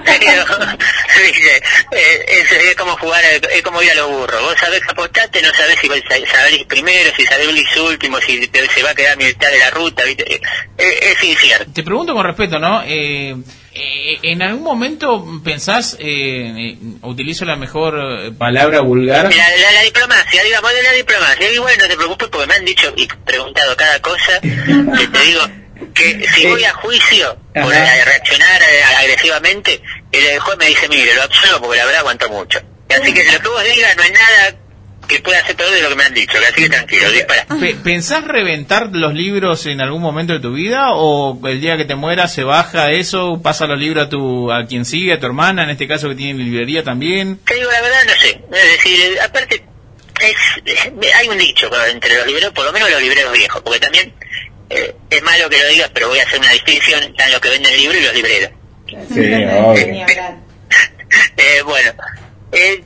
Eh, 1.93 2.24
es, 2.28 2.53
es 2.53 2.74
como 2.77 2.97
jugar, 2.97 3.23
es 3.24 3.62
como 3.62 3.82
ir 3.82 3.90
a 3.90 3.94
los 3.94 4.09
burros. 4.11 4.40
Vos 4.43 4.55
sabés 4.59 4.81
que 4.81 4.90
apostaste, 4.90 5.43
no 5.43 5.53
sabés 5.53 5.78
si 5.81 5.89
vas 5.89 6.01
a 6.11 6.36
salir 6.36 6.66
primero, 6.66 7.11
si 7.16 7.24
salís 7.24 7.77
último, 7.77 8.19
si 8.20 8.47
te- 8.49 8.69
se 8.69 8.82
va 8.82 8.90
a 8.90 8.94
quedar 8.94 9.16
mitad 9.16 9.51
de 9.51 9.59
la 9.59 9.70
ruta, 9.70 10.05
¿viste? 10.05 10.35
Eh, 10.35 10.40
es 10.78 11.24
incierto. 11.24 11.70
Te 11.73 11.82
pregunto 11.82 12.15
con 12.15 12.24
respeto, 12.24 12.59
¿no? 12.59 12.82
Eh, 12.86 13.36
eh, 13.74 14.19
¿En 14.23 14.43
algún 14.43 14.62
momento 14.62 15.24
pensás, 15.44 15.97
eh, 15.99 16.74
eh, 16.74 16.78
utilizo 17.03 17.44
la 17.44 17.57
mejor 17.57 17.99
eh, 17.99 18.32
palabra 18.32 18.81
vulgar? 18.81 19.24
La, 19.35 19.57
la, 19.57 19.73
la 19.73 19.82
diplomacia, 19.82 20.43
digamos, 20.43 20.74
de 20.74 20.82
la 20.82 20.93
diplomacia. 20.93 21.53
Y 21.53 21.59
bueno, 21.59 21.82
no 21.82 21.89
te 21.89 21.97
preocupes 21.97 22.28
porque 22.28 22.47
me 22.47 22.55
han 22.55 22.65
dicho 22.65 22.93
y 22.97 23.07
preguntado 23.24 23.77
cada 23.77 24.01
cosa. 24.01 24.40
Que 24.40 25.07
te 25.07 25.19
digo 25.24 25.40
que 25.94 26.27
si 26.35 26.47
voy 26.47 26.65
a 26.65 26.73
juicio 26.74 27.36
por 27.55 27.74
Ajá. 27.74 28.05
reaccionar 28.05 28.62
eh, 28.62 28.82
agresivamente, 28.99 29.82
el 30.12 30.39
juez 30.40 30.59
me 30.59 30.66
dice, 30.66 30.89
mire, 30.89 31.15
lo 31.15 31.23
absuelvo 31.23 31.61
porque 31.62 31.78
la 31.78 31.85
verdad 31.85 32.01
aguanto 32.01 32.28
mucho. 32.31 32.61
Así 32.89 33.12
que 33.15 33.24
lo 33.24 33.40
que 33.40 33.49
vos 33.49 33.65
digas 33.65 33.97
no 33.97 34.03
es 34.03 34.12
nada 34.12 34.57
que 35.12 35.20
pueda 35.22 35.44
ser 35.47 35.56
peor 35.56 35.70
de 35.70 35.82
lo 35.82 35.89
que 35.90 35.94
me 35.97 36.05
han 36.05 36.14
dicho. 36.14 36.32
Así 36.48 36.62
que 36.62 36.68
tranquilo, 36.70 37.10
dispara. 37.10 37.47
¿Pensás 37.84 38.24
reventar 38.24 38.89
los 38.93 39.14
libros 39.14 39.66
en 39.66 39.80
algún 39.80 40.02
momento 40.02 40.32
de 40.32 40.40
tu 40.40 40.52
vida 40.52 40.93
o 40.94 41.39
el 41.47 41.60
día 41.60 41.76
que 41.76 41.84
te 41.84 41.94
mueras 41.94 42.32
se 42.34 42.43
baja 42.44 42.90
eso, 42.90 43.40
pasa 43.43 43.66
los 43.66 43.78
libros 43.78 44.06
a 44.06 44.09
tu 44.09 44.51
a 44.52 44.66
quien 44.66 44.84
sigue, 44.84 45.12
a 45.12 45.20
tu 45.20 45.26
hermana, 45.26 45.64
en 45.64 45.70
este 45.70 45.86
caso 45.89 46.09
que 46.09 46.14
tiene 46.14 46.43
librería 46.43 46.82
también? 46.82 47.39
Te 47.44 47.55
digo 47.55 47.70
la 47.70 47.80
verdad, 47.82 47.98
no 48.06 48.12
sé. 48.20 48.28
Es 48.52 48.72
decir, 48.76 49.01
eh, 49.01 49.20
aparte, 49.20 49.62
es, 50.20 50.36
es- 50.64 51.14
hay 51.14 51.28
un 51.28 51.39
dicho 51.39 51.70
entre 51.90 52.16
los 52.16 52.26
libreros, 52.26 52.52
por 52.52 52.64
lo 52.64 52.72
menos 52.72 52.90
los 52.90 53.01
libreros 53.02 53.32
viejos, 53.32 53.60
porque 53.62 53.80
también 53.80 54.12
eh, 54.70 54.94
es 55.10 55.22
malo 55.22 55.48
que 55.51 55.59
lo 55.62 55.68
digas, 55.68 55.90
pero 55.93 56.09
voy 56.09 56.18
a 56.18 56.22
hacer 56.24 56.39
una 56.40 56.51
distinción, 56.52 57.02
están 57.02 57.30
los 57.30 57.40
que 57.40 57.48
venden 57.51 57.76
libros 57.76 57.97
y 57.98 58.05
los 58.05 58.14
libreros. 58.14 58.51
Eh, 61.36 61.62
bueno, 61.64 61.93
eh, 62.52 62.82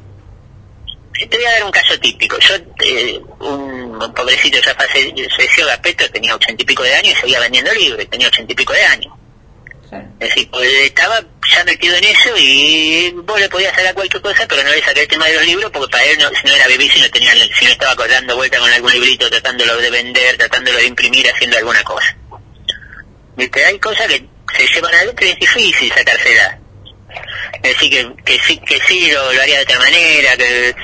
te 1.19 1.37
voy 1.37 1.47
a 1.47 1.51
dar 1.53 1.65
un 1.65 1.71
caso 1.71 1.99
típico. 1.99 2.39
Yo, 2.39 2.55
eh, 2.85 3.21
un, 3.41 4.13
pobrecito 4.15 4.59
ya 4.61 4.75
falleció 4.75 5.67
Gapeto, 5.67 6.11
tenía 6.11 6.35
ochenta 6.35 6.63
y 6.63 6.67
pico 6.67 6.83
de 6.83 6.95
años 6.95 7.15
y 7.17 7.21
seguía 7.21 7.41
vendiendo 7.41 7.73
libros, 7.73 8.09
tenía 8.11 8.29
ochenta 8.29 8.53
y 8.53 8.57
pico 8.57 8.73
de 8.73 8.85
años. 8.85 9.13
Es 10.19 10.29
decir, 10.29 10.51
pues, 10.51 10.69
estaba 10.83 11.25
ya 11.49 11.65
metido 11.65 11.97
en 11.97 12.05
eso 12.05 12.31
y 12.37 13.13
vos 13.25 13.39
le 13.39 13.49
podías 13.49 13.75
sacar 13.75 13.95
cualquier 13.95 14.23
cosa, 14.23 14.47
pero 14.49 14.63
no 14.63 14.71
le 14.71 14.83
saqué 14.83 15.03
el 15.03 15.09
tema 15.09 15.27
de 15.27 15.35
los 15.35 15.47
libros 15.47 15.71
porque 15.71 15.91
para 15.91 16.05
él 16.05 16.19
no, 16.19 16.29
si 16.31 16.47
no 16.47 16.55
era 16.55 16.67
bebé, 16.67 16.89
si 16.89 17.01
no, 17.01 17.09
tenía, 17.11 17.33
si 17.33 17.65
no 17.65 17.71
estaba 17.71 18.07
dando 18.07 18.37
vuelta 18.37 18.59
con 18.59 18.71
algún 18.71 18.93
librito, 18.93 19.31
tratándolo 19.31 19.77
de 19.77 19.91
vender, 19.91 20.37
tratándolo 20.37 20.79
de 20.79 20.87
imprimir, 20.87 21.31
haciendo 21.31 21.59
alguna 21.59 21.83
cosa. 21.85 22.17
¿Viste? 23.37 23.65
Hay 23.65 23.79
cosas 23.79 24.07
que 24.07 24.27
se 24.57 24.67
llevan 24.75 24.95
adentro 24.95 25.27
y 25.27 25.31
es 25.31 25.39
difícil 25.39 25.93
sacárselas. 25.93 26.59
Es 27.63 27.73
decir, 27.75 27.91
que, 27.91 28.23
que 28.25 28.41
sí, 28.41 28.59
que 28.59 28.81
sí 28.87 29.11
lo, 29.11 29.33
lo 29.33 29.43
haría 29.43 29.57
de 29.57 29.63
otra 29.63 29.79
manera, 29.79 30.37
que 30.37 30.75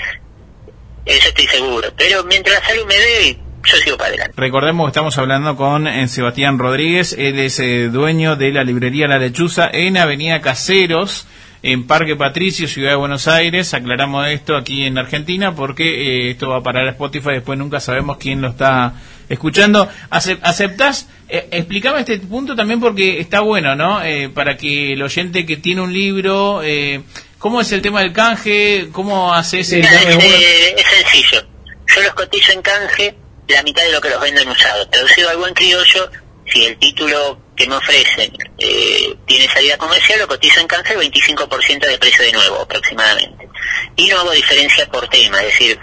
eso 1.05 1.29
estoy 1.29 1.47
seguro. 1.47 1.89
Pero 1.97 2.25
mientras 2.25 2.61
la 2.69 2.85
me 2.85 2.95
dé, 2.95 3.39
yo 3.65 3.77
sigo 3.77 3.97
para 3.97 4.09
adelante. 4.09 4.35
Recordemos 4.37 4.87
que 4.87 4.91
estamos 4.91 5.19
hablando 5.19 5.57
con 5.57 5.87
eh, 5.87 6.09
Sebastián 6.09 6.59
Rodríguez, 6.59 7.13
él 7.19 7.39
es 7.39 7.59
eh, 7.61 7.89
dueño 7.89 8.37
de 8.37 8.51
la 8.53 8.65
librería 8.65 9.07
La 9.09 9.19
Lechuza 9.19 9.69
en 9.73 9.97
Avenida 9.97 10.41
Caseros, 10.41 11.27
en 11.63 11.87
Parque 11.87 12.17
Patricio, 12.17 12.67
Ciudad 12.67 12.91
de 12.91 12.97
Buenos 12.97 13.29
Aires. 13.29 13.73
Aclaramos 13.73 14.27
esto 14.29 14.57
aquí 14.57 14.85
en 14.85 14.99
Argentina 14.99 15.55
porque 15.55 15.85
eh, 16.27 16.31
esto 16.31 16.49
va 16.49 16.57
a 16.59 16.63
parar 16.63 16.89
a 16.89 16.91
Spotify, 16.91 17.31
después 17.35 17.57
nunca 17.59 17.79
sabemos 17.79 18.17
quién 18.17 18.41
lo 18.43 18.49
está 18.49 18.95
escuchando. 19.29 19.89
Acep- 20.11 20.41
¿Aceptás? 20.43 21.09
Eh, 21.29 21.47
explícame 21.53 22.01
este 22.01 22.19
punto 22.19 22.57
también 22.57 22.81
porque 22.81 23.21
está 23.21 23.41
bueno, 23.41 23.77
¿no? 23.77 24.03
Eh, 24.03 24.29
para 24.29 24.57
que 24.57 24.93
el 24.95 25.03
oyente 25.03 25.47
que 25.47 25.57
tiene 25.57 25.81
un 25.83 25.93
libro, 25.93 26.63
eh, 26.65 27.03
¿cómo 27.43 27.61
es 27.61 27.73
el 27.73 27.83
tema 27.83 28.01
del 28.01 28.13
canje? 28.13 28.89
¿Cómo 28.93 29.35
haces 29.35 29.73
el 29.73 29.81
Mira, 29.81 30.01
es, 30.01 30.25
eh, 30.25 30.75
es 30.79 30.87
sencillo. 30.87 31.45
Yo 31.93 32.03
los 32.03 32.15
cotizo 32.15 32.53
en 32.53 32.63
canje 32.63 33.17
la 33.49 33.63
mitad 33.65 33.83
de 33.83 33.91
lo 33.91 34.01
que 34.01 34.11
los 34.11 34.21
venden 34.21 34.49
usados. 34.49 34.89
Traducido 34.89 35.29
al 35.29 35.37
buen 35.39 35.53
criollo, 35.53 36.09
si 36.47 36.65
el 36.65 36.79
título 36.79 37.41
que 37.57 37.67
me 37.67 37.75
ofrecen 37.75 38.33
eh, 38.59 39.15
tiene 39.27 39.49
salida 39.49 39.77
comercial, 39.77 40.21
lo 40.21 40.29
cotizo 40.29 40.61
en 40.61 40.69
canje 40.69 40.95
el 40.95 41.01
25% 41.01 41.81
de 41.81 41.99
precio 41.99 42.25
de 42.25 42.33
nuevo, 42.33 42.61
aproximadamente. 42.61 43.49
Y 43.97 44.07
no 44.07 44.21
hago 44.21 44.31
diferencia 44.31 44.87
por 44.87 45.09
tema, 45.09 45.41
es 45.41 45.47
decir, 45.47 45.79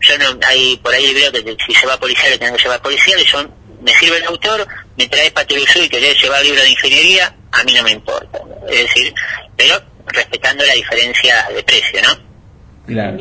yo 0.00 0.18
no, 0.18 0.38
hay 0.46 0.78
por 0.78 0.94
ahí 0.94 1.12
veo 1.12 1.30
que 1.30 1.56
si 1.66 1.74
se 1.74 1.86
va 1.86 2.00
policial, 2.00 2.30
le 2.30 2.38
tengo 2.38 2.56
que 2.56 2.62
llevar 2.62 2.80
policial, 2.80 3.22
yo, 3.22 3.48
me 3.82 3.92
sirve 3.98 4.16
el 4.16 4.24
autor, 4.24 4.66
me 4.96 5.06
trae 5.08 5.30
Patruluzú 5.30 5.80
y 5.80 5.88
querés 5.90 6.20
llevar 6.22 6.42
libro 6.42 6.62
de 6.62 6.70
ingeniería, 6.70 7.36
a 7.52 7.64
mí 7.64 7.74
no 7.74 7.82
me 7.82 7.90
importa. 7.90 8.38
Es 8.70 8.80
decir, 8.80 9.12
pero 9.56 9.91
respetando 10.06 10.64
la 10.64 10.72
diferencia 10.74 11.48
de 11.54 11.62
precio, 11.62 12.00
¿no? 12.02 12.18
Claro. 12.86 13.16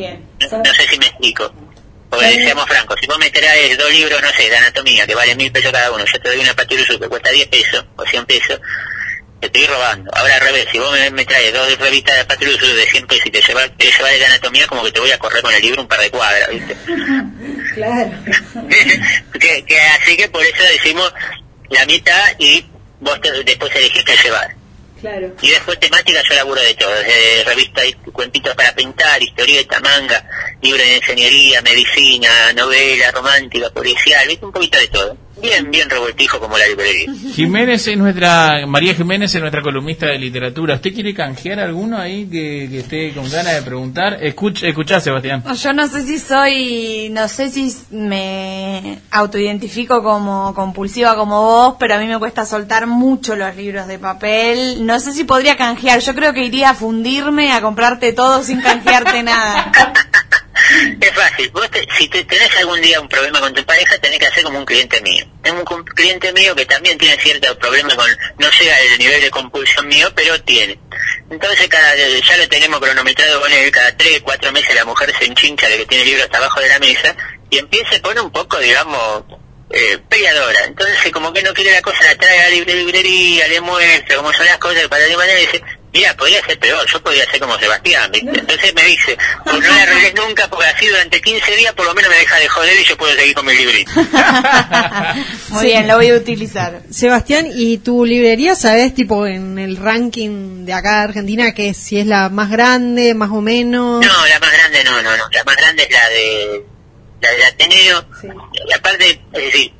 No, 0.52 0.58
no 0.58 0.74
sé 0.74 0.88
si 0.88 0.98
me 0.98 1.06
explico. 1.08 1.54
Porque 2.10 2.26
seamos 2.44 2.66
francos, 2.68 2.98
si 3.00 3.08
vos 3.08 3.18
me 3.20 3.30
traes 3.30 3.78
dos 3.78 3.90
libros, 3.90 4.22
no 4.22 4.30
sé, 4.32 4.50
de 4.50 4.58
anatomía, 4.58 5.08
que 5.08 5.16
valen 5.16 5.38
mil 5.38 5.52
pesos 5.52 5.72
cada 5.72 5.92
uno, 5.92 6.04
yo 6.06 6.20
te 6.22 6.28
doy 6.30 6.40
una 6.40 6.54
Patruluzú 6.54 7.00
que 7.00 7.08
cuesta 7.08 7.30
10 7.30 7.48
pesos 7.48 7.86
o 7.96 8.06
100 8.06 8.26
pesos, 8.26 8.60
te 9.40 9.46
estoy 9.48 9.66
robando. 9.66 10.12
Ahora 10.14 10.36
al 10.36 10.42
revés, 10.42 10.68
si 10.74 10.78
vos 10.78 10.92
me, 10.92 11.10
me 11.12 11.24
traes 11.24 11.54
dos 11.54 11.78
revistas 11.80 12.18
de 12.18 12.26
Patruluzú 12.26 12.66
de 12.76 12.86
100 12.86 13.08
pesos 13.08 13.26
y 13.28 13.32
te 13.32 13.42
llevas, 13.42 13.72
te 13.78 13.86
llevas 13.90 14.12
de 14.12 14.26
anatomía, 14.26 14.68
como 14.68 14.84
que 14.84 14.92
te 14.92 15.00
voy 15.00 15.12
a 15.12 15.18
correr 15.20 15.42
con 15.42 15.54
el 15.54 15.62
libro 15.62 15.82
un 15.84 15.88
par 15.88 16.02
de 16.02 16.12
cuadras, 16.12 16.50
¿viste? 16.50 16.76
Claro. 17.76 18.12
que, 19.40 19.64
que 19.66 19.80
así 19.80 20.18
que 20.18 20.28
por 20.28 20.44
eso 20.44 20.64
decimos 20.64 21.14
la 21.70 21.86
mitad 21.86 22.22
y 22.40 22.66
vos 23.00 23.22
te- 23.22 23.44
después 23.46 23.74
elegís 23.74 24.04
qué 24.04 24.18
llevar. 24.22 24.54
Y 25.42 25.50
después 25.50 25.80
temática 25.80 26.22
yo 26.22 26.36
laburo 26.36 26.62
de 26.62 26.74
todo, 26.76 26.92
desde 26.92 27.44
revistas, 27.44 27.86
y 27.88 27.94
cuentitos 28.12 28.56
para 28.56 28.74
pintar, 28.76 29.22
historieta, 29.22 29.80
manga, 29.80 30.24
libros 30.62 30.86
de 30.86 30.98
ingeniería, 30.98 31.62
medicina, 31.62 32.54
novela, 32.54 33.12
romántica, 33.12 33.70
policial, 33.72 34.28
¿viste? 34.28 34.46
un 34.46 34.52
poquito 34.52 34.78
de 34.78 34.88
todo. 34.90 35.18
Bien, 35.42 35.72
bien 35.72 35.90
revoltijo 35.90 36.40
como 36.40 36.58
la 36.58 36.68
librería. 36.68 37.14
Jiménez 37.34 37.88
es 37.88 37.98
nuestra, 37.98 38.66
María 38.68 38.94
Jiménez 38.94 39.34
es 39.34 39.42
nuestra 39.42 39.62
columnista 39.62 40.08
de 40.08 40.20
literatura. 40.20 40.76
¿Usted 40.76 40.94
quiere 40.94 41.14
canjear 41.14 41.60
alguno 41.60 41.98
ahí 41.98 42.26
que, 42.26 42.68
que 42.70 42.80
esté 42.80 43.14
con 43.14 43.30
ganas 43.30 43.56
de 43.56 43.62
preguntar? 43.64 44.18
Escucha, 44.22 44.68
escuchá, 44.68 45.00
Sebastián. 45.00 45.44
Yo 45.56 45.74
no 45.74 45.88
sé 45.88 46.04
si 46.04 46.20
soy, 46.20 47.10
no 47.12 47.28
sé 47.28 47.50
si 47.50 47.76
me 47.90 49.00
autoidentifico 49.10 50.04
como 50.04 50.54
compulsiva 50.54 51.16
como 51.16 51.42
vos, 51.42 51.76
pero 51.80 51.96
a 51.96 51.98
mí 51.98 52.08
me 52.08 52.20
cuesta 52.20 52.46
soltar 52.46 52.86
mucho 52.88 53.36
los 53.36 53.56
libros 53.56 53.88
de 53.88 54.00
papel. 54.00 54.86
No 54.86 55.00
sé 55.00 55.12
si 55.12 55.24
podría 55.24 55.58
canjear. 55.58 56.00
Yo 56.00 56.14
creo 56.14 56.34
que 56.34 56.46
iría 56.46 56.72
a 56.72 56.74
fundirme, 56.76 57.52
a 57.52 57.62
comprarte 57.62 58.14
todo 58.14 58.44
sin 58.44 58.62
canjearte 58.62 59.24
nada. 59.24 59.72
Es 61.02 61.12
fácil, 61.14 61.50
vos 61.52 61.70
te- 61.72 61.88
si 61.98 62.08
te, 62.08 62.24
tenés 62.24 62.56
algún 62.58 62.82
día 62.82 63.00
un 63.02 63.08
problema 63.10 63.40
con 63.40 63.54
tu 63.54 63.64
pareja, 63.66 63.98
tenés 63.98 64.20
que 64.20 64.28
hacer 64.28 64.44
como 64.44 64.60
un 64.60 64.66
cliente 64.66 65.02
mío. 65.02 65.26
Tengo 65.44 65.64
un 65.76 65.84
cliente 65.84 66.32
mío 66.34 66.56
que 66.56 66.66
también 66.66 66.98
tiene 66.98 67.18
cierto 67.22 67.58
problema 67.58 67.96
con, 67.96 68.10
no 68.38 68.50
llega 68.50 68.76
al 68.76 68.98
nivel 69.00 69.22
de 69.22 69.30
compulsión 69.32 69.88
mío, 69.88 70.12
pero 70.16 70.40
tiene. 70.44 70.80
Entonces 71.30 71.68
cada 71.68 71.96
ya 71.96 72.38
lo 72.38 72.48
tenemos 72.50 72.80
cronometrado 72.80 73.42
con 73.42 73.52
él, 73.52 73.72
cada 73.72 73.96
tres, 73.98 74.22
cuatro 74.22 74.52
meses 74.52 74.74
la 74.76 74.86
mujer 74.86 75.14
se 75.18 75.26
enchincha 75.26 75.68
de 75.68 75.78
que 75.78 75.86
tiene 75.86 76.06
libros 76.06 76.28
abajo 76.32 76.60
de 76.60 76.70
la 76.70 76.80
mesa 76.80 77.16
y 77.50 77.58
empieza 77.58 77.96
a 77.96 78.00
poner 78.02 78.22
un 78.24 78.32
poco, 78.32 78.58
digamos, 78.60 79.24
eh, 79.72 79.98
peleadora. 80.10 80.66
Entonces 80.66 81.12
como 81.12 81.34
que 81.34 81.42
no 81.44 81.54
quiere 81.54 81.72
la 81.72 81.82
cosa, 81.82 82.04
la 82.04 82.16
trae 82.16 82.40
a 82.40 82.44
la 82.44 82.50
libre- 82.50 82.76
librería, 82.76 83.48
le 83.48 83.62
muestra 83.62 84.18
cómo 84.18 84.32
son 84.34 84.46
las 84.46 84.58
cosas, 84.58 84.88
para 84.88 85.04
de 85.06 85.18
manera 85.18 85.40
mira, 85.94 86.16
podría 86.16 86.44
ser 86.46 86.60
peor, 86.60 86.86
yo 86.88 87.02
podría 87.02 87.30
ser 87.30 87.40
como 87.40 87.58
Sebastián, 87.58 88.12
¿viste? 88.12 88.40
Entonces 88.40 88.74
me 88.74 88.84
dice, 88.84 89.18
pues 89.44 89.60
no 89.60 89.68
la 89.68 89.82
arregles 89.84 90.16
nunca 90.16 90.48
porque 90.48 90.66
así 90.68 90.88
durante 90.88 91.22
15 91.22 91.56
días 91.56 91.74
por 91.74 91.86
lo 91.86 91.94
menos 91.94 92.10
me 92.10 92.18
deja 92.18 92.38
de 92.38 92.48
joder 92.48 92.80
y 92.80 92.84
yo 92.84 92.98
puedo 92.98 93.14
seguir 93.16 93.34
con 93.34 93.46
mi 93.46 93.54
librito. 93.54 93.92
Muy 95.50 95.66
bien, 95.66 95.88
lo 95.88 95.98
voy 95.98 96.10
a 96.10 96.16
utilizar. 96.16 96.82
Sebastián, 96.90 97.48
¿y 97.54 97.78
tu 97.80 98.06
librería, 98.06 98.56
sabes, 98.56 98.94
tipo, 98.94 99.28
en 99.28 99.60
el 99.60 99.78
ranking 99.78 100.66
de 100.66 100.74
acá 100.74 100.98
de 100.98 101.04
Argentina, 101.04 101.54
que 101.54 101.74
si 101.74 102.00
es 102.00 102.08
la 102.08 102.30
más 102.30 102.50
grande, 102.50 103.14
más 103.14 103.32
o 103.32 103.42
menos? 103.42 104.06
No, 104.06 104.28
la 104.28 104.40
más 104.40 104.52
grande 104.52 104.84
no, 104.84 105.02
no, 105.02 105.18
no. 105.18 105.24
La 105.32 105.44
más 105.44 105.56
grande 105.56 105.84
es 105.84 105.92
la 105.92 106.10
de 106.10 106.66
la 107.22 107.32
del 107.32 107.44
Ateneo. 107.44 108.06
Y 108.68 108.74
aparte, 108.74 109.22
es 109.34 109.44
decir, 109.44 109.74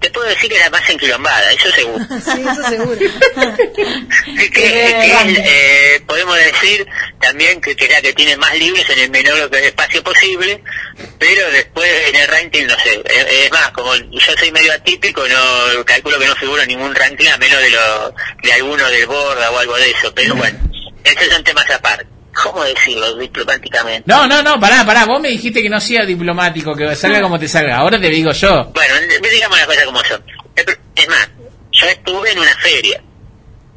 te 0.00 0.10
puedo 0.10 0.28
decir 0.28 0.48
que 0.48 0.56
es 0.56 0.62
la 0.62 0.70
más 0.70 0.88
enquilombada, 0.88 1.52
eso 1.52 1.70
seguro. 1.72 2.04
sí, 2.24 2.40
eso 2.40 2.68
seguro. 2.68 2.98
que, 4.38 4.50
que 4.50 4.86
es, 4.86 5.38
eh, 5.38 6.02
podemos 6.06 6.36
decir 6.36 6.86
también 7.20 7.60
que, 7.60 7.74
que 7.74 7.84
es 7.86 7.90
la 7.90 8.00
que 8.00 8.12
tiene 8.12 8.36
más 8.36 8.56
libros 8.56 8.88
en 8.90 8.98
el 9.00 9.10
menor 9.10 9.54
espacio 9.56 10.02
posible, 10.02 10.62
pero 11.18 11.50
después 11.50 11.90
en 12.08 12.16
el 12.16 12.28
ranking, 12.28 12.66
no 12.66 12.78
sé, 12.78 13.02
es, 13.04 13.44
es 13.44 13.50
más, 13.50 13.70
como 13.72 13.94
yo 13.94 14.36
soy 14.38 14.52
medio 14.52 14.72
atípico, 14.72 15.26
no 15.26 15.84
calculo 15.84 16.18
que 16.18 16.26
no 16.26 16.36
figuro 16.36 16.62
en 16.62 16.68
ningún 16.68 16.94
ranking 16.94 17.28
a 17.28 17.36
menos 17.38 17.60
de, 17.60 17.70
lo, 17.70 18.14
de 18.42 18.52
alguno 18.52 18.88
del 18.88 19.06
Borda 19.06 19.50
o 19.50 19.58
algo 19.58 19.76
de 19.76 19.90
eso, 19.90 20.12
pero 20.14 20.34
bueno, 20.36 20.58
esos 21.04 21.28
son 21.28 21.42
temas 21.42 21.68
aparte. 21.70 22.17
¿Cómo 22.42 22.62
decirlo 22.64 23.16
diplomáticamente? 23.16 24.04
No, 24.06 24.26
no, 24.26 24.42
no, 24.42 24.60
pará, 24.60 24.84
pará. 24.84 25.04
Vos 25.06 25.20
me 25.20 25.28
dijiste 25.28 25.60
que 25.60 25.68
no 25.68 25.80
sea 25.80 26.04
diplomático, 26.04 26.74
que 26.74 26.94
salga 26.94 27.20
como 27.20 27.38
te 27.38 27.48
salga. 27.48 27.76
Ahora 27.76 28.00
te 28.00 28.08
digo 28.08 28.32
yo. 28.32 28.64
Bueno, 28.74 28.94
digamos 29.32 29.58
las 29.58 29.66
cosas 29.66 29.84
como 29.84 30.04
son. 30.04 30.24
Es 30.94 31.08
más, 31.08 31.28
yo 31.72 31.86
estuve 31.86 32.32
en 32.32 32.38
una 32.38 32.54
feria. 32.58 33.02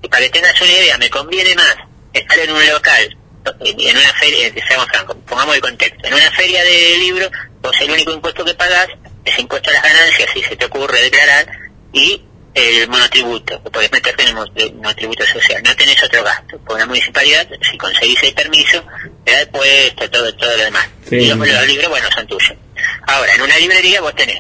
Y 0.02 0.08
para 0.08 0.24
que 0.24 0.30
tengas 0.30 0.62
una 0.62 0.72
idea, 0.72 0.98
me 0.98 1.10
conviene 1.10 1.56
más 1.56 1.76
estar 2.14 2.40
en 2.40 2.52
un 2.52 2.68
local, 2.68 3.18
en 3.60 3.98
una 3.98 4.14
feria, 4.14 4.52
que 4.52 4.62
seamos 4.62 4.88
francos, 4.88 5.18
pongamos 5.28 5.56
el 5.56 5.62
contexto, 5.62 6.08
en 6.08 6.14
una 6.14 6.32
feria 6.32 6.64
de 6.64 6.98
libros, 7.00 7.30
vos 7.62 7.76
el 7.82 7.92
único 7.92 8.12
impuesto 8.12 8.44
que 8.44 8.54
pagás 8.54 8.88
es 9.24 9.40
impuesto 9.40 9.70
a 9.70 9.74
las 9.74 9.84
ganancias, 9.84 10.30
si 10.34 10.42
se 10.42 10.56
te 10.56 10.66
ocurre 10.66 11.02
declarar, 11.02 11.48
y 11.94 12.24
el 12.54 12.88
monotributo, 12.90 13.64
que 13.64 13.70
podés 13.72 13.92
meterte 13.92 14.24
en 14.24 14.30
el 14.30 14.36
mo- 14.36 14.46
el 14.56 14.74
monotributo 14.76 15.26
social. 15.26 15.62
No 15.64 15.76
tenés 15.76 16.02
otro 16.04 16.24
gasto. 16.24 16.58
Por 16.60 16.76
una 16.76 16.86
municipalidad, 16.86 17.48
si 17.70 17.78
conseguís 17.78 18.22
el 18.24 18.34
permiso, 18.34 18.84
te 19.24 19.32
da 19.32 19.40
el 19.42 19.48
puesto, 19.50 20.10
todo, 20.10 20.34
todo 20.36 20.58
lo 20.58 20.64
demás. 20.64 20.88
Sí. 21.08 21.16
y 21.18 21.28
los, 21.28 21.38
los 21.38 21.68
libros, 21.68 21.90
bueno, 21.90 22.08
son 22.14 22.28
tuyos. 22.28 22.54
Ahora, 23.08 23.34
en 23.36 23.42
una 23.42 23.58
librería 23.58 24.02
vos 24.02 24.16
tenés 24.16 24.40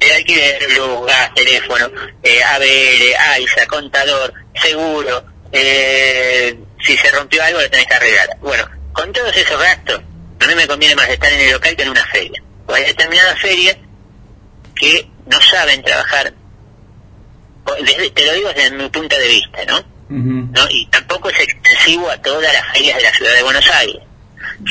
el 0.00 0.12
alquiler, 0.12 0.70
luz, 0.76 1.06
gas, 1.06 1.32
teléfono, 1.34 1.90
eh, 2.22 2.42
ABL, 2.42 3.14
AISA, 3.32 3.66
contador, 3.66 4.34
seguro, 4.60 5.24
eh, 5.52 6.58
si 6.84 6.96
se 6.96 7.10
rompió 7.12 7.42
algo 7.42 7.60
lo 7.60 7.70
tenés 7.70 7.86
que 7.86 7.94
arreglar. 7.94 8.28
Bueno, 8.40 8.68
con 8.92 9.12
todos 9.12 9.34
esos 9.36 9.58
gastos, 9.58 10.00
a 10.40 10.46
mí 10.46 10.54
me 10.56 10.66
conviene 10.66 10.94
más 10.96 11.08
estar 11.08 11.32
en 11.32 11.40
el 11.40 11.52
local 11.52 11.76
que 11.76 11.82
en 11.84 11.88
una 11.90 12.04
feria. 12.06 12.42
Porque 12.66 12.82
hay 12.82 12.86
determinadas 12.88 13.38
ferias 13.40 13.76
que 14.74 15.08
no 15.26 15.40
saben 15.40 15.82
trabajar, 15.82 16.34
o- 16.34 16.43
desde- 17.84 18.10
te 18.10 18.26
lo 18.26 18.32
digo 18.34 18.48
desde 18.52 18.70
mi 18.72 18.88
punto 18.88 19.16
de 19.16 19.28
vista, 19.28 19.64
¿no? 19.66 19.80
¿no? 20.08 20.66
Y 20.70 20.86
tampoco 20.86 21.30
es 21.30 21.40
extensivo 21.40 22.08
a 22.10 22.16
todas 22.18 22.52
las 22.52 22.66
ferias 22.72 22.96
de 22.98 23.02
la 23.02 23.12
ciudad 23.12 23.34
de 23.34 23.42
Buenos 23.42 23.68
Aires. 23.70 24.02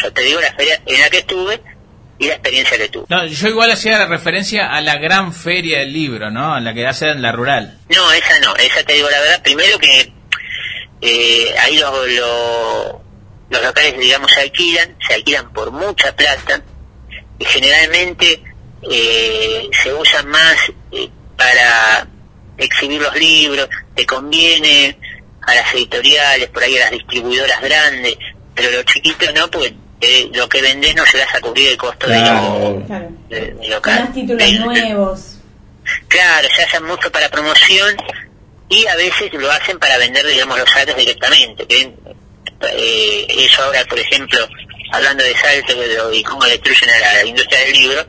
Yo 0.02 0.14
te 0.14 0.22
digo 0.22 0.40
la 0.40 0.54
feria 0.54 0.80
en 0.86 1.02
la 1.02 1.10
que 1.10 1.18
estuve 1.18 1.62
y 2.20 2.28
la 2.28 2.34
experiencia 2.36 2.78
que 2.78 2.88
tuve. 2.90 3.06
No, 3.10 3.26
yo 3.26 3.48
igual 3.50 3.72
hacía 3.72 3.98
la 3.98 4.06
referencia 4.06 4.72
a 4.72 4.80
la 4.82 4.98
gran 4.98 5.34
feria 5.34 5.80
del 5.80 5.92
libro, 5.92 6.30
¿no? 6.30 6.58
La 6.60 6.74
que 6.74 6.86
hace 6.88 7.10
en 7.10 7.22
la 7.22 7.32
rural. 7.32 7.78
No, 7.90 8.12
esa 8.14 8.40
no, 8.42 8.56
esa 8.56 8.84
te 8.84 8.94
digo 8.94 9.10
la 9.10 9.20
verdad. 9.20 9.42
Primero 9.44 9.78
que 9.80 10.14
eh, 11.02 11.56
ahí 11.60 11.78
los, 11.80 11.92
los, 12.10 12.96
los 13.50 13.64
locales, 13.64 14.00
digamos, 14.00 14.32
se 14.32 14.42
alquilan, 14.42 14.96
se 15.06 15.16
alquilan 15.16 15.52
por 15.52 15.72
mucha 15.72 16.16
plata 16.16 16.62
y 17.40 17.46
generalmente 17.46 18.42
eh, 18.90 19.68
se 19.82 19.94
usan 19.94 20.28
más 20.30 20.56
eh, 20.92 21.10
para 21.36 22.08
exhibir 22.58 23.02
los 23.02 23.16
libros, 23.16 23.68
te 23.96 24.06
conviene 24.06 24.98
a 25.42 25.56
las 25.56 25.74
editoriales, 25.74 26.50
por 26.50 26.64
ahí 26.64 26.78
a 26.78 26.82
las 26.82 26.92
distribuidoras 26.92 27.62
grandes, 27.62 28.16
pero 28.56 28.72
los 28.72 28.86
chiquitos 28.86 29.34
no, 29.34 29.50
porque 29.52 29.74
eh, 30.02 30.30
lo 30.34 30.48
que 30.50 30.62
vendés 30.62 30.96
no 30.96 31.04
llegas 31.06 31.34
a 31.36 31.40
cubrir 31.40 31.70
el 31.70 31.78
costo 31.78 32.08
de 32.08 32.20
lo, 32.20 32.70
de- 33.30 33.54
de 33.54 33.68
local. 33.70 34.00
Más 34.06 34.14
títulos 34.14 34.42
nuevos. 34.60 35.22
Claro, 36.08 36.48
se 36.56 36.64
hacen 36.64 36.84
mucho 36.86 37.12
para 37.12 37.30
promoción 37.30 37.96
y 38.70 38.86
a 38.88 38.96
veces 38.96 39.34
lo 39.34 39.50
hacen 39.52 39.78
para 39.80 39.98
vender, 39.98 40.26
digamos, 40.28 40.58
los 40.60 40.70
saltos 40.70 40.96
directamente. 40.98 41.66
que, 41.68 41.94
eh, 42.72 43.26
eso 43.30 43.64
ahora, 43.64 43.84
por 43.86 44.00
ejemplo, 44.00 44.40
hablando 44.94 45.24
de 45.24 45.36
saltos 45.38 45.76
de 45.78 45.94
lo- 45.96 46.14
y 46.14 46.24
cómo 46.24 46.46
destruyen 46.46 46.90
a 46.90 47.00
la 47.00 47.26
industria 47.26 47.60
del 47.60 47.74
libro, 47.74 48.06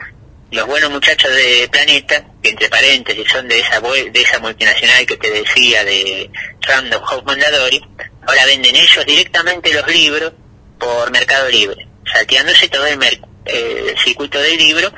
los 0.51 0.67
buenos 0.67 0.91
muchachos 0.91 1.33
de 1.35 1.69
Planeta, 1.71 2.25
que 2.43 2.51
entre 2.51 2.69
paréntesis 2.69 3.29
son 3.31 3.49
de 3.49 3.59
esa 3.61 3.81
de 3.81 4.21
esa 4.21 4.39
multinacional 4.39 5.05
que 5.07 5.17
te 5.17 5.31
decía 5.31 5.85
de 5.85 6.31
Random 6.61 7.03
House 7.03 7.25
Mondadori, 7.25 7.85
ahora 8.27 8.47
venden 8.47 8.77
ellos 8.77 9.05
directamente 9.07 9.73
los 9.73 9.87
libros 9.89 10.33
por 10.79 11.11
Mercado 11.11 11.49
Libre, 11.49 11.89
salteándose 12.13 12.69
todo 12.69 12.87
el, 12.87 12.99
mer- 12.99 13.21
eh, 13.47 13.87
el 13.91 13.99
circuito 13.99 14.39
del 14.41 14.57
libro 14.59 14.93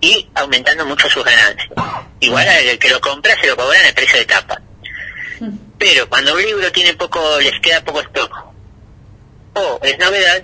y 0.00 0.28
aumentando 0.34 0.84
mucho 0.86 1.08
sus 1.10 1.24
ganancias. 1.24 1.68
Igual 2.20 2.48
al 2.48 2.78
que 2.78 2.88
lo 2.88 3.00
compra 3.00 3.38
se 3.40 3.48
lo 3.48 3.56
cobran 3.56 3.84
el 3.84 3.94
precio 3.94 4.18
de 4.18 4.24
tapa. 4.24 4.60
Pero 5.78 6.08
cuando 6.08 6.34
un 6.34 6.42
libro 6.42 6.70
tiene 6.72 6.94
poco, 6.94 7.38
les 7.40 7.58
queda 7.60 7.84
poco 7.84 8.00
stock, 8.02 8.32
o 9.54 9.80
es 9.82 9.98
novedad, 9.98 10.42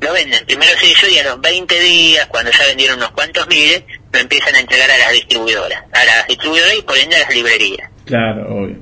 lo 0.00 0.12
venden 0.12 0.44
primero 0.46 0.72
se 0.78 0.90
hizo 0.90 1.08
y 1.08 1.18
a 1.18 1.24
los 1.24 1.40
20 1.40 1.80
días, 1.80 2.26
cuando 2.26 2.50
ya 2.50 2.66
vendieron 2.66 2.98
unos 2.98 3.10
cuantos 3.10 3.46
miles, 3.48 3.84
lo 4.12 4.18
empiezan 4.18 4.54
a 4.54 4.60
entregar 4.60 4.90
a 4.90 4.98
las 4.98 5.12
distribuidoras, 5.12 5.84
a 5.92 6.04
las 6.04 6.26
distribuidoras 6.26 6.74
y 6.78 6.82
por 6.82 6.96
ende 6.96 7.16
a 7.16 7.20
las 7.20 7.34
librerías. 7.34 7.90
Claro, 8.04 8.46
obvio. 8.54 8.76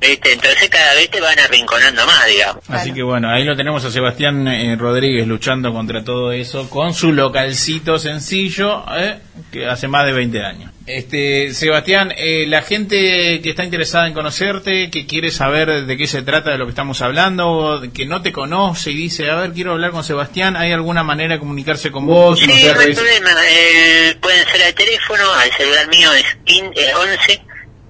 ¿Viste? 0.00 0.32
Entonces 0.32 0.70
cada 0.70 0.94
vez 0.94 1.10
te 1.10 1.20
van 1.20 1.38
arrinconando 1.38 2.06
más, 2.06 2.26
digamos. 2.26 2.64
Así 2.70 2.92
que 2.92 3.02
bueno, 3.02 3.28
ahí 3.28 3.44
lo 3.44 3.54
tenemos 3.54 3.84
a 3.84 3.90
Sebastián 3.90 4.48
eh, 4.48 4.74
Rodríguez 4.76 5.26
luchando 5.26 5.74
contra 5.74 6.02
todo 6.02 6.32
eso 6.32 6.70
con 6.70 6.94
su 6.94 7.12
localcito 7.12 7.98
sencillo 7.98 8.82
eh, 8.96 9.18
que 9.52 9.66
hace 9.66 9.88
más 9.88 10.06
de 10.06 10.12
20 10.12 10.42
años. 10.42 10.69
Este 10.96 11.54
Sebastián, 11.54 12.12
eh, 12.16 12.46
la 12.48 12.62
gente 12.62 13.40
que 13.42 13.50
está 13.50 13.64
interesada 13.64 14.06
en 14.06 14.14
conocerte, 14.14 14.90
que 14.90 15.06
quiere 15.06 15.30
saber 15.30 15.86
de 15.86 15.96
qué 15.96 16.06
se 16.06 16.22
trata 16.22 16.50
de 16.50 16.58
lo 16.58 16.66
que 16.66 16.70
estamos 16.70 17.00
hablando, 17.02 17.82
que 17.94 18.06
no 18.06 18.22
te 18.22 18.32
conoce 18.32 18.90
y 18.90 18.94
dice, 18.94 19.30
a 19.30 19.36
ver, 19.36 19.52
quiero 19.52 19.72
hablar 19.72 19.90
con 19.92 20.02
Sebastián, 20.04 20.56
¿hay 20.56 20.72
alguna 20.72 21.02
manera 21.02 21.34
de 21.34 21.38
comunicarse 21.40 21.90
con 21.90 22.06
vos? 22.06 22.38
Sí, 22.40 22.46
No 22.46 22.54
sé, 22.54 22.74
no 22.74 22.80
hay 22.80 22.94
problema. 22.94 23.30
Eh, 23.48 24.16
pueden 24.20 24.46
ser 24.48 24.62
al 24.62 24.74
teléfono, 24.74 25.32
al 25.32 25.50
celular 25.52 25.88
mío 25.88 26.12
es 26.12 26.26
in- 26.46 26.72
eh, 26.74 26.92
11 26.94 27.42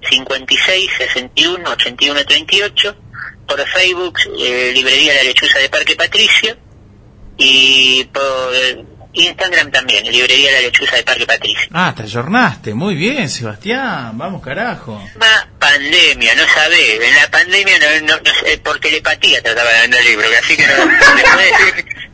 56 0.09 0.89
61 0.97 1.69
81 1.71 2.23
38. 2.25 2.95
Por 3.47 3.67
Facebook, 3.67 4.17
eh, 4.39 4.71
Librería 4.73 5.13
La 5.15 5.23
Lechuza 5.23 5.59
de 5.59 5.69
Parque 5.69 5.95
Patricio. 5.95 6.55
Y 7.37 8.03
por 8.13 8.53
Instagram 9.13 9.71
también, 9.71 10.05
Librería 10.11 10.51
La 10.53 10.61
Lechuza 10.61 10.95
de 10.95 11.03
Parque 11.03 11.25
Patricio. 11.25 11.67
Ah, 11.73 11.93
te 11.95 12.03
ayornaste, 12.03 12.73
muy 12.73 12.95
bien, 12.95 13.29
Sebastián, 13.29 14.17
vamos 14.17 14.41
carajo. 14.41 15.01
Más 15.17 15.47
pandemia, 15.59 16.33
no 16.35 16.43
sabés. 16.53 16.99
En 17.01 17.15
la 17.15 17.29
pandemia, 17.29 17.77
no, 17.79 18.07
no, 18.07 18.21
no 18.23 18.31
sé, 18.45 18.57
por 18.59 18.79
telepatía 18.79 19.41
trataba 19.41 19.69
de 19.71 19.81
vender 19.81 20.05
libros. 20.05 20.27
Así 20.41 20.55
que 20.57 20.65
no, 20.67 20.85
después, 21.15 21.51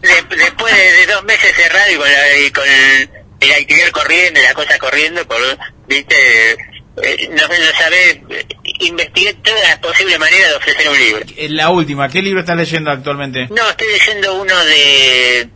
de, 0.02 0.07
de- 0.07 0.36
después 0.44 0.76
de, 0.76 0.91
de 0.91 1.06
dos 1.07 1.24
meses 1.24 1.56
cerrado 1.56 1.91
y 1.91 1.95
con, 1.98 2.11
la- 2.11 2.38
y 2.40 2.52
con 2.52 2.64
el, 2.68 3.10
el 3.41 3.53
alquiler 3.53 3.91
corriendo 3.91 4.40
y 4.40 4.44
la 4.44 4.53
cosa 4.53 4.78
corriendo, 4.80 5.28
por, 5.28 5.38
viste, 5.88 6.52
eh, 7.03 7.30
no, 7.30 7.48
no 7.48 7.78
sabés, 7.78 8.18
investigué 8.80 9.34
todas 9.36 9.61
las 9.64 9.78
posibles 9.80 10.18
maneras 10.19 10.49
de 10.49 10.56
ofrecer 10.56 10.90
un 10.90 10.99
libro. 10.99 11.26
Eh, 11.38 11.49
La 11.49 11.69
última, 11.69 12.10
¿qué 12.10 12.22
libro 12.22 12.40
estás 12.40 12.57
leyendo 12.57 12.90
actualmente? 12.91 13.48
No, 13.52 13.69
estoy 13.69 13.88
leyendo 13.88 14.34
uno 14.36 14.65
de, 14.65 15.48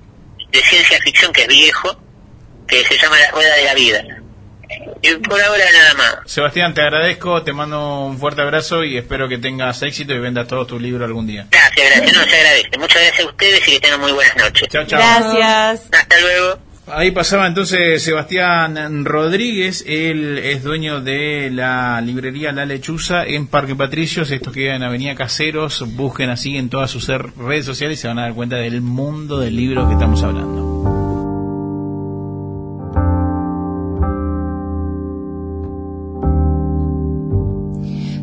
de 0.52 0.62
ciencia 0.62 1.00
ficción 1.00 1.32
que 1.34 1.42
es 1.42 1.48
viejo, 1.48 1.98
que 2.68 2.84
se 2.84 2.98
llama 2.98 3.20
La 3.20 3.32
Rueda 3.32 3.56
de 3.56 3.66
la 3.66 3.74
Vida. 3.74 4.04
Y 5.02 5.16
por 5.16 5.42
ahora 5.42 5.64
nada 5.74 5.94
más. 5.96 6.32
Sebastián, 6.32 6.74
te 6.74 6.82
agradezco, 6.82 7.44
te 7.44 7.54
mando 7.54 8.06
un 8.06 8.18
fuerte 8.18 8.42
abrazo 8.42 8.84
y 8.84 8.98
espero 8.98 9.28
que 9.28 9.38
tengas 9.38 9.82
éxito 9.82 10.14
y 10.14 10.20
vendas 10.20 10.48
todos 10.48 10.68
tus 10.68 10.82
libros 10.82 11.06
algún 11.06 11.28
día. 11.28 11.48
Gracias, 11.50 11.90
gracias, 11.90 12.18
no 12.18 12.24
se 12.24 12.36
agradece. 12.36 12.78
Muchas 12.78 13.02
gracias 13.02 13.26
a 13.26 13.30
ustedes 13.30 13.68
y 13.68 13.72
que 13.72 13.80
tengan 13.80 14.00
muy 14.00 14.12
buenas 14.12 14.38
noches. 14.38 14.68
Chao, 14.70 14.86
chao. 14.86 15.00
Gracias. 15.00 15.90
Hasta 15.92 16.20
luego. 16.20 16.71
Ahí 16.94 17.12
pasaba 17.12 17.48
entonces 17.48 18.04
Sebastián 18.04 19.06
Rodríguez, 19.06 19.86
él 19.88 20.38
es 20.40 20.62
dueño 20.62 21.00
de 21.00 21.50
la 21.50 22.02
librería 22.02 22.52
La 22.52 22.66
Lechuza 22.66 23.24
en 23.26 23.48
Parque 23.48 23.76
Patricios, 23.76 24.30
esto 24.30 24.52
queda 24.52 24.76
en 24.76 24.84
Avenida 24.84 25.16
Caseros, 25.16 25.86
busquen 25.96 26.30
así 26.30 26.58
en 26.58 26.70
todas 26.70 26.92
sus 26.92 27.08
er- 27.08 27.34
redes 27.38 27.66
sociales 27.66 27.98
y 27.98 28.02
se 28.02 28.08
van 28.10 28.20
a 28.20 28.24
dar 28.24 28.34
cuenta 28.34 28.58
del 28.58 28.82
mundo 28.82 29.40
del 29.40 29.56
libro 29.56 29.88
que 29.88 29.94
estamos 29.94 30.22
hablando. 30.24 30.70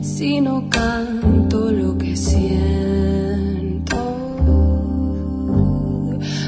si 0.02 0.40
no 0.40 0.68
canto 0.68 1.70
lo 1.70 1.96
que 1.96 2.16
siento, 2.16 3.96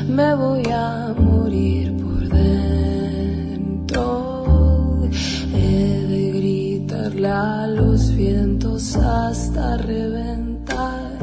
me 0.08 0.34
voy 0.34 0.62
a 0.72 1.14
hasta 8.96 9.76
reventar, 9.76 11.18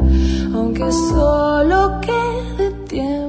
aunque 0.53 0.91
solo 0.91 1.99
quede 2.01 2.69
tiempo 2.87 3.26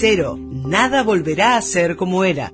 cero. 0.00 0.38
Nada 0.38 1.02
volverá 1.02 1.58
a 1.58 1.62
ser 1.62 1.94
como 1.94 2.24
era. 2.24 2.52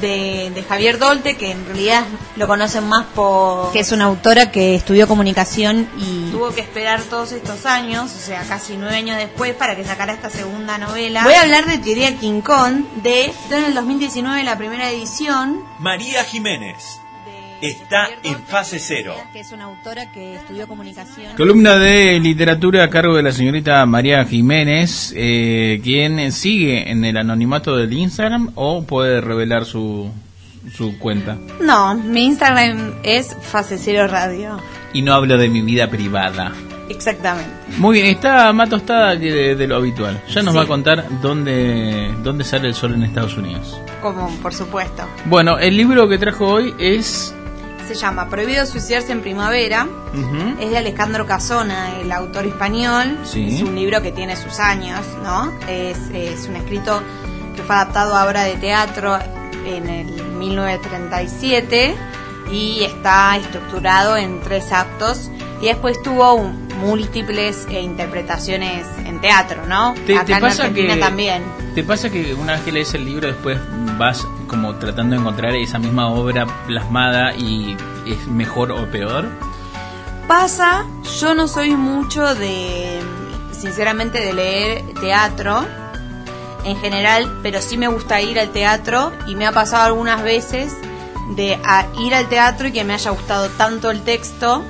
De, 0.00 0.50
de 0.54 0.62
Javier 0.62 0.98
Dolte, 0.98 1.36
que 1.36 1.50
en 1.50 1.64
realidad 1.66 2.04
lo 2.36 2.46
conocen 2.46 2.88
más 2.88 3.06
por... 3.06 3.72
Que 3.72 3.80
es 3.80 3.90
una 3.90 4.04
autora 4.04 4.52
que 4.52 4.76
estudió 4.76 5.08
comunicación 5.08 5.88
y 5.98 6.30
Tuvo 6.30 6.50
que 6.50 6.60
esperar 6.60 7.02
todos 7.02 7.32
estos 7.32 7.66
años, 7.66 8.12
o 8.14 8.18
sea, 8.18 8.42
casi 8.42 8.76
nueve 8.76 8.96
años 8.96 9.16
después, 9.16 9.54
para 9.54 9.76
que 9.76 9.84
sacara 9.84 10.12
esta 10.12 10.30
segunda 10.30 10.78
novela. 10.78 11.24
Voy 11.24 11.34
a 11.34 11.42
hablar 11.42 11.66
de 11.66 11.78
Teoría 11.78 12.16
King 12.18 12.40
Kong, 12.40 12.84
de 13.02 13.32
en 13.50 13.64
el 13.64 13.74
2019 13.74 14.44
la 14.44 14.58
primera 14.58 14.90
edición. 14.90 15.64
María 15.80 16.24
Jiménez 16.24 17.01
está 17.62 18.08
en 18.22 18.38
fase 18.46 18.78
cero. 18.78 19.14
que 19.32 19.40
es 19.40 19.52
una 19.52 19.64
autora 19.64 20.10
que 20.12 20.34
estudió 20.36 20.66
comunicación. 20.68 21.34
Columna 21.36 21.76
de 21.78 22.18
literatura 22.20 22.84
a 22.84 22.90
cargo 22.90 23.16
de 23.16 23.22
la 23.22 23.32
señorita 23.32 23.84
María 23.86 24.24
Jiménez, 24.24 25.12
eh, 25.16 25.80
quien 25.82 26.32
sigue 26.32 26.90
en 26.90 27.04
el 27.04 27.16
anonimato 27.16 27.76
del 27.76 27.92
Instagram 27.92 28.50
o 28.54 28.82
puede 28.84 29.20
revelar 29.20 29.64
su, 29.64 30.10
su 30.74 30.98
cuenta. 30.98 31.38
No, 31.60 31.94
mi 31.94 32.24
Instagram 32.24 32.94
es 33.02 33.36
Fase 33.40 33.78
Cero 33.78 34.06
Radio. 34.08 34.58
Y 34.92 35.02
no 35.02 35.14
habla 35.14 35.36
de 35.36 35.48
mi 35.48 35.62
vida 35.62 35.88
privada. 35.88 36.52
Exactamente. 36.90 37.48
Muy 37.78 37.94
bien, 37.94 38.06
está 38.14 38.52
más 38.52 38.68
tostada 38.68 39.18
que 39.18 39.32
de, 39.32 39.54
de 39.56 39.66
lo 39.66 39.76
habitual. 39.76 40.20
Ya 40.28 40.42
nos 40.42 40.52
Sí. 40.52 40.58
va 40.58 40.64
a 40.64 40.66
contar 40.66 41.06
dónde, 41.22 42.12
dónde 42.22 42.44
sale 42.44 42.68
el 42.68 42.74
sol 42.74 42.92
en 42.92 43.04
Estados 43.04 43.36
Unidos. 43.38 43.80
Como, 44.02 44.28
por 44.42 44.52
supuesto. 44.52 45.04
Bueno, 45.26 45.58
el 45.58 45.76
libro 45.76 46.08
que 46.08 46.18
trajo 46.18 46.46
hoy 46.46 46.74
es... 46.78 47.34
Se 47.94 48.00
llama 48.00 48.28
Prohibido 48.28 48.64
suicidarse 48.66 49.12
en 49.12 49.20
primavera. 49.20 49.86
Es 50.60 50.70
de 50.70 50.78
Alejandro 50.78 51.26
Casona, 51.26 51.98
el 52.00 52.10
autor 52.12 52.46
español. 52.46 53.18
Sí. 53.24 53.54
Es 53.56 53.62
un 53.62 53.74
libro 53.74 54.00
que 54.02 54.12
tiene 54.12 54.34
sus 54.36 54.58
años, 54.58 55.00
¿no? 55.22 55.52
Es, 55.68 55.98
es 56.14 56.46
un 56.48 56.56
escrito 56.56 57.02
que 57.54 57.62
fue 57.62 57.74
adaptado 57.76 58.14
a 58.16 58.24
obra 58.26 58.42
de 58.44 58.54
teatro 58.56 59.18
en 59.66 59.88
el 59.88 60.06
1937 60.38 61.94
y 62.50 62.84
está 62.84 63.36
estructurado 63.36 64.16
en 64.16 64.40
tres 64.40 64.72
actos 64.72 65.30
y 65.60 65.66
después 65.66 66.00
tuvo 66.02 66.34
un- 66.34 66.62
múltiples 66.82 67.66
eh, 67.70 67.80
interpretaciones 67.80 68.84
en 69.06 69.20
teatro, 69.20 69.66
¿no? 69.68 69.94
¿Te, 70.04 70.16
Acá 70.16 70.24
te 70.24 70.32
en 70.32 70.40
pasa 70.40 70.62
Argentina 70.64 70.94
que, 70.94 71.00
también. 71.00 71.42
¿Te 71.76 71.84
pasa 71.84 72.10
que 72.10 72.34
una 72.34 72.54
vez 72.54 72.62
que 72.62 72.72
lees 72.72 72.92
el 72.94 73.04
libro 73.04 73.28
después 73.28 73.58
vas 73.98 74.26
como 74.52 74.74
tratando 74.76 75.16
de 75.16 75.20
encontrar 75.22 75.54
esa 75.56 75.78
misma 75.78 76.08
obra 76.08 76.46
plasmada 76.66 77.34
y 77.34 77.76
es 78.06 78.26
mejor 78.28 78.70
o 78.70 78.86
peor? 78.90 79.28
Pasa, 80.28 80.84
yo 81.20 81.34
no 81.34 81.48
soy 81.48 81.70
mucho 81.74 82.34
de, 82.34 83.00
sinceramente, 83.52 84.20
de 84.20 84.32
leer 84.34 84.84
teatro 85.00 85.64
en 86.64 86.76
general, 86.76 87.40
pero 87.42 87.60
sí 87.60 87.76
me 87.76 87.88
gusta 87.88 88.20
ir 88.20 88.38
al 88.38 88.50
teatro 88.50 89.10
y 89.26 89.34
me 89.34 89.46
ha 89.46 89.52
pasado 89.52 89.84
algunas 89.86 90.22
veces 90.22 90.72
de 91.34 91.58
a- 91.64 91.86
ir 92.00 92.14
al 92.14 92.28
teatro 92.28 92.68
y 92.68 92.72
que 92.72 92.84
me 92.84 92.92
haya 92.94 93.10
gustado 93.10 93.48
tanto 93.56 93.90
el 93.90 94.02
texto 94.02 94.62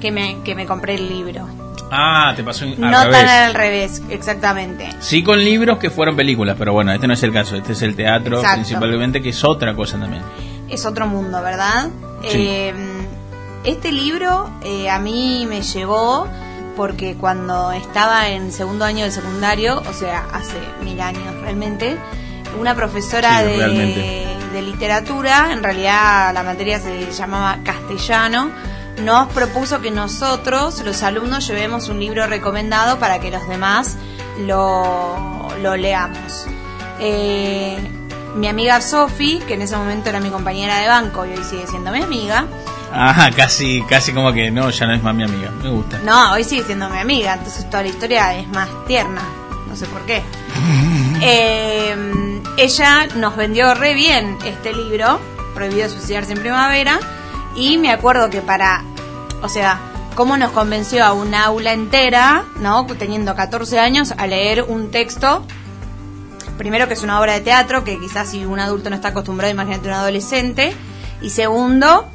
que 0.00 0.12
me, 0.12 0.42
que 0.42 0.54
me 0.54 0.66
compré 0.66 0.94
el 0.96 1.08
libro. 1.08 1.48
Ah, 1.90 2.32
te 2.36 2.44
pasó 2.44 2.64
al 2.64 2.80
no 2.80 3.02
revés. 3.04 3.18
tan 3.18 3.28
al 3.28 3.54
revés, 3.54 4.02
exactamente. 4.10 4.88
Sí 5.00 5.22
con 5.22 5.38
libros 5.44 5.78
que 5.78 5.90
fueron 5.90 6.14
películas, 6.16 6.56
pero 6.58 6.72
bueno, 6.72 6.92
este 6.92 7.06
no 7.06 7.14
es 7.14 7.22
el 7.22 7.32
caso, 7.32 7.56
este 7.56 7.72
es 7.72 7.82
el 7.82 7.96
teatro 7.96 8.36
Exacto. 8.36 8.56
principalmente, 8.56 9.20
que 9.20 9.30
es 9.30 9.44
otra 9.44 9.74
cosa 9.74 9.98
también. 9.98 10.22
Es 10.68 10.86
otro 10.86 11.06
mundo, 11.06 11.42
¿verdad? 11.42 11.88
Sí. 12.22 12.28
Eh, 12.32 12.74
este 13.64 13.92
libro 13.92 14.50
eh, 14.62 14.88
a 14.88 14.98
mí 14.98 15.46
me 15.48 15.62
llegó 15.62 16.26
porque 16.76 17.14
cuando 17.16 17.72
estaba 17.72 18.28
en 18.28 18.52
segundo 18.52 18.84
año 18.84 19.02
del 19.04 19.12
secundario, 19.12 19.82
o 19.86 19.92
sea, 19.92 20.24
hace 20.32 20.56
mil 20.84 21.00
años 21.00 21.24
realmente, 21.42 21.96
una 22.58 22.74
profesora 22.74 23.40
Sí, 23.40 23.44
de, 23.46 23.56
realmente. 23.56 24.26
de 24.52 24.62
literatura, 24.62 25.52
en 25.52 25.62
realidad 25.62 26.32
la 26.32 26.42
materia 26.42 26.78
se 26.78 27.10
llamaba 27.12 27.58
castellano, 27.64 28.50
nos 29.02 29.28
propuso 29.32 29.80
que 29.80 29.90
nosotros, 29.90 30.82
los 30.84 31.02
alumnos, 31.02 31.46
llevemos 31.46 31.88
un 31.88 32.00
libro 32.00 32.26
recomendado 32.26 32.98
para 32.98 33.18
que 33.20 33.30
los 33.30 33.46
demás 33.48 33.96
lo, 34.46 35.48
lo 35.62 35.76
leamos. 35.76 36.46
Eh, 36.98 37.76
mi 38.36 38.46
amiga 38.48 38.80
Sofi, 38.80 39.40
que 39.46 39.54
en 39.54 39.62
ese 39.62 39.76
momento 39.76 40.08
era 40.08 40.20
mi 40.20 40.30
compañera 40.30 40.78
de 40.78 40.86
banco 40.88 41.26
y 41.26 41.30
hoy 41.30 41.44
sigue 41.44 41.66
siendo 41.66 41.90
mi 41.90 42.02
amiga, 42.02 42.46
Ah, 42.92 43.30
casi, 43.36 43.82
casi 43.82 44.12
como 44.12 44.32
que 44.32 44.50
no, 44.50 44.68
ya 44.70 44.84
no 44.86 44.94
es 44.94 45.00
más 45.02 45.14
mi 45.14 45.22
amiga, 45.22 45.50
me 45.62 45.70
gusta. 45.70 46.00
no, 46.04 46.32
hoy 46.32 46.42
sigue 46.42 46.64
siendo 46.64 46.90
mi 46.90 46.98
amiga, 46.98 47.34
entonces 47.34 47.70
toda 47.70 47.84
la 47.84 47.88
historia 47.88 48.34
es 48.34 48.48
más 48.48 48.68
tierna, 48.88 49.22
no 49.68 49.76
sé 49.76 49.86
por 49.86 50.02
qué. 50.02 50.22
Eh, 51.22 52.40
ella 52.56 53.06
nos 53.16 53.36
vendió 53.36 53.74
re 53.74 53.92
bien 53.94 54.38
este 54.44 54.72
libro, 54.72 55.20
Prohibido 55.54 55.88
suicidarse 55.90 56.32
en 56.32 56.40
primavera, 56.40 56.98
y 57.54 57.76
me 57.76 57.92
acuerdo 57.92 58.30
que 58.30 58.40
para, 58.40 58.82
o 59.42 59.48
sea, 59.48 59.80
cómo 60.14 60.36
nos 60.36 60.50
convenció 60.52 61.04
a 61.04 61.12
un 61.12 61.34
aula 61.34 61.72
entera, 61.72 62.44
¿no? 62.60 62.86
Teniendo 62.86 63.34
14 63.34 63.78
años, 63.78 64.12
a 64.16 64.26
leer 64.26 64.62
un 64.62 64.90
texto, 64.90 65.46
primero 66.58 66.88
que 66.88 66.94
es 66.94 67.02
una 67.02 67.20
obra 67.20 67.34
de 67.34 67.40
teatro, 67.40 67.84
que 67.84 67.98
quizás 67.98 68.30
si 68.30 68.44
un 68.44 68.60
adulto 68.60 68.90
no 68.90 68.96
está 68.96 69.08
acostumbrado, 69.08 69.52
imagínate 69.52 69.88
un 69.88 69.94
adolescente, 69.94 70.74
y 71.22 71.30
segundo, 71.30 72.06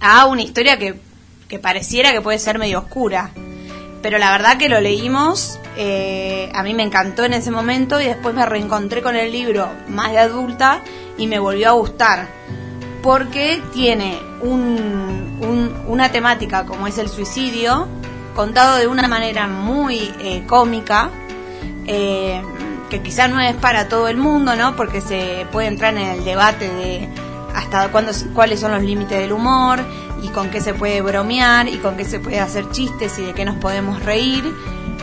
a 0.00 0.26
una 0.26 0.42
historia 0.42 0.78
que, 0.78 1.00
que 1.48 1.58
pareciera 1.58 2.12
que 2.12 2.20
puede 2.20 2.38
ser 2.38 2.58
medio 2.58 2.80
oscura. 2.80 3.30
Pero 4.02 4.18
la 4.18 4.30
verdad 4.32 4.58
que 4.58 4.68
lo 4.68 4.80
leímos, 4.80 5.58
eh, 5.76 6.50
a 6.54 6.62
mí 6.62 6.74
me 6.74 6.82
encantó 6.82 7.24
en 7.24 7.32
ese 7.32 7.50
momento 7.50 8.00
y 8.00 8.04
después 8.04 8.34
me 8.34 8.44
reencontré 8.44 9.02
con 9.02 9.16
el 9.16 9.32
libro 9.32 9.68
más 9.88 10.12
de 10.12 10.18
adulta 10.18 10.82
y 11.16 11.26
me 11.26 11.38
volvió 11.38 11.70
a 11.70 11.72
gustar. 11.72 12.28
Porque 13.04 13.62
tiene 13.74 14.18
un, 14.40 15.38
un- 15.40 15.72
una 15.86 16.10
temática 16.10 16.64
como 16.64 16.86
es 16.86 16.96
el 16.98 17.08
suicidio, 17.10 17.86
contado 18.34 18.76
de 18.78 18.86
una 18.86 19.06
manera 19.08 19.46
muy 19.46 20.10
eh, 20.20 20.42
cómica, 20.46 21.10
eh, 21.86 22.40
que 22.88 23.02
quizá 23.02 23.28
no 23.28 23.38
es 23.40 23.54
para 23.56 23.88
todo 23.88 24.08
el 24.08 24.16
mundo, 24.16 24.56
¿no? 24.56 24.74
Porque 24.74 25.02
se 25.02 25.46
puede 25.52 25.68
entrar 25.68 25.92
en 25.96 26.00
el 26.08 26.24
debate 26.24 26.66
de 26.72 27.08
hasta 27.54 27.88
cuándo, 27.92 28.10
cuáles 28.34 28.58
son 28.60 28.72
los 28.72 28.82
límites 28.82 29.18
del 29.18 29.32
humor 29.32 29.80
y 30.22 30.28
con 30.28 30.48
qué 30.50 30.60
se 30.62 30.72
puede 30.74 31.02
bromear 31.02 31.68
y 31.68 31.76
con 31.76 31.96
qué 31.98 32.06
se 32.06 32.18
puede 32.20 32.40
hacer 32.40 32.70
chistes 32.70 33.18
y 33.18 33.22
de 33.26 33.32
qué 33.34 33.44
nos 33.44 33.56
podemos 33.56 34.02
reír. 34.02 34.44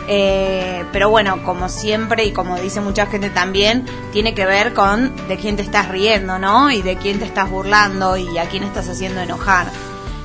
Eh, 0.07 0.83
pero 0.91 1.09
bueno, 1.09 1.43
como 1.43 1.69
siempre 1.69 2.25
y 2.25 2.31
como 2.31 2.57
dice 2.57 2.81
mucha 2.81 3.05
gente 3.05 3.29
también, 3.29 3.85
tiene 4.11 4.33
que 4.33 4.45
ver 4.45 4.73
con 4.73 5.15
de 5.27 5.37
quién 5.37 5.55
te 5.55 5.61
estás 5.61 5.89
riendo, 5.89 6.39
¿no? 6.39 6.71
Y 6.71 6.81
de 6.81 6.97
quién 6.97 7.19
te 7.19 7.25
estás 7.25 7.49
burlando 7.49 8.17
y 8.17 8.37
a 8.37 8.49
quién 8.49 8.63
estás 8.63 8.89
haciendo 8.89 9.21
enojar. 9.21 9.67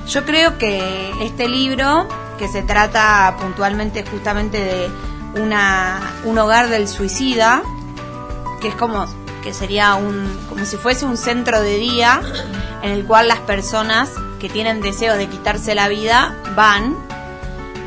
Yo 0.08 0.24
creo 0.24 0.58
que 0.58 1.12
este 1.22 1.48
libro, 1.48 2.08
que 2.38 2.48
se 2.48 2.62
trata 2.62 3.36
puntualmente 3.40 4.04
justamente 4.04 4.58
de 4.58 4.90
una, 5.40 6.00
un 6.24 6.38
hogar 6.38 6.68
del 6.68 6.88
suicida, 6.88 7.62
que 8.60 8.68
es 8.68 8.74
como 8.74 9.06
que 9.42 9.52
sería 9.52 9.94
un 9.94 10.28
como 10.48 10.64
si 10.64 10.76
fuese 10.76 11.04
un 11.04 11.16
centro 11.16 11.60
de 11.60 11.76
día 11.76 12.20
en 12.82 12.90
el 12.90 13.04
cual 13.04 13.28
las 13.28 13.38
personas 13.38 14.10
que 14.40 14.48
tienen 14.48 14.80
deseos 14.80 15.16
de 15.18 15.28
quitarse 15.28 15.76
la 15.76 15.86
vida 15.88 16.36
van 16.56 16.96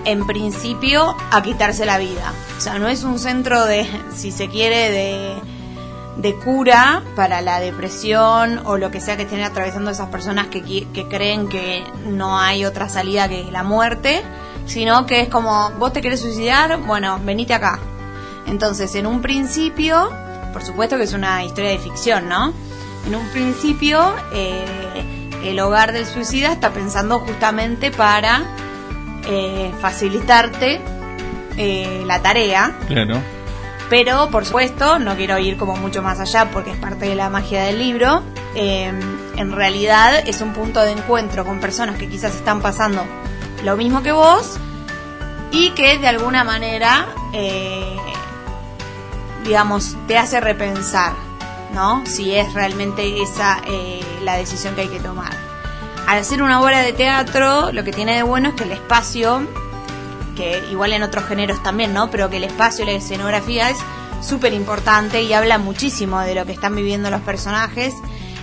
en 0.05 0.25
principio 0.25 1.15
a 1.31 1.41
quitarse 1.41 1.85
la 1.85 1.97
vida. 1.97 2.33
O 2.57 2.61
sea, 2.61 2.79
no 2.79 2.87
es 2.87 3.03
un 3.03 3.19
centro 3.19 3.65
de, 3.65 3.87
si 4.15 4.31
se 4.31 4.47
quiere, 4.47 4.91
de, 4.91 5.35
de 6.17 6.35
cura 6.35 7.01
para 7.15 7.41
la 7.41 7.59
depresión 7.59 8.61
o 8.65 8.77
lo 8.77 8.91
que 8.91 8.99
sea 8.99 9.15
que 9.15 9.23
estén 9.23 9.41
atravesando 9.41 9.91
esas 9.91 10.09
personas 10.09 10.47
que, 10.47 10.61
que 10.63 11.07
creen 11.07 11.47
que 11.47 11.83
no 12.05 12.37
hay 12.37 12.65
otra 12.65 12.89
salida 12.89 13.29
que 13.29 13.49
la 13.51 13.63
muerte, 13.63 14.21
sino 14.65 15.05
que 15.05 15.21
es 15.21 15.29
como, 15.29 15.71
vos 15.79 15.93
te 15.93 16.01
querés 16.01 16.19
suicidar, 16.19 16.77
bueno, 16.81 17.19
venite 17.23 17.53
acá. 17.53 17.79
Entonces, 18.47 18.95
en 18.95 19.07
un 19.07 19.21
principio, 19.21 20.11
por 20.51 20.63
supuesto 20.63 20.97
que 20.97 21.03
es 21.03 21.13
una 21.13 21.43
historia 21.43 21.69
de 21.69 21.77
ficción, 21.77 22.27
¿no? 22.27 22.53
En 23.07 23.15
un 23.15 23.27
principio, 23.29 24.13
eh, 24.33 25.29
el 25.43 25.59
hogar 25.59 25.93
del 25.93 26.05
suicida 26.05 26.51
está 26.51 26.71
pensando 26.71 27.19
justamente 27.19 27.91
para 27.91 28.43
eh, 29.29 29.71
facilitarte 29.79 30.81
eh, 31.57 32.03
la 32.05 32.21
tarea, 32.21 32.75
Claro. 32.87 33.21
pero 33.89 34.29
por 34.29 34.45
supuesto, 34.45 34.97
no 34.99 35.15
quiero 35.15 35.37
ir 35.37 35.55
como 35.57 35.75
mucho 35.75 36.01
más 36.01 36.19
allá 36.19 36.49
porque 36.51 36.71
es 36.71 36.77
parte 36.77 37.05
de 37.07 37.15
la 37.15 37.29
magia 37.29 37.63
del 37.63 37.79
libro. 37.79 38.23
eh, 38.55 38.91
en 39.37 39.51
realidad 39.53 40.27
es 40.27 40.41
un 40.41 40.53
punto 40.53 40.81
de 40.81 40.91
encuentro 40.91 41.45
con 41.45 41.59
personas 41.59 41.97
que 41.97 42.09
quizás 42.09 42.35
están 42.35 42.61
pasando 42.61 43.03
lo 43.63 43.77
mismo 43.77 44.01
que 44.01 44.11
vos 44.11 44.57
y 45.51 45.69
que 45.71 45.97
de 45.99 46.07
alguna 46.07 46.43
manera, 46.43 47.05
eh, 47.33 47.95
digamos, 49.43 49.95
te 50.07 50.17
hace 50.17 50.39
repensar, 50.39 51.13
¿no? 51.73 52.03
Si 52.05 52.35
es 52.35 52.53
realmente 52.53 53.21
esa 53.21 53.61
eh, 53.67 54.01
la 54.23 54.35
decisión 54.35 54.75
que 54.75 54.81
hay 54.81 54.87
que 54.89 54.99
tomar. 54.99 55.31
Al 56.09 56.17
hacer 56.17 56.41
una 56.41 56.59
obra 56.59 56.81
de 56.81 56.91
teatro, 56.91 57.71
lo 57.71 57.83
que 57.83 57.91
tiene 57.91 58.15
de 58.15 58.23
bueno 58.23 58.49
es 58.49 58.55
que 58.55 58.63
el 58.63 58.71
espacio 58.71 59.47
que 60.35 60.59
igual 60.71 60.91
en 60.93 61.03
otros 61.03 61.25
géneros 61.25 61.61
también, 61.61 61.93
¿no? 61.93 62.09
Pero 62.09 62.31
que 62.31 62.37
el 62.37 62.45
espacio, 62.45 62.83
la 62.83 62.93
escenografía 62.93 63.69
es 63.69 63.77
súper 64.19 64.53
importante 64.53 65.21
y 65.21 65.33
habla 65.33 65.59
muchísimo 65.59 66.19
de 66.21 66.33
lo 66.33 66.47
que 66.47 66.53
están 66.53 66.75
viviendo 66.75 67.11
los 67.11 67.21
personajes 67.21 67.93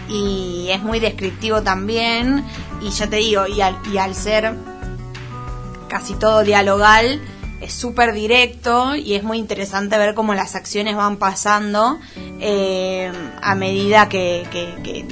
y 0.08 0.68
es 0.70 0.80
muy 0.80 1.00
descriptivo 1.00 1.60
también 1.62 2.44
y 2.80 2.90
ya 2.90 3.08
te 3.08 3.16
digo, 3.16 3.48
y 3.48 3.60
al, 3.60 4.14
ser 4.14 4.54
casi 5.88 6.14
todo 6.14 6.44
dialogal, 6.44 7.20
es 7.60 7.72
súper 7.72 8.12
directo 8.12 8.94
y 8.94 9.14
es 9.14 9.24
muy 9.24 9.38
interesante 9.38 9.98
ver 9.98 10.14
cómo 10.14 10.34
las 10.34 10.54
acciones 10.54 10.94
van 10.94 11.16
pasando 11.16 11.98
eh, 12.38 13.10
a 13.42 13.56
medida 13.56 14.08
que, 14.08 14.46
eh, 14.52 15.08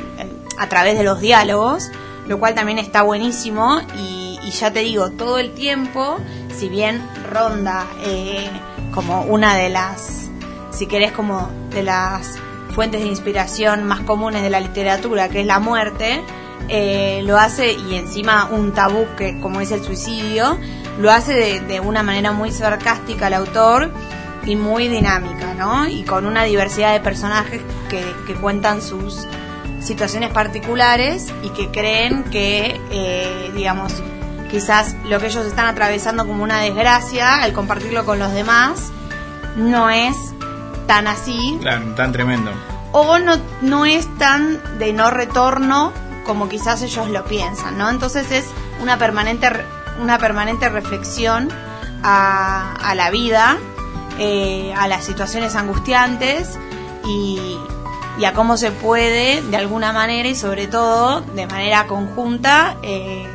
a 0.57 0.69
través 0.69 0.97
de 0.97 1.03
los 1.03 1.21
diálogos, 1.21 1.91
lo 2.27 2.39
cual 2.39 2.55
también 2.55 2.79
está 2.79 3.03
buenísimo 3.03 3.81
y, 3.99 4.39
y 4.45 4.51
ya 4.51 4.73
te 4.73 4.81
digo, 4.81 5.11
todo 5.11 5.39
el 5.39 5.53
tiempo, 5.55 6.19
si 6.55 6.69
bien 6.69 7.03
ronda 7.31 7.87
eh, 8.03 8.49
como 8.93 9.23
una 9.23 9.57
de 9.57 9.71
las, 9.71 10.31
si 10.71 10.87
querés 10.87 11.13
como 11.13 11.51
de 11.71 11.83
las 11.83 12.39
fuentes 12.75 13.01
de 13.01 13.07
inspiración 13.07 13.85
más 13.85 14.01
comunes 14.01 14.43
de 14.43 14.51
la 14.51 14.61
literatura, 14.61 15.29
que 15.29 15.41
es 15.41 15.47
la 15.47 15.61
muerte, 15.61 16.23
eh, 16.69 17.23
lo 17.25 17.39
hace 17.39 17.73
y 17.73 17.97
encima 17.97 18.47
un 18.51 18.73
tabú 18.73 19.07
que 19.17 19.39
como 19.41 19.61
es 19.61 19.71
el 19.71 19.83
suicidio, 19.83 20.59
lo 20.99 21.11
hace 21.11 21.61
de, 21.61 21.81
una 21.81 22.03
manera 22.03 22.33
muy 22.33 22.51
sarcástica 22.51 23.29
el 23.29 23.35
autor 23.35 23.91
y 24.45 24.57
muy 24.57 24.89
dinámica, 24.89 25.55
¿no? 25.55 25.89
Y 25.89 26.05
con 26.05 26.27
una 26.27 26.45
diversidad 26.45 26.93
de 26.93 27.01
personajes 27.01 27.63
que, 27.89 28.05
que 28.27 28.35
cuentan 28.35 28.83
sus 28.83 29.27
situaciones 29.85 30.31
particulares 30.31 31.33
y 31.43 31.51
que 31.51 31.71
creen 31.71 32.25
que, 32.25 32.81
eh, 32.91 33.53
digamos, 33.55 33.93
quizás 34.51 34.97
lo 35.05 35.19
que 35.21 35.27
ellos 35.27 35.45
están 35.47 35.67
atravesando 35.67 36.27
como 36.27 36.43
una 36.43 36.61
desgracia, 36.61 37.43
al 37.43 37.53
compartirlo 37.53 38.05
con 38.05 38.19
los 38.19 38.33
demás, 38.33 38.91
no 39.57 39.91
es 39.91 40.17
tan 40.87 41.07
así 41.07 41.59
Claro, 41.61 41.95
tan 41.95 42.13
tremendo. 42.13 42.51
o 42.93 43.19
no, 43.19 43.37
no 43.63 43.85
es 43.87 44.07
tan 44.19 44.61
de 44.79 44.93
no 44.93 45.11
retorno 45.11 45.93
como 46.25 46.49
quizás 46.49 46.83
ellos 46.83 47.09
lo 47.11 47.25
piensan, 47.25 47.77
¿no? 47.79 47.91
Entonces 47.91 48.31
es 48.33 48.47
una 48.81 48.97
permanente, 48.99 49.49
una 50.01 50.19
permanente 50.19 50.69
reflexión 50.69 51.49
a, 52.03 52.75
a 52.83 52.95
la 52.95 53.11
vida, 53.11 53.57
eh, 54.19 54.73
a 54.79 54.87
las 54.89 55.05
situaciones 55.05 55.55
angustiantes 55.57 56.59
y, 57.07 57.59
y 58.19 58.25
a 58.27 58.33
cómo 58.33 58.57
se 58.57 58.71
puede, 58.71 59.43
de 59.43 59.57
alguna 59.57 59.93
manera 59.93 60.29
y 60.29 60.35
sobre 60.35 60.67
todo 60.67 61.21
de 61.21 61.47
manera 61.47 61.87
conjunta, 61.87 62.77
eh, 62.83 63.27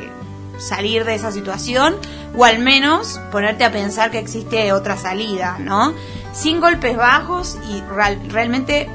salir 0.58 1.06
de 1.06 1.16
esa 1.16 1.32
situación 1.32 1.96
o 2.38 2.46
al 2.46 2.60
menos 2.60 3.20
ponerte 3.32 3.64
a 3.64 3.72
pensar 3.72 4.12
que 4.12 4.20
existe 4.20 4.72
otra 4.74 4.98
salida, 4.98 5.58
¿no? 5.60 5.94
Sin 6.34 6.60
golpes 6.60 6.96
bajos 6.96 7.58
y 7.70 7.82
real- 7.82 8.20
realmente 8.30 8.90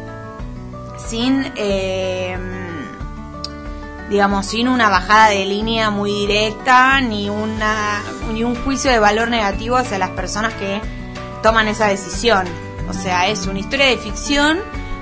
sin, 1.09 1.53
eh, 1.57 2.39
digamos, 4.09 4.47
sin 4.47 4.69
una 4.69 4.89
bajada 4.89 5.29
de 5.31 5.45
línea 5.45 5.91
muy 5.91 6.13
directa 6.13 7.01
ni, 7.01 7.29
una, 7.29 8.03
ni 8.33 8.45
un 8.45 8.55
juicio 8.63 8.91
de 8.91 8.99
valor 8.99 9.29
negativo 9.29 9.77
hacia 9.77 9.99
las 9.99 10.11
personas 10.11 10.55
que 10.55 10.81
toman 11.43 11.69
esa 11.69 11.89
decisión. 11.89 12.47
O 12.89 12.93
sea, 12.93 13.29
es 13.29 13.47
una 13.47 13.59
historia 13.59 13.87
de 13.87 13.97
ficción 13.97 14.59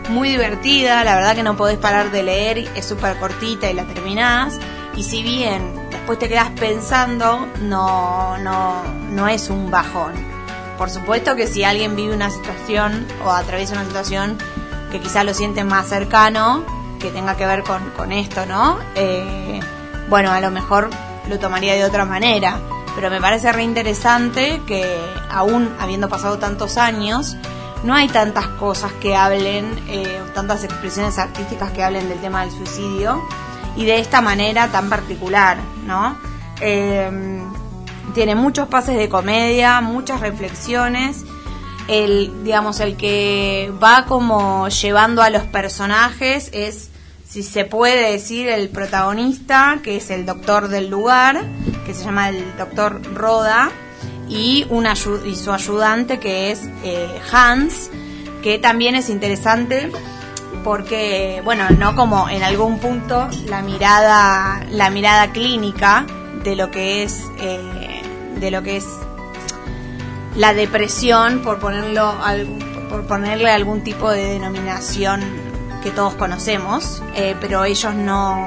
muy 0.09 0.31
divertida, 0.31 1.05
la 1.05 1.15
verdad 1.15 1.35
que 1.35 1.43
no 1.43 1.57
podés 1.57 1.79
parar 1.79 2.11
de 2.11 2.23
leer, 2.23 2.59
es 2.59 2.87
súper 2.87 3.19
cortita 3.19 3.71
y 3.71 3.75
la 3.75 3.85
terminás. 3.85 4.59
Y 4.97 5.05
si 5.05 5.23
bien 5.23 5.75
después 5.91 6.19
te 6.19 6.29
quedas 6.29 6.51
pensando, 6.51 7.49
no, 7.61 8.37
no, 8.39 8.83
no 9.11 9.29
es 9.29 9.49
un 9.49 9.71
bajón. 9.71 10.13
Por 10.77 10.91
supuesto 10.91 11.37
que 11.37 11.47
si 11.47 11.65
alguien 11.65 11.97
vive 11.97 12.15
una 12.15 12.31
situación 12.31 13.07
o 13.25 13.31
atraviesa 13.31 13.75
una 13.75 13.85
situación 13.85 14.37
que 14.91 15.01
quizás 15.01 15.25
lo 15.25 15.33
siente 15.33 15.65
más 15.65 15.87
cercano, 15.89 16.65
que 16.99 17.11
tenga 17.11 17.37
que 17.37 17.47
ver 17.47 17.63
con, 17.63 17.91
con 17.91 18.13
esto, 18.13 18.47
¿no? 18.47 18.79
Eh, 18.95 19.61
bueno, 20.09 20.31
a 20.31 20.41
lo 20.41 20.51
mejor 20.51 20.91
lo 21.29 21.39
tomaría 21.39 21.75
de 21.75 21.85
otra 21.85 22.05
manera, 22.05 22.59
pero 22.95 23.11
me 23.11 23.21
parece 23.21 23.51
re 23.53 23.63
interesante 23.63 24.61
que 24.67 24.85
aún 25.31 25.75
habiendo 25.81 26.09
pasado 26.09 26.39
tantos 26.39 26.77
años, 26.77 27.37
no 27.85 27.95
hay 27.95 28.09
tantas 28.09 28.47
cosas 28.47 28.93
que 28.93 29.17
hablen, 29.17 29.79
eh, 29.89 30.21
tantas 30.35 30.65
expresiones 30.65 31.19
artísticas 31.19 31.73
que 31.73 31.83
hablen 31.83 32.09
del 32.09 32.21
tema 32.21 32.43
del 32.43 32.51
suicidio 32.51 33.23
y 33.77 33.85
de 33.85 33.99
esta 33.99 34.21
manera 34.21 34.69
tan 34.69 34.89
particular, 34.89 35.59
¿no? 35.87 36.17
Eh, 36.61 37.43
tiene 38.15 38.35
muchos 38.35 38.69
pases 38.69 38.97
de 38.97 39.09
comedia, 39.09 39.81
muchas 39.81 40.21
reflexiones. 40.21 41.25
El, 41.89 42.45
digamos, 42.45 42.79
el 42.81 42.97
que 42.97 43.73
va 43.83 44.05
como 44.07 44.69
llevando 44.69 45.23
a 45.23 45.31
los 45.31 45.43
personajes 45.45 46.51
es, 46.53 46.91
si 47.27 47.43
se 47.43 47.65
puede 47.65 48.13
decir, 48.13 48.49
el 48.49 48.69
protagonista, 48.69 49.81
que 49.83 49.97
es 49.97 50.11
el 50.11 50.27
doctor 50.27 50.69
del 50.69 50.89
lugar, 50.89 51.43
que 51.85 51.95
se 51.95 52.05
llama 52.05 52.29
el 52.29 52.57
doctor 52.57 53.03
Roda, 53.15 53.73
y, 54.33 54.67
una, 54.71 54.95
y 55.25 55.37
su 55.37 55.53
ayudante, 55.53 56.19
que 56.19 56.51
es 56.51 56.63
eh, 56.83 57.21
Hans, 57.31 57.91
que 58.43 58.59
también 58.59 58.95
es 58.95 59.11
interesante 59.11 59.93
porque, 60.65 61.43
bueno, 61.45 61.69
no 61.71 61.95
como 61.95 62.29
en 62.31 62.43
algún 62.43 62.79
punto 62.79 63.29
la 63.47 63.63
mirada, 63.63 64.65
la 64.71 64.89
mirada 64.91 65.33
clínica 65.33 66.07
de 66.45 66.57
lo 66.57 66.71
que 66.71 67.03
es, 67.03 67.25
eh, 67.41 68.03
de 68.41 68.51
lo 68.51 68.63
que 68.63 68.79
es 68.79 68.87
la 70.37 70.55
depresión, 70.55 71.43
por 71.43 71.59
ponerlo, 71.59 72.15
por 72.89 73.07
ponerle 73.07 73.51
algún 73.51 73.85
tipo 73.85 74.11
de 74.11 74.25
denominación 74.25 75.21
que 75.83 75.91
todos 75.91 76.15
conocemos, 76.15 77.03
eh, 77.15 77.37
pero 77.39 77.65
ellos 77.65 77.95
no, 77.95 78.47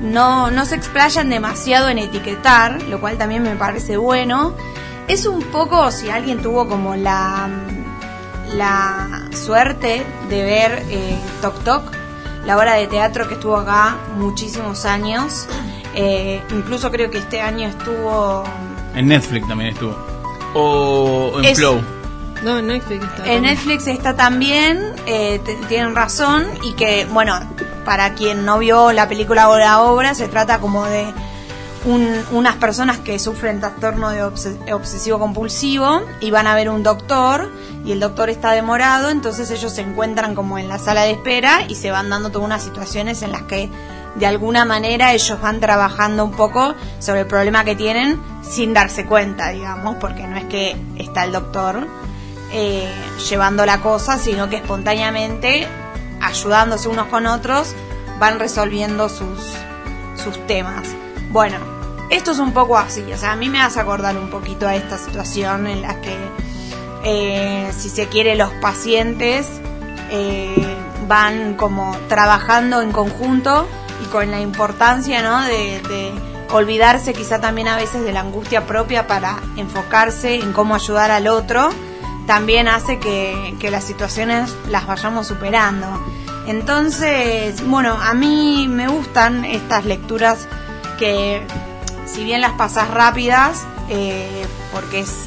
no, 0.00 0.50
no 0.50 0.64
se 0.64 0.74
explayan 0.76 1.28
demasiado 1.30 1.88
en 1.88 1.98
etiquetar, 1.98 2.82
lo 2.84 3.00
cual 3.00 3.18
también 3.18 3.42
me 3.42 3.56
parece 3.56 3.96
bueno. 3.96 4.54
Es 5.08 5.26
un 5.26 5.42
poco, 5.42 5.90
si 5.90 6.10
alguien 6.10 6.42
tuvo 6.42 6.68
como 6.68 6.94
la, 6.94 7.48
la 8.54 9.28
suerte 9.32 10.04
de 10.28 10.42
ver 10.44 10.82
eh, 10.90 11.18
Tok 11.42 11.64
Tok, 11.64 11.82
la 12.44 12.56
obra 12.56 12.74
de 12.74 12.86
teatro 12.86 13.26
que 13.28 13.34
estuvo 13.34 13.56
acá 13.56 13.96
muchísimos 14.16 14.84
años, 14.84 15.46
eh, 15.94 16.42
incluso 16.50 16.90
creo 16.90 17.10
que 17.10 17.18
este 17.18 17.40
año 17.40 17.68
estuvo 17.68 18.44
En 18.94 19.08
Netflix 19.08 19.46
también 19.48 19.70
estuvo. 19.70 19.96
O 20.54 21.38
en 21.38 21.44
Es- 21.44 21.58
Flow. 21.58 21.80
No, 22.44 22.58
en 22.58 22.66
Netflix 22.68 23.04
está. 23.04 23.32
En 23.32 23.42
Netflix 23.42 23.86
está 23.86 24.14
también, 24.14 24.80
eh, 25.06 25.40
tienen 25.68 25.94
razón, 25.94 26.46
y 26.62 26.72
que, 26.74 27.06
bueno, 27.06 27.38
para 27.84 28.14
quien 28.14 28.44
no 28.44 28.58
vio 28.58 28.92
la 28.92 29.08
película 29.08 29.48
o 29.48 29.58
la 29.58 29.80
obra, 29.82 30.14
se 30.14 30.28
trata 30.28 30.58
como 30.60 30.84
de 30.84 31.06
un- 31.84 32.20
unas 32.32 32.56
personas 32.56 32.98
que 32.98 33.18
sufren 33.18 33.60
trastorno 33.60 34.10
de 34.10 34.22
obse- 34.24 34.72
obsesivo 34.72 35.18
compulsivo 35.18 36.02
y 36.20 36.30
van 36.30 36.46
a 36.46 36.54
ver 36.54 36.68
un 36.70 36.82
doctor 36.82 37.50
y 37.84 37.92
el 37.92 38.00
doctor 38.00 38.28
está 38.30 38.50
demorado, 38.52 39.10
entonces 39.10 39.50
ellos 39.50 39.72
se 39.72 39.80
encuentran 39.82 40.34
como 40.34 40.58
en 40.58 40.68
la 40.68 40.78
sala 40.78 41.02
de 41.02 41.12
espera 41.12 41.62
y 41.68 41.76
se 41.76 41.90
van 41.90 42.10
dando 42.10 42.30
todas 42.30 42.46
unas 42.46 42.62
situaciones 42.62 43.22
en 43.22 43.32
las 43.32 43.42
que 43.42 43.70
de 44.16 44.26
alguna 44.26 44.64
manera 44.64 45.12
ellos 45.12 45.40
van 45.40 45.60
trabajando 45.60 46.24
un 46.24 46.32
poco 46.32 46.74
sobre 46.98 47.20
el 47.20 47.26
problema 47.26 47.64
que 47.64 47.76
tienen 47.76 48.20
sin 48.42 48.74
darse 48.74 49.06
cuenta, 49.06 49.50
digamos, 49.50 49.96
porque 50.00 50.26
no 50.26 50.36
es 50.36 50.44
que 50.44 50.76
está 50.96 51.24
el 51.24 51.32
doctor. 51.32 51.86
Eh, 52.52 52.90
llevando 53.28 53.66
la 53.66 53.80
cosa, 53.80 54.18
sino 54.18 54.48
que 54.48 54.56
espontáneamente, 54.56 55.66
ayudándose 56.20 56.88
unos 56.88 57.06
con 57.08 57.26
otros, 57.26 57.74
van 58.18 58.38
resolviendo 58.38 59.08
sus, 59.08 59.54
sus 60.22 60.46
temas. 60.46 60.88
Bueno, 61.30 61.58
esto 62.10 62.30
es 62.30 62.38
un 62.38 62.52
poco 62.52 62.78
así, 62.78 63.02
o 63.12 63.18
sea, 63.18 63.32
a 63.32 63.36
mí 63.36 63.50
me 63.50 63.60
hace 63.60 63.80
acordar 63.80 64.16
un 64.16 64.30
poquito 64.30 64.66
a 64.66 64.74
esta 64.74 64.96
situación 64.96 65.66
en 65.66 65.82
la 65.82 66.00
que, 66.00 66.16
eh, 67.04 67.70
si 67.76 67.90
se 67.90 68.06
quiere, 68.08 68.34
los 68.34 68.50
pacientes 68.54 69.46
eh, 70.10 70.76
van 71.06 71.54
como 71.54 71.94
trabajando 72.08 72.80
en 72.80 72.92
conjunto 72.92 73.68
y 74.02 74.06
con 74.06 74.30
la 74.30 74.40
importancia, 74.40 75.22
¿no? 75.22 75.42
De, 75.42 75.82
de 75.82 76.12
olvidarse 76.50 77.12
quizá 77.12 77.40
también 77.40 77.68
a 77.68 77.76
veces 77.76 78.02
de 78.04 78.12
la 78.12 78.20
angustia 78.20 78.66
propia 78.66 79.06
para 79.06 79.38
enfocarse 79.56 80.36
en 80.36 80.52
cómo 80.54 80.74
ayudar 80.74 81.10
al 81.10 81.28
otro, 81.28 81.68
también 82.28 82.68
hace 82.68 82.98
que, 82.98 83.70
las 83.70 83.84
situaciones 83.84 84.54
las 84.68 84.86
vayamos 84.86 85.26
superando. 85.26 85.86
Entonces, 86.46 87.66
bueno, 87.66 87.94
a 87.94 88.12
mí 88.12 88.68
me 88.68 88.86
gustan 88.86 89.46
estas 89.46 89.86
lecturas 89.86 90.46
que, 90.98 91.40
si 92.04 92.24
bien 92.24 92.42
las 92.42 92.52
pasas 92.52 92.90
rápidas, 92.90 93.64
eh, 93.88 94.44
porque 94.74 95.00
es, 95.00 95.24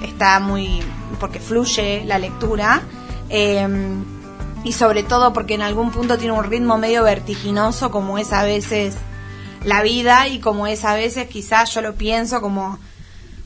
está 0.00 0.38
muy, 0.38 0.80
porque 1.18 1.40
fluye 1.40 2.04
la 2.04 2.20
lectura, 2.20 2.82
eh, 3.30 3.66
y 4.62 4.72
sobre 4.74 5.02
todo 5.02 5.32
porque 5.32 5.54
en 5.54 5.62
algún 5.62 5.90
punto 5.90 6.18
tiene 6.18 6.34
un 6.34 6.44
ritmo 6.44 6.78
medio 6.78 7.02
vertiginoso, 7.02 7.90
como 7.90 8.16
es 8.16 8.32
a 8.32 8.44
veces 8.44 8.94
la 9.64 9.82
vida 9.82 10.28
y 10.28 10.38
como 10.38 10.68
es 10.68 10.84
a 10.84 10.94
veces, 10.94 11.28
quizás 11.28 11.74
yo 11.74 11.82
lo 11.82 11.96
pienso 11.96 12.40
como 12.40 12.78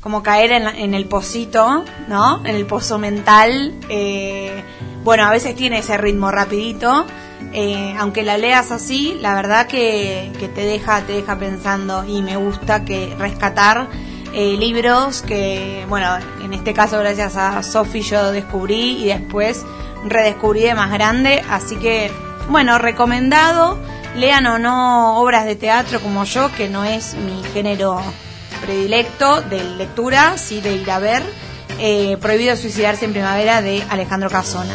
como 0.03 0.23
caer 0.23 0.53
en, 0.53 0.65
la- 0.65 0.73
en 0.77 0.93
el 0.95 1.07
pocito, 1.07 1.85
¿no? 2.09 2.45
En 2.45 2.55
el 2.57 2.67
pozo 2.67 2.99
mental. 2.99 3.73
eh, 3.89 4.63
bueno, 5.05 5.25
a 5.25 5.31
veces 5.31 5.57
tiene 5.57 5.79
ese 5.79 5.97
ritmo 5.97 6.31
rapidito. 6.31 7.07
eh, 7.55 7.95
aunque 7.99 8.23
la 8.23 8.37
leas 8.39 8.71
así, 8.71 9.17
la 9.21 9.35
verdad 9.35 9.67
que, 9.67 10.31
te 10.55 10.65
deja, 10.65 11.01
te 11.03 11.13
deja 11.15 11.39
pensando 11.39 12.05
y 12.05 12.23
me 12.23 12.37
gusta 12.37 12.85
que 12.85 13.15
rescatar 13.19 13.89
eh, 14.33 14.57
libros 14.59 15.23
que, 15.23 15.85
bueno, 15.89 16.09
en 16.43 16.53
este 16.55 16.73
caso 16.73 16.99
gracias 17.01 17.37
a 17.37 17.63
Sophie 17.63 18.01
yo 18.03 18.31
descubrí 18.33 19.03
y 19.03 19.07
después 19.09 19.65
redescubrí 20.07 20.63
de 20.63 20.75
más 20.75 20.91
grande, 20.93 21.43
así 21.51 21.77
que, 21.77 22.11
bueno, 22.49 22.79
recomendado, 22.79 23.77
lean 24.17 24.47
o 24.47 24.59
no 24.59 25.19
obras 25.21 25.45
de 25.45 25.57
teatro 25.57 26.01
como 26.01 26.25
yo, 26.25 26.51
que 26.57 26.69
no 26.69 26.85
es 26.85 27.15
mi 27.15 27.43
género 27.53 28.01
predilecto 28.63 29.43
de 29.43 29.63
lectura, 29.63 30.39
sí 30.39 30.61
de 30.61 30.77
ir 30.77 30.91
a 30.91 30.99
ver, 30.99 31.23
eh, 31.79 32.17
Prohibido 32.21 32.57
suicidarse 32.57 33.05
en 33.05 33.13
primavera 33.13 33.61
de 33.61 33.85
Alejandro 33.91 34.31
Casona. 34.31 34.75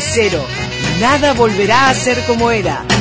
Cero. 0.00 0.42
Nada 1.00 1.34
volverá 1.34 1.90
a 1.90 1.94
ser 1.94 2.24
como 2.24 2.50
era. 2.50 2.91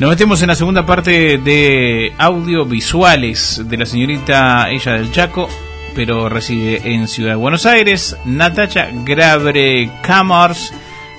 Nos 0.00 0.10
metemos 0.10 0.42
en 0.42 0.48
la 0.48 0.56
segunda 0.56 0.84
parte 0.84 1.38
de 1.38 2.12
audiovisuales 2.18 3.62
de 3.64 3.76
la 3.76 3.86
señorita 3.86 4.68
ella 4.70 4.92
del 4.94 5.12
Chaco, 5.12 5.48
pero 5.94 6.28
reside 6.28 6.92
en 6.94 7.06
Ciudad 7.06 7.30
de 7.30 7.36
Buenos 7.36 7.64
Aires, 7.64 8.16
Natacha 8.24 8.88
Grabre 9.04 9.90
Camars, 10.02 10.72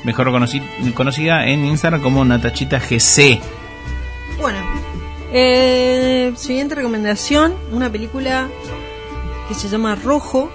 mejor 0.04 0.28
conoci- 0.30 0.94
conocida 0.94 1.48
en 1.48 1.66
Instagram 1.66 2.02
como 2.02 2.26
Natachita 2.26 2.80
GC. 2.80 3.40
Bueno, 4.42 4.58
eh, 5.32 6.34
siguiente 6.36 6.76
recomendación, 6.76 7.54
una 7.72 7.90
película 7.90 8.50
que 9.48 9.54
se 9.56 9.70
llama 9.70 9.96
Rojo 9.96 10.52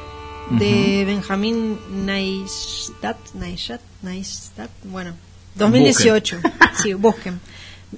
de 0.51 1.05
Benjamín 1.07 1.79
Neistat, 2.05 3.17
Neistat, 3.33 3.81
Neistat, 4.03 4.69
bueno, 4.85 5.13
2018, 5.55 6.41
sí, 6.83 6.93
busquen, 6.95 7.41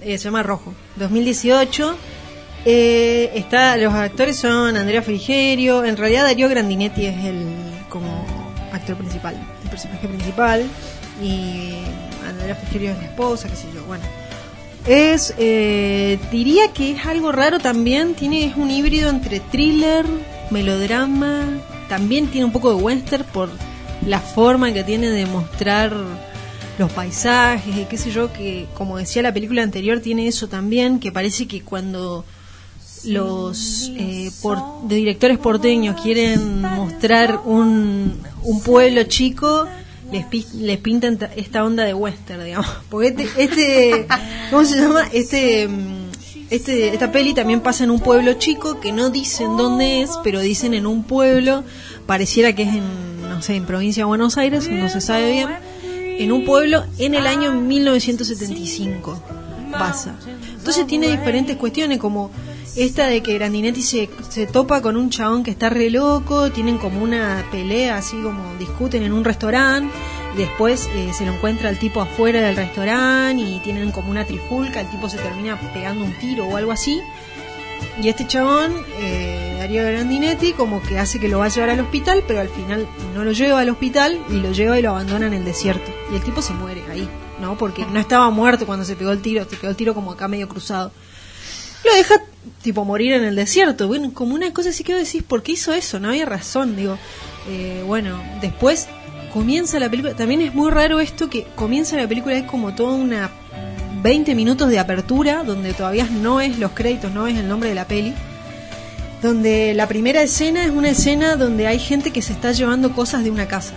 Eh, 0.01 0.19
se 0.19 0.24
llama 0.24 0.43
Rojo, 0.43 0.74
2018. 0.97 1.97
Eh, 2.64 3.32
está, 3.35 3.77
los 3.77 3.93
actores 3.93 4.36
son 4.36 4.77
Andrea 4.77 5.02
Frigerio, 5.02 5.85
en 5.85 5.97
realidad 5.97 6.24
Darío 6.24 6.48
Grandinetti 6.48 7.06
es 7.06 7.24
el 7.24 7.44
como 7.89 8.24
actor 8.73 8.97
principal, 8.97 9.35
el 9.64 9.70
personaje 9.70 10.06
principal, 10.09 10.64
y 11.20 11.73
Andrea 12.27 12.55
Frigerio 12.55 12.93
es 12.93 12.98
la 12.98 13.05
esposa, 13.05 13.48
qué 13.48 13.56
sé 13.56 13.66
yo, 13.74 13.82
bueno. 13.85 14.05
Es, 14.86 15.35
eh, 15.39 16.19
diría 16.31 16.73
que 16.73 16.93
es 16.93 17.06
algo 17.06 17.32
raro 17.32 17.59
también, 17.59 18.14
tiene 18.14 18.44
es 18.44 18.56
un 18.56 18.70
híbrido 18.70 19.10
entre 19.10 19.40
thriller, 19.40 20.06
melodrama, 20.51 21.48
también 21.89 22.28
tiene 22.28 22.44
un 22.44 22.52
poco 22.52 22.74
de 22.74 22.82
western 22.82 23.24
por 23.24 23.51
la 24.06 24.20
forma 24.20 24.73
que 24.73 24.85
tiene 24.85 25.10
de 25.10 25.27
mostrar 25.27 25.94
los 26.78 26.90
paisajes 26.93 27.77
y 27.77 27.85
qué 27.85 27.99
sé 27.99 28.11
yo, 28.11 28.32
que 28.32 28.66
como 28.74 28.97
decía 28.99 29.23
la 29.23 29.32
película 29.35 29.62
anterior 29.62 30.01
tiene 30.01 30.27
eso 30.27 30.49
también, 30.49 30.99
que 31.01 31.12
parece 31.12 31.47
que 31.47 31.62
cuando 31.62 32.24
los 33.05 33.90
eh, 33.97 34.31
por- 34.43 34.82
de 34.89 34.94
directores 34.97 35.39
porteños 35.39 36.01
quieren 36.01 36.62
mostrar 36.62 37.40
un, 37.44 38.20
un 38.43 38.61
pueblo 38.62 39.03
chico, 39.05 39.66
les, 40.12 40.55
les 40.55 40.78
pintan 40.78 41.19
ta- 41.19 41.31
esta 41.36 41.65
onda 41.65 41.85
de 41.85 41.94
western, 41.94 42.44
digamos. 42.44 42.69
Porque 42.90 43.09
este, 43.09 43.27
este 43.43 44.07
¿cómo 44.51 44.65
se 44.65 44.77
llama? 44.81 45.03
Este, 45.12 45.66
mm, 45.69 46.03
este, 46.51 46.89
esta 46.89 47.11
peli 47.11 47.35
también 47.35 47.61
pasa 47.61 47.82
en 47.85 47.90
un 47.90 47.99
pueblo 48.01 48.35
chico 48.35 48.78
que 48.78 48.93
no 48.93 49.11
dicen 49.11 49.57
dónde 49.57 50.03
es, 50.03 50.11
pero 50.23 50.39
dicen 50.40 50.74
en 50.74 50.86
un 50.86 51.03
pueblo, 51.03 51.65
pareciera 52.07 52.55
que 52.55 52.62
es 52.65 52.69
en, 52.74 53.23
no 53.28 53.43
sé, 53.43 53.57
en 53.57 53.65
provincia 53.66 54.03
de 54.03 54.07
Buenos 54.07 54.36
Aires, 54.39 54.69
no 54.70 54.89
se 54.89 55.01
sabe 55.01 55.32
bien, 55.32 55.49
en 56.19 56.33
un 56.33 56.45
pueblo 56.45 56.85
en 56.99 57.15
el 57.15 57.27
año 57.27 57.53
1975 57.53 59.23
pasa. 59.73 60.15
Entonces 60.57 60.87
tiene 60.87 61.09
diferentes 61.09 61.57
cuestiones 61.57 61.99
como 61.99 62.31
esta 62.77 63.07
de 63.07 63.23
que 63.23 63.35
Grandinetti 63.35 63.83
se, 63.83 64.09
se 64.29 64.47
topa 64.47 64.81
con 64.81 64.97
un 64.97 65.11
chabón 65.11 65.43
que 65.43 65.51
está 65.51 65.69
re 65.69 65.91
loco, 65.91 66.51
tienen 66.51 66.79
como 66.79 67.03
una 67.03 67.45
pelea 67.51 67.99
así 67.99 68.17
como 68.23 68.55
discuten 68.59 69.03
en 69.03 69.13
un 69.13 69.25
restaurante, 69.25 69.93
después 70.37 70.89
eh, 70.95 71.11
se 71.13 71.27
lo 71.27 71.33
encuentra 71.33 71.69
el 71.69 71.79
tipo 71.79 72.01
afuera 72.01 72.41
del 72.41 72.57
restaurante 72.57 73.43
y 73.43 73.59
tienen 73.61 73.91
como 73.91 74.11
una 74.11 74.25
trifulca, 74.25 74.81
el 74.81 74.89
tipo 74.89 75.09
se 75.09 75.19
termina 75.19 75.59
pegando 75.75 76.05
un 76.05 76.19
tiro 76.19 76.47
o 76.47 76.57
algo 76.57 76.73
así. 76.73 77.01
Y 78.03 78.09
este 78.09 78.27
chabón, 78.27 78.73
eh, 78.99 79.57
Darío 79.59 79.85
Grandinetti, 79.85 80.53
como 80.53 80.83
que 80.83 80.99
hace 80.99 81.21
que 81.21 81.29
lo 81.29 81.39
va 81.39 81.47
a 81.47 81.49
llevar 81.49 81.71
al 81.71 81.81
hospital, 81.81 82.25
pero 82.27 82.41
al 82.41 82.49
final 82.49 82.89
no 83.15 83.25
lo 83.25 83.33
lleva 83.33 83.61
al 83.61 83.69
hospital 83.69 84.19
y 84.31 84.41
lo 84.41 84.53
lleva 84.53 84.79
y 84.79 84.83
lo 84.83 84.91
abandona 84.91 85.27
en 85.27 85.35
el 85.35 85.45
desierto. 85.45 85.93
Y 86.11 86.17
el 86.17 86.23
tipo 86.23 86.43
se 86.43 86.53
muere 86.53 86.83
ahí, 86.91 87.09
¿no? 87.41 87.57
Porque 87.57 87.85
no 87.87 88.01
estaba 88.01 88.31
muerto 88.31 88.67
cuando 88.67 88.85
se 88.85 88.97
pegó 88.97 89.13
el 89.13 89.21
tiro, 89.21 89.45
se 89.49 89.57
pegó 89.57 89.71
el 89.71 89.77
tiro 89.77 89.95
como 89.95 90.13
acá 90.13 90.27
medio 90.29 90.49
cruzado. 90.49 90.93
Lo 91.85 91.95
deja, 91.95 92.23
tipo, 92.63 92.85
morir 92.85 93.13
en 93.13 93.25
el 93.25 93.37
desierto. 93.37 93.89
Bueno, 93.89 94.13
como 94.15 94.35
una 94.35 94.53
cosa 94.53 94.71
así 94.71 94.85
que 94.85 94.95
decís, 94.95 95.23
¿por 95.23 95.43
qué 95.43 95.53
hizo 95.53 95.73
eso? 95.73 95.99
No 95.99 96.09
había 96.09 96.27
razón, 96.27 96.77
digo. 96.77 96.99
Eh, 97.49 97.83
bueno, 97.87 98.23
después 98.41 98.89
comienza 99.33 99.79
la 99.79 99.91
película. 99.91 100.15
También 100.15 100.43
es 100.43 100.55
muy 100.55 100.71
raro 100.71 101.01
esto 101.01 101.29
que 101.29 101.47
comienza 101.57 101.97
la 101.97 102.07
película, 102.07 102.37
es 102.37 102.45
como 102.45 102.75
toda 102.75 102.95
una 102.95 103.31
20 104.03 104.35
minutos 104.35 104.69
de 104.69 104.79
apertura, 104.79 105.45
donde 105.45 105.74
todavía 105.74 106.07
no 106.11 106.41
es 106.41 106.59
los 106.59 106.73
créditos, 106.73 107.12
no 107.12 107.27
es 107.27 107.39
el 107.39 107.49
nombre 107.49 107.69
de 107.69 107.74
la 107.74 107.87
peli. 107.87 108.15
Donde 109.23 109.73
la 109.74 109.87
primera 109.87 110.23
escena 110.23 110.65
es 110.65 110.70
una 110.73 110.91
escena 110.91 111.37
donde 111.37 111.69
hay 111.69 111.79
gente 111.79 112.11
que 112.11 112.23
se 112.23 112.33
está 112.33 112.51
llevando 112.51 112.93
cosas 112.93 113.23
de 113.23 113.31
una 113.31 113.47
casa. 113.47 113.74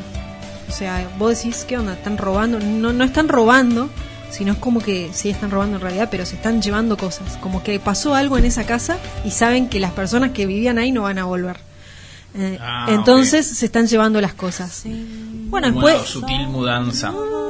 O 0.68 0.72
sea, 0.72 1.07
vos 1.19 1.38
decís, 1.38 1.65
¿qué 1.68 1.77
onda? 1.77 1.93
¿Están 1.93 2.18
robando? 2.18 2.60
No, 2.60 2.91
no 2.91 3.03
están 3.03 3.27
robando, 3.27 3.88
sino 4.31 4.53
es 4.53 4.57
como 4.57 4.80
que 4.80 5.11
sí 5.14 5.30
están 5.30 5.52
robando 5.52 5.76
en 5.76 5.81
realidad, 5.84 6.07
pero 6.10 6.26
se 6.26 6.35
están 6.35 6.61
llevando 6.64 6.97
cosas. 6.97 7.38
Como 7.38 7.61
que 7.61 7.80
pasó 7.80 8.15
algo 8.15 8.39
en 8.39 8.45
esa 8.45 8.65
casa 8.65 8.97
y 9.23 9.30
saben 9.30 9.69
que 9.69 9.80
las 9.80 9.91
personas 9.91 10.31
que 10.31 10.47
vivían 10.47 10.80
ahí 10.80 10.91
no 10.91 11.03
van 11.03 11.19
a 11.19 11.26
volver. 11.26 11.57
Eh, 12.34 12.57
Ah, 12.60 12.88
entonces 12.89 13.45
se 13.45 13.68
están 13.68 13.85
llevando 13.88 14.19
las 14.19 14.34
cosas. 14.34 14.84
Bueno, 15.49 15.72
después... 15.72 16.02
sutil 16.02 16.47
mudanza. 16.47 17.11
No, 17.11 17.44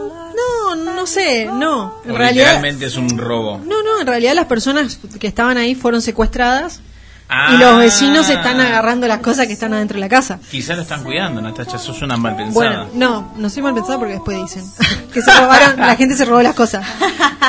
no 0.74 1.06
sé, 1.06 1.46
no. 1.46 2.02
En 2.06 2.12
O 2.12 2.18
realidad... 2.18 2.46
literalmente 2.46 2.86
es 2.88 2.96
un 2.98 3.10
robo. 3.18 3.60
No, 3.60 3.84
no, 3.84 4.02
en 4.02 4.08
realidad 4.08 4.34
las 4.34 4.46
personas 4.48 4.98
que 5.20 5.28
estaban 5.28 5.58
ahí 5.58 5.76
fueron 5.76 6.02
secuestradas 6.02 6.82
Ah. 7.28 7.54
y 7.56 7.58
los 7.58 7.80
vecinos 7.80 8.30
están 8.30 8.60
agarrando 8.62 9.08
las 9.08 9.20
cosas 9.20 9.48
que 9.48 9.54
están 9.54 9.74
adentro 9.74 9.96
de 9.96 10.02
la 10.02 10.10
casa. 10.10 10.40
Quizás 10.52 10.76
lo 10.78 10.84
están 10.84 11.04
cuidando, 11.04 11.42
Natacha, 11.42 11.80
sos 11.80 12.00
una 12.04 12.18
mal 12.18 12.36
pensada. 12.36 12.54
Bueno, 12.54 12.88
no, 12.94 13.34
no 13.38 13.50
soy 13.50 13.64
mal 13.64 13.74
pensada 13.74 13.98
porque 13.98 14.14
después 14.14 14.38
dicen 14.44 14.64
que 15.14 15.22
se 15.24 15.32
robaron, 15.32 15.76
la 15.78 15.96
gente 15.96 16.16
se 16.16 16.24
robó 16.26 16.42
las 16.44 16.54
cosas. 16.54 16.86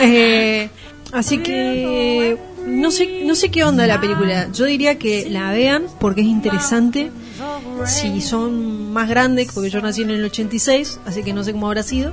Eh, 0.01 0.71
así 1.13 1.39
que 1.39 2.39
no 2.67 2.91
sé, 2.91 3.23
no 3.27 3.35
sé 3.35 3.51
qué 3.51 3.65
onda 3.65 3.87
la 3.87 4.01
película. 4.01 4.49
Yo 4.51 4.65
diría 4.65 4.99
que 4.99 5.29
la 5.29 5.51
vean 5.53 5.85
porque 6.01 6.23
es 6.23 6.27
interesante. 6.27 7.11
Si 7.85 8.23
son 8.23 8.93
más 8.95 9.09
grandes, 9.11 9.53
porque 9.53 9.69
yo 9.69 9.81
nací 9.83 10.03
en 10.03 10.11
el 10.11 10.25
86, 10.25 11.01
así 11.07 11.23
que 11.23 11.35
no 11.35 11.45
sé 11.45 11.53
cómo 11.53 11.67
habrá 11.67 11.83
sido. 11.83 12.13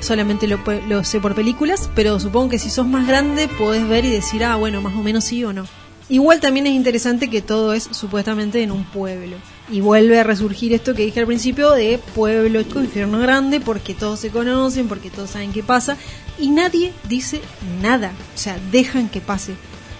Solamente 0.00 0.46
lo, 0.46 0.60
lo 0.88 1.04
sé 1.04 1.20
por 1.20 1.34
películas, 1.34 1.90
pero 1.94 2.20
supongo 2.20 2.50
que 2.50 2.58
si 2.58 2.70
sos 2.70 2.86
más 2.86 3.06
grande 3.06 3.48
podés 3.48 3.86
ver 3.88 4.04
y 4.04 4.10
decir, 4.10 4.44
ah, 4.44 4.56
bueno, 4.56 4.80
más 4.80 4.94
o 4.94 5.02
menos 5.02 5.24
sí 5.24 5.42
o 5.44 5.52
no. 5.52 5.66
Igual 6.08 6.38
también 6.40 6.68
es 6.68 6.72
interesante 6.74 7.28
que 7.28 7.42
todo 7.42 7.72
es 7.72 7.88
supuestamente 7.90 8.62
en 8.62 8.70
un 8.70 8.84
pueblo. 8.84 9.36
Y 9.68 9.80
vuelve 9.80 10.20
a 10.20 10.22
resurgir 10.22 10.72
esto 10.72 10.94
que 10.94 11.04
dije 11.04 11.18
al 11.18 11.26
principio 11.26 11.72
de 11.72 11.98
pueblo 12.14 12.62
chico, 12.62 12.80
infierno 12.80 13.18
grande, 13.18 13.58
porque 13.58 13.94
todos 13.94 14.20
se 14.20 14.30
conocen, 14.30 14.86
porque 14.86 15.10
todos 15.10 15.30
saben 15.30 15.52
qué 15.52 15.64
pasa. 15.64 15.96
Y 16.38 16.50
nadie 16.50 16.92
dice 17.08 17.40
nada. 17.82 18.12
O 18.36 18.38
sea, 18.38 18.56
dejan 18.70 19.08
que 19.08 19.20
pase. 19.20 19.54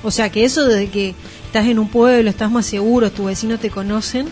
O 0.04 0.12
sea, 0.12 0.30
que 0.30 0.44
eso 0.44 0.64
de 0.66 0.88
que 0.90 1.16
estás 1.46 1.66
en 1.66 1.80
un 1.80 1.88
pueblo, 1.88 2.30
estás 2.30 2.52
más 2.52 2.66
seguro, 2.66 3.10
tus 3.10 3.26
vecinos 3.26 3.58
te 3.58 3.70
conocen, 3.70 4.28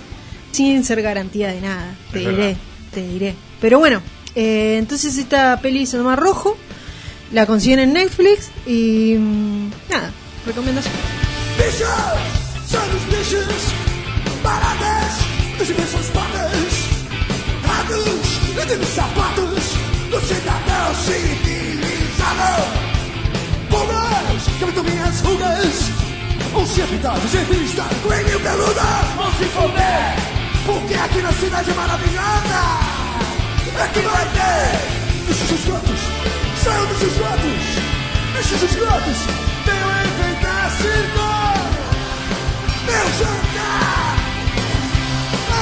sin 0.52 0.84
ser 0.84 1.02
garantía 1.02 1.48
de 1.48 1.60
nada. 1.60 1.96
Te 2.12 2.20
Es 2.20 2.28
diré, 2.28 2.36
verdad. 2.36 2.56
te 2.92 3.08
diré. 3.08 3.34
Pero 3.60 3.80
bueno, 3.80 4.00
eh, 4.34 4.76
entonces 4.78 5.16
esta 5.16 5.60
peli 5.60 5.86
se 5.86 5.96
llama 5.96 6.16
Rojo. 6.16 6.56
La 7.32 7.46
consiguen 7.46 7.80
en 7.80 7.92
Netflix 7.94 8.50
y 8.66 9.16
mm, 9.18 9.70
nada, 9.90 10.10
recomendación. 10.46 10.94
Mis 18.76 18.88
zapatos, 18.88 19.54
los 20.10 20.22
me 20.22 20.28
se 20.28 21.14
porque 30.66 30.94
aqui 30.94 31.20
na 31.22 31.32
cidade 31.32 31.72
maravilhosa. 31.74 32.93
É 33.76 33.86
que 33.88 34.00
vai 34.00 34.24
ter 34.26 35.26
bichos 35.26 35.50
esgotos, 35.50 36.00
saiam 36.62 36.86
dos 36.86 37.02
esgotos, 37.02 37.62
bichos 38.32 38.62
esgotos, 38.62 39.18
a 39.66 40.04
enfeitar 40.06 40.70
circo, 40.70 41.28
meu 42.86 43.06
jantar. 43.18 44.16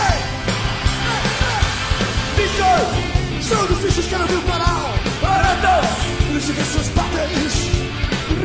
Ei! 0.02 0.18
Ei! 1.16 2.44
Bichos, 2.44 3.48
são 3.48 3.66
dos 3.66 3.78
bichos 3.78 4.06
que 4.06 4.16
não 4.16 4.26
viu 4.26 4.42
parar. 4.42 4.92
Ratos, 5.22 5.90
lixo 6.32 6.52
que 6.52 6.64
seus 6.64 6.88
patentes. 6.88 7.54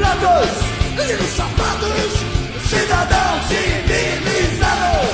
Ratos, 0.01 0.51
liga 0.95 1.23
os 1.23 1.35
sapatos. 1.35 2.37
Cidadão 2.69 3.39
civilizado 3.47 5.07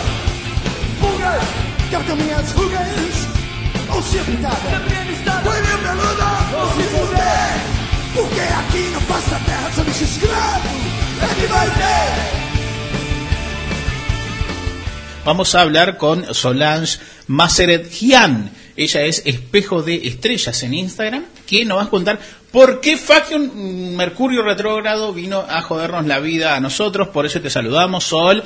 Fugas, 0.99 1.43
quero 1.91 2.03
caminhar 2.05 2.39
as 2.39 2.51
fugas 2.51 3.12
se 4.01 4.19
fuder! 6.93 7.53
Porque 8.15 8.41
aqui 8.41 8.83
terra 9.45 9.69
vai 11.49 11.67
ter! 11.67 12.43
Vamos 15.25 15.55
a 15.55 15.61
hablar 15.61 15.97
con 15.97 16.33
Solange 16.33 16.99
Maseret-Gian. 17.27 18.51
Ella 18.75 19.03
es 19.03 19.21
espejo 19.25 19.81
de 19.81 20.07
estrellas 20.07 20.63
en 20.63 20.73
Instagram, 20.73 21.23
que 21.47 21.63
nos 21.63 21.77
va 21.77 21.83
a 21.83 21.89
contar 21.89 22.19
por 22.51 22.81
qué 22.81 22.97
Faction 22.97 23.95
Mercurio 23.95 24.43
retrógrado 24.43 25.13
vino 25.13 25.45
a 25.47 25.61
jodernos 25.61 26.05
la 26.07 26.19
vida 26.19 26.55
a 26.55 26.59
nosotros. 26.59 27.07
Por 27.09 27.25
eso 27.25 27.39
te 27.39 27.49
saludamos, 27.49 28.03
Sol. 28.03 28.43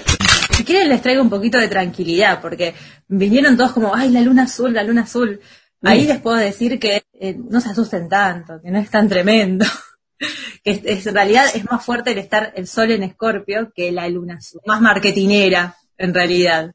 Si 0.57 0.63
quieren 0.63 0.89
les 0.89 1.01
traigo 1.01 1.21
un 1.21 1.29
poquito 1.29 1.57
de 1.59 1.67
tranquilidad, 1.67 2.41
porque 2.41 2.73
vinieron 3.07 3.55
todos 3.55 3.71
como, 3.73 3.95
ay, 3.95 4.09
la 4.09 4.21
luna 4.21 4.43
azul, 4.43 4.73
la 4.73 4.83
luna 4.83 5.03
azul. 5.03 5.39
Ahí 5.83 6.05
les 6.05 6.19
puedo 6.19 6.35
decir 6.37 6.79
que 6.79 7.03
eh, 7.13 7.37
no 7.37 7.61
se 7.61 7.69
asusten 7.69 8.09
tanto, 8.09 8.59
que 8.61 8.71
no 8.71 8.79
es 8.79 8.89
tan 8.89 9.07
tremendo. 9.07 9.65
que 10.63 10.71
es- 10.71 10.81
es- 10.83 11.07
en 11.07 11.13
realidad 11.13 11.45
es 11.53 11.63
más 11.69 11.85
fuerte 11.85 12.11
el 12.11 12.17
estar 12.17 12.51
el 12.55 12.67
sol 12.67 12.89
en 12.91 13.03
escorpio 13.03 13.71
que 13.75 13.91
la 13.91 14.09
luna 14.09 14.37
azul. 14.37 14.61
Más 14.65 14.81
marketinera, 14.81 15.75
en 15.97 16.13
realidad. 16.13 16.71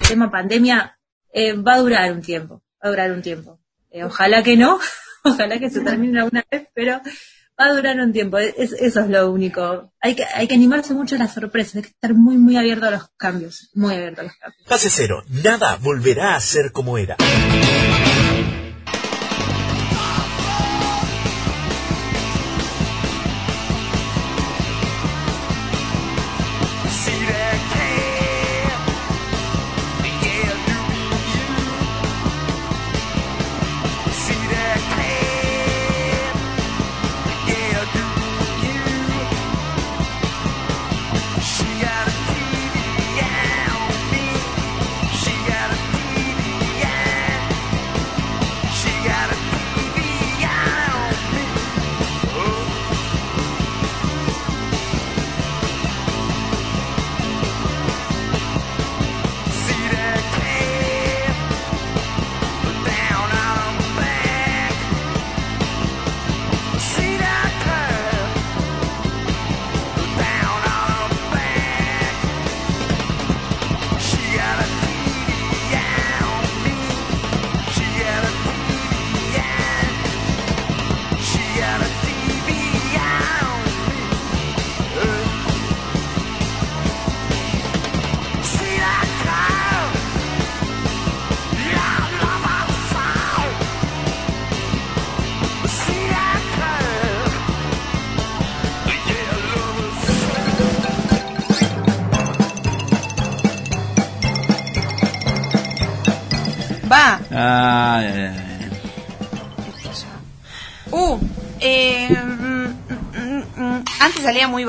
El 0.00 0.08
tema 0.08 0.30
pandemia 0.30 0.98
eh, 1.32 1.52
va 1.52 1.74
a 1.74 1.78
durar 1.80 2.10
un 2.12 2.22
tiempo, 2.22 2.62
va 2.82 2.88
a 2.88 2.90
durar 2.90 3.12
un 3.12 3.20
tiempo. 3.22 3.60
Eh, 3.90 4.02
ojalá 4.04 4.42
que 4.42 4.56
no, 4.56 4.78
ojalá 5.24 5.58
que 5.58 5.68
se 5.68 5.80
termine 5.82 6.20
alguna 6.20 6.42
vez, 6.50 6.68
pero 6.74 7.00
va 7.60 7.66
a 7.66 7.72
durar 7.74 7.98
un 8.00 8.12
tiempo. 8.12 8.38
Es- 8.38 8.72
eso 8.72 9.00
es 9.00 9.08
lo 9.08 9.30
único. 9.30 9.92
Hay 10.00 10.14
que, 10.14 10.24
hay 10.24 10.46
que 10.46 10.54
animarse 10.54 10.94
mucho 10.94 11.16
a 11.16 11.18
las 11.18 11.34
sorpresas, 11.34 11.76
hay 11.76 11.82
que 11.82 11.88
estar 11.88 12.14
muy, 12.14 12.36
muy 12.38 12.56
abierto 12.56 12.86
a 12.86 12.90
los 12.90 13.08
cambios, 13.16 13.70
muy 13.74 13.94
abierto 13.94 14.20
a 14.20 14.24
los 14.24 14.32
cambios. 14.34 14.62
Cero, 14.90 15.22
nada 15.44 15.76
volverá 15.76 16.34
a 16.36 16.40
ser 16.40 16.72
como 16.72 16.98
era. 16.98 17.16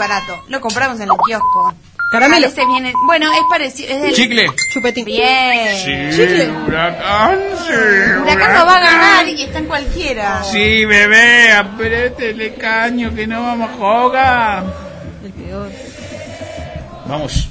Barato. 0.07 0.43
Lo 0.49 0.61
compramos 0.61 0.97
en 0.99 1.09
el 1.09 1.17
kiosco. 1.25 1.73
Caramelo. 2.11 2.47
A 2.47 2.49
veces 2.49 2.65
viene, 2.67 2.93
bueno, 3.05 3.29
es 3.33 3.41
parecido. 3.49 3.89
Es 3.93 4.01
del- 4.01 4.13
Chicle. 4.13 4.47
Chupetín. 4.73 5.03
Bien. 5.05 5.75
Sí, 6.13 6.51
huracán, 6.65 7.37
sí. 7.65 7.73
Huracán 8.21 8.53
no 8.53 8.65
va 8.65 8.77
a 8.77 8.79
ganar 8.79 9.27
y 9.27 9.41
está 9.43 9.59
en 9.59 9.65
cualquiera. 9.65 10.41
Sí, 10.45 10.85
bebé, 10.85 11.51
apriétele 11.51 12.53
caño 12.55 13.13
que 13.13 13.27
no 13.27 13.41
vamos 13.43 13.69
a 13.69 13.73
jugar. 13.73 14.63
El 15.25 15.31
peor. 15.33 15.69
Vamos. 17.07 17.49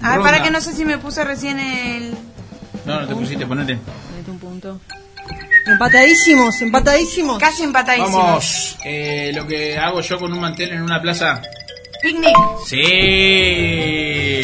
A 0.00 0.08
ver, 0.10 0.16
Ronda. 0.18 0.30
para 0.32 0.42
que 0.42 0.50
no 0.50 0.60
sé 0.60 0.72
si 0.72 0.84
me 0.86 0.96
puse 0.96 1.22
recién 1.24 1.58
el. 1.60 2.16
No, 2.86 3.00
no 3.02 3.08
te 3.08 3.14
pusiste, 3.14 3.46
ponete. 3.46 3.74
Mete 4.16 4.30
un 4.30 4.38
punto. 4.38 4.80
Empatadísimos, 5.68 6.60
empatadísimos. 6.62 7.38
Casi 7.38 7.62
empatadísimos. 7.62 8.14
Vamos. 8.14 8.76
Eh, 8.84 9.30
lo 9.34 9.46
que 9.46 9.76
hago 9.78 10.00
yo 10.00 10.18
con 10.18 10.32
un 10.32 10.40
mantel 10.40 10.72
en 10.72 10.82
una 10.82 11.00
plaza. 11.00 11.40
Picnic. 12.02 12.34
Sí. 12.66 14.40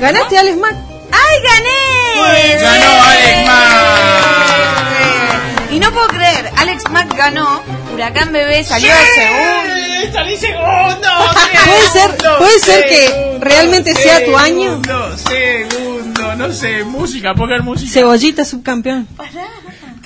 ¿Ganaste, 0.00 0.38
Alex 0.38 0.56
Mac? 0.58 0.74
¡Ay, 1.10 1.36
gané! 1.42 2.60
Ganó 2.60 3.02
Alex 3.02 3.46
Mac. 3.46 4.18
Y 5.70 5.78
no 5.80 5.92
puedo 5.92 6.08
creer, 6.08 6.50
Alex 6.56 6.90
Mac 6.90 7.14
ganó. 7.16 7.62
Huracán 7.92 8.32
Bebé 8.32 8.64
salió 8.64 8.90
segundo. 9.14 10.12
¡Salí 10.12 10.36
segundo! 10.40 11.08
Puede 11.64 11.88
ser, 11.92 12.16
puede 12.38 12.58
ser 12.60 12.84
que 12.88 13.38
realmente 13.40 13.94
sea 13.94 14.24
tu 14.24 14.36
año. 14.36 14.80
Segundo, 14.82 15.16
segundo, 15.18 16.34
no 16.36 16.52
sé, 16.52 16.84
música, 16.84 17.34
poner 17.34 17.62
música. 17.62 17.90
Cebollita 17.92 18.44
subcampeón. 18.44 19.06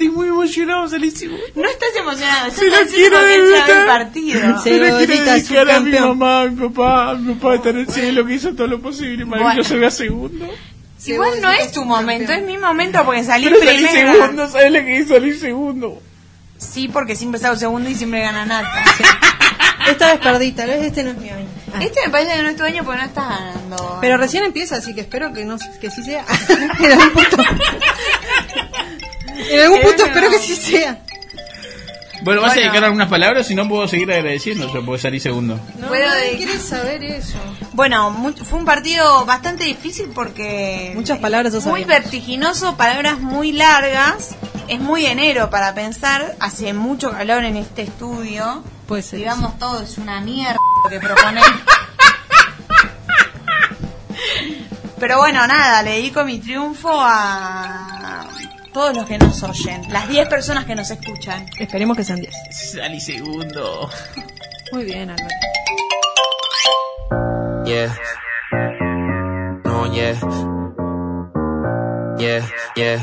Estoy 0.03 0.17
muy 0.17 0.29
emocionado, 0.29 0.89
salí 0.89 1.13
segundo. 1.13 1.45
No 1.55 1.69
estás 1.69 1.91
emocionado, 1.97 2.49
estás 2.49 2.59
Se 2.65 2.71
lo 2.71 2.77
ansioso 2.77 2.97
quiero 2.97 3.17
sabe 3.19 3.81
el 3.81 3.87
partido. 3.87 4.41
Se 4.41 4.79
lo 4.79 4.99
quiero 4.99 5.25
dedicar 5.25 5.71
a 5.71 5.81
mi 5.81 5.93
mamá, 5.93 6.43
a 6.43 6.47
mi 6.49 6.69
papá, 6.69 7.11
a 7.11 7.15
mi 7.15 7.35
papá 7.35 7.55
está 7.55 7.69
en 7.71 7.77
el 7.79 7.89
cielo 7.89 8.27
que 8.27 8.35
hizo 8.35 8.53
todo 8.53 8.67
lo 8.67 8.81
posible 8.83 9.19
que 9.19 9.25
Bueno. 9.25 9.55
yo 9.55 9.63
salga 9.63 9.93
segundo. 9.93 10.49
Igual 11.07 11.41
no 11.41 11.51
es 11.53 11.71
tu 11.71 11.85
momento, 11.85 12.33
es 12.33 12.43
mi 12.43 12.59
momento 12.59 13.05
porque 13.05 13.23
salí 13.23 13.45
Pero 13.45 13.59
salí 13.59 13.85
primero. 13.87 14.13
segundo, 14.15 14.49
¿sabes 14.49 14.73
lo 14.73 14.81
que 14.81 14.97
hizo? 14.99 15.15
Salí 15.15 15.35
segundo. 15.39 16.03
Sí, 16.59 16.89
porque 16.89 17.15
siempre 17.15 17.41
salgo 17.41 17.57
segundo 17.57 17.89
y 17.89 17.95
siempre 17.95 18.23
gana 18.23 18.45
Nata. 18.45 18.85
Esta 19.89 20.13
vez 20.13 20.21
perdí, 20.21 20.53
tal 20.53 20.69
vez 20.69 20.83
este 20.83 21.03
no 21.05 21.11
es 21.11 21.17
mi 21.19 21.29
año. 21.31 21.47
Ah. 21.75 21.79
Este 21.81 22.01
me 22.05 22.11
parece 22.11 22.37
que 22.37 22.43
no 22.43 22.49
es 22.51 22.57
tu 22.57 22.63
año 22.63 22.85
porque 22.85 23.01
no 23.01 23.07
estás 23.07 23.29
ganando. 23.29 23.99
Pero 24.01 24.17
recién 24.17 24.45
empieza, 24.45 24.77
así 24.77 24.95
que 24.95 25.01
espero 25.03 25.33
que 25.33 25.45
no 25.45 25.57
que 25.81 25.91
sí 25.91 26.03
sea. 26.05 26.25
en 29.51 29.61
algún 29.61 29.81
punto. 29.81 30.05
espero 30.05 30.31
que 30.31 30.39
sí 30.39 30.57
sea. 30.57 30.99
Bueno, 32.25 32.41
¿vas 32.41 32.53
a 32.53 32.55
Bueno. 32.55 32.61
dedicar 32.71 32.85
algunas 32.85 33.09
palabras? 33.09 33.47
Si 33.49 33.55
no, 33.57 33.69
puedo 33.69 33.89
seguir 33.89 34.13
agradeciendo, 34.13 34.73
yo 34.73 34.85
puedo 34.85 34.97
salir 34.97 35.21
segundo. 35.21 35.59
No, 35.79 35.91
nadie 35.91 36.37
quiere 36.37 36.57
saber 36.59 37.03
eso. 37.03 37.37
Bueno, 37.73 38.11
mu- 38.11 38.33
fue 38.33 38.61
un 38.61 38.65
partido 38.65 39.25
bastante 39.27 39.65
difícil 39.65 40.11
porque... 40.15 40.93
Muchas 40.95 41.19
palabras 41.19 41.53
Muy 41.67 41.83
vertiginoso, 41.85 42.77
palabras 42.77 43.19
muy 43.19 43.51
largas. 43.53 44.37
Es 44.69 44.79
muy 44.79 45.05
enero 45.07 45.51
para 45.51 45.75
pensar. 45.75 46.37
Hace 46.39 46.73
mucho 46.73 47.11
calor 47.11 47.43
en 47.45 47.57
este 47.57 47.83
estudio. 47.83 48.63
Puede 48.87 49.03
ser. 49.03 49.19
Digamos 49.19 49.59
todo, 49.59 49.83
es 49.83 49.99
una 49.99 50.21
mierda 50.21 50.59
lo 50.85 50.91
que 50.91 51.01
proponen. 51.01 51.43
Pero 55.01 55.19
bueno, 55.19 55.45
nada, 55.49 55.83
le 55.83 55.91
dedico 55.93 56.23
mi 56.25 56.39
triunfo 56.39 56.89
a 56.93 58.29
todos 58.73 58.97
los 58.97 59.07
que 59.07 59.19
nos 59.19 59.43
oyen. 59.43 59.83
Las 59.91 60.09
10 60.09 60.29
personas 60.29 60.65
que 60.65 60.75
nos 60.75 60.91
escuchan. 60.91 61.47
Esperemos 61.59 61.97
que 61.97 62.05
sean 62.05 62.21
10. 62.21 62.35
Salí 62.51 63.01
segundo. 63.01 63.91
Muy 64.73 64.85
bien, 64.85 65.11
Alberto. 65.11 65.35
Yeah. 67.65 67.95
No, 69.65 69.93
yeah. 69.93 70.15
Yeah, 72.19 72.47
yeah. 72.77 73.03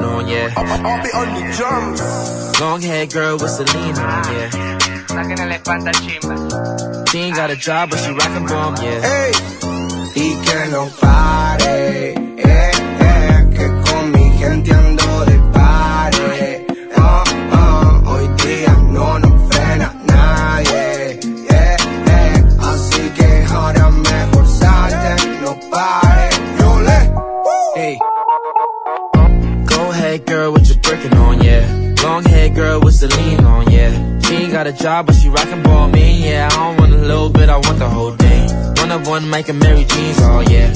No, 0.00 0.20
yeah. 0.26 0.52
I'll 0.56 1.02
be 1.02 1.10
on 1.12 1.34
the 1.34 1.56
drums. 1.56 2.60
Long 2.60 2.82
hair 2.82 3.06
girl 3.06 3.38
with 3.38 3.50
on, 3.58 3.96
yeah. 4.32 4.74
She 7.10 7.18
ain't 7.18 7.36
got 7.36 7.50
a 7.50 7.56
job, 7.56 7.90
but 7.90 7.98
she 8.00 8.10
rockin' 8.10 8.46
bomb, 8.46 8.76
yeah. 8.82 9.30
y 10.16 10.34
que 10.44 10.70
no 10.70 10.88
pare, 11.00 11.53
eh, 11.53 11.53
eh, 11.53 11.53
que 11.53 11.53
mi 14.50 14.62
de 14.62 15.38
pare, 15.52 16.66
oh, 16.96 17.22
oh, 17.52 18.10
hoy 18.10 18.28
día 18.42 18.76
no 18.90 19.18
nos 19.18 19.32
frena 19.54 19.94
nadie, 20.06 21.18
eh, 21.48 21.76
eh, 22.06 22.44
así 22.60 23.10
que 23.16 23.44
ahora 23.50 23.90
mejor 23.90 24.46
salte, 24.46 25.40
no 25.42 25.58
pare, 25.70 26.28
yo 26.58 26.80
le, 26.80 27.12
Hey. 27.74 27.98
Go 29.66 29.90
ahead, 29.90 30.26
girl, 30.26 30.52
with 30.52 30.68
your 30.68 30.78
Birkin 30.78 31.16
on, 31.18 31.42
yeah. 31.42 31.94
Long 32.02 32.24
hair 32.24 32.50
girl 32.50 32.80
with 32.80 32.94
Celine 32.94 33.44
on, 33.44 33.70
yeah. 33.70 33.90
She 34.20 34.34
ain't 34.34 34.52
got 34.52 34.66
a 34.66 34.72
job, 34.72 35.06
but 35.06 35.14
she 35.16 35.28
rockin' 35.28 35.62
ball 35.62 35.88
me, 35.88 36.28
yeah. 36.28 36.48
I 36.52 36.56
don't 36.56 36.78
want 36.80 36.92
a 36.92 36.98
little 36.98 37.30
bit, 37.30 37.48
I 37.48 37.56
want 37.56 37.78
the 37.78 37.88
whole 37.88 38.12
thing. 38.12 38.48
One 38.76 38.92
of 38.92 39.06
one, 39.08 39.28
Mike 39.28 39.48
and 39.48 39.58
Mary 39.58 39.84
Jeans, 39.84 40.18
oh 40.20 40.40
yeah. 40.40 40.72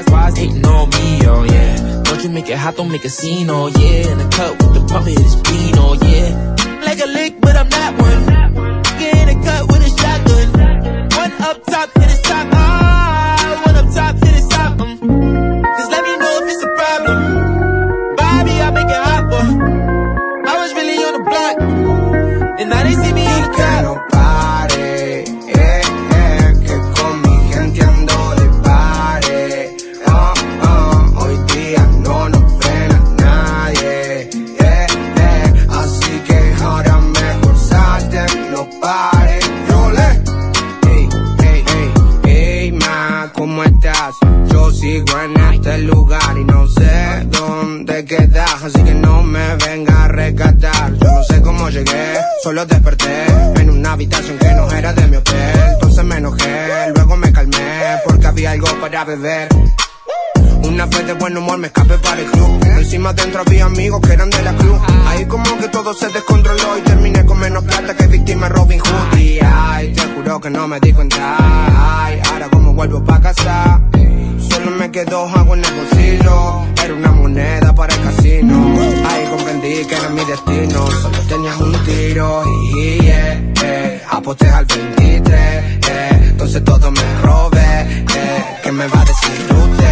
Why's, 0.00 0.12
why's 0.12 0.38
hating 0.38 0.64
on 0.64 0.88
me, 0.88 1.26
oh 1.26 1.44
yeah. 1.44 2.02
Don't 2.04 2.24
you 2.24 2.30
make 2.30 2.48
it 2.48 2.56
hot, 2.56 2.76
don't 2.76 2.90
make 2.90 3.04
a 3.04 3.10
scene, 3.10 3.50
oh 3.50 3.66
yeah. 3.66 4.10
In 4.10 4.16
the 4.16 4.28
cup 4.34 4.52
with 4.52 4.72
the 4.72 4.86
pump, 4.90 5.06
it 5.06 5.20
is 5.20 5.34
clean, 5.42 5.74
oh 5.76 5.92
yeah. 5.92 6.56
Like 6.86 7.00
a 7.00 7.06
lick, 7.06 7.38
but 7.38 7.54
I'm 7.54 7.68
not 7.68 8.00
one. 8.00 8.24
Get 8.98 9.28
in 9.28 9.28
the 9.28 9.44
cut 9.44 9.66
with 9.68 9.82
a 9.84 9.90
shotgun. 10.00 10.48
One 11.18 11.32
up 11.42 11.64
top, 11.66 11.90
hit 11.98 12.08
the 12.08 12.20
top, 12.24 12.50
solo 52.42 52.66
desperté 52.66 53.26
en 53.60 53.70
una 53.70 53.92
habitación 53.92 54.36
que 54.38 54.52
no 54.52 54.70
era 54.72 54.92
de 54.92 55.06
mi 55.06 55.16
hotel. 55.16 55.60
Entonces 55.74 56.04
me 56.04 56.16
enojé, 56.16 56.92
luego 56.94 57.16
me 57.16 57.32
calmé 57.32 57.96
porque 58.04 58.26
había 58.26 58.50
algo 58.52 58.66
para 58.80 59.04
beber. 59.04 59.48
Una 60.64 60.86
vez 60.86 61.06
de 61.06 61.12
buen 61.12 61.36
humor 61.36 61.58
me 61.58 61.68
escapé 61.68 61.96
para 61.98 62.20
el 62.20 62.26
club. 62.28 62.64
Encima 62.64 63.12
dentro 63.12 63.42
había 63.42 63.66
amigos 63.66 64.00
que 64.00 64.12
eran 64.12 64.30
de 64.30 64.42
la 64.42 64.52
cruz. 64.54 64.80
Ahí 65.06 65.24
como 65.26 65.58
que 65.58 65.68
todo 65.68 65.94
se 65.94 66.08
descontroló 66.08 66.78
y 66.78 66.80
terminé 66.80 67.24
con 67.24 67.38
menos 67.38 67.62
plata 67.62 67.94
que 67.96 68.06
víctima 68.08 68.48
Robin 68.48 68.80
Hood. 68.80 69.18
Y 69.18 69.38
ay, 69.40 69.92
te 69.92 70.02
juro 70.14 70.40
que 70.40 70.50
no 70.50 70.66
me 70.66 70.80
di 70.80 70.92
cuenta. 70.92 71.36
Ay, 71.38 72.20
ahora 72.32 72.48
como 72.50 72.74
vuelvo 72.74 73.04
pa' 73.04 73.20
casa. 73.20 73.80
Solo 74.62 74.76
me 74.76 74.90
quedó 74.90 75.26
agua 75.26 75.56
en 75.56 75.64
el 75.64 75.72
bolsillo. 75.72 76.64
Era 76.84 76.94
una 76.94 77.12
moneda 77.12 77.74
para 77.74 77.94
el 77.94 78.02
casino. 78.02 78.78
Ahí 79.08 79.24
comprendí 79.30 79.86
que 79.86 79.94
era 79.94 80.08
mi 80.10 80.24
destino. 80.24 80.86
Solo 80.90 81.18
tenías 81.28 81.56
un 81.60 81.72
tiro 81.84 82.42
y 82.74 83.00
yeah, 83.00 83.42
eh, 83.64 84.02
aposté 84.10 84.48
al 84.48 84.66
23. 84.66 85.30
Eh, 85.32 86.20
entonces 86.28 86.62
todo 86.62 86.90
me 86.90 87.00
robé. 87.22 87.80
Eh, 87.80 88.44
¿Qué 88.62 88.72
me 88.72 88.86
va 88.86 89.00
a 89.00 89.04
decir 89.06 89.30
usted? 89.50 89.84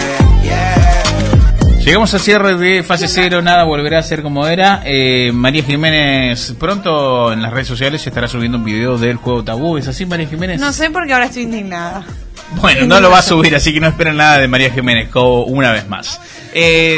Eh, 0.00 0.44
yeah. 0.44 1.82
Llegamos 1.84 2.14
al 2.14 2.20
cierre 2.20 2.56
de 2.56 2.82
fase 2.82 3.08
cero, 3.08 3.42
nada 3.42 3.64
volverá 3.64 3.98
a 3.98 4.02
ser 4.02 4.22
como 4.22 4.46
era. 4.46 4.80
Eh, 4.86 5.30
María 5.34 5.62
Jiménez 5.62 6.54
pronto 6.58 7.34
en 7.34 7.42
las 7.42 7.52
redes 7.52 7.68
sociales 7.68 8.06
estará 8.06 8.28
subiendo 8.28 8.56
un 8.56 8.64
video 8.64 8.96
del 8.96 9.16
juego 9.16 9.44
tabú. 9.44 9.76
¿Es 9.76 9.88
así, 9.88 10.06
María 10.06 10.26
Jiménez? 10.26 10.58
No 10.58 10.72
sé 10.72 10.90
porque 10.90 11.12
ahora 11.12 11.26
estoy 11.26 11.42
indignada. 11.42 12.06
Bueno, 12.52 12.86
no 12.86 13.00
lo 13.00 13.10
va 13.10 13.18
a 13.18 13.22
subir, 13.22 13.54
así 13.54 13.72
que 13.72 13.80
no 13.80 13.88
esperen 13.88 14.16
nada 14.16 14.38
de 14.38 14.48
María 14.48 14.70
Jiménez 14.70 15.08
como 15.08 15.44
una 15.44 15.72
vez 15.72 15.88
más. 15.88 16.20
Eh, 16.54 16.96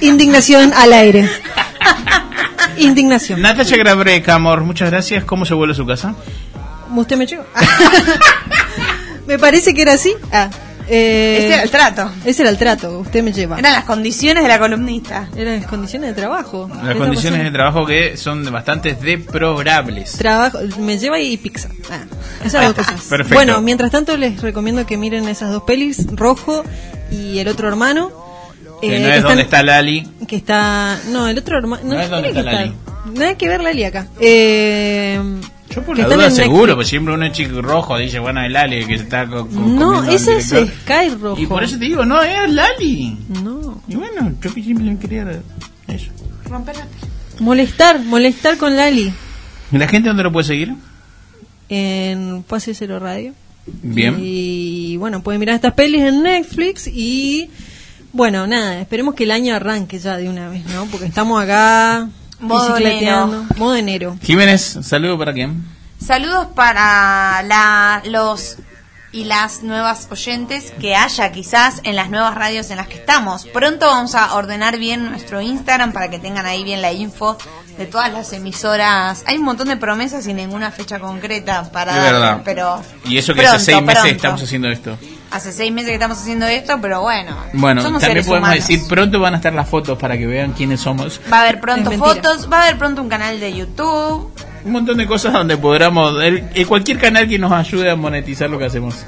Indignación 0.00 0.72
al 0.74 0.92
aire. 0.92 1.28
Indignación. 2.78 3.40
Natacha 3.40 3.76
Grabreca, 3.76 4.34
amor, 4.34 4.60
muchas 4.62 4.90
gracias. 4.90 5.24
¿Cómo 5.24 5.44
se 5.44 5.54
vuelve 5.54 5.72
a 5.72 5.76
su 5.76 5.86
casa? 5.86 6.14
¿Usted 6.94 7.16
me 7.16 7.26
llegó? 7.26 7.44
me 9.26 9.38
parece 9.38 9.74
que 9.74 9.82
era 9.82 9.94
así. 9.94 10.14
Ah. 10.32 10.50
Eh, 10.88 11.38
Ese 11.38 11.54
era 11.54 11.62
el 11.62 11.70
trato. 11.70 12.10
Ese 12.24 12.42
era 12.42 12.50
el 12.50 12.58
trato, 12.58 12.98
usted 13.00 13.22
me 13.22 13.32
lleva. 13.32 13.58
Eran 13.58 13.72
las 13.72 13.84
condiciones 13.84 14.42
de 14.42 14.48
la 14.48 14.58
columnista. 14.58 15.28
Eran 15.36 15.60
las 15.60 15.66
condiciones 15.66 16.10
de 16.10 16.20
trabajo. 16.20 16.68
Las 16.68 16.78
¿Qué 16.78 16.92
está 16.92 16.98
condiciones 16.98 17.44
de 17.44 17.50
trabajo 17.50 17.86
que 17.86 18.16
son 18.16 18.44
bastante 18.52 18.94
deplorables. 18.94 20.12
Trabajo, 20.12 20.58
me 20.78 20.98
lleva 20.98 21.18
y 21.18 21.36
pizza. 21.36 21.68
Ah, 21.90 22.04
esas 22.44 22.64
dos 22.66 22.74
cosas. 22.74 23.00
Perfecto. 23.02 23.34
Bueno, 23.34 23.60
mientras 23.60 23.90
tanto 23.90 24.16
les 24.16 24.40
recomiendo 24.40 24.86
que 24.86 24.96
miren 24.96 25.28
esas 25.28 25.50
dos 25.50 25.64
pelis, 25.64 26.06
Rojo 26.12 26.64
y 27.10 27.38
El 27.38 27.48
otro 27.48 27.68
hermano. 27.68 28.10
Que 28.80 28.96
eh, 28.96 29.00
no 29.00 29.08
es 29.08 29.22
donde 29.22 29.42
está 29.42 29.62
Lali. 29.62 30.06
Que 30.28 30.36
está... 30.36 30.98
No, 31.08 31.28
el 31.28 31.38
otro 31.38 31.56
hermano... 31.56 31.82
No 31.84 31.98
es 31.98 32.10
donde 32.10 32.28
está 32.28 32.42
Lali. 32.42 32.74
Nada 33.14 33.34
que 33.36 33.48
ver 33.48 33.62
Lali 33.62 33.84
acá. 33.84 34.06
Eh, 34.20 35.18
Yo 35.74 35.82
por 35.82 35.96
que 35.96 36.02
la 36.02 36.08
duda 36.08 36.30
seguro, 36.30 36.74
porque 36.74 36.88
siempre 36.88 37.12
uno 37.14 37.26
es 37.26 37.32
chico 37.32 37.60
rojo 37.60 37.98
dice, 37.98 38.18
bueno, 38.18 38.42
es 38.44 38.50
Lali 38.52 38.86
que 38.86 38.98
se 38.98 39.04
está 39.04 39.26
co- 39.26 39.46
co- 39.46 39.60
No, 39.60 40.04
ese 40.04 40.36
es. 40.36 40.46
Sky 40.48 41.10
Rojo. 41.20 41.40
Y 41.40 41.46
por 41.46 41.62
eso 41.64 41.78
te 41.78 41.84
digo, 41.86 42.04
no, 42.04 42.22
es 42.22 42.50
Lali. 42.50 43.18
No. 43.42 43.82
Y 43.88 43.96
bueno, 43.96 44.32
yo 44.40 44.54
que 44.54 44.62
siempre 44.62 44.96
quería 44.98 45.40
eso. 45.88 46.10
Molestar, 47.40 48.00
molestar 48.04 48.56
con 48.56 48.76
Lali. 48.76 49.12
¿Y 49.72 49.78
la 49.78 49.88
gente 49.88 50.08
dónde 50.08 50.22
lo 50.22 50.32
puede 50.32 50.46
seguir? 50.46 50.74
En 51.68 52.44
Pase 52.44 52.74
Cero 52.74 52.98
Radio. 52.98 53.32
Bien. 53.82 54.16
Y 54.20 54.96
bueno, 54.96 55.22
pueden 55.22 55.40
mirar 55.40 55.56
estas 55.56 55.74
pelis 55.74 56.02
en 56.02 56.22
Netflix 56.22 56.86
y 56.86 57.50
bueno, 58.12 58.46
nada, 58.46 58.80
esperemos 58.80 59.14
que 59.16 59.24
el 59.24 59.32
año 59.32 59.54
arranque 59.54 59.98
ya 59.98 60.16
de 60.16 60.28
una 60.28 60.48
vez, 60.48 60.64
¿no? 60.66 60.86
Porque 60.86 61.06
estamos 61.06 61.42
acá 61.42 62.08
Modo 62.40 62.76
enero. 62.76 63.44
Modo 63.56 63.76
enero. 63.76 64.16
Jiménez, 64.22 64.78
saludo 64.82 65.18
para 65.18 65.32
quién. 65.32 65.64
Saludos 66.04 66.48
para 66.54 67.42
la, 67.42 68.02
los 68.04 68.56
y 69.12 69.24
las 69.24 69.62
nuevas 69.62 70.08
oyentes 70.10 70.72
que 70.78 70.94
haya 70.94 71.32
quizás 71.32 71.80
en 71.84 71.96
las 71.96 72.10
nuevas 72.10 72.34
radios 72.34 72.70
en 72.70 72.76
las 72.76 72.86
que 72.86 72.96
estamos. 72.96 73.46
Pronto 73.46 73.86
vamos 73.86 74.14
a 74.14 74.34
ordenar 74.34 74.76
bien 74.78 75.08
nuestro 75.10 75.40
Instagram 75.40 75.92
para 75.92 76.10
que 76.10 76.18
tengan 76.18 76.44
ahí 76.44 76.64
bien 76.64 76.82
la 76.82 76.92
info 76.92 77.38
de 77.78 77.86
todas 77.86 78.12
las 78.12 78.30
emisoras. 78.34 79.24
Hay 79.26 79.38
un 79.38 79.44
montón 79.44 79.68
de 79.68 79.78
promesas 79.78 80.26
y 80.26 80.34
ninguna 80.34 80.70
fecha 80.70 80.98
concreta 80.98 81.70
para 81.72 81.92
Es 81.92 82.02
dar, 82.02 82.12
verdad. 82.12 82.42
pero 82.44 82.82
Y 83.06 83.16
eso 83.16 83.32
que 83.32 83.40
pronto, 83.40 83.56
hace 83.56 83.64
seis 83.72 83.82
meses 83.82 84.00
pronto. 84.02 84.16
estamos 84.16 84.42
haciendo 84.42 84.68
esto. 84.68 84.98
Hace 85.30 85.52
seis 85.52 85.72
meses 85.72 85.88
que 85.90 85.94
estamos 85.94 86.18
haciendo 86.18 86.46
esto, 86.46 86.78
pero 86.80 87.02
bueno, 87.02 87.36
Bueno, 87.52 87.82
somos 87.82 88.00
también 88.00 88.22
seres 88.22 88.26
podemos 88.26 88.48
humanos. 88.48 88.66
decir, 88.68 88.88
pronto 88.88 89.20
van 89.20 89.34
a 89.34 89.36
estar 89.36 89.52
las 89.52 89.68
fotos 89.68 89.98
para 89.98 90.16
que 90.16 90.26
vean 90.26 90.52
quiénes 90.52 90.80
somos. 90.80 91.20
Va 91.32 91.38
a 91.38 91.40
haber 91.42 91.60
pronto 91.60 91.90
Es 91.90 91.98
mentira. 91.98 92.14
fotos, 92.22 92.50
va 92.50 92.60
a 92.60 92.62
haber 92.64 92.78
pronto 92.78 93.02
un 93.02 93.08
canal 93.08 93.38
de 93.40 93.52
YouTube. 93.54 94.30
Un 94.64 94.72
montón 94.72 94.96
de 94.96 95.06
cosas 95.06 95.32
donde 95.32 95.56
podamos, 95.56 96.20
el- 96.22 96.48
el- 96.54 96.66
cualquier 96.66 96.98
canal 96.98 97.28
que 97.28 97.38
nos 97.38 97.52
ayude 97.52 97.90
a 97.90 97.96
monetizar 97.96 98.50
lo 98.50 98.58
que 98.58 98.64
hacemos. 98.64 99.04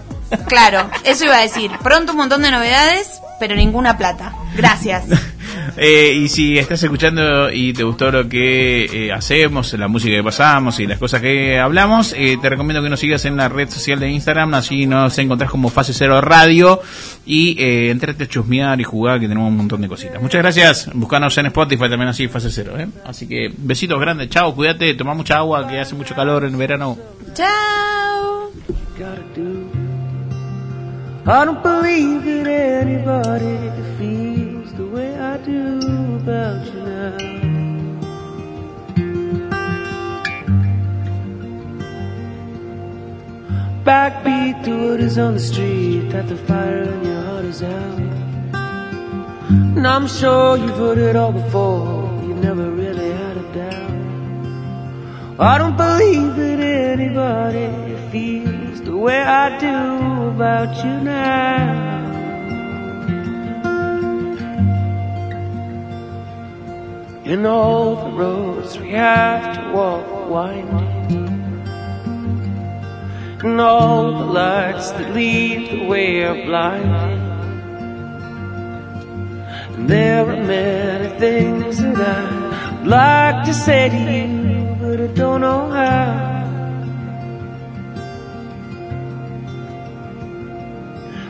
Claro, 0.47 0.89
eso 1.05 1.24
iba 1.24 1.36
a 1.36 1.40
decir. 1.40 1.70
Pronto 1.82 2.12
un 2.12 2.19
montón 2.19 2.43
de 2.43 2.51
novedades, 2.51 3.20
pero 3.39 3.55
ninguna 3.55 3.97
plata. 3.97 4.32
Gracias. 4.56 5.06
Eh, 5.77 6.12
y 6.15 6.28
si 6.28 6.59
estás 6.59 6.82
escuchando 6.82 7.52
y 7.52 7.73
te 7.73 7.85
gustó 7.85 8.10
lo 8.10 8.28
que 8.28 8.85
eh, 8.85 9.12
hacemos, 9.12 9.73
la 9.74 9.86
música 9.86 10.16
que 10.16 10.24
pasamos 10.24 10.81
y 10.81 10.86
las 10.86 10.98
cosas 10.98 11.20
que 11.20 11.59
hablamos, 11.59 12.15
eh, 12.16 12.36
te 12.40 12.48
recomiendo 12.48 12.82
que 12.82 12.89
nos 12.89 12.98
sigas 12.98 13.24
en 13.27 13.36
la 13.36 13.48
red 13.48 13.69
social 13.69 14.01
de 14.01 14.10
Instagram, 14.10 14.55
así 14.55 14.86
nos 14.86 15.16
encontrás 15.19 15.51
como 15.51 15.69
Fase 15.69 15.93
Cero 15.93 16.20
Radio 16.20 16.81
y 17.24 17.60
eh, 17.62 17.90
entrate 17.90 18.24
a 18.24 18.27
chusmear 18.27 18.81
y 18.81 18.85
jugar, 18.85 19.20
que 19.20 19.28
tenemos 19.28 19.48
un 19.48 19.56
montón 19.56 19.81
de 19.81 19.89
cositas. 19.89 20.20
Muchas 20.20 20.43
gracias, 20.43 20.90
buscanos 20.94 21.36
en 21.39 21.47
Spotify 21.47 21.89
también 21.89 22.09
así, 22.09 22.27
Fase 22.28 22.51
Cero. 22.51 22.74
¿eh? 22.78 22.89
Así 23.05 23.28
que 23.28 23.52
besitos 23.56 24.01
grandes, 24.01 24.31
chao, 24.31 24.55
cuídate, 24.55 24.94
toma 24.94 25.15
mucha 25.15 25.36
agua, 25.36 25.69
que 25.69 25.78
hace 25.78 25.94
mucho 25.94 26.15
calor 26.15 26.44
en 26.44 26.59
verano. 26.59 26.98
Chao. 27.35 28.51
I 31.31 31.45
don't 31.45 31.63
believe 31.63 32.25
that 32.25 32.47
anybody 32.47 33.59
feels 33.99 34.73
the 34.73 34.87
way 34.87 35.15
I 35.15 35.37
do 35.37 36.17
about 36.17 36.65
you 36.65 36.81
now. 36.81 37.19
Backbeat 43.85 44.65
the 44.65 44.71
what 44.71 45.01
is 45.01 45.19
on 45.19 45.35
the 45.35 45.41
street, 45.41 46.09
that 46.13 46.29
the 46.29 46.37
fire 46.49 46.85
in 46.85 47.05
your 47.05 47.21
heart 47.21 47.45
is 47.45 47.63
out. 47.63 47.99
And 49.77 49.87
I'm 49.87 50.07
sure 50.07 50.57
you've 50.57 50.79
heard 50.79 50.97
it 50.97 51.15
all 51.15 51.33
before, 51.33 52.09
you've 52.27 52.43
never 52.43 52.71
really 52.71 53.11
had 53.11 53.37
a 53.37 53.53
doubt. 53.53 53.93
I 55.39 55.59
don't 55.59 55.77
believe 55.77 56.37
that 56.37 56.61
anybody 56.61 57.69
feels 58.11 58.48
way 58.99 59.23
I 59.23 59.59
do 59.59 60.29
about 60.35 60.77
you 60.85 61.01
now. 61.01 61.89
And 67.25 67.47
all 67.47 67.97
the 68.05 68.16
roads 68.16 68.79
we 68.79 68.91
have 68.91 69.57
to 69.57 69.73
walk 69.73 70.29
winding. 70.29 71.29
And 73.45 73.61
all 73.61 74.12
the 74.12 74.25
lights 74.25 74.91
that 74.93 75.15
lead 75.15 75.70
the 75.70 75.87
way 75.87 76.25
are 76.25 76.45
blinding. 76.47 77.20
And 79.75 79.89
there 79.89 80.29
are 80.29 80.43
many 80.45 81.09
things 81.20 81.79
that 81.79 82.33
I'd 82.33 82.87
like 82.87 83.45
to 83.47 83.55
say 83.55 83.91
to 83.91 83.97
you, 83.97 84.77
but 84.81 85.01
I 85.01 85.07
don't 85.15 85.43
know 85.43 85.70
how. 85.70 86.38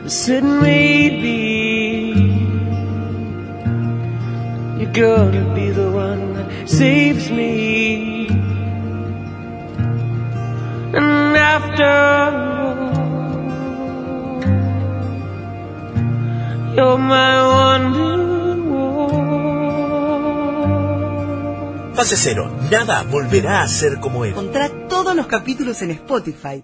Said 0.09 0.43
maybe 0.43 1.29
you're 4.79 4.91
gonna 4.91 5.53
be 5.53 5.69
the 5.69 5.91
one 5.91 6.33
that 6.33 6.67
saves 6.67 7.29
me. 7.29 8.27
And 10.97 11.37
after 11.37 11.83
all, 11.85 12.93
you're 16.75 16.97
my 16.97 17.41
wonder. 17.55 18.09
Fase 21.93 22.15
cero, 22.15 22.49
nada 22.71 23.03
volverá 23.03 23.61
a 23.61 23.67
ser 23.67 23.99
como 23.99 24.25
era. 24.25 24.31
Encontrá 24.31 24.69
todos 24.87 25.15
los 25.15 25.27
capítulos 25.27 25.81
en 25.83 25.91
Spotify. 25.91 26.63